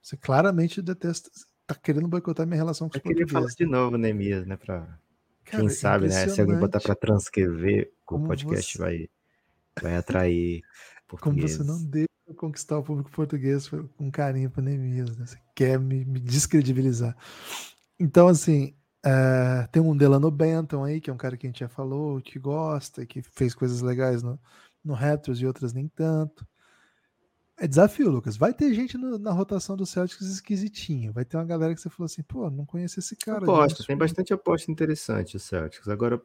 Você 0.00 0.16
claramente 0.16 0.80
detesta. 0.80 1.30
Tá 1.66 1.74
querendo 1.74 2.08
boicotar 2.08 2.46
minha 2.46 2.56
relação 2.56 2.88
com 2.88 2.96
os 2.96 2.96
Eu 2.96 3.02
queria 3.02 3.26
falar 3.26 3.46
portugueses. 3.46 3.56
de 3.56 3.66
novo 3.66 3.96
Nemias, 3.96 4.46
né? 4.46 4.56
Pra, 4.56 4.98
Cara, 5.44 5.60
quem 5.62 5.68
sabe, 5.68 6.08
né? 6.08 6.28
Se 6.28 6.40
alguém 6.40 6.58
botar 6.58 6.80
pra 6.80 6.94
transcrever, 6.94 7.92
o 8.10 8.18
podcast 8.26 8.72
você- 8.72 8.78
vai, 8.78 9.08
vai 9.80 9.96
atrair 9.96 10.62
Como 11.20 11.34
portugueses. 11.36 11.56
você 11.58 11.64
não 11.64 11.84
deixa 11.84 12.06
eu 12.06 12.11
conquistar 12.32 12.78
o 12.78 12.82
público 12.82 13.10
português 13.10 13.68
com 13.96 14.10
carinho 14.10 14.50
para 14.50 14.62
Nemias, 14.62 15.16
né? 15.16 15.26
Você 15.26 15.38
quer 15.54 15.78
me, 15.78 16.04
me 16.04 16.18
descredibilizar. 16.20 17.16
Então, 17.98 18.28
assim, 18.28 18.74
é, 19.04 19.66
tem 19.72 19.82
um 19.82 19.96
Delano 19.96 20.30
Benton 20.30 20.84
aí, 20.84 21.00
que 21.00 21.10
é 21.10 21.12
um 21.12 21.16
cara 21.16 21.36
que 21.36 21.46
a 21.46 21.50
gente 21.50 21.60
já 21.60 21.68
falou, 21.68 22.20
que 22.20 22.38
gosta, 22.38 23.04
que 23.06 23.22
fez 23.22 23.54
coisas 23.54 23.80
legais 23.80 24.22
no, 24.22 24.38
no 24.84 24.94
Retros 24.94 25.40
e 25.40 25.46
outras 25.46 25.72
nem 25.72 25.88
tanto. 25.88 26.46
É 27.58 27.68
desafio, 27.68 28.10
Lucas. 28.10 28.36
Vai 28.36 28.52
ter 28.52 28.72
gente 28.74 28.96
no- 28.98 29.18
na 29.18 29.30
rotação 29.30 29.76
do 29.76 29.86
Celtics 29.86 30.26
esquisitinho. 30.26 31.12
Vai 31.12 31.24
ter 31.24 31.36
uma 31.36 31.44
galera 31.44 31.74
que 31.74 31.80
você 31.80 31.90
falou 31.90 32.06
assim, 32.06 32.22
pô, 32.22 32.50
não 32.50 32.64
conheço 32.64 32.98
esse 32.98 33.14
cara. 33.14 33.38
Aposta, 33.38 33.68
tem 33.68 33.76
surgiu?" 33.76 33.98
bastante 33.98 34.32
aposta 34.32 34.70
interessante 34.72 35.36
o 35.36 35.40
Celtics. 35.40 35.88
Agora, 35.88 36.20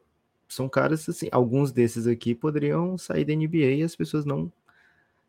são 0.48 0.68
caras 0.70 1.08
assim, 1.08 1.28
alguns 1.32 1.72
desses 1.72 2.08
aqui 2.08 2.34
poderiam 2.34 2.98
sair 2.98 3.26
da 3.26 3.34
NBA 3.34 3.76
e 3.76 3.84
as 3.84 3.96
pessoas 3.96 4.26
não. 4.26 4.52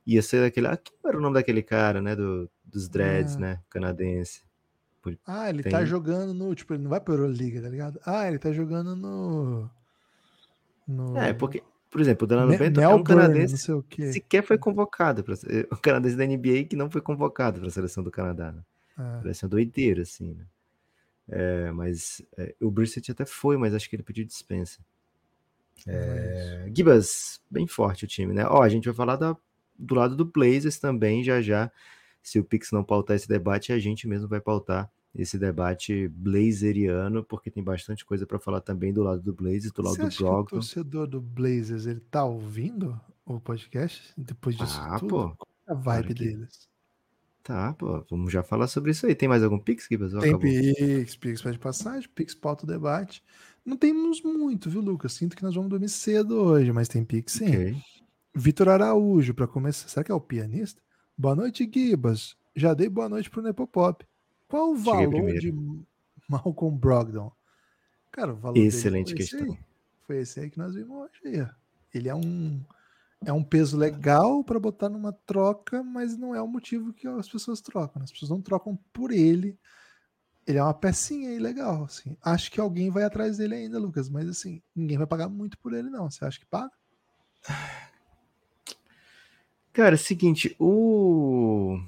Ia 0.09 0.23
ser 0.23 0.43
aquele. 0.45 0.67
Ah, 0.69 0.77
quem 0.77 0.97
era 1.05 1.19
o 1.19 1.21
nome 1.21 1.35
daquele 1.35 1.63
cara, 1.63 2.01
né? 2.01 2.17
Do, 2.17 2.49
dos 2.65 2.89
dreads, 2.89 3.37
Ah. 3.37 3.41
né? 3.41 3.61
Canadense. 3.69 4.43
Ah, 5.27 5.49
ele 5.49 5.63
Tem- 5.63 5.71
tá 5.73 5.85
jogando 5.85 6.33
no. 6.35 6.55
Tipo, 6.55 6.75
ele 6.75 6.83
não 6.83 6.91
vai 6.91 7.01
pra 7.01 7.15
Euroliga, 7.15 7.61
tá 7.63 7.69
ligado? 7.69 8.01
Ah, 8.05 8.27
ele 8.27 8.39
tá 8.39 8.51
jogando 8.53 8.97
no. 8.97 9.71
no 10.87 11.17
É, 11.17 11.33
porque, 11.33 11.63
por 11.91 12.01
exemplo, 12.01 12.25
o 12.25 12.29
Delano 12.29 12.57
Benton 12.57 12.81
é 12.81 12.89
um 12.89 13.03
canadense 13.03 13.53
não 13.55 13.59
sei 13.59 13.75
o 13.75 13.83
que 13.83 14.03
quê. 14.03 14.13
sequer 14.13 14.43
foi 14.43 14.59
convocado. 14.59 15.23
Pra, 15.23 15.35
o 15.71 15.77
canadense 15.77 16.17
da 16.17 16.25
NBA 16.27 16.65
que 16.65 16.77
não 16.77 16.91
foi 16.91 17.01
convocado 17.01 17.61
para 17.61 17.69
a 17.69 17.73
seleção 17.73 18.03
do 18.03 18.11
Canadá. 18.11 18.53
né? 18.53 18.63
É. 18.99 19.21
Parece 19.23 19.45
uma 19.45 19.51
doideira, 19.51 20.03
assim, 20.03 20.35
né? 20.35 20.45
É, 21.31 21.71
mas 21.73 22.23
é, 22.37 22.55
o 22.61 22.71
Brissett 22.71 23.11
até 23.13 23.25
foi, 23.27 23.57
mas 23.59 23.75
acho 23.75 23.89
que 23.89 23.97
ele 23.97 24.03
pediu 24.03 24.25
dispensa. 24.25 24.79
É, 25.87 26.65
É, 26.67 26.71
Gibas, 26.75 27.41
bem 27.51 27.67
forte 27.67 28.05
o 28.05 28.09
time, 28.09 28.33
né? 28.35 28.45
Ó, 28.47 28.63
a 28.63 28.69
gente 28.69 28.87
vai 28.87 28.95
falar 28.95 29.17
da- 29.17 29.37
do 29.79 29.95
lado 29.95 30.17
do 30.17 30.25
Blazers 30.25 30.79
também, 30.79 31.23
já 31.23 31.41
já. 31.41 31.71
Se 32.23 32.39
o 32.39 32.45
Pix 32.45 32.73
não 32.73 32.83
pautar 32.85 33.17
esse 33.17 33.29
debate, 33.29 33.73
a 33.73 33.79
gente 33.79 34.07
mesmo 34.09 34.29
vai 34.29 34.41
pautar 34.41 34.91
esse 35.15 35.39
debate 35.39 36.09
blazeriano, 36.09 37.25
porque 37.25 37.51
tem 37.51 37.63
bastante 37.63 38.05
coisa 38.05 38.27
para 38.27 38.39
falar 38.39 38.61
também 38.61 38.93
do 38.93 39.03
lado 39.03 39.23
do 39.23 39.33
Blazers, 39.33 39.73
do 39.73 39.83
lado 39.83 39.97
Você 39.97 40.03
do 40.03 40.11
que 40.11 40.23
o 40.23 40.27
Brogdon. 40.27 40.45
torcedor 40.45 41.07
do 41.07 41.21
Blazers 41.21 41.87
ele 41.87 42.01
tá 42.01 42.25
ouvindo 42.25 43.01
o 43.25 43.41
podcast 43.41 44.13
depois 44.17 44.57
disso 44.57 44.79
Ah, 44.81 44.99
tudo? 44.99 45.09
pô, 45.09 45.47
é 45.67 45.73
a 45.73 45.75
vibe 45.75 46.15
claro 46.15 46.15
deles? 46.15 46.69
Tá, 47.43 47.73
pô, 47.73 48.05
vamos 48.11 48.31
já 48.31 48.43
falar 48.43 48.67
sobre 48.69 48.91
isso 48.91 49.07
aí. 49.07 49.15
Tem 49.15 49.29
mais 49.29 49.43
algum 49.43 49.59
Pix, 49.59 49.87
Gibas? 49.91 50.11
Tem 50.13 50.19
acabou? 50.21 50.41
Pix, 50.41 51.17
Pix 51.17 51.41
pede 51.43 51.59
passagem, 51.59 52.09
Pix 52.15 52.35
pauta 52.35 52.65
o 52.65 52.67
debate. 52.67 53.23
Não 53.65 53.77
temos 53.77 54.23
muito, 54.23 54.69
viu, 54.69 54.83
Lucas? 54.83 55.15
Sinto 55.15 55.35
que 55.35 55.43
nós 55.43 55.55
vamos 55.55 55.71
dormir 55.71 55.89
cedo 55.89 56.37
hoje, 56.37 56.71
mas 56.73 56.89
tem 56.89 57.03
Pix 57.05 57.33
sim. 57.33 57.47
Ok. 57.49 57.77
Vitor 58.35 58.69
Araújo, 58.69 59.35
para 59.35 59.47
começar. 59.47 59.89
Será 59.89 60.05
que 60.05 60.13
é 60.13 60.15
o 60.15 60.21
pianista? 60.21 60.81
Boa 61.17 61.35
noite, 61.35 61.69
Gibas. 61.73 62.37
Já 62.55 62.75
dei 62.75 62.89
boa 62.89 63.09
noite 63.09 63.31
pro 63.31 63.43
Nepopop. 63.43 64.07
Qual 64.47 64.73
o 64.73 64.77
valor 64.77 65.33
de 65.39 65.53
Malcolm 66.29 66.77
Brogdon? 66.77 67.33
Cara, 68.13 68.33
o 68.33 68.37
valor 68.37 68.55
dele 68.55 68.67
Excelente 68.67 69.13
foi 69.13 69.21
esse 69.21 69.37
questão. 69.37 69.55
aí. 69.55 69.61
Foi 70.07 70.17
esse 70.19 70.41
aí 70.41 70.51
que 70.51 70.59
nós 70.59 70.75
vimos 70.75 70.97
hoje. 70.97 71.21
aí. 71.25 71.49
Ele 71.93 72.09
é 72.09 72.15
um 72.15 72.61
é 73.25 73.33
um 73.33 73.43
peso 73.43 73.77
legal 73.77 74.45
para 74.45 74.61
botar 74.61 74.89
numa 74.89 75.13
troca, 75.13 75.83
mas 75.83 76.17
não 76.17 76.35
é 76.35 76.41
o 76.41 76.47
motivo 76.47 76.93
que 76.93 77.07
as 77.09 77.29
pessoas 77.29 77.61
trocam. 77.61 77.99
né? 78.01 78.05
As 78.05 78.13
pessoas 78.13 78.31
não 78.31 78.41
trocam 78.41 78.79
por 78.93 79.11
ele. 79.11 79.59
Ele 80.47 80.59
é 80.59 80.63
uma 80.63 80.73
pecinha 80.73 81.31
aí 81.31 81.39
legal, 81.39 81.85
assim. 81.85 82.17
Acho 82.23 82.51
que 82.51 82.61
alguém 82.61 82.91
vai 82.91 83.03
atrás 83.03 83.37
dele 83.37 83.55
ainda, 83.55 83.79
Lucas, 83.79 84.09
mas 84.09 84.29
assim, 84.29 84.63
ninguém 84.75 84.97
vai 84.97 85.07
pagar 85.07 85.29
muito 85.29 85.59
por 85.59 85.75
ele 85.75 85.91
não. 85.91 86.11
Você 86.11 86.25
acha 86.25 86.39
que 86.39 86.47
paga? 86.47 86.73
Cara, 89.79 89.95
é 89.95 89.95
o 89.95 89.99
seguinte, 89.99 90.57
o 90.59 91.79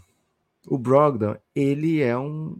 o 0.69 0.79
Brogdon, 0.79 1.37
ele 1.57 2.01
é 2.01 2.17
um 2.17 2.57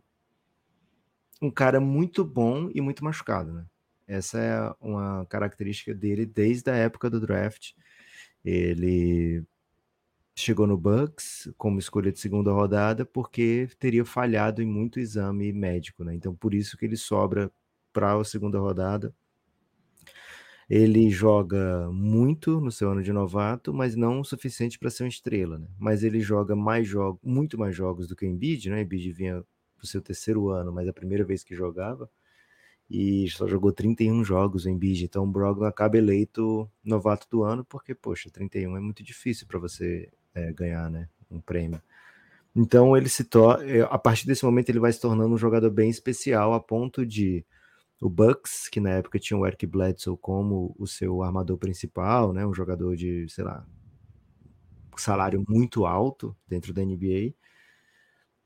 um 1.41 1.49
cara 1.53 1.79
muito 1.81 2.25
bom 2.25 2.69
e 2.75 2.81
muito 2.81 3.05
machucado, 3.05 3.53
né? 3.53 3.65
Essa 4.09 4.41
é 4.41 4.75
uma 4.81 5.25
característica 5.27 5.95
dele 5.95 6.27
desde 6.27 6.69
a 6.69 6.75
época 6.75 7.09
do 7.09 7.21
draft. 7.21 7.75
Ele 8.45 9.45
chegou 10.35 10.67
no 10.67 10.77
Bucks 10.77 11.49
como 11.57 11.79
escolha 11.79 12.11
de 12.11 12.19
segunda 12.19 12.51
rodada 12.53 13.07
porque 13.07 13.69
teria 13.79 14.05
falhado 14.05 14.61
em 14.61 14.67
muito 14.67 14.99
exame 14.99 15.53
médico, 15.53 16.03
né? 16.03 16.13
Então 16.13 16.35
por 16.35 16.55
isso 16.55 16.77
que 16.77 16.87
ele 16.87 16.97
sobra 16.97 17.53
para 17.93 18.15
a 18.21 18.25
segunda 18.25 18.59
rodada. 18.59 19.15
Ele 20.71 21.11
joga 21.11 21.91
muito 21.93 22.61
no 22.61 22.71
seu 22.71 22.93
ano 22.93 23.03
de 23.03 23.13
novato, 23.13 23.75
mas 23.75 23.97
não 23.97 24.21
o 24.21 24.25
suficiente 24.25 24.79
para 24.79 24.89
ser 24.89 25.03
uma 25.03 25.09
estrela, 25.09 25.59
né? 25.59 25.67
Mas 25.79 26.05
ele 26.05 26.21
joga 26.21 26.55
mais 26.55 26.87
jogos, 26.87 27.21
muito 27.25 27.59
mais 27.59 27.75
jogos 27.75 28.07
do 28.07 28.15
que 28.15 28.25
o 28.25 28.29
Embiid, 28.29 28.71
né? 28.71 28.83
Embiid 28.83 29.11
vinha 29.11 29.45
pro 29.77 29.87
seu 29.87 30.01
terceiro 30.01 30.49
ano, 30.51 30.73
mas 30.73 30.87
é 30.87 30.91
a 30.91 30.93
primeira 30.93 31.25
vez 31.25 31.43
que 31.43 31.57
jogava 31.57 32.09
e 32.91 33.29
só 33.31 33.47
jogou 33.47 33.73
31 33.73 34.25
jogos 34.25 34.65
o 34.65 34.69
Embiid, 34.69 35.05
então 35.05 35.23
o 35.25 35.27
Brogdon 35.27 35.65
acaba 35.65 35.97
eleito 35.97 36.69
novato 36.85 37.27
do 37.31 37.45
ano 37.45 37.65
porque, 37.65 37.95
poxa, 37.95 38.29
31 38.31 38.77
é 38.77 38.81
muito 38.81 39.03
difícil 39.03 39.47
para 39.47 39.61
você 39.61 40.09
é, 40.35 40.53
ganhar, 40.53 40.91
né? 40.91 41.09
Um 41.31 41.41
prêmio. 41.41 41.81
Então 42.55 42.97
ele 42.97 43.09
se 43.09 43.25
torna, 43.25 43.85
a 43.85 43.99
partir 43.99 44.27
desse 44.27 44.45
momento 44.45 44.69
ele 44.69 44.81
vai 44.81 44.93
se 44.93 45.01
tornando 45.01 45.33
um 45.33 45.39
jogador 45.39 45.71
bem 45.71 45.89
especial 45.89 46.53
a 46.53 46.61
ponto 46.61 47.07
de 47.07 47.45
o 48.01 48.09
Bucks, 48.09 48.69
que 48.69 48.81
na 48.81 48.91
época 48.91 49.19
tinha 49.19 49.39
o 49.39 49.47
Eric 49.47 49.67
Bledsoe 49.67 50.17
como 50.19 50.75
o 50.79 50.87
seu 50.87 51.23
armador 51.23 51.59
principal, 51.59 52.33
né, 52.33 52.47
um 52.47 52.55
jogador 52.55 52.97
de, 52.97 53.29
sei 53.29 53.45
lá, 53.45 53.67
salário 55.01 55.45
muito 55.49 55.87
alto 55.87 56.37
dentro 56.47 56.73
da 56.73 56.85
NBA. 56.85 57.35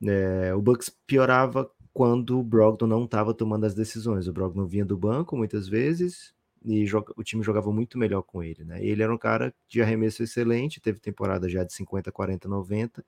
É, 0.06 0.54
o 0.54 0.62
Bucks 0.62 0.88
piorava 1.06 1.70
quando 1.92 2.38
o 2.38 2.42
Brogdon 2.42 2.86
não 2.86 3.04
estava 3.04 3.34
tomando 3.34 3.64
as 3.66 3.74
decisões. 3.74 4.26
O 4.26 4.32
Brogdon 4.32 4.66
vinha 4.66 4.84
do 4.84 4.96
banco 4.96 5.36
muitas 5.36 5.68
vezes 5.68 6.34
e 6.64 6.84
o 7.16 7.22
time 7.22 7.42
jogava 7.42 7.70
muito 7.72 7.98
melhor 7.98 8.22
com 8.22 8.42
ele. 8.42 8.64
Né? 8.64 8.84
Ele 8.84 9.02
era 9.02 9.14
um 9.14 9.18
cara 9.18 9.54
de 9.68 9.82
arremesso 9.82 10.22
excelente, 10.22 10.80
teve 10.80 10.98
temporada 10.98 11.48
já 11.48 11.62
de 11.64 11.72
50, 11.72 12.10
40, 12.10 12.48
90, 12.48 13.04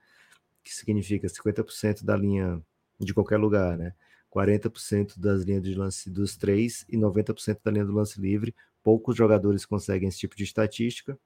que 0.63 0.75
significa 0.75 1.27
50% 1.29 2.05
da 2.05 2.17
linha 2.17 2.63
de 2.99 3.15
qualquer 3.15 3.39
lugar, 3.39 3.77
né? 3.77 3.93
40% 4.37 5.19
das 5.19 5.43
linhas 5.43 5.63
de 5.63 5.75
lance 5.75 6.11
dos 6.11 6.37
três 6.37 6.85
e 6.89 6.97
90% 6.97 7.59
da 7.65 7.71
linha 7.71 7.85
do 7.85 7.93
lance 7.93 8.21
livre. 8.21 8.55
Poucos 8.83 9.17
jogadores 9.17 9.65
conseguem 9.65 10.09
esse 10.09 10.19
tipo 10.19 10.37
de 10.37 10.45
estatística. 10.45 11.19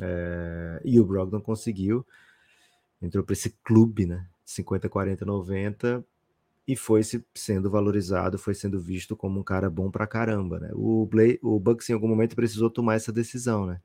É, 0.00 0.82
e 0.84 1.00
o 1.00 1.04
Brogdon 1.04 1.40
conseguiu. 1.40 2.06
Entrou 3.00 3.24
para 3.24 3.32
esse 3.32 3.56
clube, 3.64 4.04
né? 4.04 4.26
50, 4.44 4.88
40, 4.88 5.24
90 5.24 6.04
e 6.66 6.76
foi 6.76 7.02
se 7.02 7.24
sendo 7.34 7.68
valorizado, 7.70 8.38
foi 8.38 8.54
sendo 8.54 8.80
visto 8.80 9.16
como 9.16 9.40
um 9.40 9.42
cara 9.42 9.68
bom 9.68 9.90
pra 9.90 10.06
caramba, 10.06 10.60
né? 10.60 10.70
O, 10.74 11.06
Blay, 11.06 11.38
o 11.42 11.58
Bucks 11.58 11.88
em 11.90 11.94
algum 11.94 12.06
momento 12.06 12.36
precisou 12.36 12.70
tomar 12.70 12.94
essa 12.94 13.12
decisão, 13.12 13.66
né? 13.66 13.80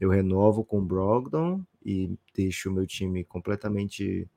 Eu 0.00 0.10
renovo 0.10 0.64
com 0.64 0.78
o 0.78 0.84
Brogdon 0.84 1.64
e 1.84 2.18
deixo 2.34 2.70
o 2.70 2.72
meu 2.72 2.86
time 2.86 3.22
completamente 3.24 4.28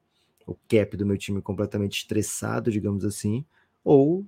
o 0.47 0.55
cap 0.67 0.95
do 0.95 1.05
meu 1.05 1.17
time 1.17 1.41
completamente 1.41 1.97
estressado, 1.97 2.71
digamos 2.71 3.03
assim, 3.03 3.45
ou 3.83 4.25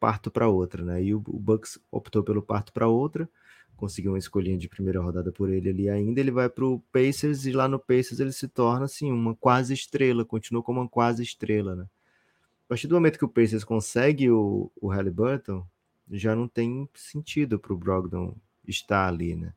parto 0.00 0.30
para 0.30 0.48
outra, 0.48 0.82
né? 0.82 1.04
E 1.04 1.14
o, 1.14 1.18
o 1.18 1.38
Bucks 1.38 1.78
optou 1.92 2.24
pelo 2.24 2.42
parto 2.42 2.72
para 2.72 2.88
outra, 2.88 3.28
conseguiu 3.76 4.12
uma 4.12 4.18
escolhinha 4.18 4.56
de 4.56 4.68
primeira 4.68 5.00
rodada 5.00 5.30
por 5.30 5.50
ele 5.50 5.68
ali 5.68 5.88
ainda, 5.90 6.18
ele 6.18 6.30
vai 6.30 6.48
para 6.48 6.64
o 6.64 6.80
Pacers 6.90 7.44
e 7.44 7.52
lá 7.52 7.68
no 7.68 7.78
Pacers 7.78 8.18
ele 8.18 8.32
se 8.32 8.48
torna 8.48 8.86
assim 8.86 9.12
uma 9.12 9.34
quase 9.34 9.74
estrela, 9.74 10.24
continua 10.24 10.62
como 10.62 10.80
uma 10.80 10.88
quase 10.88 11.22
estrela, 11.22 11.76
né? 11.76 11.86
A 12.64 12.68
partir 12.70 12.86
do 12.86 12.94
momento 12.94 13.18
que 13.18 13.24
o 13.24 13.28
Pacers 13.28 13.64
consegue 13.64 14.30
o, 14.30 14.70
o 14.80 14.88
Halliburton, 14.88 15.66
já 16.10 16.34
não 16.34 16.48
tem 16.48 16.88
sentido 16.94 17.58
para 17.58 17.72
o 17.72 17.76
Brogdon 17.76 18.34
estar 18.66 19.06
ali, 19.08 19.36
né? 19.36 19.52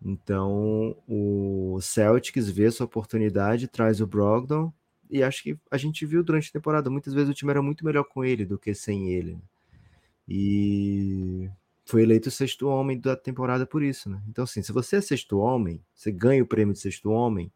Então 0.00 0.96
o 1.08 1.80
Celtics 1.80 2.48
vê 2.48 2.70
sua 2.70 2.86
oportunidade, 2.86 3.66
traz 3.66 4.00
o 4.00 4.06
Brogdon, 4.06 4.72
e 5.10 5.22
acho 5.22 5.42
que 5.42 5.58
a 5.70 5.76
gente 5.76 6.04
viu 6.06 6.22
durante 6.22 6.48
a 6.48 6.52
temporada, 6.52 6.90
muitas 6.90 7.14
vezes 7.14 7.30
o 7.30 7.34
time 7.34 7.50
era 7.50 7.62
muito 7.62 7.84
melhor 7.84 8.04
com 8.04 8.24
ele 8.24 8.44
do 8.44 8.58
que 8.58 8.74
sem 8.74 9.10
ele. 9.10 9.34
Né? 9.34 9.42
E 10.28 11.50
foi 11.84 12.02
eleito 12.02 12.28
o 12.28 12.32
sexto 12.32 12.68
homem 12.68 13.00
da 13.00 13.16
temporada 13.16 13.66
por 13.66 13.82
isso, 13.82 14.10
né? 14.10 14.22
Então, 14.28 14.44
assim, 14.44 14.62
se 14.62 14.72
você 14.72 14.96
é 14.96 15.00
sexto 15.00 15.38
homem, 15.38 15.82
você 15.94 16.12
ganha 16.12 16.42
o 16.42 16.46
prêmio 16.46 16.74
de 16.74 16.80
sexto 16.80 17.10
homem, 17.10 17.50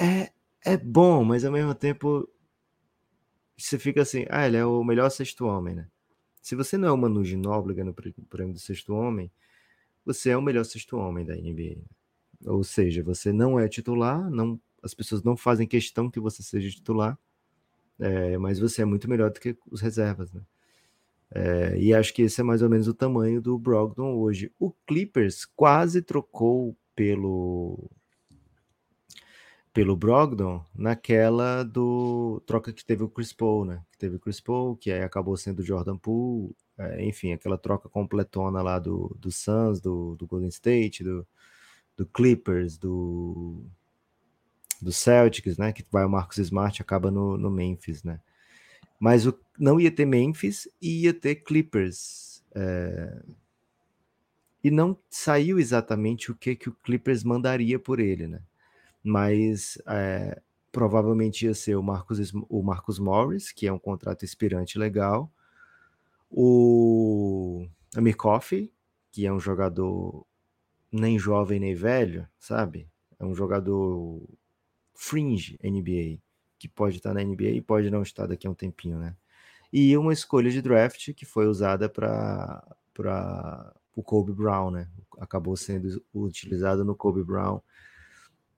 é, 0.00 0.30
é 0.64 0.76
bom, 0.76 1.24
mas 1.24 1.44
ao 1.44 1.52
mesmo 1.52 1.74
tempo 1.74 2.28
você 3.56 3.78
fica 3.78 4.02
assim, 4.02 4.26
ah, 4.28 4.46
ele 4.46 4.56
é 4.56 4.64
o 4.64 4.84
melhor 4.84 5.10
sexto 5.10 5.46
homem, 5.46 5.74
né? 5.74 5.88
Se 6.40 6.54
você 6.54 6.78
não 6.78 6.88
é 6.88 6.92
o 6.92 6.96
Manu 6.96 7.24
Ginóbili 7.24 7.74
ganhando 7.74 7.90
o 7.90 8.24
prêmio 8.26 8.54
do 8.54 8.60
sexto 8.60 8.94
homem, 8.94 9.32
você 10.04 10.30
é 10.30 10.36
o 10.36 10.42
melhor 10.42 10.64
sexto 10.64 10.96
homem 10.96 11.24
da 11.24 11.34
NBA. 11.34 11.82
Ou 12.44 12.62
seja, 12.62 13.02
você 13.02 13.32
não 13.32 13.58
é 13.58 13.68
titular, 13.68 14.30
não 14.30 14.60
as 14.86 14.94
pessoas 14.94 15.22
não 15.22 15.36
fazem 15.36 15.66
questão 15.66 16.10
que 16.10 16.20
você 16.20 16.42
seja 16.42 16.70
titular, 16.70 17.18
é, 17.98 18.38
mas 18.38 18.58
você 18.58 18.82
é 18.82 18.84
muito 18.84 19.08
melhor 19.08 19.30
do 19.30 19.40
que 19.40 19.56
os 19.70 19.80
reservas, 19.80 20.32
né? 20.32 20.42
É, 21.30 21.76
e 21.78 21.92
acho 21.92 22.14
que 22.14 22.22
esse 22.22 22.40
é 22.40 22.44
mais 22.44 22.62
ou 22.62 22.70
menos 22.70 22.86
o 22.88 22.94
tamanho 22.94 23.40
do 23.40 23.58
Brogdon 23.58 24.14
hoje. 24.16 24.52
O 24.58 24.70
Clippers 24.86 25.44
quase 25.44 26.00
trocou 26.00 26.76
pelo 26.94 27.90
pelo 29.72 29.94
Brogdon 29.94 30.64
naquela 30.74 31.62
do 31.62 32.40
troca 32.46 32.72
que 32.72 32.82
teve 32.84 33.04
o 33.04 33.10
Chris 33.10 33.32
Paul, 33.32 33.66
né? 33.66 33.84
Que 33.92 33.98
teve 33.98 34.16
o 34.16 34.18
Chris 34.18 34.40
Paul, 34.40 34.76
que 34.76 34.90
aí 34.90 35.02
acabou 35.02 35.36
sendo 35.36 35.60
o 35.60 35.62
Jordan 35.62 35.98
Poole, 35.98 36.56
é, 36.78 37.04
enfim, 37.04 37.32
aquela 37.32 37.58
troca 37.58 37.88
completona 37.88 38.62
lá 38.62 38.78
do, 38.78 39.14
do 39.18 39.30
Suns, 39.30 39.80
do, 39.80 40.14
do 40.16 40.26
Golden 40.26 40.48
State, 40.48 41.04
do, 41.04 41.26
do 41.96 42.06
Clippers, 42.06 42.78
do 42.78 43.64
do 44.80 44.92
Celtics, 44.92 45.56
né? 45.56 45.72
Que 45.72 45.84
vai 45.90 46.04
o 46.04 46.08
Marcos 46.08 46.38
Smart 46.38 46.80
acaba 46.80 47.10
no, 47.10 47.36
no 47.36 47.50
Memphis, 47.50 48.02
né? 48.02 48.20
Mas 48.98 49.26
o, 49.26 49.38
não 49.58 49.80
ia 49.80 49.90
ter 49.90 50.04
Memphis 50.04 50.68
e 50.80 51.02
ia 51.02 51.14
ter 51.14 51.36
Clippers. 51.36 52.42
É... 52.54 53.22
E 54.62 54.70
não 54.70 54.98
saiu 55.08 55.58
exatamente 55.58 56.30
o 56.30 56.34
que, 56.34 56.56
que 56.56 56.68
o 56.68 56.72
Clippers 56.72 57.22
mandaria 57.22 57.78
por 57.78 58.00
ele, 58.00 58.26
né? 58.26 58.40
Mas 59.02 59.78
é, 59.86 60.40
provavelmente 60.72 61.46
ia 61.46 61.54
ser 61.54 61.76
o 61.76 61.82
Marcos, 61.82 62.32
o 62.48 62.62
Marcos 62.62 62.98
Morris, 62.98 63.52
que 63.52 63.66
é 63.66 63.72
um 63.72 63.78
contrato 63.78 64.24
expirante 64.24 64.78
legal, 64.78 65.30
o 66.30 67.66
Amir 67.96 68.16
Coffey, 68.16 68.72
que 69.12 69.24
é 69.24 69.32
um 69.32 69.38
jogador 69.38 70.26
nem 70.90 71.18
jovem 71.18 71.60
nem 71.60 71.74
velho, 71.74 72.28
sabe? 72.38 72.88
É 73.18 73.24
um 73.24 73.34
jogador 73.34 74.22
fringe 74.96 75.58
NBA. 75.62 76.18
que 76.58 76.68
pode 76.68 76.96
estar 76.96 77.12
na 77.12 77.22
NBA 77.22 77.50
e 77.50 77.60
pode 77.60 77.90
não 77.90 78.02
estar 78.02 78.26
daqui 78.26 78.46
a 78.46 78.50
um 78.50 78.54
tempinho, 78.54 78.98
né? 78.98 79.14
E 79.72 79.96
uma 79.96 80.12
escolha 80.12 80.50
de 80.50 80.62
draft 80.62 81.12
que 81.12 81.26
foi 81.26 81.46
usada 81.46 81.88
para 81.88 82.64
o 83.94 84.02
Kobe 84.02 84.32
Brown, 84.32 84.70
né? 84.70 84.88
Acabou 85.18 85.56
sendo 85.56 86.02
utilizado 86.14 86.84
no 86.84 86.94
Kobe 86.94 87.22
Brown. 87.22 87.60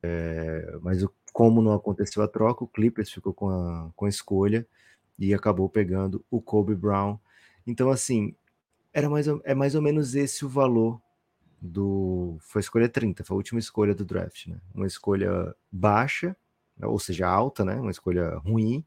É, 0.03 0.78
mas 0.80 1.03
o, 1.03 1.12
como 1.32 1.61
não 1.61 1.72
aconteceu 1.72 2.22
a 2.22 2.28
troca, 2.28 2.62
o 2.62 2.68
Clippers 2.68 3.11
ficou 3.11 3.34
com 3.34 3.49
a, 3.49 3.91
com 3.97 4.07
a 4.07 4.09
escolha 4.09 4.66
e 5.18 5.34
acabou 5.34 5.68
pegando 5.68 6.24
o 6.30 6.41
Kobe 6.41 6.74
Brown. 6.74 7.18
Então, 7.66 7.91
assim, 7.91 8.34
era 8.93 9.11
mais, 9.11 9.26
é 9.45 9.55
mais 9.55 9.74
ou 9.74 9.82
menos 9.82 10.14
esse 10.14 10.45
o 10.45 10.49
valor 10.49 11.01
do. 11.61 12.37
Foi 12.41 12.61
escolha 12.61 12.89
30, 12.89 13.25
foi 13.25 13.35
a 13.35 13.39
última 13.39 13.59
escolha 13.59 13.95
do 13.95 14.05
draft, 14.05 14.47
né? 14.47 14.61
Uma 14.75 14.87
escolha 14.87 15.55
baixa, 15.71 16.37
ou 16.83 16.99
seja, 16.99 17.29
alta, 17.29 17.65
né? 17.65 17.77
Uma 17.77 17.91
escolha 17.91 18.37
ruim, 18.39 18.85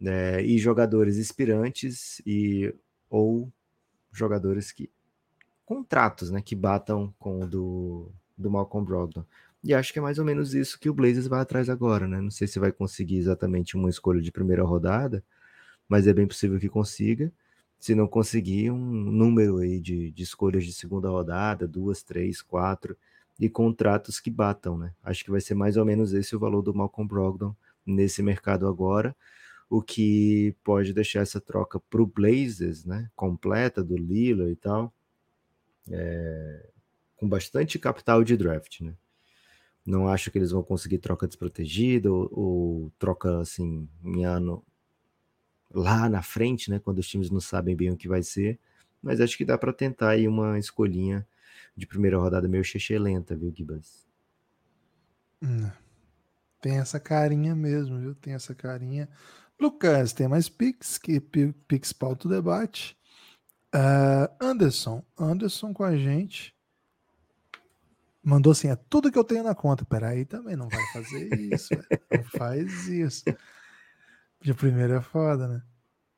né? 0.00 0.42
e 0.42 0.58
jogadores 0.58 1.18
inspirantes 1.18 2.22
e 2.26 2.74
ou 3.08 3.52
jogadores 4.12 4.72
que 4.72 4.90
contratos, 5.64 6.30
né, 6.32 6.42
que 6.42 6.56
batam 6.56 7.14
com 7.16 7.42
o 7.42 7.46
do, 7.46 8.12
do 8.36 8.50
Malcolm 8.50 8.84
Brogdon. 8.84 9.24
E 9.62 9.72
acho 9.72 9.92
que 9.92 10.00
é 10.00 10.02
mais 10.02 10.18
ou 10.18 10.24
menos 10.24 10.52
isso 10.52 10.80
que 10.80 10.90
o 10.90 10.94
Blazers 10.94 11.28
vai 11.28 11.40
atrás 11.40 11.68
agora, 11.70 12.08
né? 12.08 12.20
Não 12.20 12.30
sei 12.30 12.48
se 12.48 12.58
vai 12.58 12.72
conseguir 12.72 13.18
exatamente 13.18 13.76
uma 13.76 13.88
escolha 13.88 14.20
de 14.20 14.32
primeira 14.32 14.64
rodada, 14.64 15.22
mas 15.88 16.08
é 16.08 16.12
bem 16.12 16.26
possível 16.26 16.58
que 16.58 16.68
consiga. 16.68 17.32
Se 17.80 17.94
não 17.94 18.06
conseguir, 18.06 18.70
um 18.70 18.76
número 18.78 19.58
aí 19.58 19.80
de, 19.80 20.12
de 20.12 20.22
escolhas 20.22 20.64
de 20.64 20.72
segunda 20.72 21.08
rodada, 21.08 21.66
duas, 21.66 22.02
três, 22.02 22.42
quatro, 22.42 22.96
e 23.40 23.48
contratos 23.48 24.20
que 24.20 24.30
batam, 24.30 24.78
né? 24.78 24.92
Acho 25.02 25.24
que 25.24 25.30
vai 25.30 25.40
ser 25.40 25.54
mais 25.54 25.76
ou 25.76 25.84
menos 25.84 26.12
esse 26.12 26.36
o 26.36 26.38
valor 26.38 26.62
do 26.62 26.74
Malcolm 26.74 27.08
Brogdon 27.08 27.56
nesse 27.86 28.22
mercado 28.22 28.68
agora 28.68 29.16
o 29.70 29.80
que 29.80 30.52
pode 30.64 30.92
deixar 30.92 31.20
essa 31.20 31.40
troca 31.40 31.78
para 31.78 32.02
o 32.02 32.06
Blazers, 32.06 32.84
né, 32.84 33.08
completa 33.14 33.84
do 33.84 33.96
Lila 33.96 34.50
e 34.50 34.56
tal, 34.56 34.92
é, 35.88 36.66
com 37.16 37.28
bastante 37.28 37.78
capital 37.78 38.24
de 38.24 38.36
draft, 38.36 38.80
né. 38.80 38.96
Não 39.86 40.08
acho 40.08 40.30
que 40.30 40.38
eles 40.38 40.50
vão 40.50 40.62
conseguir 40.62 40.98
troca 40.98 41.26
desprotegida 41.26 42.12
ou, 42.12 42.28
ou 42.32 42.92
troca 42.98 43.40
assim 43.40 43.88
em 44.04 44.24
ano 44.24 44.62
lá 45.72 46.08
na 46.08 46.22
frente, 46.22 46.70
né, 46.70 46.78
quando 46.78 46.98
os 46.98 47.08
times 47.08 47.30
não 47.30 47.40
sabem 47.40 47.76
bem 47.76 47.90
o 47.90 47.96
que 47.96 48.08
vai 48.08 48.22
ser, 48.22 48.58
mas 49.02 49.20
acho 49.20 49.36
que 49.36 49.44
dá 49.44 49.56
para 49.56 49.72
tentar 49.72 50.10
aí 50.10 50.26
uma 50.26 50.58
escolhinha 50.58 51.26
de 51.76 51.86
primeira 51.86 52.18
rodada 52.18 52.48
meio 52.48 52.64
lenta, 52.98 53.36
viu, 53.36 53.52
Gibas? 53.54 54.06
Hum, 55.42 55.70
tem 56.60 56.78
essa 56.78 57.00
carinha 57.00 57.54
mesmo, 57.54 57.98
viu? 57.98 58.14
Tem 58.14 58.34
essa 58.34 58.54
carinha. 58.54 59.08
Lucas, 59.58 60.12
tem 60.12 60.28
mais 60.28 60.48
Pix, 60.48 60.98
que 60.98 61.20
Pix 61.20 61.92
pauta 61.92 62.26
o 62.26 62.30
debate. 62.30 62.96
Uh, 63.74 64.28
Anderson, 64.40 65.04
Anderson 65.18 65.72
com 65.72 65.84
a 65.84 65.96
gente. 65.96 66.54
Mandou 68.22 68.52
assim: 68.52 68.68
é 68.68 68.76
tudo 68.76 69.10
que 69.10 69.18
eu 69.18 69.24
tenho 69.24 69.44
na 69.44 69.54
conta. 69.54 69.84
Peraí, 69.84 70.24
também 70.24 70.56
não 70.56 70.68
vai 70.68 70.84
fazer 70.92 71.32
isso. 71.38 71.74
não 72.10 72.24
faz 72.24 72.88
isso. 72.88 73.24
Dia 74.40 74.54
primeiro 74.54 74.94
é 74.94 75.00
foda, 75.00 75.46
né? 75.46 75.62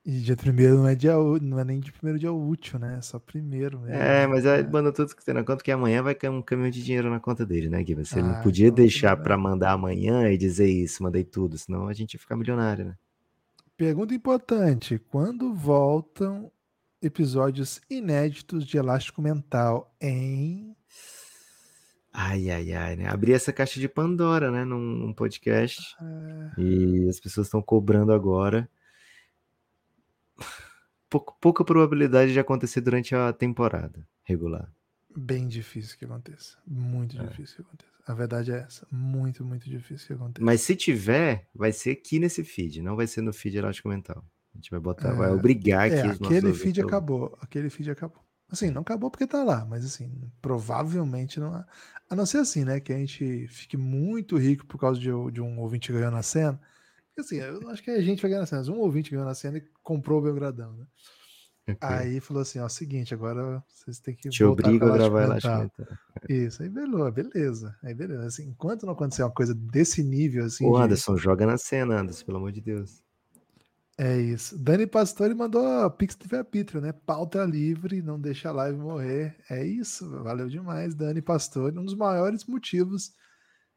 E 0.05 0.19
dia 0.19 0.37
primeiro 0.37 0.79
não 0.79 0.89
é 0.89 0.97
dia 0.97 1.15
não 1.15 1.61
é 1.61 1.65
nem 1.65 1.79
de 1.79 1.93
primeiro 1.93 2.19
dia 2.19 2.33
útil, 2.33 2.79
né? 2.79 2.97
É 2.99 3.01
só 3.01 3.21
primeiro 3.21 3.79
mesmo. 3.79 3.95
É, 3.95 4.27
mas 4.27 4.45
aí 4.45 4.61
é. 4.61 4.69
manda 4.69 4.93
tudo 4.93 5.15
que 5.15 5.25
tem 5.25 5.33
na 5.33 5.45
conta 5.45 5.63
que 5.63 5.71
amanhã 5.71 6.03
vai 6.03 6.15
cair 6.15 6.31
um 6.31 6.43
caminhão 6.43 6.71
de 6.71 6.83
dinheiro 6.83 7.09
na 7.09 7.21
conta 7.21 7.47
dele, 7.47 7.69
né, 7.69 7.83
Gui? 7.85 7.95
Você 7.95 8.19
ah, 8.19 8.23
não 8.23 8.43
podia 8.43 8.67
então, 8.67 8.77
deixar 8.77 9.17
para 9.17 9.37
mandar 9.39 9.73
amanhã 9.73 10.29
e 10.29 10.37
dizer 10.37 10.69
isso, 10.69 11.03
mandei 11.05 11.23
tudo, 11.23 11.57
senão 11.57 11.87
a 11.87 11.93
gente 11.93 12.15
ia 12.15 12.21
ficar 12.21 12.35
milionário, 12.35 12.85
né? 12.85 12.97
Pergunta 13.77 14.13
importante: 14.13 14.99
quando 14.99 15.55
voltam 15.55 16.51
episódios 17.01 17.81
inéditos 17.89 18.67
de 18.67 18.77
Elástico 18.77 19.23
Mental 19.23 19.95
em. 20.01 20.75
Ai, 22.13 22.51
ai, 22.51 22.73
ai, 22.73 22.97
né? 22.97 23.09
Abri 23.09 23.33
essa 23.33 23.53
caixa 23.53 23.81
de 23.81 23.89
Pandora, 23.89 24.51
né? 24.51 24.65
Num, 24.65 24.81
num 24.81 25.15
podcast. 25.15 25.97
É... 26.01 26.61
E 26.61 27.09
as 27.09 27.19
pessoas 27.19 27.47
estão 27.47 27.63
cobrando 27.63 28.13
agora. 28.13 28.69
Pouca, 31.09 31.33
pouca 31.41 31.65
probabilidade 31.65 32.33
de 32.33 32.41
acontecer 32.41 32.81
durante 32.81 33.15
a 33.15 33.33
temporada 33.33 34.07
regular. 34.25 34.71
Bem 35.15 35.47
difícil 35.47 35.99
que 35.99 36.05
aconteça. 36.05 36.57
Muito 36.67 37.21
é. 37.21 37.27
difícil 37.27 37.57
que 37.57 37.63
aconteça. 37.63 37.93
A 38.07 38.15
verdade 38.15 38.53
é 38.53 38.57
essa. 38.57 38.87
Muito, 38.91 39.45
muito 39.45 39.69
difícil 39.69 40.07
que 40.07 40.13
aconteça. 40.15 40.45
Mas 40.45 40.61
se 40.63 40.75
tiver, 40.75 41.47
vai 41.55 41.73
ser 41.73 41.91
aqui 41.91 42.19
nesse 42.19 42.43
feed, 42.43 42.83
não 42.83 42.97
vai 42.97 43.07
ser 43.07 43.23
no 43.23 43.33
feed 43.33 43.57
elástico 43.57 43.89
mental. 43.89 44.25
A 44.55 44.59
gente 44.59 44.71
vai 44.71 44.81
botar, 44.81 45.11
é, 45.11 45.15
vai 45.15 45.31
obrigar 45.31 45.87
aqui 45.87 45.97
é, 45.97 46.07
os 46.07 46.21
Aquele 46.21 46.53
feed 46.53 46.81
acabou. 46.81 47.39
Aquele 47.41 47.71
feed 47.71 47.91
acabou. 47.91 48.23
Assim, 48.53 48.71
não 48.71 48.83
acabou 48.83 49.11
porque 49.11 49.27
tá 49.27 49.43
lá, 49.43 49.65
mas 49.65 49.83
assim, 49.83 50.13
provavelmente 50.43 51.41
não. 51.41 51.65
A 52.11 52.15
não 52.15 52.27
ser 52.27 52.37
assim, 52.37 52.67
né? 52.67 52.81
Que 52.81 52.93
a 52.93 52.99
gente 52.99 53.49
fique 53.49 53.79
muito 53.79 54.37
rico 54.37 54.67
por 54.67 54.79
causa 54.79 55.01
de, 55.01 55.09
de 55.33 55.41
um 55.41 55.59
ouvinte 55.59 55.91
ganhando 55.91 56.19
a 56.19 56.23
cena. 56.23 56.61
Assim, 57.19 57.37
eu 57.37 57.71
acho 57.71 57.83
que 57.83 57.91
a 57.91 58.03
gente 58.03 58.21
vai 58.21 58.31
ganhar 58.31 58.41
na 58.41 58.47
cena. 58.47 58.63
Um 58.71 58.81
ouvinte 58.81 59.11
ganhou 59.11 59.25
na 59.25 59.35
cena 59.35 59.57
e 59.57 59.65
comprou 59.83 60.19
o 60.19 60.23
Belgradão, 60.23 60.75
né? 60.75 60.87
Okay. 61.63 61.77
Aí 61.81 62.21
falou 62.21 62.43
assim: 62.43 62.59
ó, 62.59 62.69
seguinte, 62.69 63.15
agora 63.15 63.65
vocês 63.69 63.99
têm 64.01 64.15
que. 64.15 64.29
Te 64.29 64.45
obriga 64.45 64.87
a 64.87 64.99
gravar 64.99 65.23
Elástico 65.23 65.71
Isso, 66.29 66.63
aí 66.63 66.69
beleza, 66.69 67.11
beleza. 67.11 67.79
Aí 67.83 67.95
beleza. 67.95 68.27
Assim, 68.27 68.49
enquanto 68.49 68.85
não 68.85 68.93
acontecer 68.93 69.23
uma 69.23 69.31
coisa 69.31 69.55
desse 69.55 70.03
nível, 70.03 70.45
assim. 70.45 70.67
O 70.67 70.77
Anderson, 70.77 71.15
de... 71.15 71.23
joga 71.23 71.47
na 71.47 71.57
cena, 71.57 72.01
Anderson, 72.01 72.27
pelo 72.27 72.37
amor 72.37 72.53
de 72.53 72.61
Deus. 72.61 73.03
É 74.05 74.21
isso. 74.21 74.59
Dani 74.59 74.85
Pastore 74.85 75.33
mandou 75.33 75.65
a 75.65 75.89
Pix 75.89 76.17
de 76.17 76.35
arbítrio, 76.35 76.81
né? 76.81 76.91
Pauta 76.91 77.45
livre, 77.45 78.03
não 78.03 78.21
deixa 78.21 78.49
a 78.49 78.53
live 78.53 78.77
morrer. 78.77 79.37
É 79.49 79.65
isso, 79.65 80.11
valeu 80.25 80.49
demais, 80.49 80.93
Dani 80.93 81.23
Pastore. 81.23 81.79
Um 81.79 81.85
dos 81.85 81.95
maiores 81.95 82.45
motivos 82.45 83.13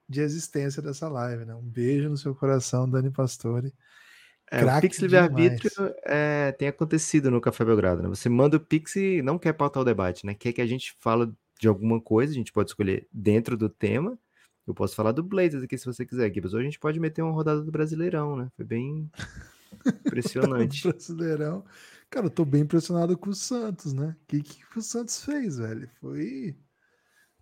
de 0.09 0.21
existência 0.21 0.82
dessa 0.82 1.07
live, 1.07 1.45
né? 1.45 1.53
Um 1.53 1.61
beijo 1.61 2.09
no 2.09 2.17
seu 2.17 2.34
coração, 2.34 2.89
Dani 2.89 3.11
Pastore. 3.11 3.71
É, 4.51 4.65
o 4.65 4.82
Pix 4.82 4.97
livre-arbítrio 4.97 5.93
é, 6.03 6.51
tem 6.53 6.69
acontecido 6.69 7.30
no 7.30 7.39
Café 7.39 7.63
Belgrado, 7.63 8.01
né? 8.01 8.09
Você 8.09 8.28
manda 8.28 8.57
o 8.57 8.59
Pix 8.59 8.95
e 8.95 9.21
não 9.21 9.38
quer 9.38 9.53
pautar 9.53 9.84
o 9.84 9.86
debate, 9.86 10.26
né? 10.26 10.34
Quer 10.34 10.53
que 10.53 10.61
a 10.61 10.65
gente 10.65 10.95
fala 11.01 11.32
de 11.59 11.67
alguma 11.67 12.01
coisa, 12.01 12.34
a 12.34 12.36
gente 12.36 12.51
pode 12.51 12.71
escolher 12.71 13.07
dentro 13.13 13.55
do 13.55 13.69
tema. 13.69 14.17
Eu 14.65 14.73
posso 14.73 14.95
falar 14.95 15.11
do 15.11 15.21
Blazers 15.21 15.63
aqui 15.63 15.78
se 15.78 15.86
você 15.86 16.03
quiser, 16.03 16.34
Gibbs. 16.34 16.55
Ou 16.55 16.59
a 16.59 16.63
gente 16.63 16.80
pode 16.80 16.99
meter 16.99 17.21
uma 17.21 17.32
rodada 17.32 17.61
do 17.61 17.71
Brasileirão, 17.71 18.36
né? 18.36 18.49
Foi 18.55 18.65
bem 18.65 19.07
impressionante. 20.05 20.82
Brasileirão. 20.88 21.63
Cara, 22.09 22.28
eu 22.28 22.32
tô 22.32 22.45
bem 22.45 22.61
impressionado 22.61 23.17
com 23.17 23.30
o 23.30 23.36
Santos, 23.36 23.93
né? 23.93 24.15
O 24.21 24.26
que, 24.28 24.41
que 24.41 24.78
o 24.78 24.82
Santos 24.82 25.23
fez, 25.23 25.57
velho? 25.57 25.89
Foi. 25.99 26.55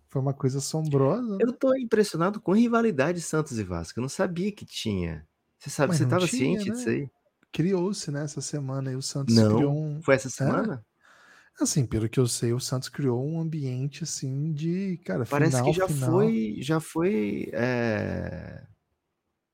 Foi 0.08 0.22
uma 0.22 0.32
coisa 0.32 0.58
assombrosa. 0.58 1.36
Né? 1.36 1.38
Eu 1.40 1.52
tô 1.52 1.74
impressionado 1.76 2.40
com 2.40 2.52
a 2.52 2.56
rivalidade 2.56 3.20
Santos 3.20 3.58
e 3.58 3.64
Vasco. 3.64 3.98
Eu 3.98 4.02
não 4.02 4.08
sabia 4.08 4.52
que 4.52 4.64
tinha. 4.64 5.26
Você 5.58 5.70
sabe, 5.70 5.88
Mas 5.88 5.98
você 5.98 6.04
estava 6.04 6.26
ciente 6.26 6.68
né? 6.68 6.74
disso 6.74 6.88
aí? 6.88 7.08
Criou-se, 7.52 8.10
né, 8.10 8.24
essa 8.24 8.40
semana 8.40 8.92
e 8.92 8.96
o 8.96 9.02
Santos 9.02 9.34
não, 9.34 9.56
criou 9.56 9.72
um. 9.72 10.02
Foi 10.02 10.14
essa 10.14 10.28
semana? 10.28 10.84
É? 11.60 11.62
Assim, 11.62 11.86
pelo 11.86 12.08
que 12.08 12.18
eu 12.18 12.26
sei, 12.26 12.52
o 12.52 12.58
Santos 12.58 12.88
criou 12.88 13.24
um 13.24 13.40
ambiente 13.40 14.02
assim 14.02 14.52
de, 14.52 14.98
cara, 15.04 15.24
Parece 15.24 15.52
final, 15.52 15.64
que 15.66 15.78
já 15.78 15.88
final. 15.88 16.10
foi, 16.10 16.56
já 16.58 16.80
foi 16.80 17.48
é... 17.52 18.66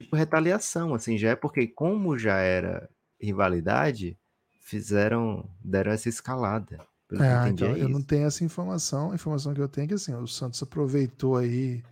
tipo 0.00 0.16
retaliação, 0.16 0.94
assim, 0.94 1.16
já 1.18 1.30
é 1.30 1.36
porque 1.36 1.66
como 1.66 2.18
já 2.18 2.38
era 2.38 2.88
rivalidade, 3.20 4.18
fizeram, 4.60 5.48
deram 5.62 5.92
essa 5.92 6.08
escalada. 6.08 6.78
É, 7.12 7.48
então, 7.48 7.74
é 7.74 7.82
eu 7.82 7.88
não 7.88 8.02
tenho 8.02 8.26
essa 8.26 8.44
informação. 8.44 9.10
A 9.10 9.14
informação 9.14 9.52
que 9.52 9.60
eu 9.60 9.68
tenho 9.68 9.84
é 9.84 9.88
que 9.88 9.94
assim, 9.94 10.14
o 10.14 10.26
Santos 10.26 10.62
aproveitou 10.62 11.36
aí 11.36 11.82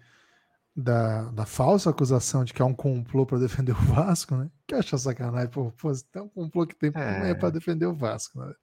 da, 0.74 1.24
da 1.30 1.44
falsa 1.44 1.90
acusação 1.90 2.44
de 2.44 2.54
que 2.54 2.62
é 2.62 2.64
um 2.64 2.74
complô 2.74 3.26
para 3.26 3.38
defender 3.38 3.72
o 3.72 3.84
Vasco, 3.94 4.36
né? 4.36 4.48
Que 4.66 4.76
acha 4.76 4.96
sacanagem, 4.96 5.50
pô, 5.50 5.72
pô 5.72 5.92
tem 6.12 6.22
um 6.22 6.28
complô 6.28 6.66
que 6.66 6.76
tem 6.76 6.92
é, 6.94 7.30
é 7.30 7.34
para 7.34 7.50
defender 7.50 7.86
o 7.86 7.94
Vasco, 7.94 8.38
né? 8.38 8.54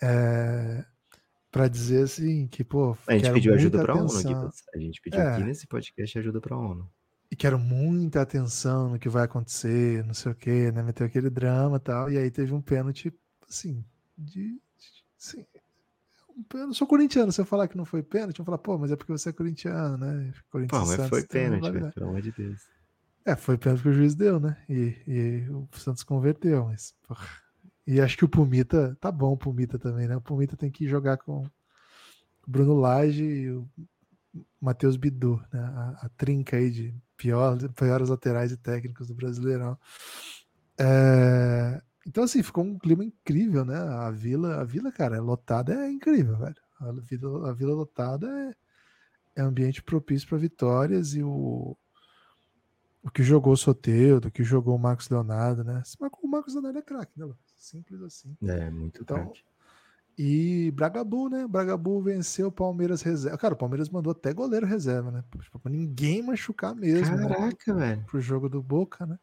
É, 0.00 0.84
para 1.50 1.66
dizer 1.66 2.04
assim 2.04 2.46
que, 2.46 2.62
pô, 2.62 2.96
a 3.06 3.18
gente 3.18 3.32
pediu 3.32 3.54
ajuda 3.54 3.82
para 3.82 3.92
a 3.92 3.96
ONU 3.96 4.18
aqui, 4.18 4.34
a 4.74 4.78
gente 4.78 5.00
pediu 5.00 5.20
é, 5.20 5.32
aqui 5.32 5.42
nesse 5.42 5.66
podcast 5.66 6.18
ajuda 6.18 6.40
para 6.40 6.54
a 6.54 6.58
ONU. 6.58 6.88
Quero 7.38 7.58
muita 7.58 8.20
atenção 8.20 8.90
no 8.90 8.98
que 8.98 9.08
vai 9.08 9.24
acontecer, 9.24 10.04
não 10.04 10.12
sei 10.12 10.32
o 10.32 10.34
quê, 10.34 10.72
né? 10.72 10.82
Meteu 10.82 11.06
aquele 11.06 11.30
drama 11.30 11.76
e 11.76 11.80
tal, 11.80 12.10
e 12.10 12.18
aí 12.18 12.30
teve 12.30 12.52
um 12.52 12.60
pênalti, 12.60 13.14
assim, 13.48 13.84
de, 14.16 14.54
de 14.54 14.60
assim, 15.18 15.46
eu 16.54 16.66
não 16.66 16.74
sou 16.74 16.86
corintiano. 16.86 17.32
Se 17.32 17.40
eu 17.40 17.44
falar 17.44 17.68
que 17.68 17.76
não 17.76 17.84
foi 17.84 18.02
pênalti, 18.02 18.38
eu 18.38 18.44
falar, 18.44 18.58
pô, 18.58 18.76
mas 18.76 18.90
é 18.90 18.96
porque 18.96 19.12
você 19.12 19.30
é 19.30 19.32
corintiano, 19.32 19.96
né? 19.98 20.32
Pô, 20.50 20.58
mas 20.58 21.08
foi 21.08 21.24
pênalti, 21.24 21.70
velho, 21.70 21.92
pelo 21.92 22.08
amor 22.08 22.22
de 22.22 22.32
Deus. 22.32 22.60
É, 23.24 23.36
foi 23.36 23.56
pênalti 23.56 23.82
que 23.82 23.88
o 23.88 23.92
juiz 23.92 24.14
deu, 24.14 24.40
né? 24.40 24.56
E, 24.68 24.96
e 25.06 25.50
o 25.50 25.68
Santos 25.72 26.02
converteu, 26.02 26.66
mas. 26.66 26.94
Porra. 27.06 27.26
E 27.86 28.00
acho 28.00 28.16
que 28.18 28.24
o 28.24 28.28
Pumita, 28.28 28.96
tá 29.00 29.10
bom 29.10 29.32
o 29.32 29.36
Pumita 29.36 29.78
também, 29.78 30.06
né? 30.06 30.16
O 30.16 30.20
Pumita 30.20 30.56
tem 30.56 30.70
que 30.70 30.86
jogar 30.86 31.16
com 31.18 31.42
o 31.42 31.50
Bruno 32.46 32.74
Lage 32.74 33.24
e 33.24 33.50
o 33.50 33.68
Matheus 34.60 34.96
Bidu, 34.96 35.42
né? 35.52 35.60
A, 35.60 36.06
a, 36.06 36.08
trinca 36.10 36.56
aí 36.56 36.70
de 36.70 36.94
pior, 37.16 37.56
piores 37.74 38.08
laterais 38.08 38.52
e 38.52 38.56
técnicos 38.56 39.08
do 39.08 39.14
Brasileirão. 39.14 39.78
É, 40.78 41.80
então, 42.06 42.24
assim, 42.24 42.42
ficou 42.42 42.64
um 42.64 42.78
clima 42.78 43.04
incrível, 43.04 43.64
né? 43.64 43.76
A 43.76 44.10
vila, 44.10 44.60
a 44.60 44.64
vila, 44.64 44.90
cara, 44.90 45.16
é 45.16 45.20
lotada 45.20 45.74
é 45.74 45.90
incrível, 45.90 46.36
velho. 46.36 46.56
A 46.80 46.92
vila, 46.92 47.50
a 47.50 47.52
vila 47.52 47.74
lotada 47.74 48.26
é, 49.36 49.40
é 49.40 49.42
ambiente 49.42 49.82
propício 49.82 50.28
para 50.28 50.38
vitórias 50.38 51.14
e 51.14 51.22
o, 51.22 51.76
o 53.02 53.10
que 53.10 53.22
jogou 53.22 53.52
o 53.52 53.56
Soteudo, 53.56 54.28
o 54.28 54.30
que 54.30 54.44
jogou 54.44 54.76
o 54.76 54.78
Marcos 54.78 55.08
Leonardo, 55.08 55.64
né? 55.64 55.82
O 56.22 56.28
Marcos 56.28 56.54
Leonardo 56.54 56.78
é 56.78 56.82
craque, 56.82 57.18
né? 57.18 57.28
Simples 57.56 58.00
assim. 58.02 58.36
É, 58.42 58.70
muito 58.70 59.02
então, 59.02 59.16
craque. 59.16 59.42
E 60.18 60.72
Bragabu, 60.72 61.28
né? 61.28 61.46
Bragabu 61.46 62.02
venceu 62.02 62.48
o 62.48 62.52
Palmeiras 62.52 63.02
reserva. 63.02 63.38
Cara, 63.38 63.54
o 63.54 63.56
Palmeiras 63.56 63.88
mandou 63.88 64.10
até 64.10 64.34
goleiro 64.34 64.66
reserva, 64.66 65.12
né? 65.12 65.22
Tipo, 65.40 65.60
pra 65.60 65.70
ninguém 65.70 66.22
machucar 66.22 66.74
mesmo. 66.74 67.16
Né? 67.16 67.28
Caraca, 67.28 67.72
né? 67.72 67.86
velho. 67.86 68.04
Pro 68.04 68.20
jogo 68.20 68.48
do 68.48 68.60
Boca, 68.60 69.06
né? 69.06 69.16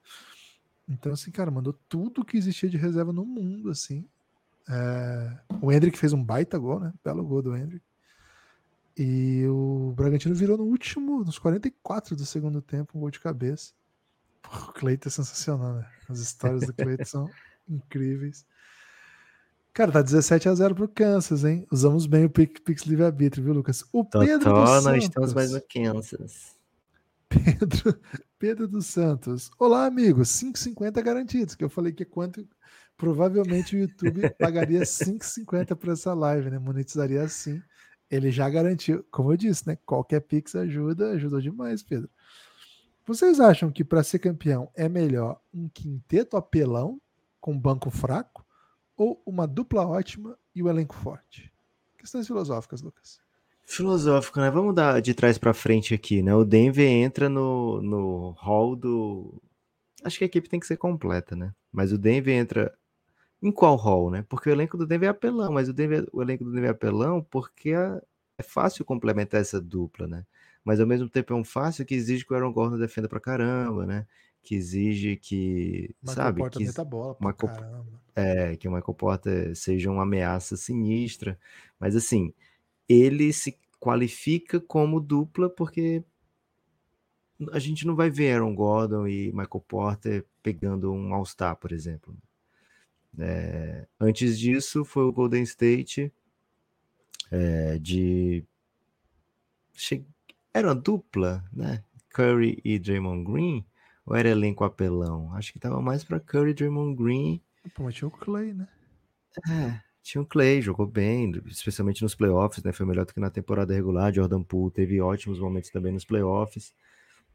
Então, 0.87 1.11
assim, 1.11 1.31
cara, 1.31 1.51
mandou 1.51 1.73
tudo 1.89 2.23
que 2.23 2.37
existia 2.37 2.69
de 2.69 2.77
reserva 2.77 3.11
no 3.11 3.25
mundo, 3.25 3.71
assim. 3.71 4.07
É... 4.69 5.37
O 5.61 5.69
Hendrick 5.69 5.97
fez 5.97 6.13
um 6.13 6.23
baita 6.23 6.57
gol, 6.57 6.79
né? 6.79 6.93
Belo 7.03 7.25
gol 7.25 7.41
do 7.41 7.53
Hendrick. 7.57 7.83
E 8.97 9.45
o 9.47 9.91
Bragantino 9.97 10.33
virou 10.33 10.57
no 10.57 10.63
último, 10.63 11.25
nos 11.25 11.37
44 11.37 12.15
do 12.15 12.25
segundo 12.25 12.61
tempo, 12.61 12.97
um 12.97 13.01
gol 13.01 13.11
de 13.11 13.19
cabeça. 13.19 13.73
o 14.45 14.71
Cleiton 14.71 15.09
é 15.09 15.11
sensacional, 15.11 15.73
né? 15.73 15.89
As 16.07 16.19
histórias 16.19 16.65
do 16.65 16.73
Cleiton 16.73 17.03
são 17.03 17.29
incríveis. 17.67 18.45
Cara, 19.75 19.91
tá 19.91 20.01
17 20.01 20.47
a 20.47 20.55
0 20.55 20.73
pro 20.73 20.87
Kansas, 20.87 21.43
hein? 21.43 21.67
Usamos 21.69 22.05
bem 22.05 22.23
o 22.23 22.29
Pix 22.29 22.83
Livre-Arbítrio, 22.83 23.43
viu, 23.43 23.53
Lucas? 23.53 23.83
O 23.91 24.05
Pedro 24.05 24.53
dos 24.53 24.69
Santos. 24.69 24.85
nós 24.85 25.03
estamos 25.03 25.33
mais 25.33 25.51
no 25.51 25.61
Kansas. 25.61 26.55
Pedro, 27.27 27.99
Pedro 28.39 28.67
dos 28.69 28.85
Santos. 28.85 29.51
Olá, 29.59 29.85
amigos. 29.85 30.29
5,50 30.29 31.03
garantidos, 31.03 31.55
que 31.55 31.63
eu 31.65 31.69
falei 31.69 31.91
que 31.91 32.03
é 32.03 32.05
quanto 32.05 32.47
provavelmente 32.95 33.75
o 33.75 33.79
YouTube 33.79 34.29
pagaria 34.39 34.79
5,50 34.79 35.75
por 35.75 35.89
essa 35.89 36.13
live, 36.13 36.49
né? 36.49 36.57
Monetizaria 36.57 37.23
assim. 37.23 37.61
Ele 38.09 38.31
já 38.31 38.49
garantiu, 38.49 39.05
como 39.11 39.33
eu 39.33 39.35
disse, 39.35 39.67
né? 39.67 39.77
Qualquer 39.85 40.21
Pix 40.21 40.55
ajuda, 40.55 41.11
ajudou 41.11 41.41
demais, 41.41 41.83
Pedro. 41.83 42.09
Vocês 43.05 43.41
acham 43.41 43.69
que 43.69 43.83
para 43.83 44.03
ser 44.03 44.19
campeão 44.19 44.71
é 44.73 44.87
melhor 44.87 45.41
um 45.53 45.67
quinteto 45.67 46.37
apelão 46.37 46.97
com 47.41 47.59
banco 47.59 47.89
fraco 47.89 48.44
ou 48.97 49.21
uma 49.25 49.47
dupla 49.47 49.85
ótima 49.85 50.37
e 50.53 50.61
o 50.61 50.65
um 50.65 50.69
elenco 50.69 50.95
forte? 50.95 51.51
Questões 51.97 52.27
filosóficas, 52.27 52.81
Lucas. 52.81 53.19
Filosófico, 53.65 54.39
né? 54.39 54.51
Vamos 54.51 54.75
dar 54.75 55.01
de 55.01 55.13
trás 55.13 55.37
para 55.37 55.53
frente 55.53 55.93
aqui, 55.93 56.21
né? 56.21 56.35
O 56.35 56.45
Denver 56.45 56.87
entra 56.87 57.27
no, 57.27 57.81
no 57.81 58.29
hall 58.37 58.75
do. 58.75 59.41
Acho 60.03 60.19
que 60.19 60.23
a 60.23 60.27
equipe 60.27 60.47
tem 60.47 60.59
que 60.59 60.67
ser 60.67 60.77
completa, 60.77 61.35
né? 61.35 61.51
Mas 61.71 61.91
o 61.91 61.97
Denver 61.97 62.35
entra 62.35 62.73
em 63.41 63.51
qual 63.51 63.75
hall, 63.75 64.11
né? 64.11 64.23
Porque 64.29 64.49
o 64.49 64.51
elenco 64.51 64.77
do 64.77 64.85
Denver 64.85 65.07
é 65.07 65.09
apelão, 65.09 65.51
mas 65.51 65.67
o, 65.67 65.73
Denver, 65.73 66.07
o 66.13 66.21
elenco 66.21 66.43
do 66.43 66.51
Denver 66.51 66.69
é 66.69 66.71
apelão 66.71 67.23
porque 67.23 67.71
é, 67.71 68.01
é 68.37 68.43
fácil 68.43 68.85
complementar 68.85 69.41
essa 69.41 69.59
dupla, 69.59 70.07
né? 70.07 70.25
Mas 70.63 70.79
ao 70.79 70.87
mesmo 70.87 71.09
tempo 71.09 71.33
é 71.33 71.35
um 71.35 71.43
fácil 71.43 71.85
que 71.85 71.95
exige 71.95 72.25
que 72.25 72.33
o 72.33 72.35
Aaron 72.35 72.53
Gordon 72.53 72.77
defenda 72.77 73.07
pra 73.07 73.19
caramba, 73.19 73.85
né? 73.85 74.07
Que 74.45 74.55
exige 74.55 75.15
que, 75.15 75.95
Michael 76.03 76.15
sabe, 76.15 76.39
Porter 76.39 76.59
que 76.59 76.65
meta 76.67 76.85
bola 76.85 77.17
Michael, 77.19 77.35
caramba 77.35 78.05
é, 78.15 78.55
que 78.55 78.67
o 78.67 78.71
Michael 78.71 78.93
Porter 78.93 79.55
seja 79.55 79.91
uma 79.91 80.03
ameaça 80.03 80.55
sinistra. 80.55 81.37
Mas 81.77 81.95
assim, 81.95 82.33
ele 82.87 83.33
se 83.33 83.59
qualifica 83.79 84.59
como 84.59 85.01
dupla 85.01 85.49
porque 85.49 86.03
a 87.51 87.59
gente 87.59 87.85
não 87.85 87.95
vai 87.95 88.09
ver 88.09 88.31
Aaron 88.31 88.55
Gordon 88.55 89.05
e 89.05 89.27
Michael 89.33 89.65
Porter 89.67 90.25
pegando 90.41 90.91
um 90.93 91.13
All-Star, 91.13 91.57
por 91.57 91.73
exemplo. 91.73 92.15
É, 93.19 93.85
antes 93.99 94.39
disso, 94.39 94.85
foi 94.85 95.03
o 95.03 95.11
Golden 95.11 95.43
State 95.43 96.11
é, 97.29 97.77
de. 97.79 98.45
Era 100.53 100.69
uma 100.69 100.75
dupla, 100.75 101.43
né? 101.51 101.83
Curry 102.09 102.61
e 102.63 102.79
Draymond 102.79 103.29
Green? 103.29 103.65
Ou 104.05 104.15
era 104.15 104.29
elenco 104.29 104.63
apelão? 104.63 105.33
Acho 105.33 105.51
que 105.51 105.59
tava 105.59 105.81
mais 105.81 106.03
para 106.03 106.19
Curry 106.19 106.53
Draymond 106.53 106.95
Green 106.95 107.41
Pô, 107.73 107.83
mas 107.83 107.95
tinha 107.95 108.07
o 108.07 108.11
Clay, 108.11 108.53
né? 108.53 108.67
É, 109.49 109.79
tinha 110.03 110.21
o 110.21 110.25
Clay, 110.25 110.61
jogou 110.61 110.85
bem, 110.85 111.31
especialmente 111.47 112.03
nos 112.03 112.13
playoffs, 112.13 112.63
né? 112.63 112.71
Foi 112.71 112.85
melhor 112.85 113.05
do 113.05 113.13
que 113.13 113.19
na 113.19 113.29
temporada 113.29 113.73
regular. 113.73 114.13
Jordan 114.13 114.43
Poole 114.43 114.71
teve 114.71 115.01
ótimos 115.01 115.39
momentos 115.39 115.69
também 115.71 115.91
nos 115.91 116.05
playoffs. 116.05 116.73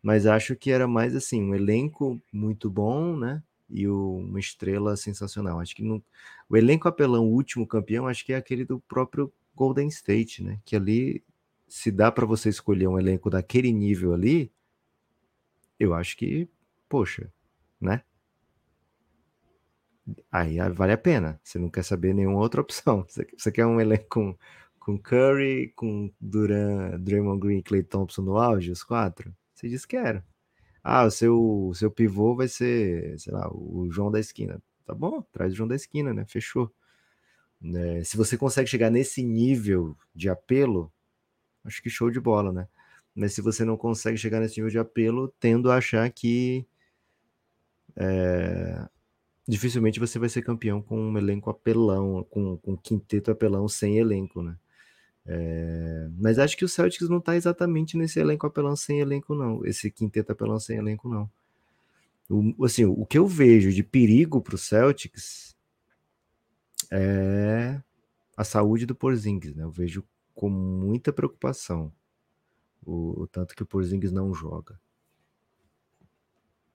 Mas 0.03 0.27
acho 0.27 0.57
que 0.57 0.71
era 0.71 0.87
mais 0.87 1.15
assim, 1.17 1.43
um 1.43 1.55
elenco 1.55 2.21
muito 2.33 2.71
bom, 2.71 3.17
né? 3.17 3.43
E 3.69 3.87
o, 3.87 4.19
uma 4.19 4.39
estrela 4.39 4.97
sensacional. 4.97 5.61
Acho 5.61 5.75
que 5.75 5.83
no, 5.83 6.03
o 6.49 6.57
elenco 6.57 6.89
apelão, 6.89 7.27
o 7.27 7.33
último 7.33 7.67
campeão, 7.67 8.07
acho 8.07 8.25
que 8.25 8.33
é 8.33 8.37
aquele 8.37 8.65
do 8.65 8.81
próprio 8.81 9.33
Golden 9.55 9.89
State, 9.89 10.43
né? 10.43 10.59
Que 10.65 10.77
ali, 10.77 11.23
se 11.69 11.91
dá 11.91 12.11
para 12.11 12.25
você 12.25 12.49
escolher 12.49 12.89
um 12.89 12.99
elenco 12.99 13.29
daquele 13.29 13.73
nível 13.73 14.15
ali, 14.15 14.51
eu 15.79 15.93
acho 15.93 16.17
que, 16.17 16.49
poxa, 16.91 17.33
né? 17.81 18.03
aí 20.31 20.59
vale 20.71 20.93
a 20.93 20.99
pena. 20.99 21.41
Você 21.43 21.59
não 21.59 21.69
quer 21.69 21.85
saber 21.85 22.15
nenhuma 22.15 22.41
outra 22.41 22.61
opção. 22.63 23.07
Você, 23.09 23.53
quer 23.53 23.67
um 23.67 23.81
elenco 23.81 24.07
com, 24.09 24.37
com 24.79 24.99
Curry, 24.99 25.73
com 25.77 26.13
Duran, 26.21 26.99
Draymond 27.01 27.41
Green 27.41 27.59
e 27.59 27.63
Clay 27.63 27.83
Thompson 27.83 28.23
no 28.23 28.37
auge, 28.37 28.71
os 28.71 28.83
quatro? 28.83 29.35
Você 29.55 29.69
diz 29.69 29.87
que 29.87 29.97
quero. 29.97 30.23
Ah, 30.83 31.05
o 31.05 31.11
seu, 31.11 31.39
o 31.69 31.75
seu 31.75 31.91
pivô 31.91 32.35
vai 32.35 32.49
ser, 32.49 33.19
sei 33.19 33.33
lá, 33.33 33.49
o 33.53 33.89
João 33.91 34.11
da 34.11 34.19
esquina. 34.19 34.63
Tá 34.87 34.95
bom, 34.95 35.23
traz 35.33 35.53
o 35.53 35.57
João 35.57 35.69
da 35.69 35.77
esquina, 35.77 36.13
né? 36.13 36.25
Fechou. 36.27 36.73
É, 37.63 38.03
se 38.03 38.17
você 38.17 38.37
consegue 38.39 38.69
chegar 38.69 38.91
nesse 38.91 39.23
nível 39.23 39.97
de 40.15 40.31
apelo, 40.31 40.91
acho 41.65 41.83
que 41.83 41.91
show 41.91 42.11
de 42.11 42.19
bola, 42.19 42.53
né? 42.53 42.67
Mas 43.15 43.35
se 43.35 43.43
você 43.43 43.65
não 43.65 43.77
consegue 43.77 44.17
chegar 44.17 44.41
nesse 44.41 44.57
nível 44.57 44.71
de 44.71 44.79
apelo, 44.79 45.29
tendo 45.39 45.71
a 45.71 45.77
achar 45.77 46.09
que 46.11 46.67
é, 47.97 48.89
dificilmente 49.47 50.01
você 50.01 50.19
vai 50.19 50.29
ser 50.29 50.43
campeão 50.43 50.81
com 50.81 50.99
um 50.99 51.19
elenco 51.19 51.51
apelão, 51.51 52.25
com, 52.25 52.57
com 52.59 52.73
um 52.73 52.77
quinteto 52.77 53.31
apelão 53.31 53.69
sem 53.69 53.99
elenco, 53.99 54.43
né? 54.43 54.57
É, 55.27 56.09
mas 56.19 56.39
acho 56.39 56.57
que 56.57 56.65
o 56.65 56.69
Celtics 56.69 57.09
não 57.09 57.19
está 57.19 57.37
exatamente 57.37 57.97
nesse 57.97 58.19
elenco 58.19 58.47
apelão 58.47 58.75
sem 58.77 59.01
elenco, 59.01 59.35
não. 59.35 59.65
Esse 59.65 59.91
quinteto 59.91 60.33
apelão 60.33 60.59
sem 60.59 60.77
elenco, 60.79 61.09
não. 61.09 61.31
O, 62.29 62.65
assim, 62.65 62.85
o 62.85 63.05
que 63.05 63.19
eu 63.19 63.27
vejo 63.27 63.73
de 63.73 63.83
perigo 63.83 64.41
para 64.41 64.55
o 64.55 64.59
Celtics 64.59 65.57
é 66.91 67.81
a 68.37 68.45
saúde 68.45 68.87
do 68.87 68.95
Porzingis, 68.95 69.55
né? 69.55 69.65
Eu 69.65 69.71
vejo 69.71 70.05
com 70.35 70.49
muita 70.49 71.13
preocupação 71.13 71.93
o, 72.85 73.23
o 73.23 73.27
tanto 73.27 73.55
que 73.55 73.63
o 73.63 73.67
Porzingis 73.67 74.13
não 74.13 74.33
joga. 74.33 74.81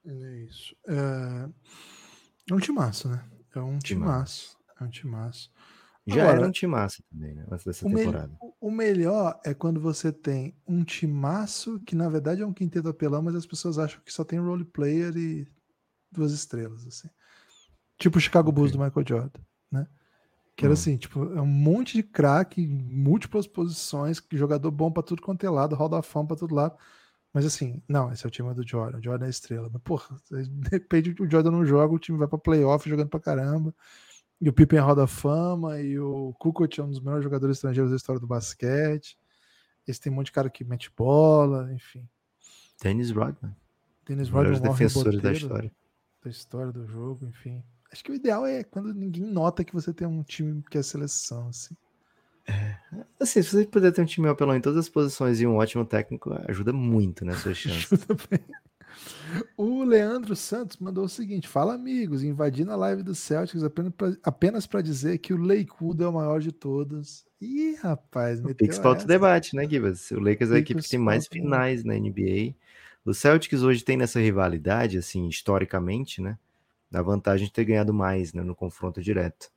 É 0.06 0.36
isso. 0.44 0.76
É... 0.86 1.48
É 2.50 2.54
um 2.54 2.58
timaço, 2.58 3.08
né? 3.08 3.24
É 3.54 3.60
um 3.60 3.78
timaço. 3.78 4.56
É 4.80 4.84
um 4.84 4.88
timaço. 4.88 5.50
Já 6.06 6.22
Agora, 6.22 6.38
era 6.38 6.46
um 6.46 6.52
timaço 6.52 7.02
também, 7.10 7.34
né? 7.34 7.44
Antes 7.50 7.64
dessa 7.64 7.86
o 7.86 7.92
temporada. 7.92 8.28
Me, 8.28 8.52
o 8.60 8.70
melhor 8.70 9.40
é 9.44 9.52
quando 9.52 9.80
você 9.80 10.12
tem 10.12 10.56
um 10.66 10.84
timaço 10.84 11.80
que 11.80 11.96
na 11.96 12.08
verdade 12.08 12.42
é 12.42 12.46
um 12.46 12.52
quinteto 12.52 12.88
apelão, 12.88 13.22
mas 13.22 13.34
as 13.34 13.44
pessoas 13.44 13.76
acham 13.76 14.00
que 14.04 14.12
só 14.12 14.22
tem 14.22 14.38
role 14.38 14.64
player 14.64 15.16
e 15.16 15.48
duas 16.12 16.30
estrelas, 16.30 16.86
assim. 16.86 17.08
Tipo 17.98 18.18
o 18.18 18.20
Chicago 18.20 18.52
Bulls 18.52 18.70
okay. 18.70 18.78
do 18.78 18.84
Michael 18.84 19.06
Jordan, 19.08 19.40
né? 19.72 19.86
Que 20.54 20.64
era 20.64 20.70
hum. 20.70 20.74
assim, 20.74 20.96
tipo, 20.96 21.24
é 21.36 21.42
um 21.42 21.46
monte 21.46 21.94
de 21.94 22.04
craque, 22.04 22.64
múltiplas 22.64 23.48
posições, 23.48 24.22
jogador 24.32 24.70
bom 24.70 24.92
para 24.92 25.02
tudo 25.02 25.20
quanto 25.20 25.44
é 25.44 25.50
lado, 25.50 25.74
roda 25.74 25.98
a 25.98 26.02
fama 26.02 26.28
para 26.28 26.36
todo 26.36 26.54
lado. 26.54 26.76
Mas 27.36 27.44
assim, 27.44 27.82
não, 27.86 28.10
esse 28.10 28.24
é 28.24 28.28
o 28.28 28.30
time 28.30 28.54
do 28.54 28.66
Jordan. 28.66 28.96
O 28.96 29.02
Jordan 29.02 29.26
é 29.26 29.28
estrela. 29.28 29.68
Mas, 29.70 29.82
porra, 29.82 30.16
de 30.30 30.70
repente 30.70 31.22
o 31.22 31.30
Jordan 31.30 31.50
não 31.50 31.66
joga, 31.66 31.92
o 31.92 31.98
time 31.98 32.16
vai 32.16 32.26
pra 32.26 32.38
playoff 32.38 32.88
jogando 32.88 33.10
pra 33.10 33.20
caramba. 33.20 33.74
E 34.40 34.48
o 34.48 34.54
Pippen 34.54 34.78
roda 34.78 35.06
fama, 35.06 35.78
e 35.78 35.98
o 35.98 36.32
Kukoc 36.38 36.80
é 36.80 36.82
um 36.82 36.88
dos 36.88 36.98
melhores 36.98 37.22
jogadores 37.22 37.58
estrangeiros 37.58 37.90
da 37.90 37.96
história 37.98 38.18
do 38.18 38.26
basquete. 38.26 39.18
Esse 39.86 40.00
tem 40.00 40.10
um 40.10 40.14
monte 40.14 40.28
de 40.28 40.32
cara 40.32 40.48
que 40.48 40.64
mete 40.64 40.90
bola, 40.96 41.70
enfim. 41.74 42.08
Dennis 42.82 43.10
Rodman. 43.10 43.54
Dennis 44.06 44.30
Rodman, 44.30 44.58
defensores 44.58 45.20
da 45.20 45.32
história. 45.32 45.70
Da 46.24 46.30
história 46.30 46.72
do 46.72 46.86
jogo, 46.86 47.26
enfim. 47.26 47.62
Acho 47.92 48.02
que 48.02 48.12
o 48.12 48.14
ideal 48.14 48.46
é 48.46 48.64
quando 48.64 48.94
ninguém 48.94 49.24
nota 49.24 49.62
que 49.62 49.74
você 49.74 49.92
tem 49.92 50.08
um 50.08 50.22
time 50.22 50.62
que 50.70 50.78
é 50.78 50.82
seleção, 50.82 51.48
assim. 51.48 51.76
Assim, 53.18 53.42
se 53.42 53.50
você 53.50 53.66
puder 53.66 53.92
ter 53.92 54.02
um 54.02 54.06
time 54.06 54.28
apelão 54.28 54.56
em 54.56 54.60
todas 54.60 54.78
as 54.78 54.88
posições 54.88 55.40
e 55.40 55.46
um 55.46 55.56
ótimo 55.56 55.84
técnico, 55.84 56.32
ajuda 56.48 56.72
muito, 56.72 57.24
né? 57.24 57.34
Suas 57.34 57.56
chances. 57.58 57.88
O 59.56 59.82
Leandro 59.82 60.36
Santos 60.36 60.76
mandou 60.78 61.04
o 61.04 61.08
seguinte: 61.08 61.48
fala 61.48 61.74
amigos, 61.74 62.22
invadindo 62.22 62.72
a 62.72 62.76
live 62.76 63.02
do 63.02 63.14
Celtics 63.14 63.62
apenas 64.22 64.66
para 64.66 64.80
dizer 64.80 65.18
que 65.18 65.34
o 65.34 65.36
Lakewood 65.36 66.02
é 66.02 66.06
o 66.06 66.12
maior 66.12 66.40
de 66.40 66.52
todos. 66.52 67.26
Ih, 67.40 67.74
rapaz, 67.82 68.42
o 68.42 68.54
Pix 68.54 68.78
para 68.78 68.90
outro 68.90 69.06
debate, 69.06 69.54
né, 69.54 69.68
Gibas? 69.68 70.10
O 70.10 70.20
Lakers 70.20 70.50
é 70.50 70.54
a 70.54 70.58
equipe 70.58 70.82
que 70.82 70.88
tem 70.88 70.98
mais 70.98 71.26
finais 71.26 71.84
na 71.84 71.94
NBA. 71.94 72.54
O 73.04 73.12
Celtics 73.12 73.62
hoje 73.62 73.84
tem 73.84 73.96
nessa 73.96 74.20
rivalidade, 74.20 74.98
assim, 74.98 75.28
historicamente, 75.28 76.20
né? 76.20 76.38
A 76.92 77.02
vantagem 77.02 77.46
de 77.46 77.52
ter 77.52 77.64
ganhado 77.64 77.92
mais 77.92 78.32
né, 78.32 78.42
no 78.42 78.54
confronto 78.54 79.02
direto. 79.02 79.50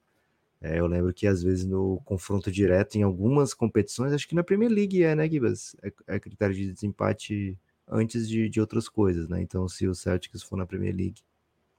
É, 0.62 0.80
eu 0.80 0.88
lembro 0.88 1.14
que 1.14 1.26
às 1.26 1.42
vezes 1.42 1.66
no 1.66 2.02
confronto 2.04 2.52
direto, 2.52 2.96
em 2.96 3.04
algumas 3.04 3.54
competições, 3.54 4.12
acho 4.12 4.28
que 4.28 4.36
na 4.36 4.44
Premier 4.44 4.70
League 4.70 5.04
é, 5.04 5.16
né, 5.16 5.30
Gibas? 5.30 5.76
É, 5.82 6.16
é 6.16 6.20
critério 6.20 6.54
de 6.54 6.74
desempate 6.74 7.58
antes 7.88 8.28
de, 8.28 8.50
de 8.50 8.60
outras 8.60 8.90
coisas, 8.90 9.28
né? 9.30 9.42
Então, 9.42 9.68
se 9.68 9.88
o 9.88 9.96
Celtics 9.96 10.44
for 10.44 10.58
na 10.58 10.66
Premier 10.66 10.96
League, 10.96 11.22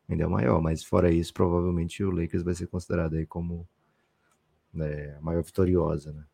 ainda 0.08 0.24
é 0.24 0.26
o 0.26 0.30
maior, 0.30 0.60
mas 0.62 0.82
fora 0.82 1.12
isso, 1.12 1.32
provavelmente 1.32 2.02
o 2.02 2.10
Lakers 2.10 2.42
vai 2.42 2.54
ser 2.54 2.66
considerado 2.66 3.14
aí 3.14 3.26
como 3.26 3.68
né, 4.72 5.14
a 5.16 5.20
maior 5.20 5.42
vitoriosa, 5.42 6.12
né? 6.12 6.24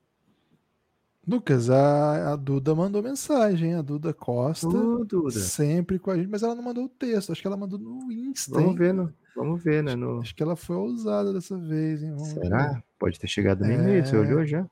Lucas, 1.26 1.68
a, 1.68 2.34
a, 2.34 2.36
Duda 2.36 2.72
mandou 2.72 3.02
mensagem, 3.02 3.74
a 3.74 3.82
Duda 3.82 4.14
Costa. 4.14 4.68
Duda. 4.68 5.32
Sempre 5.32 5.98
com 5.98 6.12
a 6.12 6.16
gente, 6.16 6.28
mas 6.28 6.44
ela 6.44 6.54
não 6.54 6.62
mandou 6.62 6.84
o 6.84 6.88
texto, 6.88 7.32
acho 7.32 7.40
que 7.40 7.46
ela 7.48 7.56
mandou 7.56 7.80
no 7.80 8.12
Insta. 8.12 8.54
Vamos 8.54 8.76
ver, 8.76 8.94
no, 8.94 9.12
vamos 9.36 9.62
ver, 9.62 9.82
né? 9.82 9.94
No... 9.94 10.20
Acho 10.20 10.34
que 10.34 10.42
ela 10.42 10.56
foi 10.56 10.76
ousada 10.76 11.32
dessa 11.32 11.56
vez, 11.58 12.02
hein? 12.02 12.10
Vamos 12.12 12.28
Será? 12.28 12.72
Ver. 12.72 12.84
Pode 12.98 13.20
ter 13.20 13.28
chegado 13.28 13.60
no 13.60 13.70
é... 13.70 13.74
e-mail, 13.74 14.06
você 14.06 14.16
olhou 14.16 14.44
já? 14.44 14.66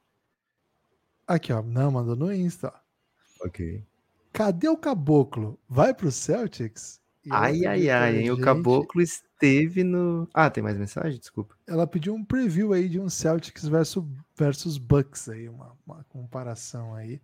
Aqui, 1.26 1.52
ó. 1.52 1.62
Não, 1.62 1.90
mandou 1.90 2.16
no 2.16 2.32
Insta. 2.32 2.72
Ok. 3.40 3.84
Cadê 4.32 4.68
o 4.68 4.76
caboclo? 4.76 5.58
Vai 5.68 5.94
pro 5.94 6.10
Celtics? 6.10 7.00
ai, 7.30 7.64
ai, 7.64 7.88
ai, 7.88 8.16
hein? 8.18 8.30
O 8.30 8.40
caboclo 8.40 9.00
esteve 9.00 9.82
no. 9.84 10.28
Ah, 10.34 10.50
tem 10.50 10.62
mais 10.62 10.76
mensagem? 10.76 11.18
Desculpa. 11.18 11.54
Ela 11.66 11.86
pediu 11.86 12.14
um 12.14 12.24
preview 12.24 12.72
aí 12.72 12.88
de 12.88 13.00
um 13.00 13.08
Celtics 13.08 13.66
versus, 13.66 14.04
versus 14.36 14.76
Bucks 14.76 15.28
aí, 15.28 15.48
uma, 15.48 15.72
uma 15.86 16.04
comparação 16.04 16.94
aí. 16.94 17.20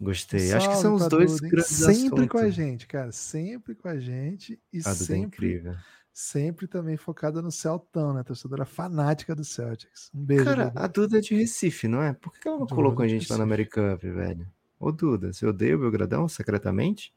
Gostei. 0.00 0.52
Acho 0.52 0.68
que 0.68 0.76
são 0.76 0.94
os 0.94 1.08
dois 1.08 1.36
Duda, 1.36 1.48
grandes 1.48 1.70
Sempre 1.70 1.92
assuntos. 1.92 2.28
com 2.28 2.38
a 2.38 2.50
gente, 2.50 2.86
cara. 2.86 3.10
Sempre 3.10 3.74
com 3.74 3.88
a 3.88 3.98
gente. 3.98 4.60
E 4.72 4.78
Duda 4.78 4.90
é 4.90 4.94
sempre, 4.94 5.26
incrível. 5.26 5.74
Sempre 6.18 6.66
também 6.66 6.96
focada 6.96 7.40
no 7.40 7.52
Celtão, 7.52 8.12
né? 8.12 8.24
Torcedora 8.24 8.64
fanática 8.64 9.36
do 9.36 9.44
Celtics. 9.44 10.10
Um 10.12 10.24
beijo. 10.24 10.44
Cara, 10.44 10.64
Duda. 10.64 10.80
a 10.80 10.86
Duda 10.88 11.18
é 11.18 11.20
de 11.20 11.36
Recife, 11.36 11.86
não 11.86 12.02
é? 12.02 12.12
Por 12.12 12.32
que 12.32 12.48
ela 12.48 12.58
não 12.58 12.66
Duda 12.66 12.74
colocou 12.74 13.04
a 13.04 13.06
de 13.06 13.12
gente 13.12 13.30
lá 13.30 13.38
na 13.38 13.44
Recife. 13.44 13.78
Americup, 13.78 14.10
velho? 14.10 14.52
Ô, 14.80 14.90
Duda, 14.90 15.32
você 15.32 15.46
odeia 15.46 15.76
o 15.76 15.78
Belgradão 15.78 16.28
secretamente? 16.28 17.14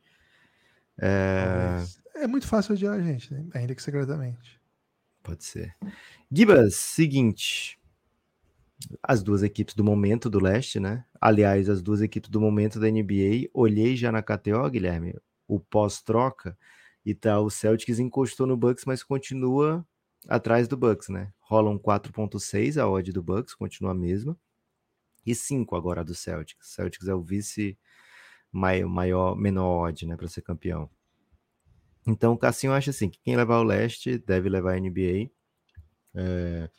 É... 0.99 1.83
É 2.13 2.27
muito 2.27 2.45
fácil 2.45 2.75
odiar 2.75 2.93
a 2.93 3.01
gente, 3.01 3.33
né? 3.33 3.43
ainda 3.55 3.73
que 3.73 3.81
secretamente. 3.81 4.61
Pode 5.23 5.43
ser. 5.45 5.75
Gibas, 6.31 6.75
seguinte. 6.75 7.79
As 9.01 9.23
duas 9.23 9.41
equipes 9.41 9.73
do 9.73 9.83
momento 9.83 10.29
do 10.29 10.39
leste, 10.39 10.79
né? 10.79 11.03
Aliás, 11.19 11.69
as 11.69 11.81
duas 11.81 12.01
equipes 12.01 12.29
do 12.29 12.39
momento 12.39 12.79
da 12.79 12.87
NBA. 12.87 13.49
Olhei 13.51 13.95
já 13.95 14.11
na 14.11 14.21
KTO, 14.21 14.69
Guilherme, 14.69 15.15
o 15.47 15.59
pós-troca, 15.59 16.55
e 17.05 17.15
tá, 17.15 17.39
o 17.39 17.49
Celtics 17.49 17.99
encostou 17.99 18.45
no 18.45 18.55
Bucks, 18.55 18.85
mas 18.85 19.03
continua 19.03 19.85
atrás 20.27 20.67
do 20.67 20.77
Bucks, 20.77 21.09
né? 21.09 21.33
Rola 21.39 21.69
um 21.69 21.79
4.6 21.79 22.77
a 22.77 22.87
odd 22.87 23.11
do 23.11 23.23
Bucks, 23.23 23.55
continua 23.55 23.91
a 23.91 23.95
mesma. 23.95 24.37
E 25.25 25.35
5 25.35 25.75
agora 25.75 26.03
do 26.03 26.15
Celtics. 26.15 26.73
Celtics 26.73 27.07
é 27.07 27.13
o 27.13 27.21
vice 27.21 27.77
maior 28.51 29.35
menor 29.35 29.87
odd, 29.87 30.05
né, 30.05 30.15
para 30.15 30.27
ser 30.27 30.41
campeão. 30.41 30.89
Então, 32.05 32.33
o 32.33 32.37
Cassinho 32.37 32.73
acha 32.73 32.89
assim 32.89 33.09
que 33.09 33.19
quem 33.19 33.35
levar 33.35 33.59
o 33.59 33.63
leste 33.63 34.17
deve 34.17 34.49
levar 34.49 34.73
a 34.73 34.79
NBA. 34.79 35.29
É... 36.15 36.69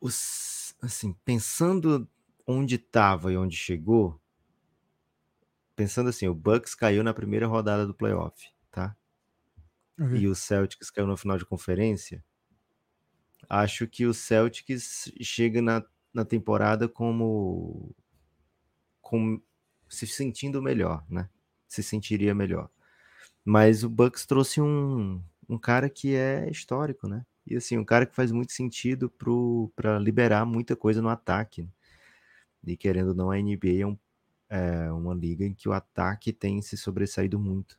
Os, 0.00 0.74
assim, 0.80 1.12
pensando 1.24 2.08
onde 2.46 2.76
estava 2.76 3.32
e 3.32 3.36
onde 3.36 3.56
chegou, 3.56 4.18
pensando 5.78 6.08
assim, 6.08 6.26
o 6.26 6.34
Bucks 6.34 6.74
caiu 6.74 7.04
na 7.04 7.14
primeira 7.14 7.46
rodada 7.46 7.86
do 7.86 7.94
playoff, 7.94 8.50
tá? 8.68 8.96
Uhum. 9.96 10.16
E 10.16 10.26
o 10.26 10.34
Celtics 10.34 10.90
caiu 10.90 11.06
no 11.06 11.16
final 11.16 11.38
de 11.38 11.46
conferência. 11.46 12.22
Acho 13.48 13.86
que 13.86 14.04
o 14.04 14.12
Celtics 14.12 15.08
chega 15.20 15.62
na, 15.62 15.84
na 16.12 16.24
temporada 16.24 16.88
como, 16.88 17.94
como 19.00 19.40
se 19.88 20.04
sentindo 20.04 20.60
melhor, 20.60 21.06
né? 21.08 21.30
Se 21.68 21.80
sentiria 21.80 22.34
melhor. 22.34 22.68
Mas 23.44 23.84
o 23.84 23.88
Bucks 23.88 24.26
trouxe 24.26 24.60
um, 24.60 25.22
um 25.48 25.56
cara 25.56 25.88
que 25.88 26.16
é 26.16 26.50
histórico, 26.50 27.06
né? 27.06 27.24
E 27.46 27.54
assim, 27.54 27.78
um 27.78 27.84
cara 27.84 28.04
que 28.04 28.16
faz 28.16 28.32
muito 28.32 28.50
sentido 28.50 29.08
para 29.76 29.96
liberar 30.00 30.44
muita 30.44 30.74
coisa 30.74 31.00
no 31.00 31.08
ataque. 31.08 31.62
né? 31.62 31.68
E 32.66 32.76
querendo 32.76 33.10
ou 33.10 33.14
não, 33.14 33.30
a 33.30 33.36
NBA 33.36 33.82
é, 33.82 33.86
um, 33.86 33.96
é 34.48 34.90
uma 34.92 35.14
liga 35.14 35.44
em 35.44 35.54
que 35.54 35.68
o 35.68 35.72
ataque 35.72 36.32
tem 36.32 36.62
se 36.62 36.76
sobressaído 36.76 37.38
muito. 37.38 37.78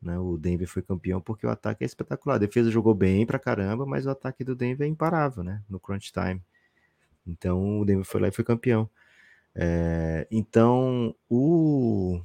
Né? 0.00 0.18
O 0.18 0.36
Denver 0.36 0.68
foi 0.68 0.82
campeão 0.82 1.20
porque 1.20 1.46
o 1.46 1.50
ataque 1.50 1.84
é 1.84 1.86
espetacular. 1.86 2.34
A 2.36 2.38
defesa 2.38 2.70
jogou 2.70 2.94
bem 2.94 3.24
pra 3.24 3.38
caramba, 3.38 3.86
mas 3.86 4.04
o 4.04 4.10
ataque 4.10 4.44
do 4.44 4.54
Denver 4.56 4.86
é 4.86 4.90
imparável, 4.90 5.44
né? 5.44 5.62
No 5.68 5.78
crunch 5.78 6.12
time. 6.12 6.42
Então 7.26 7.80
o 7.80 7.84
Denver 7.84 8.04
foi 8.04 8.20
lá 8.20 8.28
e 8.28 8.32
foi 8.32 8.44
campeão. 8.44 8.90
É, 9.54 10.26
então 10.30 11.14
o 11.28 12.22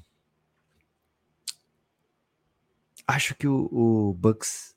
acho 3.06 3.36
que 3.36 3.48
o, 3.48 3.70
o 3.72 4.14
Bucks 4.14 4.76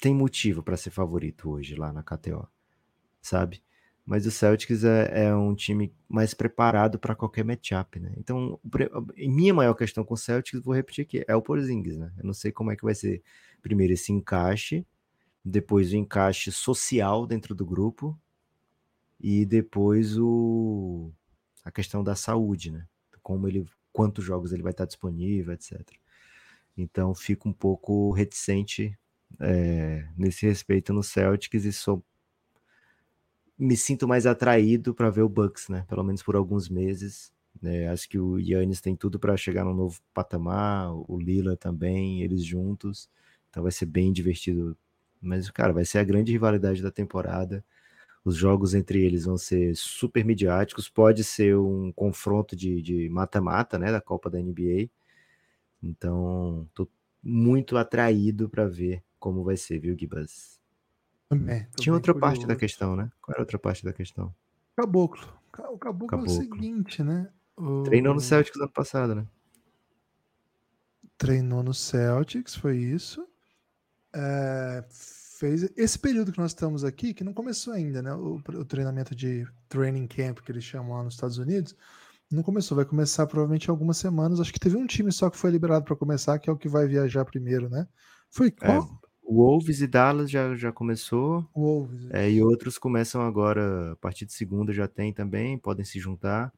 tem 0.00 0.14
motivo 0.14 0.62
para 0.62 0.76
ser 0.76 0.90
favorito 0.90 1.50
hoje 1.50 1.74
lá 1.74 1.92
na 1.92 2.02
KTO, 2.02 2.46
sabe? 3.22 3.62
Mas 4.06 4.26
o 4.26 4.30
Celtics 4.30 4.84
é, 4.84 5.26
é 5.26 5.34
um 5.34 5.54
time 5.54 5.94
mais 6.06 6.34
preparado 6.34 6.98
para 6.98 7.14
qualquer 7.14 7.42
matchup, 7.42 7.98
né? 7.98 8.12
Então, 8.18 8.60
minha 9.16 9.54
maior 9.54 9.74
questão 9.74 10.04
com 10.04 10.12
o 10.12 10.16
Celtics, 10.16 10.60
vou 10.62 10.74
repetir 10.74 11.02
aqui, 11.02 11.24
é 11.26 11.34
o 11.34 11.40
Porzingis, 11.40 11.96
né? 11.96 12.12
Eu 12.18 12.24
não 12.24 12.34
sei 12.34 12.52
como 12.52 12.70
é 12.70 12.76
que 12.76 12.84
vai 12.84 12.94
ser 12.94 13.22
primeiro 13.62 13.94
esse 13.94 14.12
encaixe, 14.12 14.86
depois 15.42 15.92
o 15.92 15.96
encaixe 15.96 16.52
social 16.52 17.26
dentro 17.26 17.54
do 17.54 17.64
grupo 17.64 18.18
e 19.18 19.46
depois 19.46 20.18
o 20.18 21.10
a 21.64 21.70
questão 21.70 22.04
da 22.04 22.14
saúde, 22.14 22.70
né? 22.70 22.86
Como 23.22 23.48
ele, 23.48 23.66
quantos 23.90 24.22
jogos 24.22 24.52
ele 24.52 24.62
vai 24.62 24.72
estar 24.72 24.84
disponível, 24.84 25.54
etc. 25.54 25.80
Então, 26.76 27.14
fico 27.14 27.48
um 27.48 27.52
pouco 27.52 28.10
reticente 28.12 28.98
é, 29.40 30.06
nesse 30.16 30.46
respeito 30.46 30.92
no 30.92 31.02
Celtics 31.02 31.64
e 31.64 31.72
sou 31.72 32.04
me 33.58 33.76
sinto 33.76 34.08
mais 34.08 34.26
atraído 34.26 34.94
para 34.94 35.10
ver 35.10 35.22
o 35.22 35.28
Bucks, 35.28 35.68
né? 35.68 35.84
Pelo 35.88 36.02
menos 36.04 36.22
por 36.22 36.36
alguns 36.36 36.68
meses. 36.68 37.32
né? 37.62 37.88
acho 37.88 38.08
que 38.08 38.18
o 38.18 38.38
Yannis 38.38 38.80
tem 38.80 38.96
tudo 38.96 39.18
para 39.18 39.36
chegar 39.36 39.64
num 39.64 39.74
novo 39.74 40.00
patamar, 40.12 40.92
o 41.08 41.18
Lila 41.20 41.56
também, 41.56 42.22
eles 42.22 42.44
juntos. 42.44 43.08
Então 43.50 43.62
vai 43.62 43.72
ser 43.72 43.86
bem 43.86 44.12
divertido. 44.12 44.76
Mas, 45.20 45.50
cara, 45.50 45.72
vai 45.72 45.84
ser 45.84 45.98
a 45.98 46.04
grande 46.04 46.32
rivalidade 46.32 46.82
da 46.82 46.90
temporada. 46.90 47.64
Os 48.24 48.36
jogos 48.36 48.74
entre 48.74 49.02
eles 49.04 49.24
vão 49.24 49.38
ser 49.38 49.76
super 49.76 50.24
midiáticos. 50.24 50.88
Pode 50.88 51.24
ser 51.24 51.56
um 51.58 51.92
confronto 51.92 52.56
de 52.56 53.08
mata-mata, 53.10 53.78
né? 53.78 53.92
Da 53.92 54.00
Copa 54.00 54.30
da 54.30 54.40
NBA. 54.40 54.90
Então, 55.82 56.68
tô 56.74 56.88
muito 57.22 57.76
atraído 57.78 58.48
para 58.48 58.66
ver 58.68 59.02
como 59.18 59.44
vai 59.44 59.56
ser, 59.56 59.78
viu, 59.80 59.96
Gibas? 59.98 60.60
Também. 61.28 61.66
Tinha 61.76 61.92
outra 61.94 62.14
parte 62.14 62.40
da 62.40 62.54
curioso. 62.54 62.60
questão, 62.60 62.96
né? 62.96 63.10
Qual 63.20 63.32
era 63.34 63.40
a 63.40 63.44
outra 63.44 63.58
parte 63.58 63.84
da 63.84 63.92
questão? 63.92 64.34
Caboclo. 64.76 65.26
Ca- 65.52 65.70
O 65.70 65.78
caboclo, 65.78 66.16
é 66.16 66.20
o 66.22 66.24
Caboclo. 66.26 66.30
seguinte, 66.54 67.02
né? 67.02 67.28
O... 67.56 67.82
Treinou 67.84 68.14
no 68.14 68.20
Celtics 68.20 68.60
ano 68.60 68.70
passado, 68.70 69.14
né? 69.14 69.26
Treinou 71.16 71.62
no 71.62 71.72
Celtics, 71.72 72.54
foi 72.56 72.76
isso. 72.78 73.26
É, 74.14 74.84
fez 75.38 75.70
esse 75.76 75.98
período 75.98 76.32
que 76.32 76.38
nós 76.38 76.50
estamos 76.50 76.84
aqui, 76.84 77.14
que 77.14 77.24
não 77.24 77.32
começou 77.32 77.72
ainda, 77.72 78.02
né? 78.02 78.12
O, 78.14 78.36
o 78.36 78.64
treinamento 78.64 79.14
de 79.14 79.46
training 79.68 80.06
camp 80.06 80.40
que 80.40 80.50
eles 80.52 80.64
chamam 80.64 80.96
lá 80.96 81.02
nos 81.04 81.14
Estados 81.14 81.38
Unidos, 81.38 81.76
não 82.30 82.42
começou. 82.42 82.76
Vai 82.76 82.84
começar 82.84 83.26
provavelmente 83.26 83.68
em 83.68 83.70
algumas 83.70 83.96
semanas. 83.96 84.40
Acho 84.40 84.52
que 84.52 84.58
teve 84.60 84.76
um 84.76 84.86
time 84.86 85.10
só 85.12 85.30
que 85.30 85.36
foi 85.38 85.50
liberado 85.50 85.84
para 85.84 85.96
começar, 85.96 86.38
que 86.38 86.50
é 86.50 86.52
o 86.52 86.56
que 86.56 86.68
vai 86.68 86.86
viajar 86.86 87.24
primeiro, 87.24 87.68
né? 87.70 87.86
Foi 88.30 88.48
É, 88.48 88.50
qual? 88.50 89.00
O 89.24 89.36
Wolves 89.36 89.80
e 89.80 89.86
Dallas 89.86 90.30
já, 90.30 90.54
já 90.54 90.70
começou. 90.70 91.48
Wolves. 91.54 92.10
é, 92.10 92.30
e 92.30 92.42
outros 92.42 92.78
começam 92.78 93.22
agora, 93.22 93.92
a 93.92 93.96
partir 93.96 94.26
de 94.26 94.32
segunda 94.32 94.72
já 94.72 94.86
tem 94.86 95.12
também, 95.12 95.58
podem 95.58 95.84
se 95.84 95.98
juntar. 95.98 96.52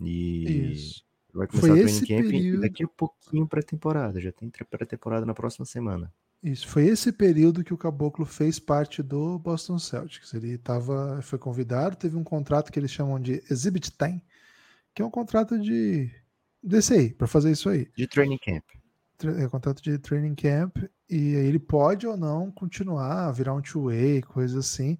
E 0.00 0.72
Isso. 0.72 1.04
vai 1.32 1.46
começar 1.46 1.68
Foi 1.68 1.80
o 1.80 1.82
training 1.84 2.06
camp 2.06 2.30
período. 2.30 2.60
daqui 2.62 2.84
a 2.84 2.88
pouquinho 2.88 3.46
pré-temporada. 3.46 4.20
Já 4.20 4.32
tem 4.32 4.50
pré-temporada 4.50 5.26
na 5.26 5.34
próxima 5.34 5.66
semana. 5.66 6.12
Isso, 6.42 6.68
foi 6.68 6.86
esse 6.86 7.10
período 7.12 7.64
que 7.64 7.74
o 7.74 7.78
Caboclo 7.78 8.24
fez 8.24 8.60
parte 8.60 9.02
do 9.02 9.38
Boston 9.40 9.78
Celtics. 9.78 10.32
Ele 10.32 10.56
tava, 10.56 11.20
foi 11.20 11.38
convidado, 11.38 11.96
teve 11.96 12.16
um 12.16 12.22
contrato 12.22 12.70
que 12.70 12.78
eles 12.78 12.92
chamam 12.92 13.18
de 13.20 13.42
Exhibit 13.50 13.90
Time, 13.90 14.22
que 14.94 15.02
é 15.02 15.04
um 15.04 15.10
contrato 15.10 15.58
de 15.58 16.08
desse 16.62 16.94
aí, 16.94 17.12
para 17.12 17.26
fazer 17.26 17.50
isso 17.50 17.68
aí. 17.68 17.90
De 17.96 18.06
training 18.06 18.38
camp. 18.38 18.64
é 19.36 19.48
contrato 19.48 19.82
de 19.82 19.98
training 19.98 20.34
camp 20.36 20.76
e 21.08 21.34
ele 21.34 21.58
pode 21.58 22.06
ou 22.06 22.16
não 22.16 22.50
continuar, 22.50 23.30
virar 23.32 23.54
um 23.54 23.62
two-way, 23.62 24.22
coisa 24.22 24.58
assim. 24.58 24.98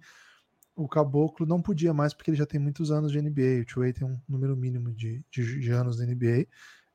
O 0.75 0.89
Caboclo 0.89 1.45
não 1.45 1.61
podia 1.61 1.93
mais 1.93 2.15
porque 2.15 2.31
ele 2.31 2.39
já 2.39 2.47
tem 2.47 2.61
muitos 2.61 2.91
anos 2.91 3.13
de 3.13 3.21
NBA. 3.21 3.63
O 3.63 3.67
two-way 3.67 3.93
tem 3.93 4.07
um 4.07 4.19
número 4.29 4.57
mínimo 4.57 4.93
de, 4.93 5.25
de, 5.31 5.61
de 5.61 5.71
anos 5.71 5.97
de 5.97 6.07
NBA. 6.07 6.47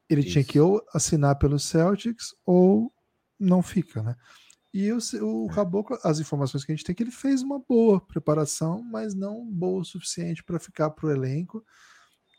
Ele 0.09 0.22
Isso. 0.22 0.32
tinha 0.32 0.43
que 0.43 0.59
ou 0.59 0.84
assinar 0.93 1.38
pelo 1.38 1.59
Celtics 1.59 2.34
ou 2.45 2.91
não 3.39 3.61
fica, 3.61 4.01
né? 4.01 4.16
E 4.74 4.91
o, 4.91 4.97
o 5.22 5.47
Caboclo, 5.49 5.99
as 6.03 6.20
informações 6.20 6.66
que 6.66 6.72
a 6.72 6.76
gente 6.76 6.84
tem 6.84 6.93
é 6.93 6.95
que 6.95 7.03
ele 7.03 7.11
fez 7.11 7.43
uma 7.43 7.59
boa 7.59 8.01
preparação, 8.01 8.82
mas 8.82 9.14
não 9.14 9.45
boa 9.45 9.82
o 9.82 9.86
suficiente 9.86 10.43
para 10.43 10.59
ficar 10.59 10.89
para 10.89 11.05
o 11.05 11.11
elenco. 11.11 11.64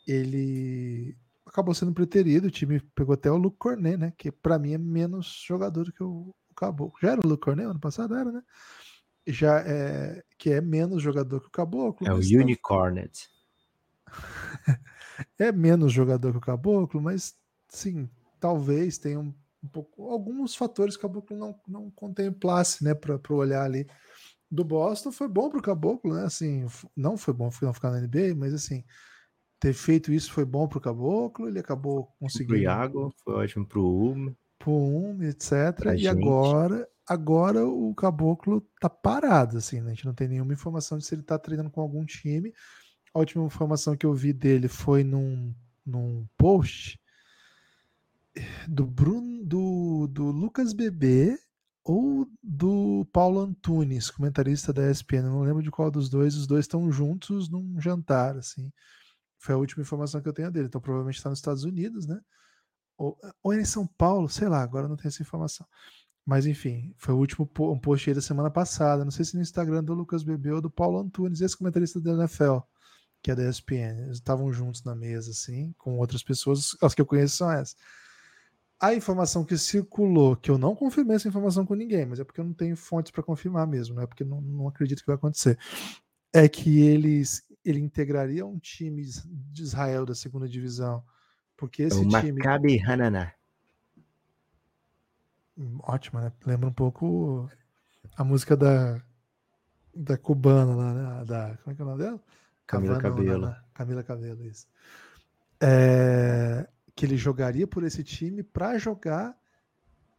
Ele 0.05 1.15
acabou 1.45 1.73
sendo 1.73 1.93
preterido, 1.93 2.47
o 2.47 2.51
time 2.51 2.81
pegou 2.93 3.13
até 3.13 3.31
o 3.31 3.37
Luke 3.37 3.57
Cornet, 3.57 3.95
né? 3.95 4.13
Que 4.17 4.31
para 4.31 4.59
mim 4.59 4.73
é 4.73 4.77
menos 4.77 5.41
jogador 5.47 5.91
que 5.93 6.03
o, 6.03 6.35
o 6.44 6.44
Caboclo. 6.55 6.97
Já 7.01 7.11
era 7.11 7.21
o 7.23 7.27
Luke 7.27 7.43
Cornet 7.43 7.69
ano 7.69 7.79
passado, 7.79 8.15
era, 8.15 8.31
né? 8.31 8.41
Já 9.27 9.59
é 9.59 10.23
que 10.37 10.51
é 10.51 10.61
menos 10.61 11.01
jogador 11.01 11.41
que 11.41 11.47
o 11.47 11.51
Caboclo. 11.51 12.07
É 12.07 12.13
o 12.13 12.17
Unicornet. 12.17 13.29
é 15.39 15.51
menos 15.51 15.91
jogador 15.91 16.31
que 16.31 16.37
o 16.37 16.41
Caboclo, 16.41 17.01
mas 17.01 17.35
sim, 17.67 18.09
talvez 18.39 18.97
tenha 18.97 19.19
um 19.19 19.33
um 19.65 19.67
pouco 19.67 20.09
alguns 20.09 20.55
fatores 20.55 20.95
que 20.95 21.05
o 21.05 21.09
Caboclo 21.09 21.35
não, 21.35 21.59
não 21.67 21.91
contemplasse, 21.91 22.83
né, 22.83 22.93
para 22.93 23.19
o 23.29 23.35
olhar 23.35 23.63
ali 23.63 23.87
do 24.49 24.63
Boston. 24.63 25.11
Foi 25.11 25.27
bom 25.27 25.49
para 25.49 25.59
o 25.59 25.61
Caboclo, 25.61 26.13
né? 26.13 26.23
Assim, 26.23 26.65
não 26.95 27.17
foi 27.17 27.33
bom 27.33 27.49
não 27.61 27.73
ficar 27.73 27.91
na 27.91 27.99
NBA, 27.99 28.35
mas 28.37 28.53
assim, 28.53 28.83
ter 29.59 29.73
feito 29.73 30.13
isso 30.13 30.31
foi 30.31 30.45
bom 30.45 30.67
para 30.67 30.77
o 30.77 30.81
Caboclo. 30.81 31.47
Ele 31.47 31.59
acabou 31.59 32.13
conseguindo. 32.19 32.53
Pro 32.53 32.61
Iago, 32.61 33.13
foi 33.23 33.33
ótimo 33.33 33.65
para 33.65 33.79
o 33.79 34.11
Um. 34.11 34.35
Pro 34.57 34.71
Um, 34.71 35.21
etc. 35.23 35.75
Pra 35.75 35.95
e 35.95 35.99
gente. 35.99 36.07
agora, 36.07 36.87
agora 37.07 37.65
o 37.67 37.93
Caboclo 37.93 38.61
tá 38.79 38.89
parado, 38.89 39.57
assim, 39.57 39.81
né? 39.81 39.91
A 39.91 39.93
gente 39.93 40.05
não 40.05 40.13
tem 40.13 40.27
nenhuma 40.27 40.53
informação 40.53 40.97
de 40.97 41.05
se 41.05 41.15
ele 41.15 41.23
tá 41.23 41.37
treinando 41.37 41.69
com 41.69 41.81
algum 41.81 42.05
time. 42.05 42.53
A 43.13 43.19
última 43.19 43.45
informação 43.45 43.95
que 43.95 44.05
eu 44.05 44.13
vi 44.13 44.33
dele 44.33 44.67
foi 44.67 45.03
num, 45.03 45.53
num 45.85 46.27
post 46.37 46.99
do 48.67 48.85
Bruno, 48.85 49.45
do, 49.45 50.07
do 50.07 50.25
Lucas 50.31 50.73
Bebê 50.73 51.37
ou 51.83 52.27
do 52.43 53.05
Paulo 53.13 53.39
Antunes, 53.39 54.09
comentarista 54.09 54.73
da 54.73 54.89
ESPN. 54.89 55.21
não 55.21 55.41
lembro 55.41 55.61
de 55.61 55.69
qual 55.69 55.91
dos 55.91 56.09
dois. 56.09 56.35
Os 56.35 56.47
dois 56.47 56.65
estão 56.65 56.91
juntos 56.91 57.49
num 57.49 57.79
jantar, 57.79 58.35
assim. 58.35 58.71
Foi 59.37 59.53
a 59.53 59.57
última 59.57 59.83
informação 59.83 60.21
que 60.21 60.27
eu 60.27 60.33
tenho 60.33 60.51
dele. 60.51 60.65
Então 60.65 60.81
provavelmente 60.81 61.17
está 61.17 61.29
nos 61.29 61.39
Estados 61.39 61.63
Unidos, 61.63 62.07
né? 62.07 62.19
Ou, 62.97 63.17
ou 63.43 63.53
é 63.53 63.61
em 63.61 63.65
São 63.65 63.85
Paulo, 63.85 64.29
sei 64.29 64.47
lá. 64.47 64.61
Agora 64.61 64.87
não 64.87 64.95
tenho 64.95 65.09
essa 65.09 65.21
informação. 65.21 65.65
Mas 66.25 66.45
enfim, 66.45 66.93
foi 66.97 67.13
o 67.13 67.17
último 67.17 67.49
um 67.59 67.79
post 67.79 68.09
aí 68.09 68.15
da 68.15 68.21
semana 68.21 68.49
passada. 68.49 69.03
Não 69.03 69.11
sei 69.11 69.25
se 69.25 69.35
no 69.35 69.41
Instagram 69.41 69.83
do 69.83 69.93
Lucas 69.93 70.23
Bebê 70.23 70.51
ou 70.51 70.61
do 70.61 70.69
Paulo 70.69 70.99
Antunes, 70.99 71.41
esse 71.41 71.57
comentarista 71.57 71.99
da 71.99 72.13
NFL, 72.13 72.59
que 73.21 73.31
é 73.31 73.35
da 73.35 73.47
ESPN. 73.47 74.01
Eles 74.03 74.17
estavam 74.17 74.51
juntos 74.51 74.83
na 74.83 74.95
mesa, 74.95 75.31
assim, 75.31 75.73
com 75.77 75.97
outras 75.97 76.23
pessoas. 76.23 76.75
As 76.81 76.93
que 76.95 77.01
eu 77.01 77.05
conheço 77.05 77.37
são 77.37 77.51
essas 77.51 77.75
a 78.79 78.93
informação 78.93 79.43
que 79.43 79.57
circulou, 79.57 80.35
que 80.35 80.51
eu 80.51 80.57
não 80.57 80.75
confirmei 80.75 81.15
essa 81.15 81.27
informação 81.27 81.65
com 81.65 81.75
ninguém, 81.75 82.05
mas 82.05 82.19
é 82.19 82.23
porque 82.23 82.39
eu 82.41 82.45
não 82.45 82.53
tenho 82.53 82.75
fontes 82.75 83.11
para 83.11 83.23
confirmar 83.23 83.65
mesmo, 83.65 83.95
não 83.95 84.03
é 84.03 84.07
porque 84.07 84.23
não, 84.23 84.41
não 84.41 84.67
acredito 84.67 84.99
que 84.99 85.07
vai 85.07 85.15
acontecer, 85.15 85.57
é 86.33 86.47
que 86.47 86.81
eles 86.81 87.43
ele 87.63 87.79
integraria 87.79 88.45
um 88.45 88.59
time 88.59 89.03
de 89.03 89.63
Israel 89.63 90.05
da 90.05 90.13
segunda 90.13 90.47
divisão, 90.47 91.03
porque 91.57 91.83
esse 91.83 91.97
o 91.97 92.07
time 92.07 92.33
Maccabi 92.33 92.79
Hananá. 92.79 93.33
Ótimo, 95.83 96.19
né? 96.19 96.31
Lembra 96.45 96.69
um 96.69 96.73
pouco 96.73 97.49
a 98.15 98.23
música 98.23 98.55
da 98.57 99.01
da 99.93 100.17
cubana 100.17 100.75
lá, 100.75 100.93
né? 100.93 101.25
Da 101.25 101.57
como 101.57 101.71
é 101.71 101.75
que 101.75 101.81
é 101.81 101.85
o 101.85 101.87
nome 101.87 102.03
dela? 102.03 102.23
Camila 102.67 102.99
Cabelo. 102.99 103.47
Né? 103.47 103.61
Camila 103.73 104.03
Cabelo, 104.03 104.45
isso. 104.45 104.67
É, 105.61 106.67
que 106.95 107.05
ele 107.05 107.15
jogaria 107.15 107.65
por 107.65 107.83
esse 107.83 108.03
time 108.03 108.43
para 108.43 108.77
jogar 108.77 109.37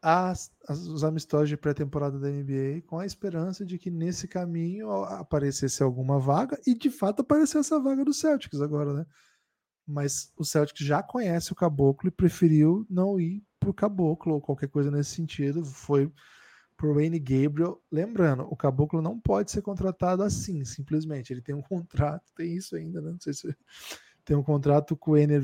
as, 0.01 0.53
as, 0.69 0.87
os 0.87 1.05
amistosos 1.05 1.49
de 1.49 1.57
pré-temporada 1.57 2.19
da 2.19 2.29
NBA 2.29 2.83
com 2.87 2.99
a 2.99 3.07
esperança 3.07 3.67
de 3.67 3.79
que 3.79 3.91
nesse 3.91 4.29
caminho 4.29 4.91
aparecesse 5.05 5.83
alguma 5.83 6.19
vaga 6.19 6.59
e 6.67 6.75
de 6.75 6.91
fato 6.91 7.21
apareceu 7.21 7.61
essa 7.61 7.81
vaga 7.81 8.05
do 8.05 8.15
Celtics 8.15 8.61
agora, 8.61 8.93
né? 8.93 9.07
Mas 9.87 10.33
o 10.37 10.45
Celtics 10.45 10.85
já 10.85 11.03
conhece 11.03 11.53
o 11.53 11.55
Caboclo 11.55 12.09
e 12.09 12.13
preferiu 12.13 12.85
não 12.91 13.21
ir 13.21 13.43
por 13.61 13.73
Caboclo 13.73 14.35
ou 14.35 14.41
qualquer 14.41 14.69
coisa 14.69 14.91
nesse 14.91 15.11
sentido. 15.11 15.65
Foi 15.65 16.13
por 16.77 16.95
Wayne 16.95 17.19
Gabriel. 17.19 17.81
Lembrando, 17.91 18.43
o 18.51 18.57
Caboclo 18.57 19.01
não 19.01 19.19
pode 19.19 19.51
ser 19.51 19.63
contratado 19.63 20.23
assim, 20.23 20.65
simplesmente. 20.65 21.33
Ele 21.33 21.41
tem 21.41 21.55
um 21.55 21.63
contrato, 21.63 22.25
tem 22.35 22.55
isso 22.55 22.77
ainda, 22.77 23.01
né? 23.01 23.13
Não 23.13 23.21
sei 23.21 23.33
se 23.33 23.57
tem 24.25 24.37
um 24.37 24.43
contrato 24.43 24.97
com 24.97 25.13
o 25.13 25.17
Ener 25.17 25.43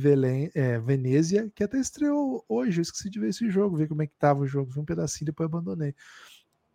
é, 0.54 0.78
Venezia, 0.80 1.50
que 1.54 1.62
até 1.64 1.78
estreou 1.78 2.44
hoje. 2.48 2.80
Eu 2.80 2.82
esqueci 2.82 3.08
de 3.08 3.20
ver 3.20 3.28
esse 3.28 3.48
jogo, 3.50 3.76
ver 3.76 3.88
como 3.88 4.02
é 4.02 4.06
que 4.06 4.16
tava 4.18 4.40
o 4.40 4.46
jogo. 4.46 4.72
Vi 4.72 4.80
um 4.80 4.84
pedacinho, 4.84 5.26
depois 5.26 5.46
abandonei. 5.46 5.94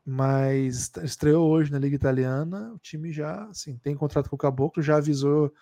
Mas 0.05 0.89
estreou 1.03 1.49
hoje 1.49 1.70
na 1.70 1.80
Liga 1.80 1.97
Italiana. 1.97 2.74
O 2.74 2.80
time 2.80 3.11
já 3.11 3.43
assim, 3.49 3.78
tem 3.78 3.93
contrato 3.93 4.30
com 4.30 4.38
o 4.38 4.39
Caboclo, 4.39 4.82
já 4.82 4.97
avisou 4.97 5.53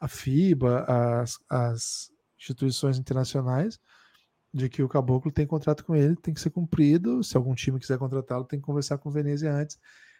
a 0.00 0.08
FIBA, 0.08 0.84
as, 0.88 1.38
as 1.48 2.10
instituições 2.38 2.98
internacionais, 2.98 3.78
de 4.52 4.68
que 4.68 4.82
o 4.82 4.88
Caboclo 4.88 5.30
tem 5.30 5.46
contrato 5.46 5.84
com 5.84 5.94
ele, 5.94 6.16
tem 6.16 6.34
que 6.34 6.40
ser 6.40 6.50
cumprido. 6.50 7.22
Se 7.22 7.36
algum 7.36 7.54
time 7.54 7.78
quiser 7.78 7.98
contratá-lo, 7.98 8.44
tem 8.44 8.58
que 8.58 8.66
conversar 8.66 8.98
com 8.98 9.10
o 9.10 9.12
Venezia 9.12 9.52
antes. 9.52 9.78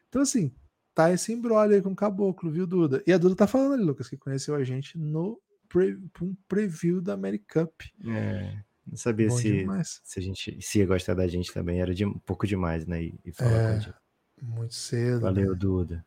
Então, 0.09 0.23
assim, 0.23 0.55
tá 0.95 1.11
esse 1.11 1.33
embrolho 1.33 1.75
aí 1.75 1.83
com 1.83 1.91
o 1.91 1.97
Caboclo, 1.97 2.51
viu, 2.51 2.67
Duda? 2.67 3.03
E 3.07 3.13
a 3.13 3.19
Duda 3.19 3.35
tá 3.35 3.47
falando 3.47 3.75
ali, 3.75 3.83
Lucas, 3.83 4.09
que 4.09 4.17
conheceu 4.17 4.55
a 4.55 4.63
gente 4.63 4.99
no 4.99 5.41
pre, 5.69 5.99
um 6.21 6.37
preview 6.47 7.01
da 7.01 7.15
American 7.15 7.67
Cup. 7.67 7.83
É, 8.07 8.63
não 8.87 8.97
sabia 8.97 9.31
se, 9.31 9.67
se 10.05 10.19
a 10.19 10.23
gente 10.23 10.59
se 10.61 10.79
ia 10.79 10.87
gostar 10.87 11.15
da 11.15 11.27
gente 11.27 11.53
também. 11.53 11.81
Era 11.81 11.95
de, 11.95 12.05
um 12.05 12.19
pouco 12.19 12.47
demais, 12.47 12.87
né? 12.87 13.03
E, 13.03 13.21
e 13.25 13.33
falar 13.33 13.77
é, 13.77 13.95
Muito 14.43 14.75
cedo. 14.75 15.21
Valeu, 15.21 15.53
né? 15.53 15.59
Duda. 15.59 16.05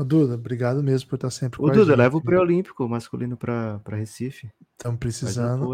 Ô, 0.00 0.04
Duda, 0.04 0.34
obrigado 0.34 0.82
mesmo 0.82 1.10
por 1.10 1.16
estar 1.16 1.28
sempre 1.28 1.60
Ô, 1.60 1.66
com 1.66 1.72
Duda, 1.72 1.94
leva 1.94 2.16
o 2.16 2.22
pré-olímpico 2.22 2.88
masculino 2.88 3.36
para 3.36 3.82
Recife. 3.90 4.50
Estamos 4.72 4.98
precisando. 4.98 5.68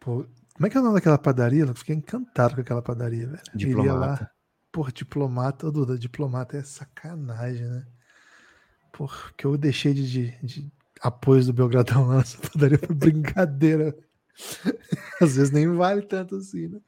Pô, 0.00 0.24
como 0.54 0.66
é 0.66 0.70
que 0.70 0.76
é 0.78 0.80
o 0.80 0.82
nome 0.82 0.94
daquela 0.94 1.18
padaria? 1.18 1.64
Eu 1.64 1.74
fiquei 1.74 1.94
encantado 1.94 2.54
com 2.54 2.62
aquela 2.62 2.80
padaria, 2.80 3.26
velho. 3.26 3.42
Diplomata. 3.54 4.30
Por 4.72 4.90
diplomata, 4.90 5.66
ô 5.66 5.70
Duda, 5.70 5.98
diplomata 5.98 6.56
é 6.56 6.62
sacanagem, 6.62 7.66
né? 7.66 7.86
Porque 8.90 9.46
eu 9.46 9.58
deixei 9.58 9.92
de, 9.92 10.08
de, 10.08 10.38
de 10.42 10.72
apoios 11.02 11.44
do 11.44 11.52
Belgradão 11.52 12.06
lá 12.06 12.16
nessa 12.16 12.38
padaria 12.38 12.78
foi 12.78 12.96
brincadeira. 12.96 13.94
Às 15.20 15.36
vezes 15.36 15.50
nem 15.50 15.68
vale 15.74 16.00
tanto 16.00 16.36
assim, 16.36 16.68
né? 16.68 16.80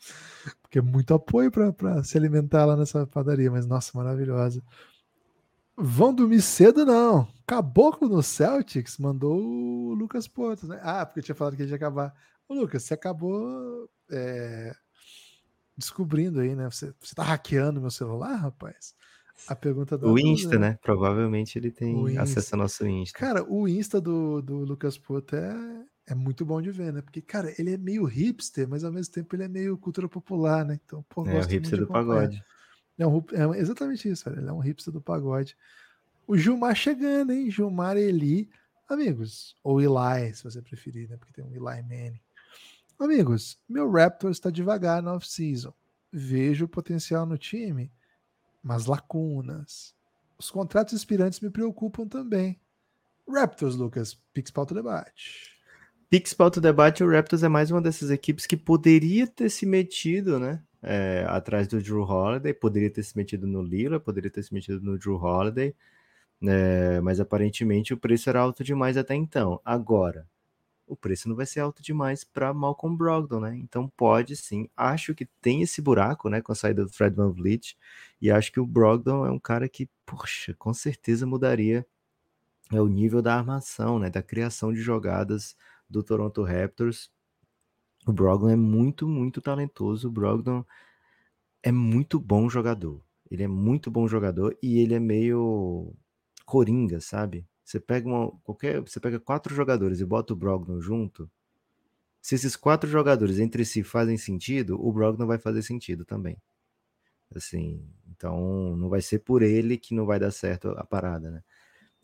Porque 0.63 0.79
é 0.79 0.83
muito 0.83 1.13
apoio 1.13 1.51
para 1.51 2.03
se 2.05 2.17
alimentar 2.17 2.65
lá 2.65 2.75
nessa 2.75 3.07
padaria, 3.07 3.51
mas 3.51 3.67
nossa, 3.67 3.91
maravilhosa. 3.95 4.63
Vão 5.77 6.15
dormir 6.15 6.43
cedo, 6.43 6.85
não. 6.85 7.27
Caboclo 7.47 8.09
no 8.09 8.23
Celtics 8.23 8.99
mandou 8.99 9.41
o 9.41 9.95
Lucas 9.95 10.29
Porto, 10.29 10.67
né? 10.67 10.79
Ah, 10.83 11.05
porque 11.05 11.21
eu 11.21 11.25
tinha 11.25 11.35
falado 11.35 11.57
que 11.57 11.63
ele 11.63 11.71
ia 11.71 11.77
acabar. 11.77 12.15
Ô, 12.49 12.55
Lucas, 12.55 12.83
você 12.83 12.95
acabou 12.95 13.89
é, 14.11 14.75
descobrindo 15.77 16.41
aí, 16.41 16.55
né? 16.55 16.71
Você, 16.71 16.93
você 17.01 17.15
tá 17.15 17.23
hackeando 17.23 17.81
meu 17.81 17.91
celular, 17.91 18.37
rapaz? 18.37 18.95
A 19.49 19.57
pergunta 19.57 19.97
do. 19.97 20.13
O 20.13 20.19
Insta, 20.19 20.59
né? 20.59 20.79
Provavelmente 20.83 21.59
ele 21.59 21.71
tem 21.71 22.19
acesso 22.19 22.55
ao 22.55 22.61
nosso 22.61 22.87
Insta. 22.87 23.19
Cara, 23.19 23.43
o 23.43 23.67
Insta 23.67 24.01
do, 24.01 24.43
do 24.43 24.59
Lucas 24.59 24.99
Porto 24.99 25.35
é, 25.35 25.87
é 26.07 26.15
muito 26.15 26.45
bom 26.45 26.61
de 26.61 26.71
ver, 26.71 26.93
né? 26.93 27.01
Porque, 27.01 27.23
cara, 27.23 27.53
ele 27.59 27.73
é 27.73 27.79
meio 27.79 28.05
hipster, 28.05 28.69
mas 28.69 28.85
ao 28.85 28.93
mesmo 28.93 29.13
tempo 29.13 29.35
ele 29.35 29.45
é 29.45 29.49
meio 29.49 29.79
cultura 29.79 30.09
popular, 30.09 30.65
né? 30.65 30.79
Então, 30.85 31.05
pô, 31.09 31.27
é 31.27 31.39
o 31.39 31.47
hipster 31.47 31.79
do 31.79 31.87
pagode. 31.87 32.43
É, 33.03 33.07
um, 33.07 33.55
é 33.55 33.59
exatamente 33.59 34.09
isso, 34.09 34.25
velho. 34.25 34.41
Ele 34.41 34.49
é 34.51 34.53
um 34.53 34.59
hipster 34.59 34.93
do 34.93 35.01
pagode. 35.01 35.57
O 36.27 36.37
Gilmar 36.37 36.75
chegando, 36.75 37.33
hein? 37.33 37.51
Gilmar 37.51 37.97
Eli. 37.97 38.49
Amigos, 38.89 39.57
ou 39.63 39.81
Eli, 39.81 40.35
se 40.35 40.45
você 40.45 40.61
preferir, 40.61 41.09
né? 41.09 41.17
Porque 41.17 41.33
tem 41.33 41.45
um 41.45 41.51
Eli 41.51 41.83
Manning. 41.83 42.21
Amigos, 42.99 43.59
meu 43.69 43.91
Raptor 43.91 44.31
está 44.31 44.51
devagar 44.51 45.03
na 45.03 45.15
off-season. 45.15 45.73
Vejo 46.13 46.69
potencial 46.69 47.25
no 47.25 47.39
time 47.39 47.91
mas 48.63 48.87
lacunas. 48.87 49.95
Os 50.39 50.51
contratos 50.51 50.95
expirantes 50.95 51.41
me 51.41 51.51
preocupam 51.51 52.07
também. 52.07 52.61
Raptors, 53.29 53.77
Lucas, 53.77 54.19
Pix 54.33 54.51
Pauta 54.51 54.75
Debate. 54.75 55.59
Pix 56.09 56.35
Pauta 56.35 56.61
Debate, 56.61 57.05
o 57.05 57.11
Raptors 57.11 57.43
é 57.43 57.49
mais 57.49 57.71
uma 57.71 57.81
dessas 57.81 58.11
equipes 58.11 58.47
que 58.47 58.57
poderia 58.57 59.27
ter 59.27 59.49
se 59.49 59.65
metido, 59.65 60.39
né? 60.39 60.63
É, 60.83 61.25
atrás 61.29 61.69
do 61.69 61.83
Drew 61.83 62.03
Holiday, 62.03 62.55
poderia 62.55 62.91
ter 62.91 63.03
se 63.03 63.17
metido 63.17 63.47
no 63.47 63.63
Lila, 63.63 64.01
poderia 64.01 64.31
ter 64.31 64.43
se 64.43 64.55
metido 64.55 64.81
no 64.81 64.99
Drew 64.99 65.17
Holiday, 65.17 65.75
é, 66.43 67.01
mas 67.03 67.21
aparentemente 67.21 67.93
o 67.95 67.99
preço 67.99 68.31
era 68.31 68.41
alto 68.41 68.65
demais 68.65 68.97
até 68.97 69.15
então. 69.15 69.61
Agora, 69.65 70.27
o 70.87 70.97
preço 70.97 71.29
não 71.29 71.37
vai 71.37 71.47
ser 71.47 71.61
alto 71.61 71.83
demais 71.83 72.25
para 72.25 72.53
Malcolm 72.53 72.97
Brogdon, 72.97 73.41
né? 73.41 73.57
Então 73.57 73.89
pode 73.97 74.37
sim. 74.37 74.69
Acho 74.77 75.15
que 75.15 75.27
tem 75.41 75.63
esse 75.63 75.81
buraco, 75.81 76.29
né, 76.29 76.41
com 76.43 76.53
a 76.53 76.55
saída 76.55 76.85
do 76.85 76.93
Fred 76.93 77.15
Van 77.15 77.31
Vliet, 77.33 77.77
e 78.21 78.31
acho 78.31 78.51
que 78.53 78.61
o 78.61 78.67
Brogdon 78.67 79.25
é 79.27 79.31
um 79.31 79.39
cara 79.39 79.69
que, 79.69 79.89
poxa, 80.07 80.55
com 80.59 80.75
certeza 80.75 81.27
mudaria 81.27 81.87
é 82.73 82.81
o 82.81 82.89
nível 82.89 83.23
da 83.23 83.37
armação, 83.37 83.99
né, 83.99 84.11
da 84.11 84.23
criação 84.23 84.73
de 84.73 84.81
jogadas 84.81 85.57
do 85.89 86.03
Toronto 86.03 86.43
Raptors. 86.43 87.11
O 88.07 88.13
Brogdon 88.13 88.49
é 88.51 88.57
muito, 88.57 89.07
muito 89.09 89.41
talentoso. 89.41 90.09
O 90.09 90.11
Brogdon 90.11 90.65
é 91.63 91.71
muito 91.71 92.19
bom 92.19 92.49
jogador. 92.49 93.03
Ele 93.31 93.43
é 93.45 93.49
muito 93.49 93.91
bom 93.91 94.09
jogador 94.09 94.57
e 94.63 94.79
ele 94.79 94.95
é 94.95 95.01
meio 95.01 95.93
coringa, 96.45 97.01
sabe? 97.01 97.47
Você 97.65 97.79
pega 97.79 98.09
uma, 98.09 98.31
qualquer, 98.43 98.81
você 98.81 98.99
pega 98.99 99.21
quatro 99.21 99.55
jogadores 99.55 100.01
e 100.01 100.05
bota 100.05 100.33
o 100.33 100.37
Brogdon 100.37 100.81
junto. 100.81 101.31
Se 102.21 102.35
esses 102.35 102.57
quatro 102.57 102.91
jogadores 102.91 103.39
entre 103.39 103.65
si 103.65 103.83
fazem 103.83 104.17
sentido, 104.19 104.81
o 104.85 104.93
Brogdon 104.93 105.27
vai 105.27 105.39
fazer 105.39 105.63
sentido 105.63 106.05
também. 106.05 106.37
Assim, 107.35 107.81
então 108.11 108.77
não 108.77 108.89
vai 108.89 109.01
ser 109.01 109.21
por 109.21 109.43
ele 109.43 109.79
que 109.79 109.95
não 109.95 110.05
vai 110.05 110.19
dar 110.19 110.33
certo 110.33 110.71
a 110.71 110.85
parada, 110.85 111.31
né? 111.31 111.45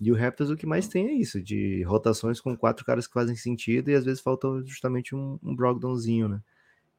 E 0.00 0.12
o 0.12 0.14
Raptors 0.14 0.50
o 0.50 0.56
que 0.56 0.66
mais 0.66 0.88
tem 0.88 1.06
é 1.06 1.12
isso, 1.12 1.42
de 1.42 1.82
rotações 1.84 2.40
com 2.40 2.56
quatro 2.56 2.84
caras 2.84 3.06
que 3.06 3.14
fazem 3.14 3.34
sentido 3.34 3.90
e 3.90 3.94
às 3.94 4.04
vezes 4.04 4.20
falta 4.20 4.46
justamente 4.64 5.14
um, 5.14 5.38
um 5.42 5.56
Brogdonzinho, 5.56 6.28
né? 6.28 6.42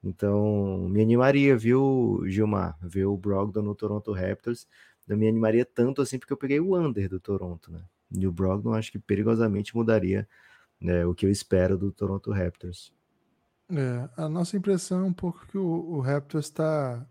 Então, 0.03 0.87
me 0.89 1.01
animaria, 1.01 1.57
viu, 1.57 2.23
Gilmar, 2.27 2.77
ver 2.81 3.05
o 3.05 3.17
Brogdon 3.17 3.61
no 3.61 3.75
Toronto 3.75 4.11
Raptors. 4.11 4.67
Não 5.07 5.17
me 5.17 5.27
animaria 5.27 5.65
tanto 5.65 6.01
assim, 6.01 6.17
porque 6.17 6.33
eu 6.33 6.37
peguei 6.37 6.59
o 6.59 6.77
under 6.77 7.09
do 7.09 7.19
Toronto, 7.19 7.71
né? 7.71 7.83
E 8.11 8.25
o 8.25 8.31
Brogdon 8.31 8.73
acho 8.73 8.91
que 8.91 8.99
perigosamente 8.99 9.75
mudaria 9.75 10.27
né, 10.79 11.05
o 11.05 11.13
que 11.13 11.25
eu 11.25 11.31
espero 11.31 11.77
do 11.77 11.91
Toronto 11.91 12.31
Raptors. 12.31 12.93
É, 13.69 14.09
a 14.15 14.29
nossa 14.29 14.55
impressão 14.55 15.01
é 15.01 15.03
um 15.03 15.13
pouco 15.13 15.45
que 15.47 15.57
o, 15.57 15.65
o 15.65 15.99
Raptors 15.99 16.45
está 16.45 17.05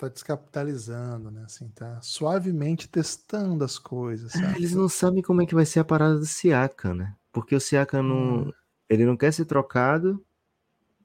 tá 0.00 0.08
descapitalizando, 0.08 1.30
né? 1.30 1.42
Assim, 1.44 1.68
tá 1.68 2.00
suavemente 2.00 2.88
testando 2.88 3.62
as 3.62 3.78
coisas. 3.78 4.34
É, 4.34 4.56
eles 4.56 4.74
não 4.74 4.88
sabem 4.88 5.22
como 5.22 5.42
é 5.42 5.46
que 5.46 5.54
vai 5.54 5.66
ser 5.66 5.80
a 5.80 5.84
parada 5.84 6.18
do 6.18 6.24
Siaka, 6.24 6.94
né? 6.94 7.14
Porque 7.30 7.54
o 7.54 7.60
Siaka 7.60 8.02
não, 8.02 8.44
hum. 8.44 8.52
ele 8.88 9.04
não 9.04 9.16
quer 9.16 9.32
ser 9.32 9.44
trocado 9.44 10.24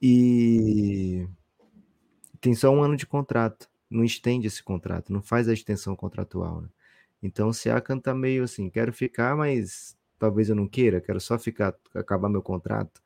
e 0.00 1.28
tem 2.40 2.54
só 2.54 2.70
um 2.70 2.82
ano 2.82 2.96
de 2.96 3.06
contrato. 3.06 3.68
Não 3.90 4.02
estende 4.02 4.46
esse 4.46 4.62
contrato, 4.62 5.12
não 5.12 5.22
faz 5.22 5.48
a 5.48 5.52
extensão 5.52 5.94
contratual. 5.94 6.62
Né? 6.62 6.68
Então 7.22 7.48
o 7.48 7.54
Siakam 7.54 8.00
tá 8.00 8.14
meio 8.14 8.44
assim, 8.44 8.68
quero 8.68 8.92
ficar, 8.92 9.36
mas 9.36 9.96
talvez 10.18 10.48
eu 10.48 10.56
não 10.56 10.66
queira, 10.66 11.00
quero 11.00 11.20
só 11.20 11.38
ficar, 11.38 11.74
acabar 11.94 12.28
meu 12.28 12.42
contrato. 12.42 13.00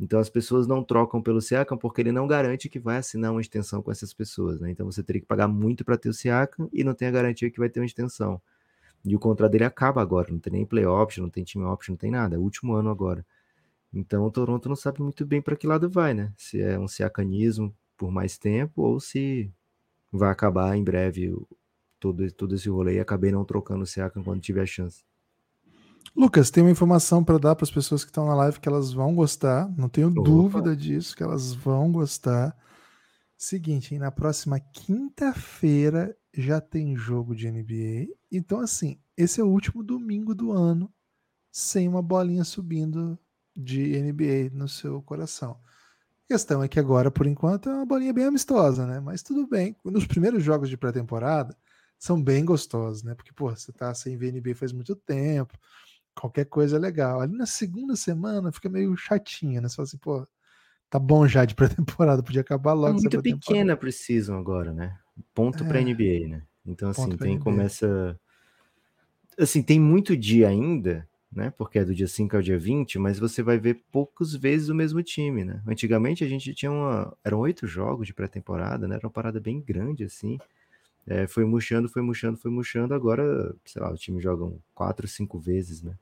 Então 0.00 0.20
as 0.20 0.30
pessoas 0.30 0.66
não 0.66 0.82
trocam 0.84 1.20
pelo 1.22 1.40
Siakam 1.40 1.76
porque 1.76 2.00
ele 2.00 2.12
não 2.12 2.26
garante 2.26 2.68
que 2.68 2.78
vai 2.78 2.98
assinar 2.98 3.32
uma 3.32 3.40
extensão 3.40 3.82
com 3.82 3.90
essas 3.90 4.14
pessoas, 4.14 4.60
né? 4.60 4.70
Então 4.70 4.86
você 4.86 5.02
teria 5.02 5.20
que 5.20 5.26
pagar 5.26 5.48
muito 5.48 5.84
para 5.84 5.98
ter 5.98 6.08
o 6.08 6.14
Siakam 6.14 6.68
e 6.72 6.84
não 6.84 6.94
tem 6.94 7.08
a 7.08 7.10
garantia 7.10 7.50
que 7.50 7.58
vai 7.58 7.68
ter 7.68 7.80
uma 7.80 7.86
extensão. 7.86 8.40
E 9.04 9.14
o 9.16 9.18
contrato 9.18 9.52
dele 9.52 9.64
acaba 9.64 10.02
agora, 10.02 10.32
não 10.32 10.38
tem 10.40 10.52
nem 10.52 10.66
play 10.66 10.86
option, 10.86 11.22
não 11.24 11.30
tem 11.30 11.44
time 11.44 11.64
option, 11.64 11.92
não 11.92 11.98
tem 11.98 12.10
nada, 12.10 12.36
é 12.36 12.38
o 12.38 12.42
último 12.42 12.74
ano 12.74 12.90
agora. 12.90 13.24
Então 13.92 14.24
o 14.24 14.30
Toronto 14.30 14.68
não 14.68 14.76
sabe 14.76 15.02
muito 15.02 15.26
bem 15.26 15.42
para 15.42 15.56
que 15.56 15.66
lado 15.66 15.90
vai, 15.90 16.14
né? 16.14 16.32
Se 16.36 16.60
é 16.60 16.78
um 16.78 16.88
siacanismo 16.88 17.74
por 17.96 18.10
mais 18.12 18.38
tempo 18.38 18.82
ou 18.82 19.00
se 19.00 19.50
vai 20.12 20.30
acabar 20.30 20.76
em 20.76 20.84
breve 20.84 21.34
todo, 22.00 22.30
todo 22.32 22.54
esse 22.54 22.68
rolê 22.70 22.96
e 22.96 23.00
acabei 23.00 23.32
não 23.32 23.44
trocando 23.44 23.84
o 23.84 23.86
Siakam 23.86 24.24
quando 24.24 24.40
tiver 24.42 24.62
a 24.62 24.66
chance. 24.66 25.04
Lucas, 26.18 26.50
tem 26.50 26.64
uma 26.64 26.72
informação 26.72 27.22
para 27.22 27.38
dar 27.38 27.54
para 27.54 27.62
as 27.62 27.70
pessoas 27.70 28.02
que 28.02 28.10
estão 28.10 28.26
na 28.26 28.34
live 28.34 28.58
que 28.58 28.68
elas 28.68 28.92
vão 28.92 29.14
gostar, 29.14 29.72
não 29.78 29.88
tenho 29.88 30.08
Opa. 30.08 30.20
dúvida 30.20 30.74
disso, 30.74 31.16
que 31.16 31.22
elas 31.22 31.54
vão 31.54 31.92
gostar. 31.92 32.56
Seguinte, 33.36 33.94
hein, 33.94 34.00
na 34.00 34.10
próxima 34.10 34.58
quinta-feira 34.58 36.16
já 36.34 36.60
tem 36.60 36.96
jogo 36.96 37.36
de 37.36 37.46
NBA. 37.46 38.12
Então, 38.32 38.58
assim, 38.58 39.00
esse 39.16 39.40
é 39.40 39.44
o 39.44 39.48
último 39.48 39.80
domingo 39.80 40.34
do 40.34 40.50
ano 40.50 40.92
sem 41.52 41.86
uma 41.86 42.02
bolinha 42.02 42.42
subindo 42.42 43.16
de 43.56 43.96
NBA 43.96 44.50
no 44.52 44.68
seu 44.68 45.00
coração. 45.00 45.52
A 46.24 46.32
questão 46.32 46.64
é 46.64 46.66
que 46.66 46.80
agora, 46.80 47.12
por 47.12 47.28
enquanto, 47.28 47.68
é 47.68 47.74
uma 47.74 47.86
bolinha 47.86 48.12
bem 48.12 48.24
amistosa, 48.24 48.84
né? 48.84 48.98
Mas 48.98 49.22
tudo 49.22 49.46
bem. 49.46 49.76
Nos 49.84 50.04
primeiros 50.04 50.42
jogos 50.42 50.68
de 50.68 50.76
pré-temporada, 50.76 51.56
são 51.96 52.20
bem 52.20 52.44
gostosos, 52.44 53.04
né? 53.04 53.14
Porque, 53.14 53.32
pô, 53.32 53.50
você 53.50 53.72
tá 53.72 53.94
sem 53.94 54.16
ver 54.16 54.32
NBA 54.32 54.56
faz 54.56 54.72
muito 54.72 54.96
tempo, 54.96 55.56
qualquer 56.18 56.46
coisa 56.46 56.76
é 56.76 56.78
legal. 56.78 57.20
Ali 57.20 57.36
na 57.36 57.46
segunda 57.46 57.94
semana 57.96 58.52
fica 58.52 58.68
meio 58.68 58.96
chatinha, 58.96 59.60
né? 59.60 59.68
Você 59.68 59.76
fala 59.76 59.86
assim, 59.86 59.98
pô, 59.98 60.26
tá 60.90 60.98
bom 60.98 61.26
já 61.26 61.44
de 61.44 61.54
pré-temporada, 61.56 62.22
podia 62.22 62.40
acabar 62.40 62.72
logo. 62.72 62.98
É 62.98 63.00
muito 63.00 63.22
pequena 63.22 63.76
precisam 63.76 64.38
agora, 64.38 64.72
né? 64.72 64.96
Ponto 65.34 65.64
é, 65.64 65.66
para 65.66 65.80
NBA, 65.80 66.28
né? 66.28 66.42
Então, 66.66 66.90
assim, 66.90 67.16
tem 67.16 67.34
NBA. 67.34 67.44
começa. 67.44 68.18
Assim, 69.38 69.62
tem 69.62 69.78
muito 69.78 70.16
dia 70.16 70.48
ainda, 70.48 71.08
né? 71.32 71.52
Porque 71.56 71.78
é 71.78 71.84
do 71.84 71.94
dia 71.94 72.08
5 72.08 72.36
ao 72.36 72.42
dia 72.42 72.58
20, 72.58 72.98
mas 72.98 73.18
você 73.18 73.42
vai 73.42 73.58
ver 73.58 73.82
poucas 73.90 74.34
vezes 74.34 74.68
o 74.68 74.74
mesmo 74.74 75.02
time, 75.02 75.44
né? 75.44 75.62
Antigamente 75.66 76.24
a 76.24 76.28
gente 76.28 76.52
tinha 76.54 76.70
uma. 76.70 77.16
Eram 77.24 77.38
oito 77.40 77.66
jogos 77.66 78.06
de 78.06 78.14
pré-temporada, 78.14 78.88
né? 78.88 78.96
Era 78.96 79.06
uma 79.06 79.12
parada 79.12 79.40
bem 79.40 79.60
grande, 79.60 80.04
assim. 80.04 80.38
É, 81.06 81.26
foi 81.26 81.44
murchando, 81.44 81.88
foi 81.88 82.02
murchando, 82.02 82.36
foi 82.36 82.50
murchando. 82.50 82.92
Agora, 82.92 83.54
sei 83.64 83.80
lá, 83.80 83.90
o 83.90 83.96
time 83.96 84.20
jogam 84.20 84.60
quatro, 84.74 85.08
cinco 85.08 85.38
vezes, 85.38 85.82
né? 85.82 85.94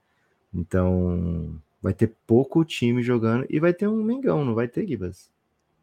Então, 0.53 1.61
vai 1.83 1.93
ter 1.93 2.15
pouco 2.27 2.65
time 2.65 3.03
jogando 3.03 3.47
e 3.49 3.61
vai 3.61 3.73
ter 3.73 3.89
um 3.89 4.03
Mengão, 4.03 4.45
não 4.45 4.55
vai 4.55 4.69
ter, 4.69 4.87
Gibas? 4.87 5.31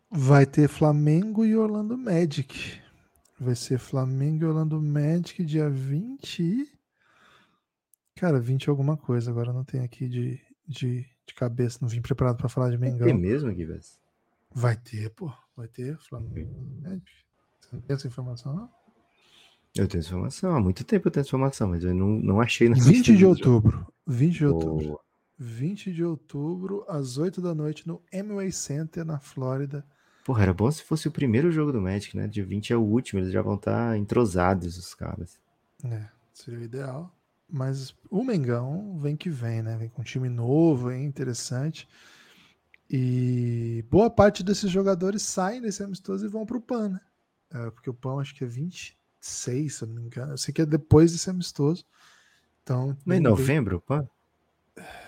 Vai 0.10 0.46
ter 0.46 0.68
Flamengo 0.68 1.46
e 1.46 1.56
Orlando 1.56 1.98
Magic. 1.98 2.80
Vai 3.40 3.56
ser 3.56 3.80
Flamengo 3.80 4.44
e 4.44 4.48
Orlando 4.48 4.82
Magic 4.82 5.44
dia 5.44 5.70
20. 5.70 6.72
Cara, 8.16 8.40
20 8.40 8.70
alguma 8.70 8.96
coisa. 8.96 9.32
Agora 9.32 9.52
não 9.52 9.64
tem 9.64 9.82
aqui 9.82 10.08
de, 10.08 10.40
de, 10.68 11.06
de 11.26 11.34
cabeça. 11.36 11.80
Não 11.82 11.88
vim 11.88 12.02
preparado 12.02 12.38
para 12.38 12.48
falar 12.48 12.70
de 12.70 12.78
Mengão. 12.78 13.08
Tem 13.08 13.18
mesmo, 13.18 13.52
Gibas? 13.54 14.00
Vai 14.54 14.76
ter, 14.76 15.10
pô. 15.10 15.34
Vai 15.58 15.68
ter 15.68 15.98
Flamengo 15.98 16.54
e 16.62 16.82
Magic. 16.82 17.12
Você 17.60 17.70
não 17.74 17.82
tem 17.82 17.96
essa 17.96 18.08
informação, 18.08 18.56
não? 18.56 18.70
Eu 19.76 19.88
tenho 19.88 20.02
informação, 20.02 20.56
há 20.56 20.60
muito 20.60 20.84
tempo 20.84 21.08
eu 21.08 21.12
tenho 21.12 21.26
informação, 21.26 21.68
mas 21.70 21.84
eu 21.84 21.96
não, 21.96 22.08
não 22.08 22.42
achei 22.42 22.70
na 22.70 22.76
20 22.76 23.18
de 23.18 23.26
outubro. 23.26 23.88
20 24.06 24.34
de 24.34 24.46
outubro. 24.46 24.88
Boa. 24.88 25.00
20 25.38 25.92
de 25.92 26.04
outubro, 26.04 26.86
às 26.88 27.18
8 27.18 27.42
da 27.42 27.56
noite, 27.56 27.88
no 27.88 28.02
Amway 28.14 28.52
Center, 28.52 29.04
na 29.04 29.20
Flórida. 29.20 29.84
Porra, 30.24 30.44
era 30.44 30.54
bom 30.54 30.70
se 30.72 30.84
fosse 30.84 31.08
o 31.08 31.12
primeiro 31.12 31.52
jogo 31.52 31.72
do 31.72 31.82
Magic, 31.82 32.16
né? 32.16 32.28
De 32.28 32.42
20 32.42 32.72
é 32.72 32.78
o 32.78 32.82
último, 32.82 33.20
eles 33.20 33.32
já 33.32 33.42
vão 33.42 33.56
estar 33.56 33.90
tá 33.90 33.98
entrosados, 33.98 34.78
os 34.78 34.94
caras. 34.94 35.40
É, 35.84 36.06
seria 36.34 36.60
o 36.60 36.64
ideal. 36.64 37.14
Mas 37.50 37.94
o 38.10 38.24
Mengão 38.24 38.98
vem 39.00 39.16
que 39.18 39.30
vem, 39.30 39.62
né? 39.62 39.76
Vem 39.78 39.90
com 39.90 40.02
um 40.02 40.06
time 40.06 40.30
novo, 40.30 40.92
é 40.92 41.02
interessante. 41.02 41.88
E 42.90 43.84
boa 43.90 44.10
parte 44.10 44.44
desses 44.44 44.70
jogadores 44.70 45.24
saem 45.24 45.62
desse 45.62 45.84
amistoso 45.84 46.26
e 46.26 46.30
vão 46.30 46.46
pro 46.46 46.62
PAN, 46.62 46.90
né? 46.90 47.02
É, 47.52 47.72
porque 47.72 47.90
o 47.90 47.94
PAN 47.94 48.22
acho 48.22 48.34
que 48.36 48.44
é 48.44 48.48
20, 48.48 48.98
6, 49.26 49.76
se 49.76 49.84
eu 49.84 49.88
não 49.88 49.96
me 49.96 50.02
engano. 50.04 50.34
Eu 50.34 50.38
sei 50.38 50.54
que 50.54 50.62
é 50.62 50.66
depois 50.66 51.12
desse 51.12 51.30
amistoso. 51.30 51.86
Então, 52.62 52.98
não 53.06 53.16
é 53.16 53.18
em 53.18 53.22
novembro, 53.22 53.82
PAN? 53.82 54.08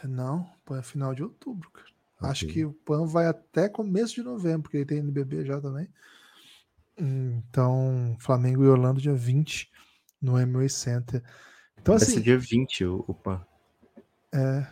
Não, 0.04 0.50
PAN 0.66 0.80
é 0.80 0.82
final 0.82 1.14
de 1.14 1.24
outubro, 1.24 1.70
cara. 1.72 1.88
Okay. 2.18 2.30
Acho 2.30 2.48
que 2.48 2.66
o 2.66 2.74
PAN 2.74 3.06
vai 3.06 3.28
até 3.28 3.68
começo 3.68 4.16
de 4.16 4.24
novembro, 4.24 4.64
porque 4.64 4.78
ele 4.78 4.86
tem 4.86 5.00
NBB 5.00 5.46
já 5.46 5.60
também. 5.60 5.90
Então, 6.98 8.16
Flamengo 8.20 8.64
e 8.64 8.68
Orlando 8.68 9.02
dia 9.02 9.14
20 9.14 9.70
no 10.22 10.38
Amway 10.38 10.70
Center. 10.70 11.22
Então, 11.78 11.98
vai 11.98 12.08
assim, 12.08 12.22
dia 12.22 12.38
20 12.38 12.86
o, 12.86 13.04
o 13.08 13.14
PAN. 13.14 13.46
É, 14.34 14.66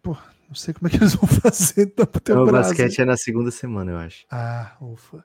pô, 0.00 0.16
não 0.48 0.54
sei 0.54 0.72
como 0.74 0.86
é 0.86 0.90
que 0.90 0.96
eles 0.96 1.14
vão 1.14 1.26
fazer. 1.42 1.92
Então, 1.92 2.44
o 2.44 2.52
basquete 2.52 3.00
é 3.00 3.04
na 3.04 3.16
segunda 3.16 3.50
semana, 3.50 3.90
eu 3.90 3.98
acho. 3.98 4.26
Ah, 4.30 4.76
ufa. 4.80 5.24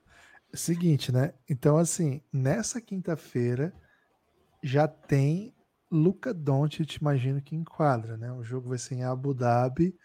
Seguinte, 0.55 1.11
né? 1.11 1.33
Então, 1.49 1.77
assim, 1.77 2.21
nessa 2.31 2.81
quinta-feira 2.81 3.73
já 4.63 4.87
tem 4.87 5.53
Luca 5.91 6.33
Doncic, 6.33 6.95
imagino 6.95 7.41
que 7.41 7.55
enquadra, 7.55 8.17
né? 8.17 8.31
O 8.31 8.43
jogo 8.43 8.69
vai 8.69 8.77
ser 8.77 8.95
em 8.95 9.03
Abu 9.03 9.33
Dhabi. 9.33 9.95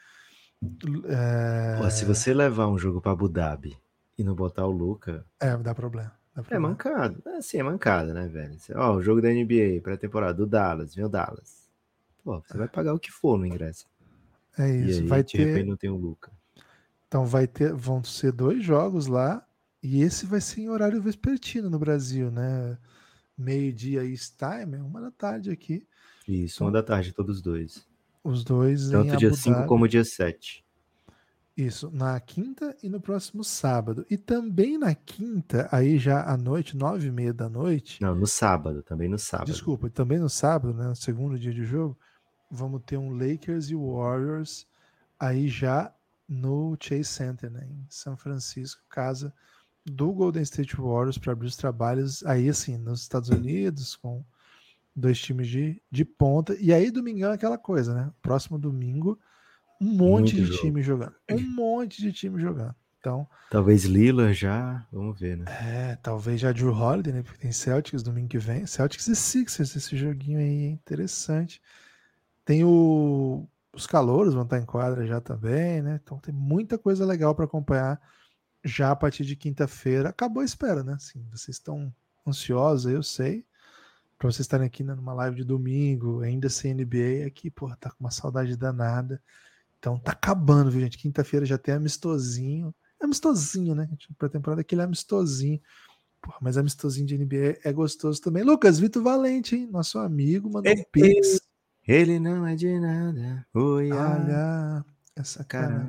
É... 1.07 1.79
Pô, 1.79 1.91
se 1.91 2.05
você 2.05 2.35
levar 2.35 2.69
um 2.69 2.79
jogo 2.79 3.01
para 3.01 3.13
Abu 3.13 3.29
Dhabi 3.29 3.77
e 4.19 4.23
não 4.23 4.35
botar 4.35 4.67
o 4.67 4.71
Luca. 4.71 5.25
É, 5.41 5.57
dá 5.57 5.75
problema. 5.75 6.13
Dá 6.35 6.43
é 6.43 6.45
problema. 6.45 6.67
É 6.67 6.71
mancado. 6.71 7.23
É, 7.27 7.41
sim, 7.41 7.59
é 7.59 7.63
mancada, 7.63 8.13
né, 8.13 8.29
velho? 8.29 8.57
Ó, 8.75 8.97
o 8.97 9.03
jogo 9.03 9.23
da 9.23 9.29
NBA, 9.29 9.81
pré-temporada, 9.83 10.35
do 10.35 10.47
Dallas, 10.47 10.95
viu 10.95 11.09
Dallas. 11.09 11.69
Pô, 12.23 12.41
você 12.41 12.59
vai 12.59 12.69
pagar 12.69 12.93
o 12.93 12.99
que 12.99 13.11
for 13.11 13.39
no 13.39 13.47
ingresso. 13.47 13.87
É 14.59 14.69
isso. 14.69 15.01
E 15.01 15.03
aí, 15.03 15.09
vai 15.09 15.25
de 15.25 15.33
ter... 15.33 15.45
repente 15.47 15.69
não 15.69 15.77
tem 15.77 15.91
o 15.91 15.97
Luca. 15.97 16.31
Então 17.09 17.25
vai 17.25 17.47
ter, 17.47 17.73
vão 17.73 18.05
ser 18.05 18.31
dois 18.31 18.63
jogos 18.63 19.07
lá 19.07 19.45
e 19.83 20.03
esse 20.03 20.27
vai 20.27 20.41
ser 20.41 20.63
em 20.63 20.69
horário 20.69 21.01
vespertino 21.01 21.71
no 21.71 21.79
Brasil, 21.79 22.31
né? 22.31 22.79
Meio-dia 23.37 24.05
East 24.05 24.35
Time, 24.37 24.77
é 24.77 24.83
uma 24.83 25.01
da 25.01 25.11
tarde 25.11 25.51
aqui. 25.51 25.87
Isso, 26.29 26.63
uma 26.63 26.71
da 26.71 26.83
tarde, 26.83 27.13
todos 27.13 27.41
dois. 27.41 27.89
Os 28.23 28.45
dois 28.45 28.91
Tanto 28.91 29.17
dia 29.17 29.33
5 29.33 29.67
como 29.67 29.89
dia 29.89 30.05
7. 30.05 30.63
Isso, 31.57 31.91
na 31.91 32.19
quinta 32.21 32.77
e 32.83 32.89
no 32.89 33.01
próximo 33.01 33.43
sábado. 33.43 34.07
E 34.11 34.17
também 34.17 34.79
na 34.79 34.95
quinta, 34.95 35.69
aí 35.73 35.99
já 35.99 36.23
à 36.25 36.37
noite, 36.37 36.77
nove 36.77 37.09
e 37.09 37.11
meia 37.11 37.33
da 37.33 37.49
noite. 37.49 38.01
Não, 38.01 38.15
no 38.15 38.27
sábado, 38.27 38.83
também 38.83 39.09
no 39.09 39.19
sábado. 39.19 39.47
Desculpa, 39.47 39.91
também 39.91 40.19
no 40.19 40.29
sábado, 40.29 40.75
né? 40.75 40.89
No 40.89 40.97
segundo 40.97 41.39
dia 41.39 41.53
de 41.53 41.65
jogo, 41.65 41.99
vamos 42.51 42.83
ter 42.85 42.97
um 42.97 43.11
Lakers 43.11 43.71
e 43.71 43.75
Warriors 43.75 44.67
aí 45.19 45.49
já 45.49 45.93
no 46.29 46.77
Chase 46.81 47.05
Center, 47.05 47.51
né? 47.51 47.67
Em 47.69 47.87
São 47.89 48.17
Francisco, 48.17 48.83
casa 48.89 49.35
do 49.85 50.13
Golden 50.13 50.43
State 50.43 50.77
Warriors 50.77 51.19
para 51.19 51.33
abrir 51.33 51.47
os 51.47 51.57
trabalhos 51.57 52.25
aí 52.25 52.49
assim 52.49 52.77
nos 52.77 53.03
Estados 53.03 53.29
Unidos 53.29 53.97
com 53.97 54.25
dois 54.95 55.19
times 55.21 55.49
de, 55.49 55.83
de 55.91 56.05
ponta. 56.05 56.57
E 56.61 56.73
aí 56.73 56.91
domingão 56.91 57.31
é 57.31 57.35
aquela 57.35 57.59
coisa 57.59 57.95
né? 57.95 58.11
Próximo 58.23 58.59
domingo 58.59 59.19
um 59.81 59.87
monte 59.97 60.35
Muito 60.35 60.37
de 60.37 60.45
jogo. 60.45 60.61
time 60.61 60.83
jogando. 60.83 61.15
Um 61.33 61.55
monte 61.55 62.03
de 62.03 62.13
time 62.13 62.41
jogando. 62.41 62.75
Então 62.99 63.27
talvez 63.51 63.85
Lila 63.85 64.33
já 64.33 64.87
vamos 64.93 65.19
ver 65.19 65.39
né? 65.39 65.45
É 65.49 65.97
talvez 65.97 66.41
já 66.41 66.53
Drew 66.53 66.73
Holiday 66.73 67.15
né? 67.15 67.23
Porque 67.23 67.39
tem 67.39 67.53
Celtics 67.53 68.03
domingo 68.03 68.29
que 68.29 68.39
vem. 68.39 68.67
Celtics 68.67 69.09
e 69.09 69.17
Sixers 69.17 69.75
esse 69.75 69.97
joguinho 69.97 70.39
aí 70.39 70.67
é 70.67 70.71
interessante. 70.71 71.63
Tem 72.45 72.65
o 72.65 73.49
os 73.73 73.87
calouros 73.87 74.35
vão 74.35 74.43
estar 74.43 74.59
em 74.59 74.67
quadra 74.67 75.07
já 75.07 75.21
também 75.21 75.81
né? 75.81 75.99
Então 76.03 76.19
tem 76.19 76.35
muita 76.35 76.77
coisa 76.77 77.07
legal 77.07 77.35
para 77.35 77.47
acompanhar 77.47 77.99
já 78.65 78.91
a 78.91 78.97
partir 78.97 79.25
de 79.25 79.37
quinta-feira. 79.37 80.09
Acabou 80.09 80.43
a 80.43 80.45
espera, 80.45 80.83
né? 80.83 80.95
Assim, 80.95 81.25
vocês 81.31 81.57
estão 81.57 81.93
ansiosos, 82.27 82.93
eu 82.93 83.03
sei. 83.03 83.45
Para 84.19 84.31
vocês 84.31 84.41
estarem 84.41 84.67
aqui 84.67 84.85
né, 84.85 84.95
numa 84.95 85.15
live 85.15 85.37
de 85.37 85.45
domingo, 85.45 86.21
ainda 86.21 86.49
sem 86.51 86.75
NBA, 86.75 87.27
aqui, 87.27 87.51
pô, 87.51 87.75
tá 87.77 87.91
com 87.91 88.01
uma 88.01 88.11
saudade 88.11 88.57
danada. 88.57 89.23
Então 89.79 89.99
tá 89.99 90.13
acabando, 90.13 90.71
viu, 90.71 90.83
gente? 90.83 90.99
Quinta-feira 90.99 91.47
já 91.47 91.57
tem 91.57 91.75
amistosinho. 91.75 92.75
É 93.01 93.05
amistosinho, 93.07 93.75
né? 93.75 93.89
Pra 94.19 94.29
temporada 94.29 94.61
aquele 94.61 94.83
é 94.83 94.85
amistosinho. 94.85 95.61
Porra, 96.21 96.37
mas 96.43 96.59
amistosinho 96.59 97.07
de 97.07 97.17
NBA 97.17 97.61
é 97.65 97.73
gostoso 97.73 98.21
também. 98.21 98.43
Lucas, 98.43 98.79
Vitor 98.79 99.03
Valente, 99.03 99.57
hein? 99.57 99.67
Nosso 99.71 99.99
amigo, 99.99 100.51
mandou 100.51 100.71
um 100.71 100.85
pix. 100.93 101.41
Ele 101.89 102.21
não 102.21 102.47
é 102.47 102.55
de 102.55 102.79
nada. 102.79 103.47
Oi, 103.55 103.91
olha 103.91 104.85
essa 105.17 105.43
cara. 105.45 105.87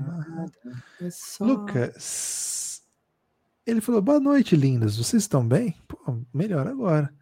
É 1.01 1.09
só... 1.09 1.43
Lucas, 1.43 2.60
ele 3.71 3.81
falou: 3.81 4.01
Boa 4.01 4.19
noite, 4.19 4.55
lindas. 4.55 4.97
Vocês 4.97 5.23
estão 5.23 5.47
bem? 5.47 5.75
Pô, 5.87 5.97
melhor 6.33 6.67
agora. 6.67 7.13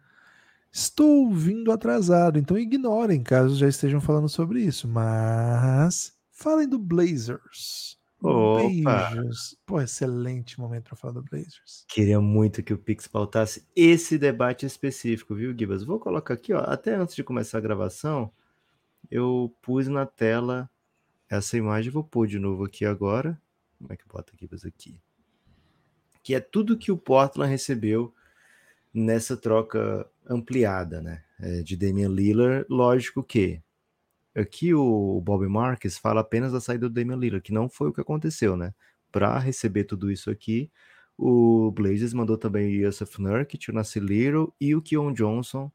Estou 0.72 1.32
vindo 1.32 1.72
atrasado, 1.72 2.38
então 2.38 2.56
ignorem 2.56 3.22
caso 3.22 3.56
já 3.56 3.68
estejam 3.68 4.00
falando 4.00 4.28
sobre 4.28 4.62
isso. 4.62 4.86
Mas 4.86 6.16
falem 6.30 6.68
do 6.68 6.78
Blazers. 6.78 7.98
Opa. 8.22 9.10
Beijos. 9.10 9.56
Pô, 9.64 9.80
excelente 9.80 10.60
momento 10.60 10.84
para 10.84 10.96
falar 10.96 11.14
do 11.14 11.22
Blazers. 11.22 11.84
Queria 11.88 12.20
muito 12.20 12.62
que 12.62 12.74
o 12.74 12.78
Pix 12.78 13.06
pautasse 13.06 13.66
esse 13.74 14.18
debate 14.18 14.66
específico, 14.66 15.34
viu, 15.34 15.56
Gibas? 15.56 15.82
Vou 15.82 15.98
colocar 15.98 16.34
aqui, 16.34 16.52
ó, 16.52 16.60
até 16.60 16.94
antes 16.94 17.16
de 17.16 17.24
começar 17.24 17.58
a 17.58 17.62
gravação, 17.62 18.30
eu 19.10 19.54
pus 19.62 19.88
na 19.88 20.04
tela 20.04 20.70
essa 21.28 21.56
imagem, 21.56 21.90
vou 21.90 22.04
pôr 22.04 22.26
de 22.26 22.38
novo 22.38 22.64
aqui 22.64 22.84
agora. 22.84 23.40
Como 23.78 23.92
é 23.92 23.96
que 23.96 24.06
bota 24.06 24.32
Gibas 24.38 24.64
aqui? 24.64 25.00
Que 26.22 26.34
é 26.34 26.40
tudo 26.40 26.78
que 26.78 26.92
o 26.92 26.96
Portland 26.96 27.50
recebeu 27.50 28.14
nessa 28.92 29.36
troca 29.36 30.06
ampliada, 30.28 31.00
né? 31.00 31.22
É, 31.38 31.62
de 31.62 31.76
Damian 31.76 32.08
Lillard. 32.08 32.66
Lógico 32.68 33.22
que 33.22 33.62
aqui 34.34 34.74
o 34.74 35.20
Bob 35.20 35.46
Marques 35.48 35.98
fala 35.98 36.20
apenas 36.20 36.52
da 36.52 36.60
saída 36.60 36.88
do 36.88 36.94
Damian 36.94 37.16
Lillard, 37.16 37.42
que 37.42 37.52
não 37.52 37.68
foi 37.68 37.88
o 37.88 37.92
que 37.92 38.00
aconteceu, 38.00 38.56
né? 38.56 38.74
Para 39.10 39.38
receber 39.38 39.84
tudo 39.84 40.10
isso 40.10 40.30
aqui, 40.30 40.70
o 41.22 41.70
Blazers 41.72 42.14
mandou 42.14 42.38
também 42.38 42.66
o 42.66 42.86
Yusuf 42.86 43.20
Nurkic, 43.20 43.70
o 43.70 43.74
Nasir 43.74 44.02
Little 44.02 44.54
e 44.60 44.74
o 44.74 44.80
Keon 44.80 45.12
Johnson. 45.12 45.70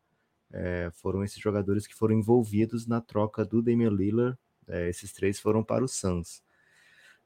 É, 0.51 0.89
foram 0.93 1.23
esses 1.23 1.37
jogadores 1.37 1.85
que 1.85 1.93
foram 1.93 2.15
envolvidos 2.15 2.87
na 2.87 3.01
troca 3.01 3.45
do 3.45 3.61
Damian 3.61 3.91
Lillard. 3.91 4.37
É, 4.67 4.89
esses 4.89 5.13
três 5.13 5.39
foram 5.39 5.63
para 5.63 5.83
o 5.83 5.87
Suns. 5.87 6.41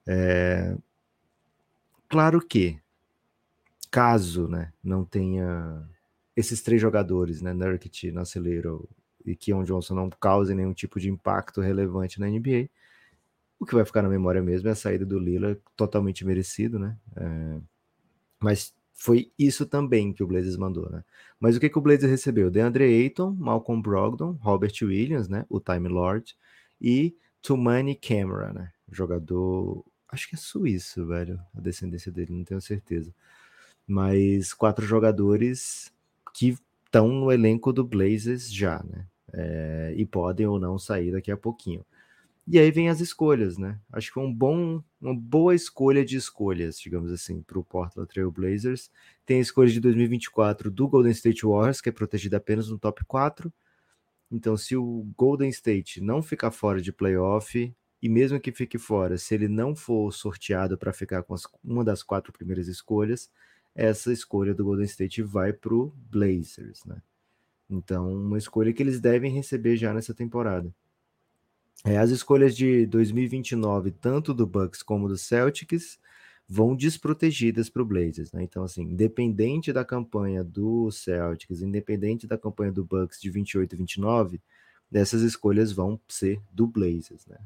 É, 0.05 0.75
claro 2.09 2.41
que 2.41 2.77
caso 3.91 4.47
né, 4.47 4.71
não 4.83 5.03
tenha 5.03 5.87
esses 6.35 6.61
três 6.61 6.81
jogadores, 6.81 7.41
né, 7.41 7.53
Nurkic, 7.53 8.11
Nacelero 8.11 8.89
e 9.25 9.35
Keon 9.35 9.63
Johnson 9.63 9.95
não 9.95 10.09
causem 10.09 10.55
nenhum 10.55 10.73
tipo 10.73 10.99
de 10.99 11.09
impacto 11.09 11.61
relevante 11.61 12.19
na 12.19 12.27
NBA, 12.27 12.69
o 13.59 13.65
que 13.65 13.75
vai 13.75 13.83
ficar 13.83 14.01
na 14.01 14.09
memória 14.09 14.41
mesmo 14.41 14.69
é 14.69 14.71
a 14.71 14.75
saída 14.75 15.05
do 15.05 15.19
Lila, 15.19 15.57
totalmente 15.75 16.25
merecido, 16.25 16.79
né? 16.79 16.97
É, 17.17 17.59
mas 18.39 18.73
foi 18.93 19.31
isso 19.37 19.65
também 19.65 20.13
que 20.13 20.23
o 20.23 20.27
Blazers 20.27 20.55
mandou, 20.55 20.89
né? 20.89 21.03
Mas 21.39 21.57
o 21.57 21.59
que, 21.59 21.69
que 21.69 21.77
o 21.77 21.81
Blazers 21.81 22.09
recebeu? 22.09 22.49
DeAndre 22.49 22.85
Ayton, 22.85 23.31
Malcolm 23.37 23.81
Brogdon, 23.81 24.37
Robert 24.39 24.73
Williams, 24.81 25.27
né? 25.27 25.45
O 25.49 25.59
Time 25.59 25.89
Lord 25.89 26.37
e 26.81 27.17
Tumani 27.41 27.95
Camera, 27.95 28.53
né? 28.53 28.71
Jogador, 28.89 29.85
acho 30.07 30.29
que 30.29 30.35
é 30.35 30.37
suíço, 30.37 31.05
velho, 31.05 31.37
a 31.53 31.59
descendência 31.59 32.11
dele, 32.11 32.31
não 32.31 32.45
tenho 32.45 32.61
certeza 32.61 33.13
mas 33.89 34.53
quatro 34.53 34.85
jogadores 34.85 35.91
que 36.31 36.55
estão 36.85 37.07
no 37.07 37.31
elenco 37.31 37.73
do 37.73 37.83
Blazers 37.83 38.53
já, 38.53 38.83
né? 38.83 39.07
É, 39.33 39.93
e 39.97 40.05
podem 40.05 40.45
ou 40.45 40.59
não 40.59 40.77
sair 40.77 41.11
daqui 41.11 41.31
a 41.31 41.37
pouquinho. 41.37 41.83
E 42.47 42.59
aí 42.59 42.71
vem 42.71 42.89
as 42.89 42.99
escolhas, 42.99 43.57
né? 43.57 43.79
Acho 43.91 44.07
que 44.07 44.13
foi 44.13 44.23
um 44.23 44.33
bom, 44.33 44.83
uma 45.01 45.15
boa 45.15 45.55
escolha 45.55 46.05
de 46.05 46.17
escolhas, 46.17 46.79
digamos 46.79 47.11
assim, 47.11 47.41
para 47.41 47.57
o 47.57 47.63
Portland 47.63 48.07
Trail 48.07 48.31
Blazers. 48.31 48.91
Tem 49.25 49.37
a 49.37 49.41
escolha 49.41 49.69
de 49.69 49.79
2024 49.79 50.69
do 50.69 50.87
Golden 50.87 51.11
State 51.11 51.45
Warriors, 51.45 51.81
que 51.81 51.89
é 51.89 51.91
protegida 51.91 52.37
apenas 52.37 52.69
no 52.69 52.77
top 52.77 53.03
4. 53.05 53.51
Então, 54.31 54.55
se 54.55 54.75
o 54.75 55.07
Golden 55.17 55.49
State 55.49 55.99
não 55.99 56.21
ficar 56.21 56.51
fora 56.51 56.79
de 56.79 56.91
playoff, 56.91 57.73
e 58.01 58.09
mesmo 58.09 58.39
que 58.39 58.51
fique 58.51 58.77
fora, 58.77 59.17
se 59.17 59.33
ele 59.33 59.47
não 59.47 59.75
for 59.75 60.11
sorteado 60.11 60.77
para 60.77 60.93
ficar 60.93 61.23
com 61.23 61.33
as, 61.33 61.43
uma 61.63 61.83
das 61.83 62.03
quatro 62.03 62.31
primeiras 62.31 62.67
escolhas, 62.67 63.29
essa 63.75 64.11
escolha 64.11 64.53
do 64.53 64.63
Golden 64.65 64.85
State 64.85 65.21
vai 65.21 65.53
para 65.53 65.73
o 65.73 65.93
Blazers, 66.09 66.83
né? 66.85 67.01
Então, 67.69 68.11
uma 68.13 68.37
escolha 68.37 68.73
que 68.73 68.81
eles 68.81 68.99
devem 68.99 69.31
receber 69.31 69.77
já 69.77 69.93
nessa 69.93 70.13
temporada. 70.13 70.73
É, 71.85 71.97
as 71.97 72.09
escolhas 72.09 72.55
de 72.55 72.85
2029, 72.87 73.91
tanto 73.91 74.33
do 74.33 74.45
Bucks 74.45 74.83
como 74.83 75.07
do 75.07 75.17
Celtics, 75.17 75.99
vão 76.47 76.75
desprotegidas 76.75 77.69
para 77.69 77.81
o 77.83 77.85
Blazers, 77.85 78.31
né? 78.31 78.43
Então, 78.43 78.63
assim, 78.63 78.81
independente 78.81 79.71
da 79.71 79.85
campanha 79.85 80.43
do 80.43 80.91
Celtics, 80.91 81.61
independente 81.61 82.25
da 82.25 82.37
campanha 82.37 82.71
do 82.71 82.83
Bucks 82.83 83.21
de 83.21 83.29
28 83.29 83.75
e 83.75 83.77
29, 83.77 84.41
essas 84.91 85.21
escolhas 85.21 85.71
vão 85.71 85.99
ser 86.07 86.41
do 86.51 86.65
Blazers, 86.65 87.25
né? 87.27 87.37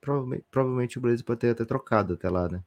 Provavelmente, 0.00 0.44
provavelmente 0.50 0.98
o 0.98 1.00
Blazers 1.00 1.22
pode 1.22 1.40
ter 1.40 1.50
até 1.50 1.64
trocado 1.64 2.12
até 2.12 2.28
lá, 2.28 2.46
né? 2.48 2.62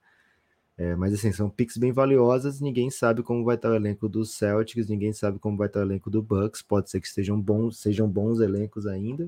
É, 0.77 0.95
mas 0.95 1.11
assim, 1.11 1.31
são 1.31 1.49
picks 1.49 1.75
bem 1.75 1.91
valiosas, 1.91 2.61
ninguém 2.61 2.91
sabe 2.91 3.23
como 3.23 3.43
vai 3.43 3.55
estar 3.55 3.71
o 3.71 3.75
elenco 3.75 4.07
dos 4.07 4.31
Celtics, 4.35 4.87
ninguém 4.87 5.11
sabe 5.11 5.39
como 5.39 5.57
vai 5.57 5.65
estar 5.65 5.79
o 5.79 5.83
elenco 5.83 6.07
do 6.09 6.21
Bucks, 6.21 6.61
pode 6.61 6.91
ser 6.91 7.01
que 7.01 7.07
estejam 7.07 7.41
bons, 7.41 7.79
sejam 7.79 8.07
bons 8.07 8.39
elencos 8.39 8.85
ainda, 8.85 9.27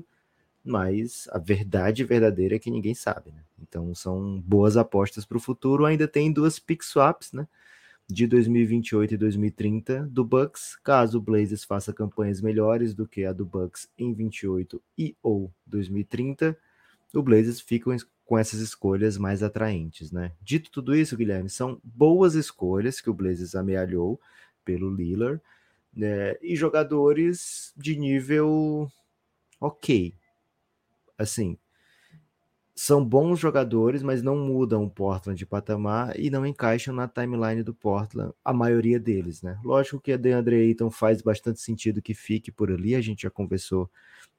mas 0.64 1.28
a 1.32 1.38
verdade 1.38 2.04
verdadeira 2.04 2.54
é 2.54 2.58
que 2.58 2.70
ninguém 2.70 2.94
sabe, 2.94 3.32
né? 3.32 3.42
Então 3.60 3.92
são 3.96 4.40
boas 4.40 4.76
apostas 4.76 5.24
para 5.24 5.38
o 5.38 5.40
futuro, 5.40 5.84
ainda 5.84 6.06
tem 6.06 6.32
duas 6.32 6.60
pick 6.60 6.84
swaps, 6.84 7.32
né? 7.32 7.48
De 8.08 8.26
2028 8.28 9.14
e 9.14 9.16
2030 9.16 10.08
do 10.10 10.24
Bucks, 10.24 10.76
caso 10.84 11.18
o 11.18 11.20
Blazers 11.20 11.64
faça 11.64 11.92
campanhas 11.92 12.40
melhores 12.40 12.94
do 12.94 13.08
que 13.08 13.24
a 13.24 13.32
do 13.32 13.44
Bucks 13.44 13.88
em 13.98 14.12
28 14.12 14.80
e 14.96 15.16
ou 15.22 15.50
2030, 15.66 16.56
o 17.14 17.22
Blazers 17.22 17.60
fica 17.60 17.90
com 18.30 18.38
essas 18.38 18.60
escolhas 18.60 19.18
mais 19.18 19.42
atraentes, 19.42 20.12
né? 20.12 20.30
Dito 20.40 20.70
tudo 20.70 20.94
isso, 20.94 21.16
Guilherme, 21.16 21.50
são 21.50 21.80
boas 21.82 22.36
escolhas 22.36 23.00
que 23.00 23.10
o 23.10 23.12
Blazers 23.12 23.56
amealhou 23.56 24.20
pelo 24.64 24.88
Lillard, 24.88 25.42
né? 25.92 26.36
E 26.40 26.54
jogadores 26.54 27.74
de 27.76 27.96
nível 27.96 28.88
ok. 29.60 30.14
Assim, 31.18 31.58
são 32.72 33.04
bons 33.04 33.40
jogadores, 33.40 34.00
mas 34.00 34.22
não 34.22 34.36
mudam 34.36 34.84
o 34.84 34.90
Portland 34.90 35.36
de 35.36 35.44
patamar 35.44 36.16
e 36.16 36.30
não 36.30 36.46
encaixam 36.46 36.94
na 36.94 37.08
timeline 37.08 37.64
do 37.64 37.74
Portland, 37.74 38.32
a 38.44 38.52
maioria 38.52 39.00
deles, 39.00 39.42
né? 39.42 39.58
Lógico 39.64 40.00
que 40.00 40.12
a 40.12 40.16
DeAndre 40.16 40.54
Ayton 40.54 40.88
faz 40.88 41.20
bastante 41.20 41.60
sentido 41.60 42.00
que 42.00 42.14
fique 42.14 42.52
por 42.52 42.70
ali, 42.70 42.94
a 42.94 43.00
gente 43.00 43.22
já 43.22 43.30
conversou 43.30 43.90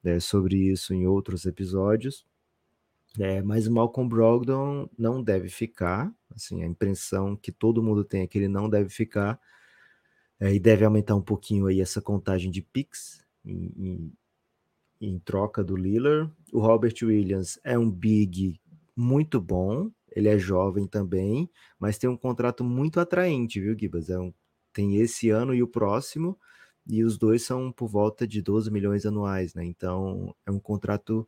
né, 0.01 0.17
sobre 0.21 0.55
isso 0.55 0.93
em 0.93 1.05
outros 1.05 1.45
episódios, 1.45 2.25
é, 3.19 3.41
mas 3.41 3.67
o 3.67 3.73
Malcolm 3.73 4.07
Brogdon 4.09 4.89
não 4.97 5.21
deve 5.21 5.49
ficar. 5.49 6.13
Assim, 6.33 6.63
a 6.63 6.65
impressão 6.65 7.35
que 7.35 7.51
todo 7.51 7.83
mundo 7.83 8.03
tem 8.03 8.21
é 8.21 8.27
que 8.27 8.37
ele 8.37 8.47
não 8.47 8.69
deve 8.69 8.89
ficar. 8.89 9.39
É, 10.39 10.53
e 10.53 10.59
deve 10.59 10.85
aumentar 10.85 11.15
um 11.15 11.21
pouquinho 11.21 11.67
aí 11.67 11.81
essa 11.81 12.01
contagem 12.01 12.49
de 12.49 12.61
picks 12.61 13.23
em, 13.45 13.73
em, 13.77 14.13
em 15.01 15.19
troca 15.19 15.63
do 15.63 15.75
Lillard. 15.75 16.31
O 16.53 16.59
Robert 16.59 16.95
Williams 17.03 17.59
é 17.63 17.77
um 17.77 17.89
big 17.89 18.59
muito 18.95 19.41
bom. 19.41 19.91
Ele 20.13 20.29
é 20.29 20.37
jovem 20.37 20.87
também, 20.87 21.49
mas 21.79 21.97
tem 21.97 22.09
um 22.09 22.17
contrato 22.17 22.63
muito 22.63 22.99
atraente, 22.99 23.59
viu, 23.61 23.77
Gibas? 23.77 24.09
É 24.09 24.19
um, 24.19 24.33
tem 24.73 24.97
esse 24.97 25.29
ano 25.29 25.53
e 25.53 25.63
o 25.63 25.67
próximo, 25.67 26.37
e 26.87 27.03
os 27.03 27.17
dois 27.17 27.43
são 27.43 27.71
por 27.71 27.87
volta 27.87 28.27
de 28.27 28.41
12 28.41 28.71
milhões 28.71 29.05
anuais, 29.05 29.53
né? 29.53 29.63
Então 29.65 30.35
é 30.45 30.51
um 30.51 30.59
contrato 30.59 31.27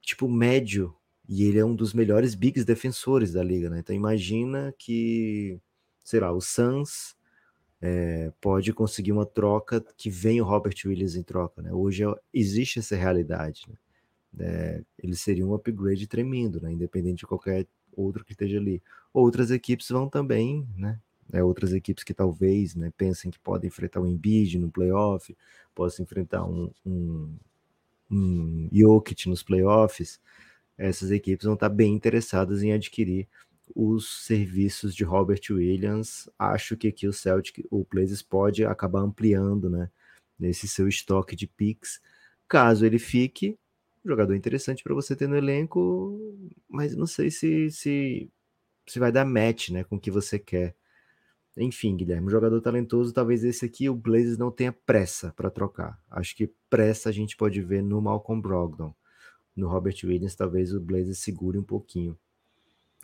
tipo 0.00 0.28
médio, 0.28 0.94
e 1.28 1.44
ele 1.44 1.58
é 1.58 1.64
um 1.64 1.74
dos 1.74 1.94
melhores 1.94 2.34
bigs 2.34 2.64
defensores 2.64 3.32
da 3.32 3.42
liga, 3.42 3.70
né? 3.70 3.78
Então 3.80 3.94
imagina 3.94 4.74
que, 4.78 5.60
sei 6.02 6.20
lá, 6.20 6.32
o 6.32 6.40
Suns 6.40 7.16
é, 7.80 8.32
pode 8.40 8.72
conseguir 8.72 9.12
uma 9.12 9.24
troca 9.24 9.80
que 9.96 10.10
vem 10.10 10.40
o 10.40 10.44
Robert 10.44 10.74
Williams 10.84 11.14
em 11.14 11.22
troca, 11.22 11.62
né? 11.62 11.72
Hoje 11.72 12.04
é, 12.04 12.14
existe 12.34 12.78
essa 12.80 12.96
realidade, 12.96 13.64
né? 13.68 13.76
É, 14.38 14.82
ele 14.98 15.16
seria 15.16 15.46
um 15.46 15.54
upgrade 15.54 16.06
tremendo, 16.06 16.60
né? 16.60 16.72
Independente 16.72 17.20
de 17.20 17.26
qualquer 17.26 17.66
outro 17.96 18.24
que 18.24 18.32
esteja 18.32 18.58
ali. 18.58 18.82
Outras 19.12 19.50
equipes 19.50 19.88
vão 19.88 20.08
também, 20.08 20.66
né? 20.76 21.00
É, 21.32 21.42
outras 21.42 21.72
equipes 21.72 22.02
que 22.02 22.12
talvez 22.12 22.74
né, 22.74 22.92
pensem 22.96 23.30
que 23.30 23.38
podem 23.38 23.68
enfrentar 23.68 24.00
o 24.00 24.06
Embiid 24.06 24.58
no 24.58 24.70
playoff, 24.70 25.36
possam 25.74 26.02
enfrentar 26.02 26.44
um, 26.44 26.72
um, 26.84 27.36
um 28.10 28.68
Jokic 28.72 29.28
nos 29.28 29.42
playoffs, 29.42 30.20
essas 30.76 31.10
equipes 31.10 31.44
vão 31.44 31.54
estar 31.54 31.68
bem 31.68 31.94
interessadas 31.94 32.62
em 32.62 32.72
adquirir 32.72 33.28
os 33.74 34.24
serviços 34.26 34.94
de 34.94 35.04
Robert 35.04 35.40
Williams. 35.50 36.28
Acho 36.38 36.76
que 36.76 36.88
aqui 36.88 37.06
o 37.06 37.12
Celtic, 37.12 37.64
o 37.70 37.84
Blazers 37.84 38.22
pode 38.22 38.64
acabar 38.64 39.00
ampliando, 39.00 39.70
né, 39.70 39.90
nesse 40.38 40.66
seu 40.66 40.88
estoque 40.88 41.36
de 41.36 41.46
picks. 41.46 42.00
Caso 42.48 42.84
ele 42.86 42.98
fique, 42.98 43.56
jogador 44.04 44.34
interessante 44.34 44.82
para 44.82 44.94
você 44.94 45.14
ter 45.14 45.28
no 45.28 45.36
elenco, 45.36 46.18
mas 46.68 46.96
não 46.96 47.06
sei 47.06 47.30
se, 47.30 47.70
se 47.70 48.30
se 48.90 48.98
vai 48.98 49.12
dar 49.12 49.24
match, 49.24 49.70
né, 49.70 49.84
com 49.84 49.96
o 49.96 50.00
que 50.00 50.10
você 50.10 50.38
quer. 50.38 50.74
Enfim, 51.60 51.94
Guilherme, 51.96 52.26
um 52.26 52.30
jogador 52.30 52.60
talentoso, 52.60 53.12
talvez 53.12 53.44
esse 53.44 53.66
aqui 53.66 53.88
o 53.88 53.94
Blazers 53.94 54.38
não 54.38 54.50
tenha 54.50 54.72
pressa 54.72 55.32
para 55.36 55.50
trocar. 55.50 56.00
Acho 56.10 56.34
que 56.34 56.50
pressa 56.70 57.10
a 57.10 57.12
gente 57.12 57.36
pode 57.36 57.60
ver 57.60 57.82
no 57.82 58.00
Malcolm 58.00 58.40
Brogdon. 58.40 58.94
No 59.54 59.68
Robert 59.68 59.96
Williams, 60.02 60.34
talvez 60.34 60.72
o 60.72 60.80
Blazers 60.80 61.18
segure 61.18 61.58
um 61.58 61.62
pouquinho. 61.62 62.18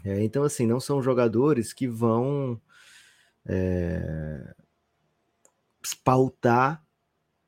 É, 0.04 0.22
então, 0.22 0.42
assim, 0.42 0.66
não 0.66 0.80
são 0.80 1.02
jogadores 1.02 1.72
que 1.72 1.86
vão 1.86 2.60
é, 3.44 4.54
pautar 6.02 6.82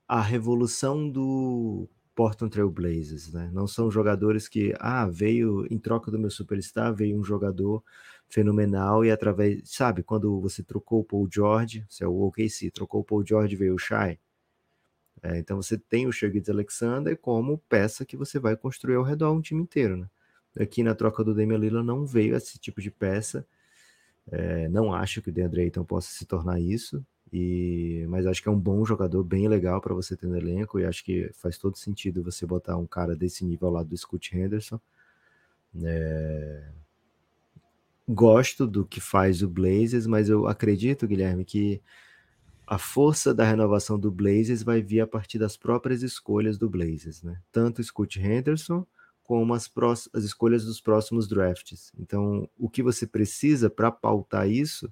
a 0.07 0.21
revolução 0.21 1.09
do 1.09 1.89
Portland 2.15 2.53
Trail 2.53 2.71
Blazers, 2.71 3.33
né? 3.33 3.51
Não 3.53 3.67
são 3.67 3.91
jogadores 3.91 4.49
que, 4.49 4.75
ah, 4.81 5.07
veio 5.07 5.67
em 5.71 5.79
troca 5.79 6.11
do 6.11 6.19
meu 6.19 6.31
superstar, 6.31 6.95
veio 6.95 7.19
um 7.19 7.23
jogador 7.23 7.83
fenomenal 8.29 9.05
e 9.05 9.11
através, 9.11 9.63
sabe, 9.65 10.03
quando 10.03 10.41
você 10.41 10.63
trocou 10.63 11.01
o 11.01 11.05
Paul 11.05 11.29
George, 11.33 11.85
se 11.89 12.05
é 12.05 12.07
o 12.07 12.21
OKC, 12.23 12.71
trocou 12.71 13.01
o 13.01 13.05
Paul 13.05 13.27
George 13.27 13.57
veio 13.57 13.75
o 13.75 13.79
Shai. 13.79 14.19
É, 15.23 15.39
então 15.39 15.61
você 15.61 15.77
tem 15.77 16.07
o 16.07 16.13
Shaggy 16.13 16.43
Alexander 16.49 17.17
como 17.17 17.59
peça 17.69 18.05
que 18.05 18.17
você 18.17 18.39
vai 18.39 18.57
construir 18.57 18.97
ao 18.97 19.03
redor 19.03 19.33
um 19.33 19.41
time 19.41 19.63
inteiro, 19.63 19.97
né? 19.97 20.09
Aqui 20.59 20.83
na 20.83 20.95
troca 20.95 21.25
do 21.25 21.35
Damian 21.35 21.59
Lillard 21.59 21.87
não 21.87 22.05
veio 22.05 22.37
esse 22.37 22.59
tipo 22.59 22.81
de 22.81 22.91
peça. 22.91 23.47
É, 24.31 24.69
não 24.69 24.93
acho 24.93 25.23
que 25.23 25.31
o 25.31 25.33
DeAndre 25.33 25.63
Ayton 25.63 25.85
possa 25.85 26.11
se 26.11 26.27
tornar 26.27 26.61
isso. 26.61 27.05
E, 27.33 28.07
mas 28.09 28.27
acho 28.27 28.43
que 28.43 28.49
é 28.49 28.53
um 28.53 28.59
bom 28.59 28.85
jogador, 28.85 29.23
bem 29.23 29.49
legal 29.49 29.81
para 29.81 29.95
você 29.95 30.17
ter 30.17 30.27
no 30.27 30.37
elenco, 30.37 30.81
e 30.81 30.87
acho 30.87 31.05
que 31.05 31.31
faz 31.35 31.59
todo 31.59 31.77
sentido 31.77 32.23
você 32.23 32.47
botar 32.47 32.77
um 32.77 32.87
cara 32.87 33.15
desse 33.15 33.45
nível 33.45 33.71
lado 33.71 33.89
do 33.89 33.97
Scott 33.97 34.37
Henderson. 34.37 34.81
É... 35.83 36.71
Gosto 38.09 38.67
do 38.67 38.87
que 38.87 39.01
faz 39.01 39.43
o 39.43 39.49
Blazers, 39.49 40.07
mas 40.07 40.29
eu 40.29 40.47
acredito, 40.47 41.07
Guilherme, 41.07 41.45
que 41.45 41.83
a 42.67 42.79
força 42.79 43.35
da 43.35 43.45
renovação 43.45 43.99
do 43.99 44.11
Blazers 44.11 44.63
vai 44.63 44.83
vir 44.83 45.01
a 45.01 45.07
partir 45.07 45.39
das 45.39 45.57
próprias 45.57 46.03
escolhas 46.03 46.57
do 46.59 46.69
Blazers, 46.69 47.23
né? 47.23 47.41
Tanto 47.53 47.83
Scott 47.83 48.21
Henderson 48.21 48.87
como 49.23 49.53
as, 49.53 49.71
as 50.15 50.25
escolhas 50.25 50.65
dos 50.65 50.81
próximos 50.81 51.29
drafts. 51.29 51.93
Então, 51.99 52.49
o 52.59 52.69
que 52.69 52.83
você 52.83 53.07
precisa 53.07 53.69
para 53.69 53.91
pautar 53.91 54.49
isso 54.49 54.91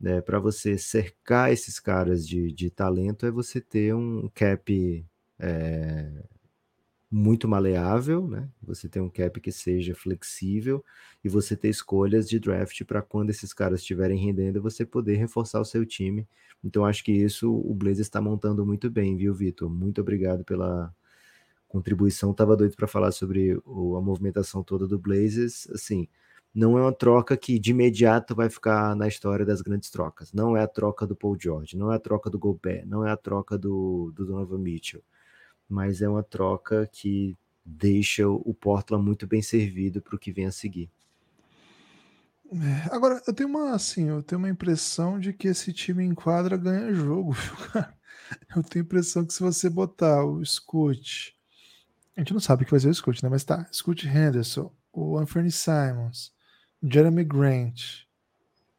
né, 0.00 0.22
para 0.22 0.38
você 0.38 0.78
cercar 0.78 1.52
esses 1.52 1.78
caras 1.78 2.26
de, 2.26 2.50
de 2.52 2.70
talento 2.70 3.26
é 3.26 3.30
você 3.30 3.60
ter 3.60 3.94
um 3.94 4.30
cap 4.32 5.06
é, 5.38 6.24
muito 7.10 7.48
maleável, 7.48 8.28
né? 8.28 8.48
Você 8.62 8.88
ter 8.88 9.00
um 9.00 9.10
cap 9.10 9.40
que 9.40 9.50
seja 9.50 9.94
flexível 9.94 10.84
e 11.24 11.28
você 11.28 11.56
ter 11.56 11.68
escolhas 11.68 12.28
de 12.28 12.38
draft 12.38 12.84
para 12.84 13.02
quando 13.02 13.30
esses 13.30 13.52
caras 13.52 13.80
estiverem 13.80 14.18
rendendo, 14.18 14.62
você 14.62 14.86
poder 14.86 15.16
reforçar 15.16 15.60
o 15.60 15.64
seu 15.64 15.84
time. 15.84 16.26
Então 16.62 16.84
acho 16.84 17.02
que 17.04 17.12
isso 17.12 17.52
o 17.52 17.74
Blazers 17.74 18.06
está 18.06 18.20
montando 18.20 18.64
muito 18.64 18.90
bem, 18.90 19.16
viu, 19.16 19.34
Vitor? 19.34 19.68
Muito 19.68 20.00
obrigado 20.00 20.44
pela 20.44 20.94
contribuição. 21.68 22.34
Tava 22.34 22.56
doido 22.56 22.76
para 22.76 22.86
falar 22.86 23.12
sobre 23.12 23.60
o, 23.64 23.96
a 23.96 24.00
movimentação 24.00 24.62
toda 24.62 24.86
do 24.86 24.98
Blazers, 24.98 25.68
assim 25.70 26.08
não 26.54 26.76
é 26.76 26.82
uma 26.82 26.92
troca 26.92 27.36
que 27.36 27.58
de 27.58 27.70
imediato 27.70 28.34
vai 28.34 28.50
ficar 28.50 28.96
na 28.96 29.06
história 29.06 29.46
das 29.46 29.62
grandes 29.62 29.90
trocas. 29.90 30.32
Não 30.32 30.56
é 30.56 30.62
a 30.62 30.66
troca 30.66 31.06
do 31.06 31.14
Paul 31.14 31.36
George, 31.40 31.76
não 31.76 31.92
é 31.92 31.96
a 31.96 32.00
troca 32.00 32.28
do 32.28 32.38
Gobert, 32.38 32.86
não 32.86 33.06
é 33.06 33.10
a 33.10 33.16
troca 33.16 33.56
do, 33.56 34.12
do 34.14 34.26
Donovan 34.26 34.58
Mitchell, 34.58 35.02
mas 35.70 36.02
é 36.02 36.08
uma 36.08 36.22
troca 36.22 36.88
que 36.92 37.36
deixa 37.64 38.28
o 38.28 38.52
Portland 38.52 39.04
muito 39.04 39.26
bem 39.26 39.40
servido 39.40 40.02
para 40.02 40.16
o 40.16 40.18
que 40.18 40.32
vem 40.32 40.46
a 40.46 40.52
seguir. 40.52 40.90
É, 42.52 42.94
agora, 42.94 43.22
eu 43.26 43.32
tenho 43.32 43.48
uma 43.48 43.74
assim, 43.74 44.08
eu 44.08 44.22
tenho 44.22 44.40
uma 44.40 44.48
impressão 44.48 45.20
de 45.20 45.32
que 45.32 45.46
esse 45.46 45.72
time 45.72 46.04
em 46.04 46.14
quadra 46.14 46.56
ganha 46.56 46.92
jogo, 46.92 47.30
viu, 47.32 47.56
cara? 47.72 47.94
Eu 48.54 48.62
tenho 48.62 48.84
a 48.84 48.86
impressão 48.86 49.24
que 49.24 49.32
se 49.32 49.40
você 49.40 49.70
botar 49.70 50.24
o 50.24 50.44
Scott, 50.44 51.36
a 52.16 52.20
gente 52.20 52.32
não 52.32 52.40
sabe 52.40 52.62
o 52.62 52.64
que 52.64 52.70
vai 52.72 52.80
ser 52.80 52.88
o 52.88 52.94
Scott, 52.94 53.22
né? 53.22 53.28
Mas 53.28 53.44
tá, 53.44 53.66
Scott 53.72 54.06
Henderson, 54.06 54.72
o 54.92 55.16
Anthony 55.16 55.50
Simons, 55.50 56.32
Jeremy 56.82 57.24
Grant, 57.24 58.04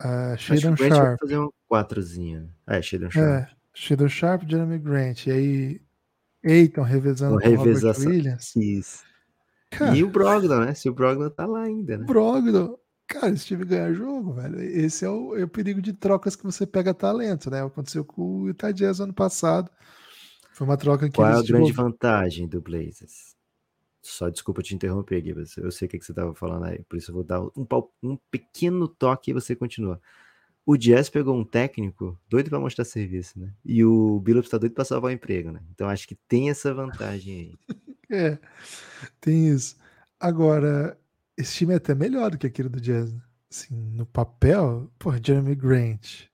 uh, 0.01 0.37
Shadon 0.37 0.75
Sharp. 0.75 0.89
Vai 0.91 1.17
fazer 1.17 1.39
um 1.39 1.49
quatrozinho. 1.69 2.53
É, 2.67 2.81
Shadon 2.81 3.09
Sharp. 3.09 3.47
É, 3.47 3.49
Shadon 3.73 4.09
Sharp, 4.09 4.43
Jeremy 4.49 4.79
Grant. 4.79 5.27
E 5.27 5.31
aí, 5.31 5.81
Eiton 6.43 6.81
revezando 6.81 7.39
com 7.39 7.55
Robert 7.55 7.99
Williams. 7.99 8.55
Isso. 8.55 9.03
Cara, 9.69 9.95
e 9.95 10.03
o 10.03 10.09
Brogdon, 10.09 10.65
né? 10.65 10.73
Se 10.73 10.89
o 10.89 10.93
Brogdon 10.93 11.29
tá 11.29 11.45
lá 11.45 11.63
ainda, 11.63 11.97
né? 11.97 12.05
Brogdon. 12.05 12.77
Cara, 13.07 13.29
esse 13.33 13.45
time 13.45 13.65
ganha 13.65 13.93
jogo, 13.93 14.33
velho. 14.33 14.59
Esse 14.61 15.05
é 15.05 15.09
o, 15.09 15.35
é 15.35 15.43
o, 15.43 15.47
perigo 15.47 15.81
de 15.81 15.91
trocas 15.93 16.35
que 16.35 16.43
você 16.43 16.65
pega 16.65 16.93
talento, 16.93 17.49
né? 17.49 17.63
Aconteceu 17.63 18.05
com 18.05 18.43
o 18.43 18.47
Utah 18.47 18.71
Jazz 18.71 18.99
ano 18.99 19.13
passado. 19.13 19.69
Foi 20.53 20.65
uma 20.65 20.77
troca 20.77 21.09
que 21.09 21.15
Qual 21.15 21.27
é 21.27 21.33
a 21.33 21.41
grande 21.41 21.71
vantagem 21.71 22.47
do 22.47 22.61
Blazers? 22.61 23.35
Só 24.01 24.29
desculpa 24.29 24.63
te 24.63 24.73
interromper, 24.73 25.23
Gibbs. 25.23 25.57
Eu 25.57 25.71
sei 25.71 25.87
o 25.87 25.89
que, 25.89 26.01
você 26.01 26.11
estava 26.11 26.33
falando 26.33 26.65
aí, 26.65 26.83
por 26.83 26.97
isso 26.97 27.11
eu 27.11 27.15
vou 27.15 27.23
dar 27.23 27.41
um, 27.41 27.67
um 28.01 28.17
pequeno 28.29 28.87
toque 28.87 29.31
e 29.31 29.33
você 29.33 29.55
continua. 29.55 30.01
O 30.65 30.77
Jazz 30.77 31.09
pegou 31.09 31.35
um 31.35 31.43
técnico 31.43 32.19
doido 32.29 32.49
para 32.49 32.59
mostrar 32.59 32.85
serviço, 32.85 33.39
né? 33.39 33.53
E 33.65 33.83
o 33.83 34.19
Billups 34.19 34.47
está 34.47 34.57
doido 34.57 34.73
para 34.73 34.85
salvar 34.85 35.11
o 35.11 35.13
emprego, 35.13 35.51
né? 35.51 35.61
Então 35.71 35.89
acho 35.89 36.07
que 36.07 36.15
tem 36.27 36.49
essa 36.49 36.73
vantagem 36.73 37.35
aí. 37.35 37.75
é, 38.11 38.37
tem 39.19 39.49
isso. 39.49 39.75
Agora, 40.19 40.97
esse 41.35 41.55
time 41.55 41.73
é 41.73 41.77
até 41.77 41.95
melhor 41.95 42.31
do 42.31 42.37
que 42.37 42.45
aquele 42.45 42.69
do 42.69 42.79
Jazz. 42.79 43.11
Né? 43.11 43.21
Assim, 43.51 43.75
no 43.75 44.05
papel, 44.05 44.89
pô, 44.99 45.11
Jeremy 45.11 45.55
Grant, 45.55 46.27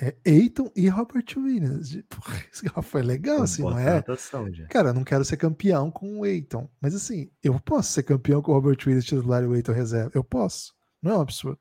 é 0.00 0.16
Eiton 0.24 0.70
e 0.74 0.88
Robert 0.88 1.26
Williams. 1.36 1.96
Porra, 2.08 2.42
esse 2.52 2.68
foi 2.82 3.02
legal, 3.02 3.42
assim, 3.42 3.62
não 3.62 3.78
é? 3.78 4.02
Já. 4.52 4.66
Cara, 4.66 4.88
eu 4.88 4.94
não 4.94 5.04
quero 5.04 5.24
ser 5.24 5.36
campeão 5.36 5.90
com 5.90 6.20
o 6.20 6.26
Eiton. 6.26 6.68
Mas 6.80 6.94
assim, 6.94 7.30
eu 7.42 7.58
posso 7.60 7.92
ser 7.92 8.02
campeão 8.02 8.42
com 8.42 8.50
o 8.50 8.54
Robert 8.54 8.78
Williams 8.84 9.04
titular 9.04 9.42
e 9.42 9.46
o 9.46 9.54
Eiton 9.54 9.72
reserva. 9.72 10.10
Eu 10.14 10.24
posso. 10.24 10.74
Não 11.00 11.12
é 11.12 11.16
um 11.18 11.20
absurdo. 11.20 11.60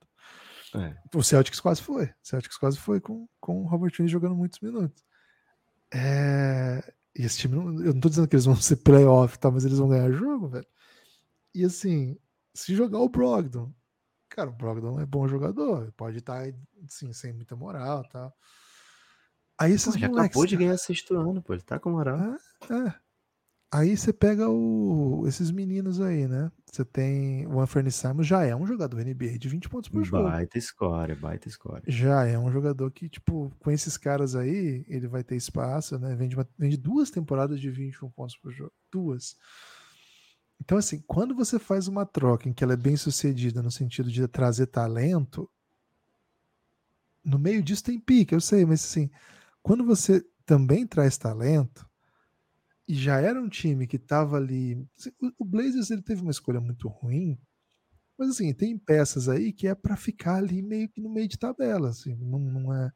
É. 0.76 0.96
O 1.16 1.24
Celtics 1.24 1.60
quase 1.60 1.82
foi. 1.82 2.06
O 2.06 2.14
Celtics 2.22 2.58
quase 2.58 2.78
foi 2.78 3.00
com, 3.00 3.28
com 3.40 3.62
o 3.62 3.68
Robert 3.68 3.92
Williams 3.92 4.12
jogando 4.12 4.36
muitos 4.36 4.60
minutos. 4.60 5.04
É... 5.94 6.94
E 7.16 7.26
esse 7.26 7.40
time, 7.40 7.56
eu 7.56 7.94
não 7.94 8.00
tô 8.00 8.08
dizendo 8.08 8.28
que 8.28 8.36
eles 8.36 8.46
vão 8.46 8.56
ser 8.56 8.78
playoff, 8.78 9.38
tá, 9.38 9.52
mas 9.52 9.66
eles 9.66 9.78
vão 9.78 9.90
ganhar 9.90 10.12
jogo, 10.12 10.48
velho. 10.48 10.68
E 11.54 11.66
assim, 11.66 12.18
se 12.54 12.74
jogar 12.74 13.00
o 13.00 13.10
Brogdon, 13.10 13.74
cara, 14.30 14.50
o 14.50 14.54
Brogdon 14.54 15.00
é 15.00 15.06
bom 15.06 15.28
jogador, 15.28 15.92
pode 15.98 16.20
estar 16.20 16.44
assim, 16.86 17.12
sem 17.12 17.34
muita 17.34 17.56
moral 17.56 18.04
tal. 18.10 18.34
Aí 19.58 19.74
esses 19.74 19.94
pô, 19.94 20.00
já 20.00 20.08
moleques, 20.08 20.30
acabou 20.32 20.48
de 20.48 20.58
ganhar 20.58 20.78
sexto 20.78 21.16
ano, 21.16 21.42
pô, 21.42 21.54
ele 21.54 21.62
tá 21.62 21.78
com 21.78 21.92
moral. 21.92 22.18
É, 22.18 22.88
é. 22.88 22.96
Aí 23.74 23.96
você 23.96 24.12
pega 24.12 24.50
o, 24.50 25.24
esses 25.26 25.50
meninos 25.50 26.02
aí, 26.02 26.28
né? 26.28 26.52
Você 26.70 26.84
tem 26.84 27.48
o 27.48 27.58
Anthony 27.58 27.90
Simons, 27.90 28.28
já 28.28 28.44
é 28.44 28.54
um 28.54 28.68
jogador 28.68 28.98
NBA 28.98 29.38
de 29.40 29.48
20 29.48 29.70
pontos 29.70 29.90
por 29.90 30.04
jogo. 30.04 30.24
Baita 30.24 30.60
score, 30.60 31.16
baita 31.16 31.50
score. 31.50 31.82
Já 31.88 32.26
é 32.26 32.38
um 32.38 32.52
jogador 32.52 32.92
que, 32.92 33.08
tipo, 33.08 33.50
com 33.60 33.72
esses 33.72 33.96
caras 33.96 34.36
aí, 34.36 34.86
ele 34.90 35.08
vai 35.08 35.24
ter 35.24 35.38
espaço, 35.38 35.98
né? 35.98 36.14
Vende, 36.16 36.36
uma, 36.36 36.46
vende 36.60 36.76
duas 36.76 37.10
temporadas 37.10 37.62
de 37.62 37.72
21 37.72 38.10
pontos 38.10 38.36
por 38.36 38.52
jogo. 38.52 38.74
Duas. 38.92 39.38
Então, 40.60 40.78
assim, 40.78 41.02
quando 41.08 41.34
você 41.34 41.58
faz 41.58 41.88
uma 41.88 42.06
troca 42.06 42.50
em 42.50 42.54
que 42.54 42.66
ela 42.66 42.74
é 42.74 42.78
bem 42.78 42.98
sucedida 42.98 43.62
no 43.62 43.72
sentido 43.72 44.12
de 44.12 44.28
trazer 44.28 44.68
talento, 44.68 45.50
no 47.24 47.40
meio 47.40 47.64
disso 47.64 47.86
tem 47.86 47.98
pique, 47.98 48.36
eu 48.36 48.42
sei, 48.42 48.66
mas 48.66 48.84
assim, 48.84 49.10
quando 49.64 49.86
você 49.86 50.26
também 50.46 50.86
traz 50.86 51.18
talento, 51.18 51.90
e 52.88 52.96
já 52.96 53.20
era 53.20 53.42
um 53.42 53.50
time 53.50 53.88
que 53.88 53.98
estava 53.98 54.38
ali. 54.38 54.86
Assim, 54.98 55.12
o 55.40 55.46
Blazers 55.46 55.92
ele 55.92 56.02
teve 56.02 56.22
uma 56.22 56.32
escolha 56.32 56.60
muito 56.60 56.88
ruim, 56.88 57.40
mas 58.18 58.30
assim, 58.32 58.54
tem 58.54 58.78
peças 58.78 59.30
aí 59.30 59.54
que 59.54 59.68
é 59.68 59.76
para 59.76 59.96
ficar 59.98 60.36
ali 60.36 60.62
meio 60.62 60.90
que 60.90 61.02
no 61.02 61.10
meio 61.12 61.28
de 61.28 61.38
tabela, 61.40 61.90
assim, 61.90 62.16
não, 62.16 62.40
não 62.40 62.74
é. 62.76 62.92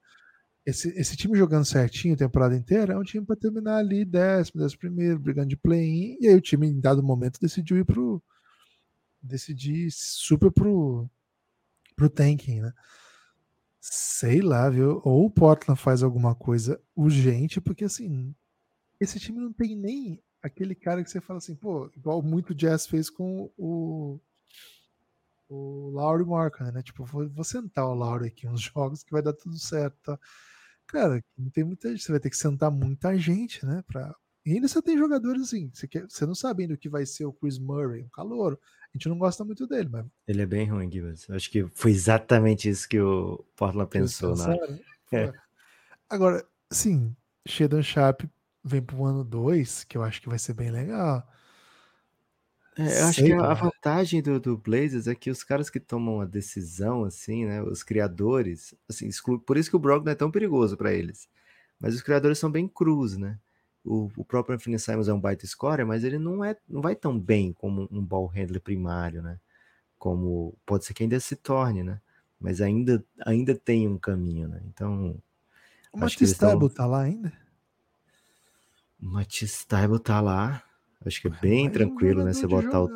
Esse, 0.66 0.90
esse 1.00 1.16
time 1.16 1.38
jogando 1.38 1.66
certinho 1.66 2.16
a 2.16 2.18
temporada 2.18 2.56
inteira 2.56 2.94
é 2.94 2.98
um 2.98 3.04
time 3.04 3.26
para 3.26 3.36
terminar 3.36 3.78
ali 3.78 4.04
décimo, 4.06 4.62
décimo 4.62 4.80
primeiro, 4.80 5.20
brigando 5.20 5.50
de 5.50 5.58
play-in, 5.58 6.18
e 6.22 6.28
aí 6.28 6.36
o 6.36 6.42
time 6.42 6.68
em 6.68 6.80
dado 6.80 7.04
momento 7.04 7.40
decidiu 7.40 7.78
ir 7.78 7.86
pro. 7.86 8.22
decidir 9.22 9.90
super 9.92 10.52
pro, 10.52 11.10
pro 11.96 12.10
tanking, 12.10 12.62
né? 12.62 12.74
Sei 13.80 14.42
lá, 14.42 14.70
viu? 14.70 15.02
Ou 15.04 15.26
o 15.26 15.30
Portland 15.32 15.80
faz 15.80 16.02
alguma 16.04 16.36
coisa 16.36 16.82
urgente, 16.96 17.62
porque 17.62 17.86
assim, 17.86 18.36
esse 19.00 19.20
time 19.20 19.40
não 19.40 19.52
tem 19.52 19.76
nem 19.76 20.22
aquele 20.42 20.76
cara 20.76 21.04
que 21.04 21.10
você 21.10 21.20
fala 21.20 21.38
assim, 21.38 21.56
pô, 21.56 21.90
igual 21.96 22.22
muito 22.22 22.54
Jazz 22.54 22.86
fez 22.86 23.10
com 23.10 23.52
o, 23.58 24.20
o 25.50 25.90
Laurie 25.90 26.26
Markham, 26.26 26.72
né? 26.72 26.84
Tipo, 26.84 27.04
vou, 27.04 27.28
vou 27.30 27.44
sentar 27.44 27.86
o 27.86 27.96
Laurie 27.96 28.28
aqui 28.28 28.48
uns 28.48 28.62
jogos 28.74 29.04
que 29.04 29.12
vai 29.12 29.22
dar 29.22 29.34
tudo 29.34 29.58
certo, 29.58 29.98
tá? 30.04 30.20
Cara, 30.88 31.24
não 31.36 31.50
tem 31.50 31.64
muita 31.64 31.90
gente, 31.90 32.04
você 32.04 32.12
vai 32.12 32.22
ter 32.22 32.30
que 32.30 32.38
sentar 32.38 32.70
muita 32.70 33.18
gente, 33.18 33.66
né? 33.66 33.84
Pra... 33.88 34.16
E 34.46 34.54
ainda 34.54 34.68
você 34.68 34.80
tem 34.82 34.98
jogadores 34.98 35.42
assim, 35.42 35.72
você, 35.74 35.88
quer, 35.88 36.06
você 36.08 36.26
não 36.28 36.36
sabendo 36.36 36.76
o 36.76 36.78
que 36.78 36.88
vai 36.88 37.06
ser 37.06 37.26
o 37.26 37.34
Chris 37.34 37.58
Murray, 37.58 38.04
um 38.04 38.10
calor. 38.10 38.60
A 38.84 38.98
gente 38.98 39.10
não 39.10 39.18
gosta 39.18 39.44
muito 39.44 39.66
dele, 39.68 39.90
mas. 39.92 40.06
Ele 40.28 40.44
é 40.44 40.46
bem 40.46 40.70
ruim, 40.70 40.90
Gibbs. 40.90 41.28
Acho 41.32 41.50
que 41.50 41.68
foi 41.74 41.92
exatamente 41.92 42.70
isso 42.70 42.88
que 42.88 43.00
o 43.00 43.44
Portland 43.56 43.90
pensou, 43.90 44.36
né? 44.36 44.56
É. 45.12 45.32
Agora, 46.10 46.44
sim, 46.72 47.16
Sheldon 47.46 47.84
Sharp 47.84 48.22
vem 48.66 48.82
para 48.82 48.96
o 48.96 49.06
ano 49.06 49.24
2, 49.24 49.84
que 49.84 49.96
eu 49.96 50.04
acho 50.04 50.20
que 50.20 50.28
vai 50.28 50.40
ser 50.40 50.54
bem 50.54 50.72
legal. 50.72 51.26
É, 52.76 53.02
eu 53.02 53.06
acho 53.06 53.22
Sei 53.22 53.28
que 53.28 53.34
a, 53.34 53.52
a 53.52 53.54
vantagem 53.54 54.22
do, 54.22 54.40
do 54.40 54.58
Blazers 54.58 55.08
é 55.08 55.14
que 55.14 55.30
os 55.30 55.44
caras 55.44 55.70
que 55.70 55.80
tomam 55.80 56.20
a 56.20 56.26
decisão, 56.26 57.06
assim, 57.06 57.46
né, 57.46 57.62
os 57.62 57.84
criadores, 57.84 58.74
assim, 58.90 59.08
exclu... 59.08 59.40
por 59.40 59.56
isso 59.56 59.70
que 59.70 59.76
o 59.76 59.80
Brogdon 59.80 60.10
é 60.10 60.16
tão 60.16 60.32
perigoso 60.32 60.76
para 60.76 60.92
eles. 60.92 61.30
Mas 61.80 61.94
os 61.94 62.02
criadores 62.02 62.40
são 62.40 62.52
bem 62.52 62.68
crus, 62.68 63.16
né? 63.16 63.38
O, 63.84 64.10
o 64.18 64.26
próprio 64.26 64.56
Anthony 64.56 64.80
Simons 64.80 65.08
é 65.08 65.14
um 65.14 65.20
baita 65.20 65.46
scorer, 65.46 65.86
mas 65.86 66.04
ele 66.04 66.18
não 66.18 66.44
é, 66.44 66.58
não 66.68 66.82
vai 66.82 66.96
tão 66.96 67.18
bem 67.18 67.54
como 67.54 67.88
um 67.92 68.04
ball 68.04 68.26
handler 68.26 68.60
primário, 68.60 69.22
né? 69.22 69.40
Como 70.00 70.58
pode 70.66 70.86
ser 70.86 70.94
que 70.96 71.04
ainda 71.04 71.20
se 71.20 71.36
torne, 71.36 71.84
né? 71.84 72.02
Mas 72.40 72.62
ainda, 72.62 73.06
ainda 73.26 73.56
tem 73.56 73.88
um 73.88 73.98
caminho, 73.98 74.48
né? 74.48 74.62
Então. 74.66 75.22
O 75.94 76.00
Matisse 76.00 76.36
Taibo 76.36 76.68
tá 76.68 76.86
lá 76.86 77.02
ainda? 77.04 77.32
O 79.06 79.08
Matisse 79.08 79.68
Taibo 79.68 80.00
tá 80.00 80.20
lá. 80.20 80.64
Acho 81.06 81.22
que 81.22 81.28
é 81.28 81.32
bem 81.40 81.70
tranquilo, 81.70 82.24
né? 82.24 82.34
Você 82.34 82.48
botar 82.48 82.82
o. 82.82 82.90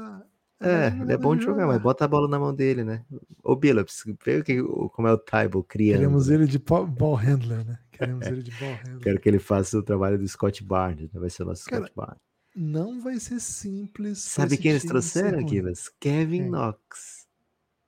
É, 0.59 0.87
ele 0.87 1.13
é 1.13 1.17
bom 1.17 1.35
de 1.35 1.45
jogar, 1.45 1.67
mas 1.67 1.79
bota 1.79 2.03
a 2.03 2.07
bola 2.07 2.27
na 2.27 2.39
mão 2.39 2.53
dele, 2.53 2.83
né? 2.83 3.05
Ô, 3.43 3.55
Billups, 3.55 4.03
vê 4.25 4.43
que, 4.43 4.61
como 4.61 5.07
é 5.07 5.13
o 5.13 5.17
Taibo 5.17 5.63
criando. 5.63 5.99
Queremos 5.99 6.27
né? 6.27 6.35
ele 6.35 6.47
de 6.47 6.57
ball 6.57 7.13
handler, 7.13 7.63
né? 7.63 7.79
Queremos 7.91 8.25
ele 8.25 8.41
de 8.41 8.51
ball 8.51 8.73
handler. 8.73 8.99
Quero 8.99 9.19
que 9.21 9.29
ele 9.29 9.39
faça 9.39 9.77
o 9.77 9.83
trabalho 9.83 10.17
do 10.17 10.27
Scott 10.27 10.63
Barnes, 10.63 11.13
né? 11.13 11.19
Vai 11.19 11.29
ser 11.29 11.43
o 11.43 11.45
nosso 11.45 11.63
Cara, 11.65 11.83
Scott 11.83 11.95
Barnes. 11.95 12.21
Não 12.55 12.99
vai 12.99 13.19
ser 13.19 13.39
simples. 13.39 14.17
Sabe 14.19 14.57
quem 14.57 14.71
eles 14.71 14.83
trouxeram, 14.83 15.45
Kivas? 15.45 15.89
Kevin 15.99 16.41
é. 16.41 16.49
Knox. 16.49 17.27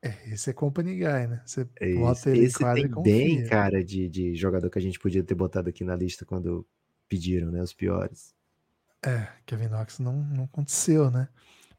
É, 0.04 0.32
esse 0.32 0.50
é 0.52 0.54
company 0.54 0.96
guy, 0.96 1.28
né? 1.28 1.42
Você 1.46 1.68
esse, 1.80 2.00
bota 2.00 2.30
ele 2.30 2.46
esse 2.46 2.58
tem 2.60 3.04
bem 3.04 3.44
cara 3.48 3.84
de, 3.84 4.08
de 4.08 4.36
jogador 4.36 4.70
que 4.70 4.80
a 4.80 4.82
gente 4.82 5.00
podia 5.00 5.24
ter 5.24 5.36
botado 5.36 5.70
aqui 5.70 5.84
na 5.84 5.96
lista 5.96 6.26
quando 6.26 6.66
pediram, 7.12 7.52
né? 7.52 7.62
Os 7.62 7.74
piores. 7.74 8.34
É, 9.06 9.28
Kevin 9.46 9.68
Knox 9.68 10.00
não, 10.00 10.24
não 10.24 10.46
aconteceu, 10.46 11.12
né? 11.12 11.28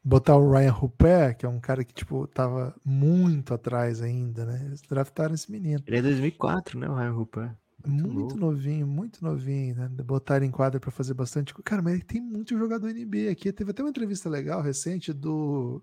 Botar 0.03 0.37
o 0.37 0.51
Ryan 0.51 0.71
Rupert, 0.71 1.37
que 1.37 1.45
é 1.45 1.49
um 1.49 1.59
cara 1.59 1.83
que, 1.83 1.93
tipo, 1.93 2.27
tava 2.27 2.75
muito 2.85 3.53
atrás 3.53 4.01
ainda, 4.01 4.45
né? 4.45 4.61
Eles 4.65 4.81
draftaram 4.81 5.33
esse 5.33 5.51
menino. 5.51 5.81
Ele 5.87 5.97
é 5.97 6.01
2004, 6.01 6.77
né, 6.77 6.87
o 6.87 6.93
Ryan 6.93 7.11
Rupert? 7.11 7.55
Muito, 7.85 8.13
muito 8.13 8.37
novinho, 8.37 8.85
muito 8.85 9.23
novinho, 9.23 9.75
né? 9.75 9.89
Botaram 9.89 10.45
em 10.45 10.51
quadra 10.51 10.79
para 10.79 10.91
fazer 10.91 11.13
bastante. 11.13 11.53
Cara, 11.63 11.81
mas 11.81 12.03
tem 12.03 12.21
muito 12.21 12.57
jogador 12.57 12.87
NBA 12.93 13.31
aqui. 13.31 13.51
Teve 13.51 13.71
até 13.71 13.81
uma 13.81 13.89
entrevista 13.89 14.29
legal 14.29 14.61
recente 14.61 15.11
do, 15.11 15.81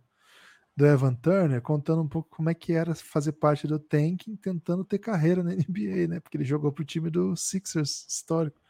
do 0.76 0.86
Evan 0.86 1.14
Turner 1.14 1.60
contando 1.60 2.02
um 2.02 2.08
pouco 2.08 2.28
como 2.30 2.48
é 2.48 2.54
que 2.54 2.72
era 2.72 2.94
fazer 2.94 3.32
parte 3.32 3.66
do 3.66 3.78
tanking, 3.78 4.36
tentando 4.36 4.84
ter 4.84 4.98
carreira 4.98 5.42
na 5.42 5.50
NBA, 5.52 6.08
né? 6.08 6.20
Porque 6.20 6.36
ele 6.36 6.44
jogou 6.44 6.72
pro 6.72 6.84
time 6.84 7.10
do 7.10 7.34
Sixers 7.36 8.06
histórico 8.08 8.60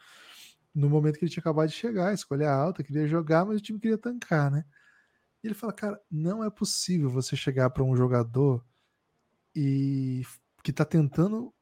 no 0.74 0.88
momento 0.88 1.18
que 1.18 1.24
ele 1.24 1.30
tinha 1.32 1.40
acabado 1.40 1.68
de 1.68 1.74
chegar, 1.74 2.14
escolher 2.14 2.46
alta, 2.46 2.82
queria 2.82 3.06
jogar, 3.08 3.44
mas 3.44 3.58
o 3.58 3.62
time 3.62 3.80
queria 3.80 3.98
tancar, 3.98 4.50
né? 4.50 4.64
E 5.42 5.48
ele 5.48 5.54
fala, 5.54 5.72
cara, 5.72 6.00
não 6.10 6.44
é 6.44 6.50
possível 6.50 7.10
você 7.10 7.36
chegar 7.36 7.70
para 7.70 7.82
um 7.84 7.96
jogador 7.96 8.64
e 9.54 10.22
que 10.62 10.72
tá 10.72 10.84
tentando 10.84 11.52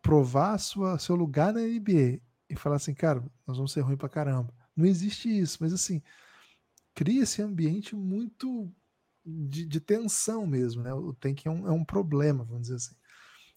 provar 0.00 0.58
sua, 0.58 0.98
seu 0.98 1.16
lugar 1.16 1.52
na 1.52 1.62
NBA 1.62 2.20
e 2.48 2.56
falar 2.56 2.76
assim, 2.76 2.94
cara, 2.94 3.20
nós 3.46 3.56
vamos 3.56 3.72
ser 3.72 3.80
ruim 3.80 3.96
pra 3.96 4.08
caramba. 4.08 4.54
Não 4.76 4.86
existe 4.86 5.28
isso, 5.28 5.58
mas 5.60 5.72
assim, 5.72 6.02
cria 6.94 7.22
esse 7.22 7.42
ambiente 7.42 7.96
muito 7.96 8.72
de, 9.24 9.66
de 9.66 9.80
tensão 9.80 10.46
mesmo, 10.46 10.82
né? 10.82 10.92
O 10.94 11.14
Tank 11.14 11.46
é 11.46 11.50
um, 11.50 11.66
é 11.66 11.72
um 11.72 11.84
problema, 11.84 12.44
vamos 12.44 12.62
dizer 12.62 12.76
assim. 12.76 12.94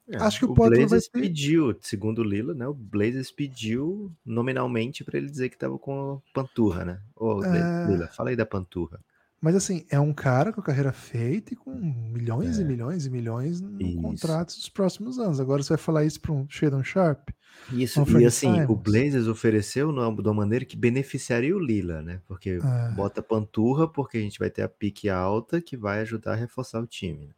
É, 0.09 0.17
Acho 0.17 0.39
que 0.39 0.45
o, 0.45 0.51
o 0.51 0.53
Portland 0.53 0.85
Blazers 0.85 1.09
ter... 1.09 1.19
pediu, 1.19 1.77
segundo 1.81 2.19
o 2.19 2.23
Lila, 2.23 2.53
né? 2.53 2.65
O 2.67 2.73
Blazers 2.73 3.31
pediu 3.31 4.11
nominalmente 4.25 5.03
para 5.03 5.17
ele 5.17 5.29
dizer 5.29 5.49
que 5.49 5.57
tava 5.57 5.77
com 5.77 6.21
panturra, 6.33 6.85
né? 6.85 7.01
Ô, 7.15 7.43
é... 7.43 7.87
Lila, 7.87 8.07
fala 8.07 8.29
aí 8.29 8.35
da 8.35 8.45
panturra. 8.45 8.99
Mas 9.39 9.55
assim, 9.55 9.85
é 9.89 9.99
um 9.99 10.13
cara 10.13 10.51
com 10.51 10.61
a 10.61 10.63
carreira 10.63 10.91
feita 10.91 11.53
e 11.53 11.55
com 11.55 11.71
milhões 11.71 12.57
é. 12.57 12.61
e 12.61 12.65
milhões 12.65 13.05
e 13.05 13.09
milhões 13.09 13.61
no 13.61 14.01
contratos 14.01 14.55
dos 14.55 14.69
próximos 14.69 15.19
anos. 15.19 15.39
Agora 15.39 15.61
você 15.61 15.69
vai 15.69 15.77
falar 15.77 16.05
isso 16.05 16.19
para 16.19 16.31
um 16.31 16.47
Shadon 16.49 16.83
Sharp? 16.83 17.29
Isso, 17.71 18.03
e 18.19 18.25
assim, 18.25 18.53
Simons. 18.53 18.69
o 18.69 18.75
Blazers 18.75 19.27
ofereceu 19.27 19.91
de 19.91 19.99
uma 19.99 20.33
maneira 20.33 20.65
que 20.65 20.77
beneficiaria 20.77 21.55
o 21.55 21.59
Lila, 21.59 22.01
né? 22.01 22.21
Porque 22.27 22.59
é. 22.63 22.91
bota 22.95 23.21
panturra, 23.21 23.87
porque 23.87 24.17
a 24.17 24.21
gente 24.21 24.39
vai 24.39 24.49
ter 24.49 24.63
a 24.63 24.69
pique 24.69 25.09
alta 25.09 25.61
que 25.61 25.75
vai 25.75 25.99
ajudar 26.01 26.33
a 26.33 26.35
reforçar 26.35 26.81
o 26.81 26.87
time. 26.87 27.27
Né? 27.27 27.33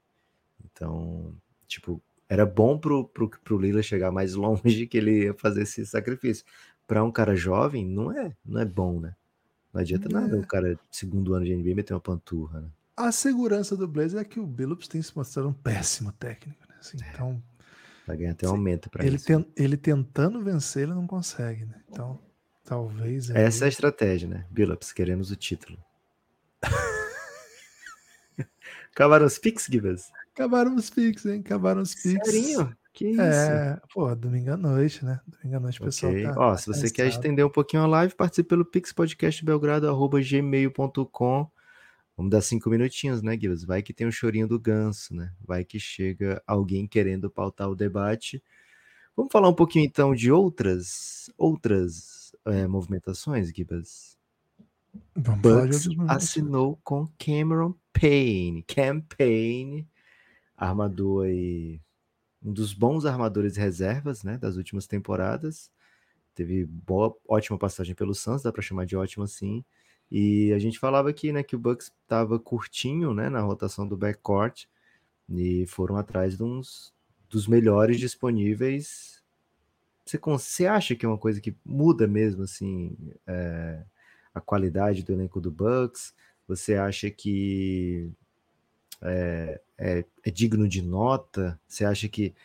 Então, 0.65 1.33
tipo, 1.67 2.01
era 2.29 2.45
bom 2.45 2.77
pro, 2.77 3.05
pro, 3.05 3.27
pro 3.27 3.57
Lila 3.57 3.81
chegar 3.81 4.11
mais 4.11 4.35
longe 4.35 4.85
que 4.85 4.97
ele 4.97 5.25
ia 5.25 5.33
fazer 5.33 5.63
esse 5.63 5.83
sacrifício. 5.85 6.45
Para 6.87 7.03
um 7.03 7.11
cara 7.11 7.35
jovem, 7.35 7.83
não 7.85 8.11
é, 8.11 8.35
não 8.45 8.61
é 8.61 8.65
bom, 8.65 8.99
né? 8.99 9.15
Não 9.73 9.81
adianta 9.81 10.07
é. 10.07 10.13
nada 10.13 10.37
o 10.37 10.45
cara, 10.45 10.79
segundo 10.91 11.33
ano 11.33 11.45
de 11.45 11.55
NBA, 11.55 11.75
meter 11.75 11.93
uma 11.93 11.99
panturra, 11.99 12.61
né? 12.61 12.67
A 12.95 13.11
segurança 13.11 13.75
do 13.77 13.87
Blazer 13.87 14.19
é 14.19 14.23
que 14.25 14.39
o 14.39 14.45
Billups 14.45 14.87
tem 14.87 15.01
se 15.01 15.15
mostrado 15.15 15.49
um 15.49 15.53
péssimo 15.53 16.11
técnico, 16.11 16.59
né? 16.67 16.75
Assim, 16.79 16.97
é. 17.01 17.09
Então. 17.13 17.41
Vai 18.05 18.17
ganhar 18.17 18.31
até 18.31 18.47
um 18.47 18.51
aumento 18.51 18.89
para 18.89 19.05
ele. 19.05 19.17
Ten, 19.17 19.45
ele 19.55 19.77
tentando 19.77 20.43
vencer, 20.43 20.83
ele 20.83 20.93
não 20.93 21.07
consegue, 21.07 21.65
né? 21.65 21.81
Então, 21.89 22.19
talvez. 22.65 23.29
Ele... 23.29 23.39
Essa 23.39 23.65
é 23.65 23.67
a 23.67 23.69
estratégia, 23.69 24.27
né? 24.27 24.45
Billups, 24.49 24.91
queremos 24.91 25.31
o 25.31 25.35
título. 25.35 25.77
Acabaram 28.91 29.25
os 29.25 29.37
picks, 29.37 29.67
Gibas? 29.69 30.11
Acabaram 30.39 30.73
os 30.73 30.89
Pix, 30.89 31.25
hein? 31.25 31.43
Acabaram 31.45 31.81
os 31.81 31.93
Pix. 31.93 32.31
Sério? 32.31 32.73
Que 32.93 33.09
isso? 33.09 33.21
É, 33.21 33.77
pô, 33.93 34.15
domingo 34.15 34.51
à 34.51 34.57
noite, 34.57 35.03
né? 35.03 35.19
Domingo 35.27 35.57
à 35.57 35.59
noite 35.59 35.81
pessoal 35.81 36.13
tá. 36.13 36.33
Ó, 36.37 36.55
se 36.55 36.65
você 36.65 36.89
quer 36.89 37.09
estender 37.09 37.45
um 37.45 37.49
pouquinho 37.49 37.83
a 37.83 37.87
live, 37.87 38.15
participe 38.15 38.47
pelo 38.47 38.63
pixpodcastbelgrado.gmail.com. 38.63 41.51
Vamos 42.15 42.31
dar 42.31 42.39
cinco 42.39 42.69
minutinhos, 42.69 43.21
né, 43.21 43.35
Guilherme? 43.35 43.65
Vai 43.65 43.81
que 43.81 43.91
tem 43.91 44.07
o 44.07 44.09
um 44.09 44.13
chorinho 44.13 44.47
do 44.47 44.57
ganso, 44.57 45.13
né? 45.13 45.33
Vai 45.45 45.65
que 45.65 45.77
chega 45.77 46.41
alguém 46.47 46.87
querendo 46.87 47.29
pautar 47.29 47.69
o 47.69 47.75
debate. 47.75 48.41
Vamos 49.17 49.33
falar 49.33 49.49
um 49.49 49.53
pouquinho 49.53 49.83
então 49.83 50.15
de 50.15 50.31
outras 50.31 51.29
outras 51.37 52.33
é, 52.45 52.65
movimentações, 52.65 53.51
Gibas? 53.53 54.17
Vamos 55.13 55.41
Bucks 55.41 55.89
assinou 56.07 56.79
com 56.81 57.09
Cameron 57.17 57.75
Payne. 57.91 58.63
Campaign 58.63 59.85
armador 60.59 61.25
aí, 61.25 61.79
um 62.43 62.51
dos 62.51 62.73
bons 62.73 63.05
armadores 63.05 63.55
reservas, 63.55 64.23
né, 64.23 64.37
das 64.37 64.57
últimas 64.57 64.85
temporadas. 64.85 65.71
Teve 66.35 66.65
boa, 66.65 67.15
ótima 67.27 67.57
passagem 67.57 67.95
pelo 67.95 68.13
Suns, 68.13 68.43
dá 68.43 68.51
para 68.51 68.61
chamar 68.61 68.85
de 68.85 68.95
ótimo 68.95 69.23
assim. 69.23 69.63
E 70.11 70.51
a 70.53 70.59
gente 70.59 70.79
falava 70.79 71.09
aqui, 71.09 71.31
né, 71.31 71.43
que 71.43 71.55
o 71.55 71.59
Bucks 71.59 71.91
estava 72.01 72.39
curtinho, 72.39 73.13
né, 73.13 73.29
na 73.29 73.41
rotação 73.41 73.87
do 73.87 73.97
backcourt 73.97 74.65
e 75.29 75.65
foram 75.67 75.97
atrás 75.97 76.37
de 76.37 76.43
uns 76.43 76.93
dos 77.29 77.47
melhores 77.47 77.99
disponíveis. 77.99 79.23
Você, 80.05 80.17
você 80.17 80.65
acha 80.65 80.95
que 80.95 81.05
é 81.05 81.09
uma 81.09 81.17
coisa 81.17 81.39
que 81.39 81.55
muda 81.63 82.07
mesmo, 82.07 82.43
assim, 82.43 82.97
é, 83.27 83.83
a 84.33 84.41
qualidade 84.41 85.03
do 85.03 85.13
elenco 85.13 85.39
do 85.39 85.51
Bucks? 85.51 86.15
Você 86.47 86.75
acha 86.75 87.11
que 87.11 88.11
é, 89.01 89.61
é, 89.79 90.05
é 90.23 90.29
digno 90.29 90.67
de 90.67 90.81
nota? 90.81 91.59
Você 91.67 91.85
acha 91.85 92.07
que 92.07 92.35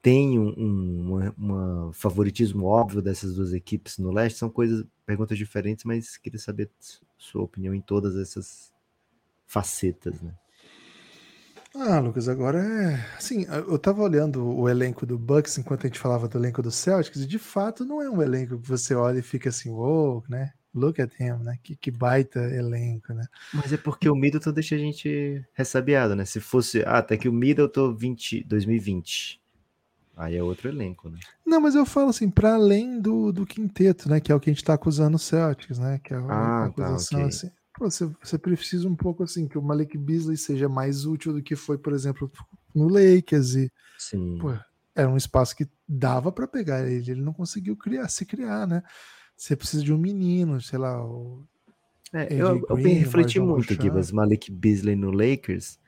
tem 0.00 0.38
um, 0.38 0.54
um 0.56 1.32
uma 1.36 1.92
favoritismo 1.92 2.66
óbvio 2.66 3.02
dessas 3.02 3.34
duas 3.34 3.52
equipes 3.52 3.98
no 3.98 4.10
leste? 4.10 4.38
São 4.38 4.48
coisas, 4.48 4.84
perguntas 5.04 5.36
diferentes, 5.36 5.84
mas 5.84 6.16
queria 6.16 6.38
saber 6.38 6.70
sua 7.18 7.42
opinião 7.42 7.74
em 7.74 7.80
todas 7.80 8.16
essas 8.16 8.72
facetas, 9.46 10.20
né? 10.22 10.34
Ah, 11.74 12.00
Lucas, 12.00 12.26
agora 12.26 12.58
é. 12.58 13.16
Assim, 13.16 13.44
eu 13.44 13.78
tava 13.78 14.02
olhando 14.02 14.46
o 14.46 14.66
elenco 14.66 15.04
do 15.04 15.18
Bucks 15.18 15.58
enquanto 15.58 15.84
a 15.84 15.88
gente 15.88 15.98
falava 15.98 16.26
do 16.26 16.38
elenco 16.38 16.62
do 16.62 16.70
Celtics, 16.70 17.20
e 17.20 17.26
de 17.26 17.38
fato 17.38 17.84
não 17.84 18.00
é 18.00 18.08
um 18.08 18.22
elenco 18.22 18.58
que 18.58 18.68
você 18.68 18.94
olha 18.94 19.18
e 19.18 19.22
fica 19.22 19.50
assim, 19.50 19.70
wow, 19.70 20.24
né? 20.26 20.54
Look 20.78 21.00
at 21.00 21.12
him, 21.18 21.42
né? 21.42 21.58
Que, 21.62 21.74
que 21.74 21.90
baita 21.90 22.40
elenco, 22.40 23.12
né? 23.12 23.26
Mas 23.52 23.72
é 23.72 23.76
porque 23.76 24.08
o 24.08 24.14
Middleton 24.14 24.52
deixa 24.52 24.74
a 24.74 24.78
gente 24.78 25.44
ressabiado, 25.54 26.14
né? 26.14 26.24
Se 26.24 26.40
fosse, 26.40 26.82
ah, 26.82 26.98
até 26.98 27.16
que 27.16 27.28
o 27.28 27.32
Middleton 27.32 27.94
20, 27.94 28.44
2020. 28.44 29.40
Aí 30.16 30.36
é 30.36 30.42
outro 30.42 30.68
elenco, 30.68 31.10
né? 31.10 31.18
Não, 31.44 31.60
mas 31.60 31.74
eu 31.74 31.84
falo 31.84 32.08
assim, 32.08 32.30
para 32.30 32.54
além 32.54 33.00
do, 33.00 33.32
do 33.32 33.44
quinteto, 33.44 34.08
né? 34.08 34.18
Que 34.20 34.32
é 34.32 34.34
o 34.34 34.40
que 34.40 34.48
a 34.48 34.52
gente 34.52 34.64
tá 34.64 34.74
acusando 34.74 35.16
o 35.16 35.18
Celtics, 35.18 35.78
né? 35.78 36.00
Que 36.02 36.14
é 36.14 36.16
a, 36.16 36.20
ah, 36.20 36.26
tá, 36.26 36.64
acusação, 36.66 37.18
tá, 37.18 37.26
okay. 37.26 37.36
assim. 37.36 37.50
Pô, 37.74 37.90
você, 37.90 38.10
você 38.22 38.38
precisa 38.38 38.88
um 38.88 38.96
pouco 38.96 39.22
assim, 39.22 39.46
que 39.46 39.58
o 39.58 39.62
Malik 39.62 39.98
Beasley 39.98 40.38
seja 40.38 40.68
mais 40.68 41.04
útil 41.04 41.34
do 41.34 41.42
que 41.42 41.54
foi, 41.54 41.76
por 41.76 41.92
exemplo, 41.92 42.30
no 42.74 42.88
Lakers. 42.88 43.54
E, 43.54 43.70
Sim. 43.98 44.38
Pô, 44.40 44.54
era 44.94 45.10
um 45.10 45.16
espaço 45.16 45.54
que 45.54 45.68
dava 45.86 46.32
para 46.32 46.48
pegar 46.48 46.88
ele, 46.88 47.10
ele 47.10 47.20
não 47.20 47.34
conseguiu 47.34 47.76
criar, 47.76 48.08
se 48.08 48.24
criar, 48.24 48.66
né? 48.66 48.82
Você 49.36 49.54
precisa 49.54 49.82
de 49.82 49.92
um 49.92 49.98
menino, 49.98 50.60
sei 50.60 50.78
lá. 50.78 51.04
O 51.04 51.44
é, 52.12 52.32
eu, 52.32 52.64
eu 52.68 52.76
Green, 52.76 52.94
refleti 52.94 53.38
muito 53.40 53.72
aqui, 53.72 53.90
mas 53.90 54.10
Malik 54.10 54.50
Beasley 54.50 54.96
no 54.96 55.10
Lakers. 55.10 55.78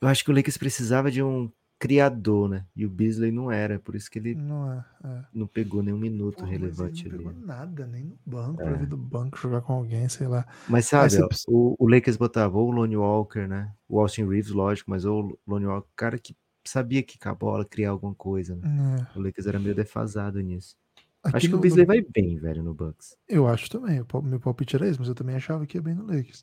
Eu 0.00 0.08
acho 0.08 0.24
que 0.24 0.30
o 0.30 0.34
Lakers 0.34 0.56
precisava 0.56 1.10
de 1.10 1.22
um 1.22 1.50
criador, 1.78 2.48
né? 2.48 2.66
E 2.76 2.84
o 2.84 2.90
Beasley 2.90 3.32
não 3.32 3.50
era, 3.50 3.78
por 3.78 3.94
isso 3.94 4.10
que 4.10 4.18
ele 4.18 4.34
não, 4.34 4.70
é, 4.70 4.84
é. 5.02 5.24
não 5.32 5.46
pegou 5.46 5.82
nenhum 5.82 5.98
minuto 5.98 6.38
Pô, 6.38 6.44
relevante 6.44 7.06
ele 7.06 7.16
não 7.16 7.28
ali. 7.30 7.34
pegou 7.34 7.46
nada, 7.46 7.86
nem 7.86 8.04
no 8.04 8.18
banco, 8.26 8.60
é. 8.60 8.64
pra 8.64 8.74
vir 8.74 8.86
do 8.86 8.96
banco 8.98 9.38
jogar 9.38 9.62
com 9.62 9.72
alguém, 9.72 10.08
sei 10.08 10.28
lá. 10.28 10.46
Mas 10.68 10.86
sabe, 10.86 11.16
ó, 11.22 11.26
precisa... 11.26 11.50
o, 11.50 11.74
o, 11.78 11.88
Lakers 11.88 12.18
botava 12.18 12.58
ou 12.58 12.68
o 12.68 12.70
Lonnie 12.70 12.98
Walker, 12.98 13.46
né? 13.46 13.72
O 13.88 13.98
Austin 13.98 14.28
Reeves, 14.28 14.50
lógico, 14.50 14.90
mas 14.90 15.06
ou 15.06 15.24
o 15.24 15.38
Lonnie 15.46 15.66
Walker, 15.66 15.88
cara 15.96 16.18
que 16.18 16.36
sabia 16.64 17.02
que 17.02 17.18
com 17.18 17.30
a 17.30 17.34
bola 17.34 17.64
criar 17.64 17.90
alguma 17.90 18.14
coisa, 18.14 18.54
né? 18.56 19.08
É. 19.14 19.18
O 19.18 19.22
Lakers 19.22 19.46
era 19.46 19.58
meio 19.58 19.74
defasado 19.74 20.38
nisso. 20.40 20.76
Aqui 21.22 21.36
acho 21.36 21.46
que 21.46 21.52
no, 21.52 21.58
o 21.58 21.60
Beasley 21.60 21.84
no... 21.84 21.86
vai 21.86 22.00
bem, 22.00 22.38
velho, 22.38 22.62
no 22.62 22.74
Bucks. 22.74 23.16
Eu 23.28 23.46
acho 23.46 23.68
também. 23.68 24.00
O 24.00 24.22
meu 24.22 24.40
palpite 24.40 24.76
era 24.76 24.88
esse, 24.88 24.98
mas 24.98 25.08
eu 25.08 25.14
também 25.14 25.36
achava 25.36 25.66
que 25.66 25.76
ia 25.76 25.82
bem 25.82 25.94
no 25.94 26.06
Lakers. 26.06 26.42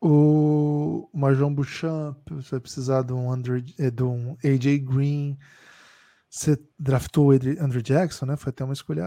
O 0.00 1.08
Marjon 1.12 1.54
Bouchamp, 1.54 2.16
você 2.30 2.52
vai 2.52 2.60
precisar 2.60 3.02
de 3.02 3.12
um, 3.12 3.30
Andrew, 3.30 3.60
de 3.60 4.02
um 4.02 4.36
AJ 4.44 4.78
Green. 4.78 5.38
Você 6.28 6.58
draftou 6.78 7.28
o 7.28 7.32
Andrew 7.32 7.82
Jackson, 7.82 8.26
né? 8.26 8.36
Foi 8.36 8.50
até 8.50 8.64
uma 8.64 8.72
escolha 8.72 9.04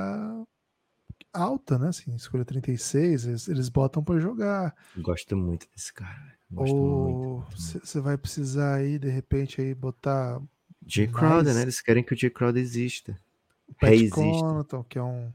alta, 1.34 1.80
né? 1.80 1.90
Assim, 1.90 2.14
escolha 2.16 2.46
36, 2.46 3.26
eles, 3.26 3.48
eles 3.48 3.70
botam 3.70 4.04
para 4.04 4.20
jogar. 4.20 4.76
Gosto 4.98 5.36
muito 5.36 5.68
desse 5.76 5.92
cara. 5.94 6.38
Gosto 6.52 6.76
Ou 6.76 7.46
você 7.56 8.00
vai 8.00 8.18
precisar 8.18 8.76
aí, 8.76 9.00
de 9.00 9.10
repente, 9.10 9.60
aí 9.62 9.74
botar. 9.74 10.40
J. 10.86 11.08
Crowder, 11.08 11.46
mais... 11.46 11.56
né? 11.56 11.62
Eles 11.64 11.82
querem 11.82 12.04
que 12.04 12.14
o 12.14 12.18
J. 12.18 12.30
Crowder 12.30 12.62
exista. 12.62 13.18
O 13.68 13.74
Pat 13.74 14.10
Connaughton, 14.10 14.84
que 14.84 14.98
é 14.98 15.04
um, 15.04 15.34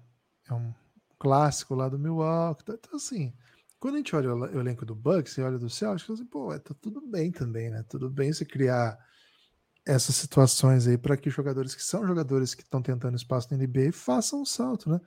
é 0.49 0.55
um 0.55 0.73
clássico 1.19 1.75
lá 1.75 1.89
do 1.89 1.99
Milwaukee. 1.99 2.65
Então, 2.69 2.97
assim, 2.97 3.33
quando 3.79 3.95
a 3.95 3.99
gente 3.99 4.15
olha 4.15 4.35
o 4.35 4.61
elenco 4.61 4.85
do 4.85 4.95
Bucks 4.95 5.37
e 5.37 5.43
olha 5.43 5.59
do 5.59 5.71
Celtics, 5.71 6.11
assim, 6.11 6.27
pô, 6.27 6.59
tá 6.59 6.75
tudo 6.81 7.01
bem 7.01 7.31
também, 7.31 7.71
né? 7.71 7.85
Tudo 7.89 8.11
bem 8.11 8.33
você 8.33 8.45
criar 8.45 8.99
essas 9.87 10.17
situações 10.17 10.87
aí 10.87 10.99
para 10.99 11.17
que 11.17 11.31
jogadores 11.31 11.75
que 11.75 11.83
são 11.83 12.07
jogadores 12.07 12.55
que 12.55 12.63
estão 12.63 12.83
tentando 12.83 13.17
espaço 13.17 13.49
na 13.51 13.57
NBA 13.57 13.93
façam 13.93 14.43
um 14.43 14.45
salto, 14.45 14.91
né? 14.91 15.01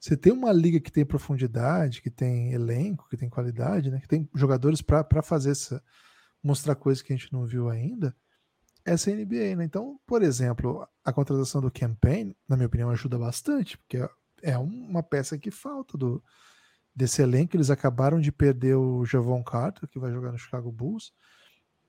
Você 0.00 0.16
tem 0.16 0.32
uma 0.32 0.52
liga 0.52 0.80
que 0.80 0.92
tem 0.92 1.04
profundidade, 1.04 2.02
que 2.02 2.10
tem 2.10 2.52
elenco, 2.52 3.08
que 3.08 3.16
tem 3.16 3.28
qualidade, 3.28 3.90
né? 3.90 4.00
Que 4.00 4.08
tem 4.08 4.28
jogadores 4.34 4.82
para 4.82 5.22
fazer 5.22 5.50
essa 5.50 5.82
mostrar 6.42 6.74
coisas 6.74 7.02
que 7.02 7.12
a 7.12 7.16
gente 7.16 7.32
não 7.32 7.46
viu 7.46 7.70
ainda. 7.70 8.14
Essa 8.84 9.10
NBA, 9.10 9.56
né? 9.56 9.64
Então, 9.64 9.98
por 10.06 10.22
exemplo, 10.22 10.86
a 11.04 11.12
contratação 11.12 11.60
do 11.60 11.70
campaign, 11.70 12.36
na 12.48 12.56
minha 12.56 12.66
opinião, 12.66 12.90
ajuda 12.90 13.18
bastante, 13.18 13.78
porque 13.78 14.06
é 14.42 14.58
uma 14.58 15.02
peça 15.02 15.38
que 15.38 15.50
falta 15.50 15.96
do, 15.96 16.22
desse 16.94 17.22
elenco. 17.22 17.56
Eles 17.56 17.70
acabaram 17.70 18.20
de 18.20 18.30
perder 18.30 18.76
o 18.76 19.04
Javon 19.04 19.42
Carter, 19.42 19.88
que 19.88 19.98
vai 19.98 20.12
jogar 20.12 20.32
no 20.32 20.38
Chicago 20.38 20.70
Bulls. 20.70 21.12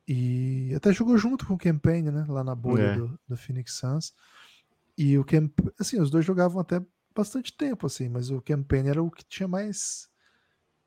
E 0.08 0.72
até 0.76 0.94
jogou 0.94 1.18
junto 1.18 1.46
com 1.46 1.56
o 1.56 1.58
Campaign, 1.58 2.12
né? 2.12 2.26
Lá 2.30 2.44
na 2.44 2.56
bolha 2.56 2.84
é. 2.84 2.96
do, 2.96 3.20
do, 3.28 3.36
Phoenix 3.36 3.74
Suns. 3.74 4.14
E 4.98 5.18
o 5.18 5.26
Camp, 5.26 5.52
assim, 5.80 6.00
os 6.00 6.10
dois 6.10 6.24
jogavam 6.24 6.62
até 6.62 6.82
bastante 7.14 7.56
tempo, 7.56 7.88
assim, 7.88 8.08
mas 8.08 8.30
o 8.30 8.42
Campaign 8.42 8.90
era 8.90 9.04
o 9.04 9.12
que 9.12 9.26
tinha 9.26 9.48
mais 9.48 10.08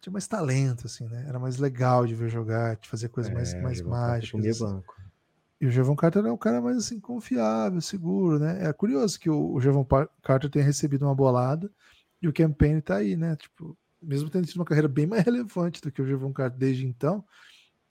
tinha 0.01 0.13
mais 0.13 0.29
talento, 0.29 0.87
assim, 0.87 1.07
né? 1.09 1.25
Era 1.27 1.39
mais 1.39 1.59
legal 1.59 2.07
de 2.07 2.15
ver 2.15 2.29
jogar, 2.29 2.77
de 2.77 2.89
fazer 2.89 3.09
coisas 3.09 3.33
é, 3.33 3.35
mais, 3.35 3.55
mais 3.61 3.81
mágicas. 3.83 4.47
Assim. 4.47 4.65
Banco. 4.65 4.95
E 5.61 5.67
o 5.67 5.71
Javon 5.71 5.97
Carter 5.97 6.25
é 6.25 6.33
um 6.33 6.37
cara 6.37 6.61
mais 6.61 6.77
assim, 6.77 7.01
confiável, 7.01 7.81
seguro, 7.81 8.39
né? 8.39 8.69
É 8.69 8.73
curioso 8.73 9.19
que 9.19 9.29
o, 9.29 9.55
o 9.55 9.61
Javon 9.61 9.85
Carter 10.23 10.49
tenha 10.49 10.65
recebido 10.65 11.05
uma 11.05 11.15
bolada 11.15 11.71
e 12.23 12.29
o 12.29 12.33
Campaign 12.33 12.81
tá 12.81 12.97
aí, 12.97 13.17
né? 13.17 13.35
Tipo, 13.35 13.77
mesmo 14.01 14.31
tendo 14.31 14.47
tido 14.47 14.57
uma 14.57 14.65
carreira 14.65 14.89
bem 14.89 15.07
mais 15.07 15.23
relevante 15.27 15.81
do 15.81 15.91
que 15.91 16.01
o 16.01 16.07
Javon 16.07 16.33
Carter 16.33 16.59
desde 16.59 16.87
então, 16.87 17.25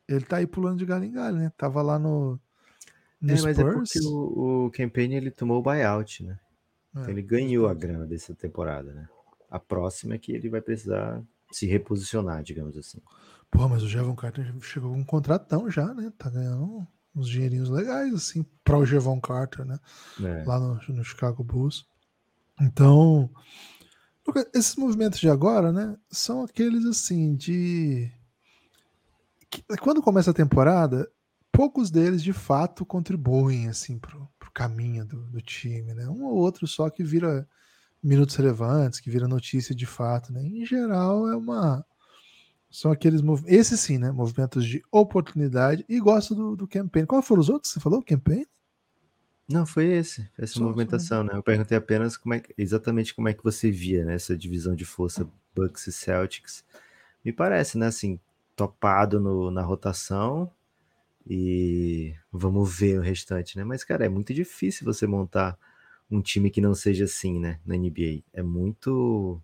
ele 0.08 0.24
tá 0.24 0.38
aí 0.38 0.48
pulando 0.48 0.78
de 0.78 0.86
galho 0.86 1.04
em 1.04 1.12
galho, 1.12 1.38
né? 1.38 1.52
Tava 1.58 1.82
lá 1.82 2.00
no, 2.00 2.40
no 3.20 3.34
é, 3.34 3.36
Spurs. 3.36 3.58
mas 3.58 3.60
é 3.60 3.74
porque 3.74 4.00
o, 4.02 4.66
o 4.66 4.72
Campaign 4.72 5.16
ele 5.16 5.32
tomou 5.32 5.60
o 5.60 5.62
buyout, 5.62 6.24
né? 6.24 6.40
É, 6.96 7.00
então 7.02 7.12
ele 7.12 7.22
ganhou 7.22 7.68
a 7.68 7.74
grana 7.74 8.06
dessa 8.06 8.34
temporada, 8.34 8.94
né? 8.94 9.10
A 9.50 9.60
próxima 9.60 10.16
é 10.16 10.18
que 10.18 10.32
ele 10.32 10.50
vai 10.50 10.62
precisar 10.62 11.22
se 11.52 11.66
reposicionar, 11.66 12.44
digamos 12.44 12.78
assim. 12.78 13.02
Pô, 13.52 13.68
mas 13.68 13.84
o 13.84 13.90
Javon 13.90 14.16
Carter 14.16 14.54
chegou 14.62 14.92
com 14.92 15.00
um 15.00 15.06
contratão 15.06 15.70
já, 15.70 15.94
né? 15.94 16.12
Tá 16.18 16.30
ganhando 16.30 16.88
uns 17.18 17.30
dinheirinhos 17.30 17.70
legais, 17.70 18.14
assim, 18.14 18.46
para 18.64 18.78
o 18.78 18.86
Javon 18.86 19.20
Carter, 19.20 19.66
né? 19.66 19.80
É. 20.22 20.44
Lá 20.46 20.60
no, 20.60 20.80
no 20.90 21.04
Chicago 21.04 21.44
Bulls. 21.44 21.86
Então, 22.62 23.30
esses 24.54 24.76
movimentos 24.76 25.20
de 25.20 25.30
agora, 25.30 25.72
né, 25.72 25.96
são 26.10 26.44
aqueles 26.44 26.86
assim 26.86 27.36
de 27.36 28.12
que, 29.50 29.64
quando 29.80 30.02
começa 30.02 30.32
a 30.32 30.34
temporada, 30.34 31.10
poucos 31.52 31.90
deles 31.90 32.22
de 32.22 32.34
fato 32.34 32.86
contribuem 32.86 33.68
assim 33.68 33.98
pro, 33.98 34.28
pro 34.38 34.52
caminho 34.52 35.06
do, 35.06 35.22
do, 35.28 35.42
time, 35.42 35.94
né? 35.94 36.08
Um 36.08 36.24
ou 36.26 36.36
outro 36.36 36.68
só 36.68 36.90
que 36.90 37.04
vira 37.04 37.48
minutos 38.04 38.36
relevantes, 38.36 39.00
que 39.00 39.10
vira 39.10 39.28
notícia 39.28 39.74
de 39.74 39.86
fato, 39.86 40.34
né? 40.34 40.44
Em 40.44 40.66
geral 40.66 41.28
é 41.30 41.36
uma 41.36 41.86
são 42.70 42.92
aqueles 42.92 43.22
movimentos, 43.22 43.58
esses 43.58 43.80
sim, 43.80 43.98
né? 43.98 44.12
Movimentos 44.12 44.66
de 44.66 44.84
oportunidade 44.92 45.86
e 45.88 46.00
gosto 46.00 46.36
do, 46.36 46.56
do 46.56 46.68
campaign. 46.68 47.06
Qual 47.08 47.22
foram 47.22 47.42
os 47.42 47.50
outros 47.50 47.72
que 47.72 47.80
você 47.80 47.84
falou? 47.84 48.04
Campaign? 48.04 48.46
Não, 49.50 49.66
foi 49.66 49.86
esse, 49.86 50.30
essa 50.38 50.56
Só, 50.56 50.64
movimentação, 50.64 51.24
né? 51.24 51.32
Eu 51.34 51.42
perguntei 51.42 51.78
apenas 51.78 52.18
como 52.18 52.34
é, 52.34 52.44
exatamente 52.58 53.16
como 53.16 53.30
é 53.30 53.34
que 53.34 53.44
você 53.44 53.72
via 53.72 54.04
né, 54.04 54.16
essa 54.16 54.38
divisão 54.38 54.76
de 54.76 54.84
força 54.84 55.28
Bucks 55.56 55.88
e 55.88 55.92
Celtics. 55.94 56.66
Me 57.24 57.32
parece, 57.32 57.78
né, 57.78 57.88
assim, 57.88 58.20
topado 58.56 59.22
no, 59.22 59.50
na 59.50 59.62
rotação 59.62 60.52
e 61.26 62.14
vamos 62.32 62.78
ver 62.78 63.00
o 63.00 63.02
restante, 63.02 63.58
né? 63.58 63.64
Mas, 63.64 63.86
cara, 63.86 64.06
é 64.06 64.10
muito 64.10 64.34
difícil 64.34 64.84
você 64.84 65.08
montar 65.08 65.58
um 66.12 66.22
time 66.22 66.50
que 66.50 66.60
não 66.60 66.76
seja 66.76 67.06
assim, 67.06 67.40
né, 67.40 67.60
na 67.66 67.76
NBA. 67.78 68.24
É 68.34 68.44
muito 68.44 69.42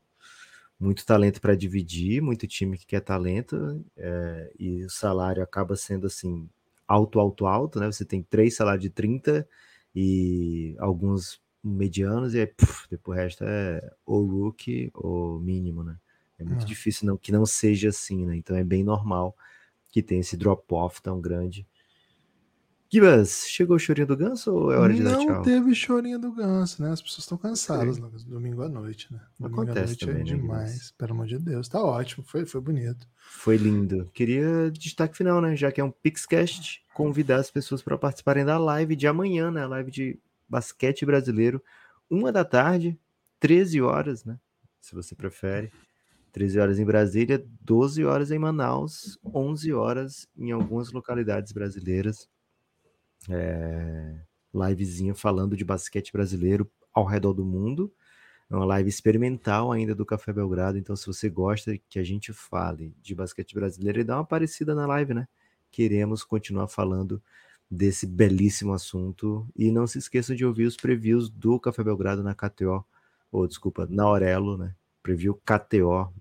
muito 0.83 1.05
talento 1.05 1.39
para 1.39 1.55
dividir, 1.55 2.21
muito 2.21 2.45
time 2.45 2.77
que 2.77 2.85
quer 2.85 2.99
talento 2.99 3.83
é, 3.95 4.51
e 4.59 4.83
o 4.83 4.89
salário 4.89 5.41
acaba 5.41 5.77
sendo 5.77 6.07
assim 6.07 6.49
alto, 6.85 7.19
alto, 7.19 7.45
alto, 7.45 7.79
né? 7.79 7.89
Você 7.89 8.03
tem 8.03 8.21
três 8.21 8.55
salários 8.55 8.83
de 8.83 8.89
30 8.89 9.47
e 9.95 10.75
alguns 10.77 11.41
medianos, 11.63 12.33
e 12.33 12.41
aí, 12.41 12.47
puf, 12.47 12.85
depois 12.89 13.17
o 13.17 13.21
resto 13.21 13.43
é 13.45 13.93
ou 14.05 14.25
rookie 14.25 14.91
ou 14.93 15.39
mínimo, 15.39 15.83
né? 15.83 15.97
É 16.37 16.43
muito 16.43 16.63
é. 16.63 16.65
difícil 16.65 17.07
não, 17.07 17.15
que 17.17 17.31
não 17.31 17.45
seja 17.45 17.87
assim, 17.87 18.25
né? 18.25 18.35
Então 18.35 18.55
é 18.57 18.63
bem 18.63 18.83
normal 18.83 19.35
que 19.89 20.03
tenha 20.03 20.19
esse 20.19 20.35
drop-off 20.35 21.01
tão 21.01 21.21
grande. 21.21 21.65
Gibas, 22.93 23.47
chegou 23.47 23.75
o 23.75 23.79
chorinho 23.79 24.05
do 24.05 24.15
ganso 24.15 24.53
ou 24.53 24.71
é 24.71 24.77
hora 24.77 24.93
de 24.93 25.01
não 25.01 25.11
dar 25.13 25.17
tchau? 25.17 25.35
Não 25.37 25.41
teve 25.41 25.73
chorinho 25.73 26.19
do 26.19 26.31
ganso, 26.31 26.79
né? 26.79 26.91
As 26.91 27.01
pessoas 27.01 27.23
estão 27.23 27.39
cansadas, 27.39 27.97
Lucas. 27.97 28.23
Domingo 28.23 28.61
à 28.61 28.69
noite, 28.69 29.11
né? 29.11 29.19
Domingo 29.39 29.63
Acontece 29.63 29.79
à 29.79 29.87
noite 29.87 30.05
também, 30.05 30.21
é 30.21 30.25
demais. 30.25 30.75
Né, 30.75 30.95
Pelo 30.95 31.13
amor 31.13 31.25
de 31.25 31.39
Deus. 31.39 31.67
Tá 31.67 31.83
ótimo, 31.83 32.23
foi, 32.23 32.45
foi 32.45 32.61
bonito. 32.61 33.07
Foi 33.17 33.57
lindo. 33.57 34.11
Queria 34.13 34.69
destaque 34.69 35.17
final, 35.17 35.41
né? 35.41 35.55
Já 35.55 35.71
que 35.71 35.81
é 35.81 35.83
um 35.83 35.89
Pixcast, 35.89 36.83
convidar 36.93 37.37
as 37.37 37.49
pessoas 37.49 37.81
para 37.81 37.97
participarem 37.97 38.45
da 38.45 38.59
live 38.59 38.95
de 38.95 39.07
amanhã, 39.07 39.49
né? 39.49 39.63
A 39.63 39.67
live 39.69 39.89
de 39.89 40.19
basquete 40.47 41.03
brasileiro, 41.03 41.63
uma 42.07 42.31
da 42.31 42.45
tarde, 42.45 42.95
13 43.39 43.81
horas, 43.81 44.23
né? 44.23 44.37
Se 44.79 44.93
você 44.93 45.15
prefere. 45.15 45.71
13 46.31 46.59
horas 46.59 46.77
em 46.77 46.85
Brasília, 46.85 47.43
12 47.61 48.03
horas 48.05 48.29
em 48.29 48.37
Manaus, 48.37 49.17
11 49.25 49.73
horas 49.73 50.27
em 50.37 50.51
algumas 50.51 50.91
localidades 50.91 51.51
brasileiras. 51.51 52.27
É, 53.29 54.15
livezinha 54.53 55.15
falando 55.15 55.57
de 55.57 55.65
basquete 55.65 56.11
brasileiro 56.11 56.69
ao 56.93 57.05
redor 57.05 57.33
do 57.33 57.45
mundo. 57.45 57.91
É 58.49 58.55
uma 58.55 58.65
live 58.65 58.89
experimental 58.89 59.71
ainda 59.71 59.95
do 59.95 60.05
Café 60.05 60.31
Belgrado, 60.31 60.77
então 60.77 60.95
se 60.95 61.07
você 61.07 61.29
gosta 61.29 61.77
que 61.89 61.97
a 61.97 62.03
gente 62.03 62.31
fale 62.31 62.95
de 63.01 63.15
basquete 63.15 63.55
brasileiro, 63.55 64.05
dá 64.05 64.15
uma 64.15 64.21
aparecida 64.21 64.75
na 64.75 64.85
live, 64.85 65.13
né? 65.13 65.27
Queremos 65.71 66.23
continuar 66.23 66.67
falando 66.67 67.21
desse 67.69 68.05
belíssimo 68.05 68.73
assunto. 68.73 69.47
E 69.55 69.71
não 69.71 69.87
se 69.87 69.97
esqueçam 69.97 70.35
de 70.35 70.45
ouvir 70.45 70.65
os 70.65 70.77
previews 70.77 71.29
do 71.29 71.59
Café 71.59 71.83
Belgrado 71.83 72.21
na 72.21 72.35
KTO, 72.35 72.85
ou 73.31 73.47
desculpa, 73.47 73.87
na 73.89 74.03
Aurelo, 74.03 74.57
né? 74.57 74.75
Preview 75.01 75.35
KTO. 75.43 76.13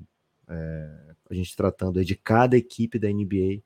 É, 0.48 1.14
a 1.30 1.34
gente 1.34 1.54
tratando 1.54 2.02
de 2.04 2.16
cada 2.16 2.56
equipe 2.56 2.98
da 2.98 3.08
NBA. 3.08 3.60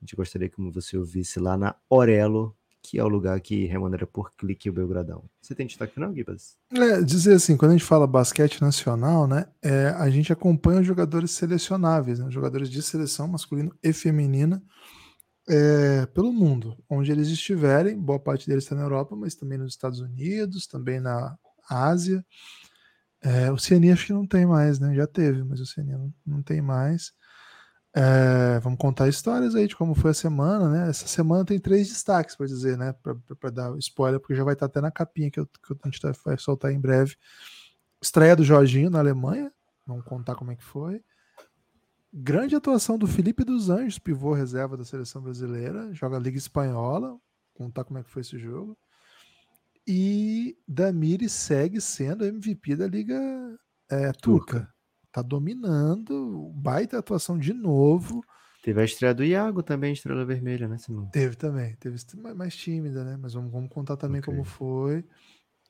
A 0.00 0.04
gente 0.04 0.16
gostaria 0.16 0.48
que 0.48 0.60
você 0.70 0.96
ouvisse 0.96 1.40
lá 1.40 1.56
na 1.56 1.74
Aurelo, 1.90 2.56
que 2.82 2.98
é 2.98 3.04
o 3.04 3.08
lugar 3.08 3.40
que 3.40 3.66
remunera 3.66 4.06
por 4.06 4.32
clique 4.36 4.68
o 4.68 4.72
Belgradão. 4.72 5.24
Você 5.40 5.54
tem 5.54 5.66
destaque 5.66 5.98
não, 6.00 6.14
Gibas? 6.14 6.56
É, 6.72 7.00
dizer 7.00 7.34
assim, 7.34 7.56
quando 7.56 7.70
a 7.70 7.74
gente 7.74 7.86
fala 7.86 8.06
basquete 8.06 8.60
nacional, 8.60 9.26
né, 9.26 9.46
é, 9.62 9.88
a 9.96 10.10
gente 10.10 10.32
acompanha 10.32 10.80
os 10.80 10.86
jogadores 10.86 11.30
selecionáveis, 11.30 12.18
né, 12.18 12.30
jogadores 12.30 12.68
de 12.68 12.82
seleção 12.82 13.28
masculino 13.28 13.72
e 13.82 13.92
feminina 13.92 14.62
é, 15.48 16.06
pelo 16.06 16.32
mundo, 16.32 16.76
onde 16.88 17.10
eles 17.10 17.28
estiverem, 17.28 17.98
boa 17.98 18.18
parte 18.18 18.46
deles 18.48 18.64
está 18.64 18.74
na 18.74 18.82
Europa, 18.82 19.16
mas 19.16 19.34
também 19.34 19.58
nos 19.58 19.72
Estados 19.72 20.00
Unidos, 20.00 20.66
também 20.66 21.00
na 21.00 21.36
Ásia. 21.68 22.24
É, 23.22 23.50
o 23.50 23.54
Oceania 23.54 23.92
acho 23.92 24.06
que 24.06 24.12
não 24.12 24.26
tem 24.26 24.44
mais, 24.44 24.80
né? 24.80 24.94
Já 24.94 25.06
teve, 25.06 25.44
mas 25.44 25.60
o 25.60 25.82
não, 25.84 26.14
não 26.26 26.42
tem 26.42 26.60
mais. 26.60 27.12
É, 27.94 28.58
vamos 28.60 28.78
contar 28.78 29.06
histórias 29.08 29.54
aí 29.54 29.68
de 29.68 29.76
como 29.76 29.94
foi 29.94 30.12
a 30.12 30.14
semana, 30.14 30.70
né? 30.70 30.88
Essa 30.88 31.06
semana 31.06 31.44
tem 31.44 31.58
três 31.58 31.88
destaques 31.88 32.34
para 32.34 32.46
dizer, 32.46 32.78
né? 32.78 32.94
Para 33.38 33.50
dar 33.50 33.76
spoiler, 33.78 34.18
porque 34.18 34.34
já 34.34 34.44
vai 34.44 34.54
estar 34.54 34.66
até 34.66 34.80
na 34.80 34.90
capinha 34.90 35.30
que, 35.30 35.38
eu, 35.38 35.46
que 35.46 35.74
a 35.82 35.88
gente 35.88 36.00
vai 36.24 36.38
soltar 36.38 36.72
em 36.72 36.80
breve. 36.80 37.16
Estreia 38.00 38.34
do 38.34 38.44
Jorginho 38.44 38.88
na 38.88 38.98
Alemanha, 38.98 39.52
vamos 39.86 40.04
contar 40.04 40.34
como 40.34 40.50
é 40.50 40.56
que 40.56 40.64
foi. 40.64 41.04
Grande 42.12 42.56
atuação 42.56 42.96
do 42.98 43.06
Felipe 43.06 43.44
dos 43.44 43.68
Anjos, 43.68 43.98
pivô 43.98 44.32
reserva 44.32 44.76
da 44.76 44.84
seleção 44.84 45.22
brasileira, 45.22 45.92
joga 45.92 46.18
Liga 46.18 46.38
Espanhola, 46.38 47.18
contar 47.54 47.84
como 47.84 47.98
é 47.98 48.02
que 48.02 48.10
foi 48.10 48.22
esse 48.22 48.38
jogo. 48.38 48.76
E 49.86 50.56
Damiri 50.66 51.28
segue 51.28 51.80
sendo 51.80 52.24
MVP 52.24 52.76
da 52.76 52.86
Liga 52.86 53.18
é, 53.90 54.12
Turca 54.12 54.72
tá 55.12 55.22
dominando, 55.22 56.50
baita 56.54 56.98
atuação 56.98 57.38
de 57.38 57.52
novo. 57.52 58.24
Teve 58.62 58.80
a 58.80 58.84
estreia 58.84 59.12
do 59.12 59.24
Iago 59.24 59.62
também, 59.62 59.92
Estrela 59.92 60.24
Vermelha, 60.24 60.68
né, 60.68 60.78
Simão? 60.78 61.06
Teve 61.10 61.36
também, 61.36 61.76
teve 61.76 61.96
mais 62.34 62.56
tímida, 62.56 63.04
né? 63.04 63.18
Mas 63.20 63.34
vamos, 63.34 63.52
vamos 63.52 63.68
contar 63.70 63.96
também 63.96 64.20
okay. 64.20 64.32
como 64.32 64.44
foi. 64.44 65.04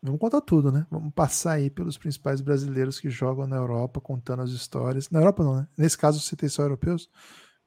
Vamos 0.02 0.20
contar 0.20 0.40
tudo, 0.42 0.70
né? 0.70 0.86
Vamos 0.90 1.12
passar 1.14 1.52
aí 1.52 1.70
pelos 1.70 1.96
principais 1.96 2.40
brasileiros 2.40 3.00
que 3.00 3.08
jogam 3.08 3.46
na 3.46 3.56
Europa, 3.56 4.00
contando 4.00 4.42
as 4.42 4.50
histórias. 4.50 5.08
Na 5.10 5.20
Europa 5.20 5.42
não, 5.42 5.56
né? 5.56 5.68
Nesse 5.76 5.96
caso 5.96 6.20
você 6.20 6.36
tem 6.36 6.48
só 6.48 6.62
europeus, 6.62 7.08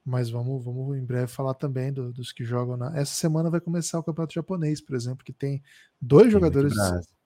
mas 0.05 0.29
vamos, 0.29 0.63
vamos 0.63 0.95
em 0.95 1.03
breve 1.03 1.27
falar 1.27 1.55
também 1.55 1.91
do, 1.91 2.13
dos 2.13 2.31
que 2.31 2.43
jogam 2.43 2.77
na. 2.77 2.95
Essa 2.95 3.15
semana 3.15 3.49
vai 3.49 3.59
começar 3.59 3.97
o 3.97 4.03
campeonato 4.03 4.33
japonês, 4.33 4.79
por 4.79 4.95
exemplo, 4.95 5.25
que 5.25 5.33
tem 5.33 5.63
dois 5.99 6.25
tem 6.25 6.31
jogadores 6.31 6.73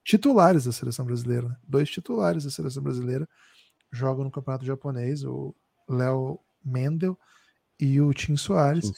titulares 0.02 0.64
da 0.64 0.72
seleção 0.72 1.04
brasileira, 1.04 1.48
né? 1.48 1.56
dois 1.68 1.90
titulares 1.90 2.44
da 2.44 2.50
seleção 2.50 2.82
brasileira 2.82 3.28
jogam 3.90 4.24
no 4.24 4.30
campeonato 4.30 4.64
japonês, 4.64 5.24
o 5.24 5.54
Léo 5.88 6.38
Mendel 6.64 7.18
e 7.78 8.00
o 8.00 8.12
Tim 8.12 8.36
Soares. 8.36 8.92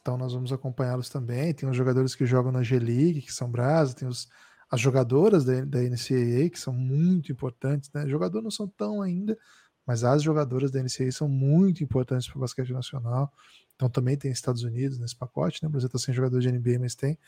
Então 0.00 0.16
nós 0.16 0.32
vamos 0.32 0.52
acompanhá-los 0.52 1.08
também. 1.08 1.52
Tem 1.52 1.68
os 1.68 1.76
jogadores 1.76 2.14
que 2.14 2.24
jogam 2.24 2.52
na 2.52 2.62
G-League, 2.62 3.22
que 3.22 3.32
são 3.32 3.50
brasa, 3.50 3.94
tem 3.94 4.06
os, 4.06 4.28
as 4.70 4.80
jogadoras 4.80 5.44
da, 5.44 5.64
da 5.64 5.80
NCAA, 5.80 6.48
que 6.50 6.58
são 6.58 6.72
muito 6.72 7.32
importantes, 7.32 7.90
né? 7.92 8.08
Jogadores 8.08 8.44
não 8.44 8.50
são 8.50 8.68
tão 8.68 9.02
ainda, 9.02 9.36
mas 9.84 10.04
as 10.04 10.22
jogadoras 10.22 10.70
da 10.70 10.80
NCAA 10.80 11.10
são 11.10 11.28
muito 11.28 11.82
importantes 11.82 12.28
para 12.28 12.36
o 12.38 12.40
basquete 12.40 12.72
nacional. 12.72 13.32
Então 13.74 13.90
também 13.90 14.16
tem 14.16 14.30
Estados 14.30 14.62
Unidos 14.62 14.98
nesse 14.98 15.16
pacote, 15.16 15.60
né? 15.62 15.68
O 15.68 15.72
Brasil 15.72 15.88
está 15.88 15.98
sem 15.98 16.14
jogador 16.14 16.40
de 16.40 16.50
NBA, 16.50 16.78
mas 16.78 16.94
tem. 16.94 17.18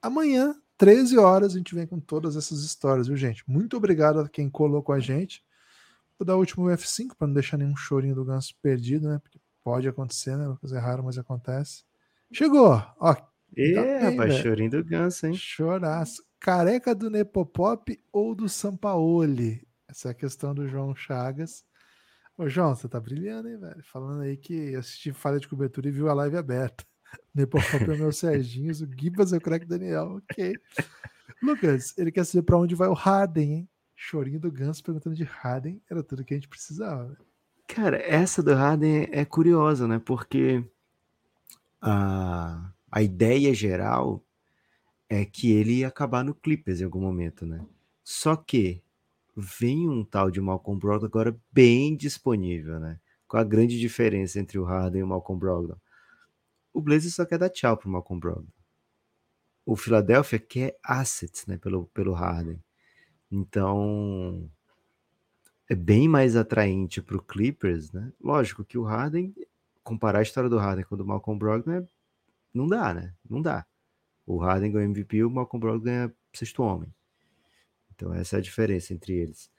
Amanhã, 0.00 0.54
13 0.78 1.18
horas, 1.18 1.54
a 1.54 1.58
gente 1.58 1.74
vem 1.74 1.86
com 1.86 2.00
todas 2.00 2.36
essas 2.36 2.64
histórias, 2.64 3.06
viu, 3.06 3.16
gente? 3.16 3.44
Muito 3.46 3.76
obrigado 3.76 4.20
a 4.20 4.28
quem 4.28 4.48
colou 4.48 4.82
com 4.82 4.92
a 4.92 4.98
gente. 4.98 5.44
Vou 6.20 6.26
dar 6.26 6.36
o 6.36 6.38
último 6.40 6.66
F5 6.66 7.16
para 7.16 7.26
não 7.26 7.32
deixar 7.32 7.56
nenhum 7.56 7.74
chorinho 7.74 8.14
do 8.14 8.26
ganso 8.26 8.54
perdido, 8.60 9.08
né? 9.08 9.18
Porque 9.20 9.40
pode 9.64 9.88
acontecer, 9.88 10.36
né? 10.36 10.48
Uma 10.48 10.58
coisa 10.58 10.78
rara, 10.78 11.02
mas 11.02 11.16
acontece. 11.16 11.82
Chegou! 12.30 12.74
Ó, 12.98 13.16
e, 13.56 13.74
tá 13.74 14.10
rapaz, 14.10 14.34
chorinho 14.34 14.70
do 14.70 14.84
ganso, 14.84 15.26
hein? 15.26 15.32
Choraço. 15.34 16.22
Careca 16.38 16.94
do 16.94 17.08
Nepopop 17.08 17.98
ou 18.12 18.34
do 18.34 18.50
Sampaoli? 18.50 19.66
Essa 19.88 20.08
é 20.08 20.10
a 20.10 20.14
questão 20.14 20.54
do 20.54 20.68
João 20.68 20.94
Chagas. 20.94 21.64
Ô, 22.36 22.46
João, 22.50 22.74
você 22.74 22.86
tá 22.86 23.00
brilhando, 23.00 23.48
hein, 23.48 23.58
velho? 23.58 23.82
Falando 23.90 24.20
aí 24.20 24.36
que 24.36 24.74
assisti 24.74 25.14
falha 25.14 25.40
de 25.40 25.48
cobertura 25.48 25.88
e 25.88 25.90
viu 25.90 26.10
a 26.10 26.12
live 26.12 26.36
aberta. 26.36 26.84
Nepopop 27.34 27.82
é 27.82 27.94
o 27.94 27.98
meu 27.98 28.12
Serginho, 28.12 28.72
o 28.72 29.00
Gibas 29.00 29.32
é 29.32 29.38
o 29.38 29.40
craque 29.40 29.64
Daniel. 29.64 30.18
Ok. 30.18 30.52
Lucas, 31.42 31.96
ele 31.96 32.12
quer 32.12 32.24
saber 32.26 32.42
para 32.42 32.58
onde 32.58 32.74
vai 32.74 32.88
o 32.88 32.92
Harden, 32.92 33.52
hein? 33.54 33.70
Chorinho 34.00 34.40
do 34.40 34.50
Ganso 34.50 34.82
perguntando 34.82 35.14
de 35.14 35.24
Harden 35.24 35.80
era 35.88 36.02
tudo 36.02 36.24
que 36.24 36.32
a 36.32 36.36
gente 36.36 36.48
precisava. 36.48 37.18
Cara, 37.66 37.98
essa 37.98 38.42
do 38.42 38.54
Harden 38.54 39.06
é 39.12 39.26
curiosa, 39.26 39.86
né? 39.86 40.00
Porque 40.02 40.64
a, 41.82 42.72
a 42.90 43.02
ideia 43.02 43.52
geral 43.52 44.24
é 45.06 45.24
que 45.26 45.52
ele 45.52 45.80
ia 45.80 45.88
acabar 45.88 46.24
no 46.24 46.34
Clippers 46.34 46.80
em 46.80 46.84
algum 46.84 47.00
momento, 47.00 47.44
né? 47.44 47.64
Só 48.02 48.34
que 48.34 48.82
vem 49.36 49.86
um 49.86 50.02
tal 50.02 50.30
de 50.30 50.40
Malcolm 50.40 50.80
Brogdon 50.80 51.06
agora 51.06 51.38
bem 51.52 51.94
disponível, 51.94 52.80
né? 52.80 52.98
Qual 53.28 53.40
a 53.40 53.44
grande 53.44 53.78
diferença 53.78 54.40
entre 54.40 54.58
o 54.58 54.64
Harden 54.64 55.00
e 55.00 55.04
o 55.04 55.06
Malcolm 55.06 55.38
Brogdon? 55.38 55.76
O 56.72 56.80
Blazers 56.80 57.14
só 57.14 57.26
quer 57.26 57.38
dar 57.38 57.50
tchau 57.50 57.76
pro 57.76 57.90
Malcolm 57.90 58.18
Brogdon. 58.18 58.48
O 59.66 59.76
Philadelphia 59.76 60.38
quer 60.38 60.78
assets, 60.82 61.46
né, 61.46 61.58
pelo, 61.58 61.84
pelo 61.88 62.14
Harden. 62.14 62.58
Então, 63.30 64.50
é 65.68 65.74
bem 65.74 66.08
mais 66.08 66.34
atraente 66.34 67.00
para 67.00 67.16
o 67.16 67.22
Clippers, 67.22 67.92
né? 67.92 68.12
Lógico 68.20 68.64
que 68.64 68.76
o 68.76 68.82
Harden, 68.82 69.32
comparar 69.84 70.18
a 70.18 70.22
história 70.22 70.50
do 70.50 70.58
Harden 70.58 70.84
com 70.84 70.96
o 70.96 70.98
do 70.98 71.06
Malcolm 71.06 71.38
Brogdon, 71.38 71.72
é, 71.72 71.86
não 72.52 72.66
dá, 72.66 72.92
né? 72.92 73.14
Não 73.28 73.40
dá. 73.40 73.64
O 74.26 74.38
Harden 74.38 74.72
ganha 74.72 74.86
MVP 74.86 75.22
o 75.22 75.30
Malcolm 75.30 75.60
Brogdon 75.60 75.84
ganha 75.84 76.12
sexto 76.32 76.62
homem. 76.62 76.92
Então 77.94 78.12
essa 78.12 78.36
é 78.36 78.38
a 78.38 78.42
diferença 78.42 78.92
entre 78.92 79.12
eles. 79.12 79.50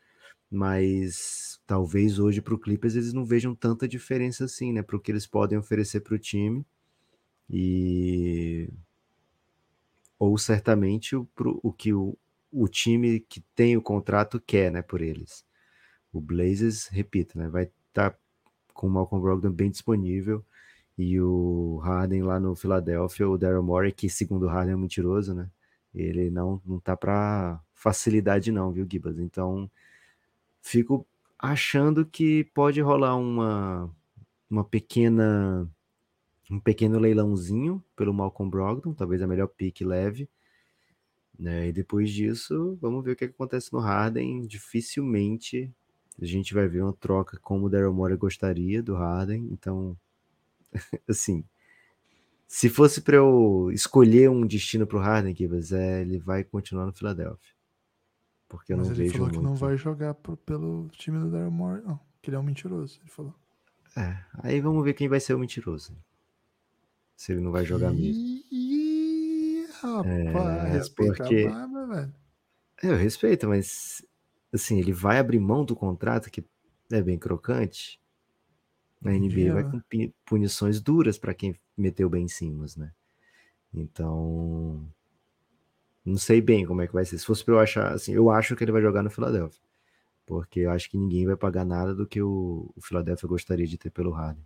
Mas 0.49 1.61
talvez 1.65 2.19
hoje 2.19 2.41
para 2.41 2.53
o 2.53 2.59
Clippers 2.59 2.95
eles 2.95 3.13
não 3.13 3.23
vejam 3.23 3.55
tanta 3.55 3.87
diferença 3.87 4.45
assim, 4.45 4.73
né? 4.73 4.81
Para 4.81 4.97
o 4.97 4.99
que 4.99 5.11
eles 5.11 5.25
podem 5.25 5.57
oferecer 5.57 6.01
para 6.01 6.15
o 6.15 6.19
time. 6.19 6.65
E 7.49 8.69
ou 10.19 10.37
certamente 10.37 11.15
o, 11.15 11.25
pro, 11.25 11.59
o 11.63 11.71
que 11.71 11.93
o, 11.93 12.17
o 12.51 12.67
time 12.67 13.19
que 13.21 13.41
tem 13.55 13.77
o 13.77 13.81
contrato 13.81 14.39
quer, 14.39 14.71
né, 14.71 14.81
por 14.81 15.01
eles. 15.01 15.45
O 16.11 16.19
Blazers, 16.19 16.87
repito, 16.87 17.37
né, 17.37 17.47
vai 17.49 17.63
estar 17.63 18.11
tá 18.11 18.17
com 18.73 18.87
o 18.87 18.89
Malcolm 18.89 19.21
Brogdon 19.23 19.51
bem 19.51 19.69
disponível 19.71 20.45
e 20.97 21.19
o 21.21 21.77
Harden 21.83 22.23
lá 22.23 22.39
no 22.39 22.55
Philadelphia, 22.55 23.29
o 23.29 23.37
Daryl 23.37 23.63
Morey, 23.63 23.91
que 23.91 24.09
segundo 24.09 24.43
o 24.43 24.49
Harden 24.49 24.73
é 24.73 24.77
mentiroso, 24.77 25.33
né? 25.33 25.49
Ele 25.93 26.29
não 26.29 26.61
não 26.65 26.79
tá 26.79 26.95
para 26.95 27.59
facilidade 27.73 28.51
não, 28.51 28.71
viu, 28.71 28.87
Gibas? 28.89 29.19
Então, 29.19 29.69
fico 30.61 31.05
achando 31.39 32.05
que 32.05 32.43
pode 32.53 32.81
rolar 32.81 33.15
uma 33.15 33.89
uma 34.49 34.63
pequena 34.63 35.69
um 36.49 36.59
pequeno 36.59 36.99
leilãozinho 36.99 37.83
pelo 37.95 38.13
Malcolm 38.13 38.49
Brogdon, 38.51 38.93
talvez 38.93 39.21
a 39.21 39.27
melhor 39.27 39.47
pick 39.47 39.81
leve 39.81 40.29
né? 41.41 41.69
E 41.69 41.73
depois 41.73 42.11
disso, 42.11 42.77
vamos 42.79 43.03
ver 43.03 43.13
o 43.13 43.15
que, 43.15 43.25
acontece 43.25 43.73
no 43.73 43.79
Harden. 43.79 44.45
Dificilmente 44.45 45.73
a 46.21 46.25
gente 46.25 46.53
vai 46.53 46.67
ver 46.67 46.83
uma 46.83 46.93
troca 46.93 47.39
como 47.41 47.65
o 47.65 47.69
Daryl 47.69 47.91
Morey 47.91 48.15
gostaria 48.15 48.83
do 48.83 48.93
Harden. 48.93 49.49
Então, 49.51 49.97
assim, 51.09 51.43
se 52.47 52.69
fosse 52.69 53.01
para 53.01 53.15
eu 53.15 53.71
escolher 53.73 54.29
um 54.29 54.45
destino 54.45 54.85
para 54.85 54.97
o 54.97 55.01
Harden, 55.01 55.33
Kibas, 55.33 55.71
é, 55.71 56.01
ele 56.01 56.19
vai 56.19 56.43
continuar 56.43 56.85
no 56.85 56.93
Philadelphia. 56.93 57.55
Porque 58.47 58.73
eu 58.73 58.77
Mas 58.77 58.87
não 58.87 58.93
ele 58.93 59.03
vejo 59.03 59.13
falou 59.13 59.27
muito. 59.27 59.39
que 59.39 59.45
não 59.45 59.55
vai 59.55 59.77
jogar 59.77 60.13
pro, 60.13 60.37
pelo 60.37 60.89
time 60.89 61.17
do 61.17 61.31
Daryl 61.31 61.49
Morey, 61.49 61.81
não. 61.83 61.99
Que 62.21 62.29
ele 62.29 62.35
é 62.35 62.39
um 62.39 62.43
mentiroso, 62.43 62.99
ele 63.01 63.09
falou. 63.09 63.33
É, 63.97 64.23
aí 64.43 64.61
vamos 64.61 64.83
ver 64.83 64.93
quem 64.93 65.09
vai 65.09 65.19
ser 65.19 65.33
o 65.33 65.39
mentiroso. 65.39 65.97
Se 67.15 67.31
ele 67.31 67.41
não 67.41 67.51
vai 67.51 67.65
jogar 67.65 67.91
mesmo. 67.91 68.30
Rapaz, 69.81 70.05
é, 70.07 70.69
respeita 70.69 71.15
porque... 71.15 71.45
a 71.47 71.51
barba, 71.51 71.87
velho. 71.87 72.13
Eu 72.83 72.95
respeito, 72.95 73.47
mas 73.47 74.05
assim, 74.53 74.79
ele 74.79 74.91
vai 74.91 75.19
abrir 75.19 75.39
mão 75.39 75.63
do 75.63 75.75
contrato 75.75 76.29
que 76.29 76.43
é 76.91 77.01
bem 77.01 77.17
crocante. 77.17 77.99
A 79.03 79.09
NBA 79.09 79.53
vai 79.53 79.63
Yeah. 79.63 79.71
com 79.71 80.13
punições 80.25 80.79
duras 80.79 81.17
para 81.17 81.33
quem 81.33 81.55
meteu 81.75 82.09
bem 82.09 82.27
Simmons, 82.27 82.75
né? 82.75 82.91
Então, 83.73 84.87
não 86.05 86.17
sei 86.17 86.41
bem 86.41 86.65
como 86.65 86.81
é 86.81 86.87
que 86.87 86.93
vai 86.93 87.05
ser. 87.05 87.17
Se 87.17 87.25
fosse 87.25 87.43
para 87.43 87.55
eu 87.55 87.59
achar, 87.59 87.93
assim, 87.93 88.13
eu 88.13 88.29
acho 88.29 88.55
que 88.55 88.63
ele 88.63 88.71
vai 88.71 88.81
jogar 88.81 89.01
no 89.01 89.09
Philadelphia, 89.09 89.61
porque 90.25 90.61
eu 90.61 90.71
acho 90.71 90.89
que 90.89 90.97
ninguém 90.97 91.25
vai 91.25 91.35
pagar 91.35 91.65
nada 91.65 91.95
do 91.95 92.05
que 92.05 92.21
o, 92.21 92.71
o 92.75 92.81
Philadelphia 92.81 93.27
gostaria 93.27 93.65
de 93.67 93.77
ter 93.77 93.89
pelo 93.89 94.11
Harden. 94.11 94.45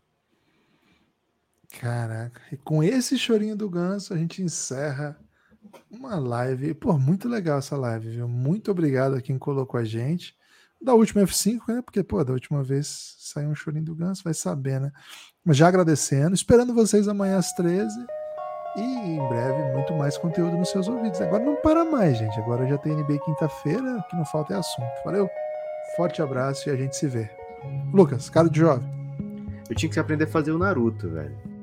Caraca. 1.79 2.41
E 2.51 2.57
com 2.57 2.83
esse 2.83 3.17
chorinho 3.17 3.55
do 3.55 3.69
ganso, 3.69 4.13
a 4.13 4.17
gente 4.17 4.41
encerra 4.41 5.17
uma 5.89 6.15
live. 6.15 6.73
Pô, 6.73 6.97
muito 6.97 7.27
legal 7.27 7.59
essa 7.59 7.75
live, 7.75 8.09
viu? 8.09 8.27
Muito 8.27 8.71
obrigado 8.71 9.15
a 9.15 9.21
quem 9.21 9.37
colocou 9.37 9.79
a 9.79 9.83
gente. 9.83 10.35
Da 10.81 10.93
última 10.93 11.23
F5, 11.23 11.61
né? 11.67 11.81
Porque, 11.81 12.03
pô, 12.03 12.23
da 12.23 12.33
última 12.33 12.63
vez 12.63 13.15
saiu 13.19 13.49
um 13.49 13.55
chorinho 13.55 13.85
do 13.85 13.95
ganso, 13.95 14.23
vai 14.23 14.33
saber, 14.33 14.79
né? 14.79 14.91
Mas 15.43 15.57
já 15.57 15.67
agradecendo, 15.67 16.35
esperando 16.35 16.73
vocês 16.73 17.07
amanhã 17.07 17.37
às 17.37 17.53
13 17.53 17.95
e 18.75 18.81
em 18.81 19.27
breve 19.29 19.73
muito 19.73 19.93
mais 19.93 20.17
conteúdo 20.17 20.57
nos 20.57 20.69
seus 20.69 20.87
ouvidos. 20.87 21.21
Agora 21.21 21.43
não 21.43 21.55
para 21.55 21.85
mais, 21.85 22.17
gente. 22.17 22.37
Agora 22.39 22.67
já 22.67 22.77
tem 22.77 22.93
NBA 22.93 23.19
quinta-feira, 23.19 23.97
o 23.97 24.03
que 24.03 24.15
não 24.15 24.25
falta 24.25 24.53
é 24.53 24.57
assunto. 24.57 25.03
Valeu? 25.03 25.29
Forte 25.95 26.21
abraço 26.21 26.69
e 26.69 26.71
a 26.71 26.75
gente 26.75 26.95
se 26.95 27.07
vê. 27.07 27.29
Lucas, 27.93 28.29
cara 28.29 28.49
de 28.49 28.59
jovem. 28.59 28.87
Eu 29.69 29.75
tinha 29.75 29.91
que 29.91 29.99
aprender 29.99 30.25
a 30.25 30.27
fazer 30.27 30.51
o 30.51 30.57
Naruto, 30.57 31.09
velho. 31.09 31.54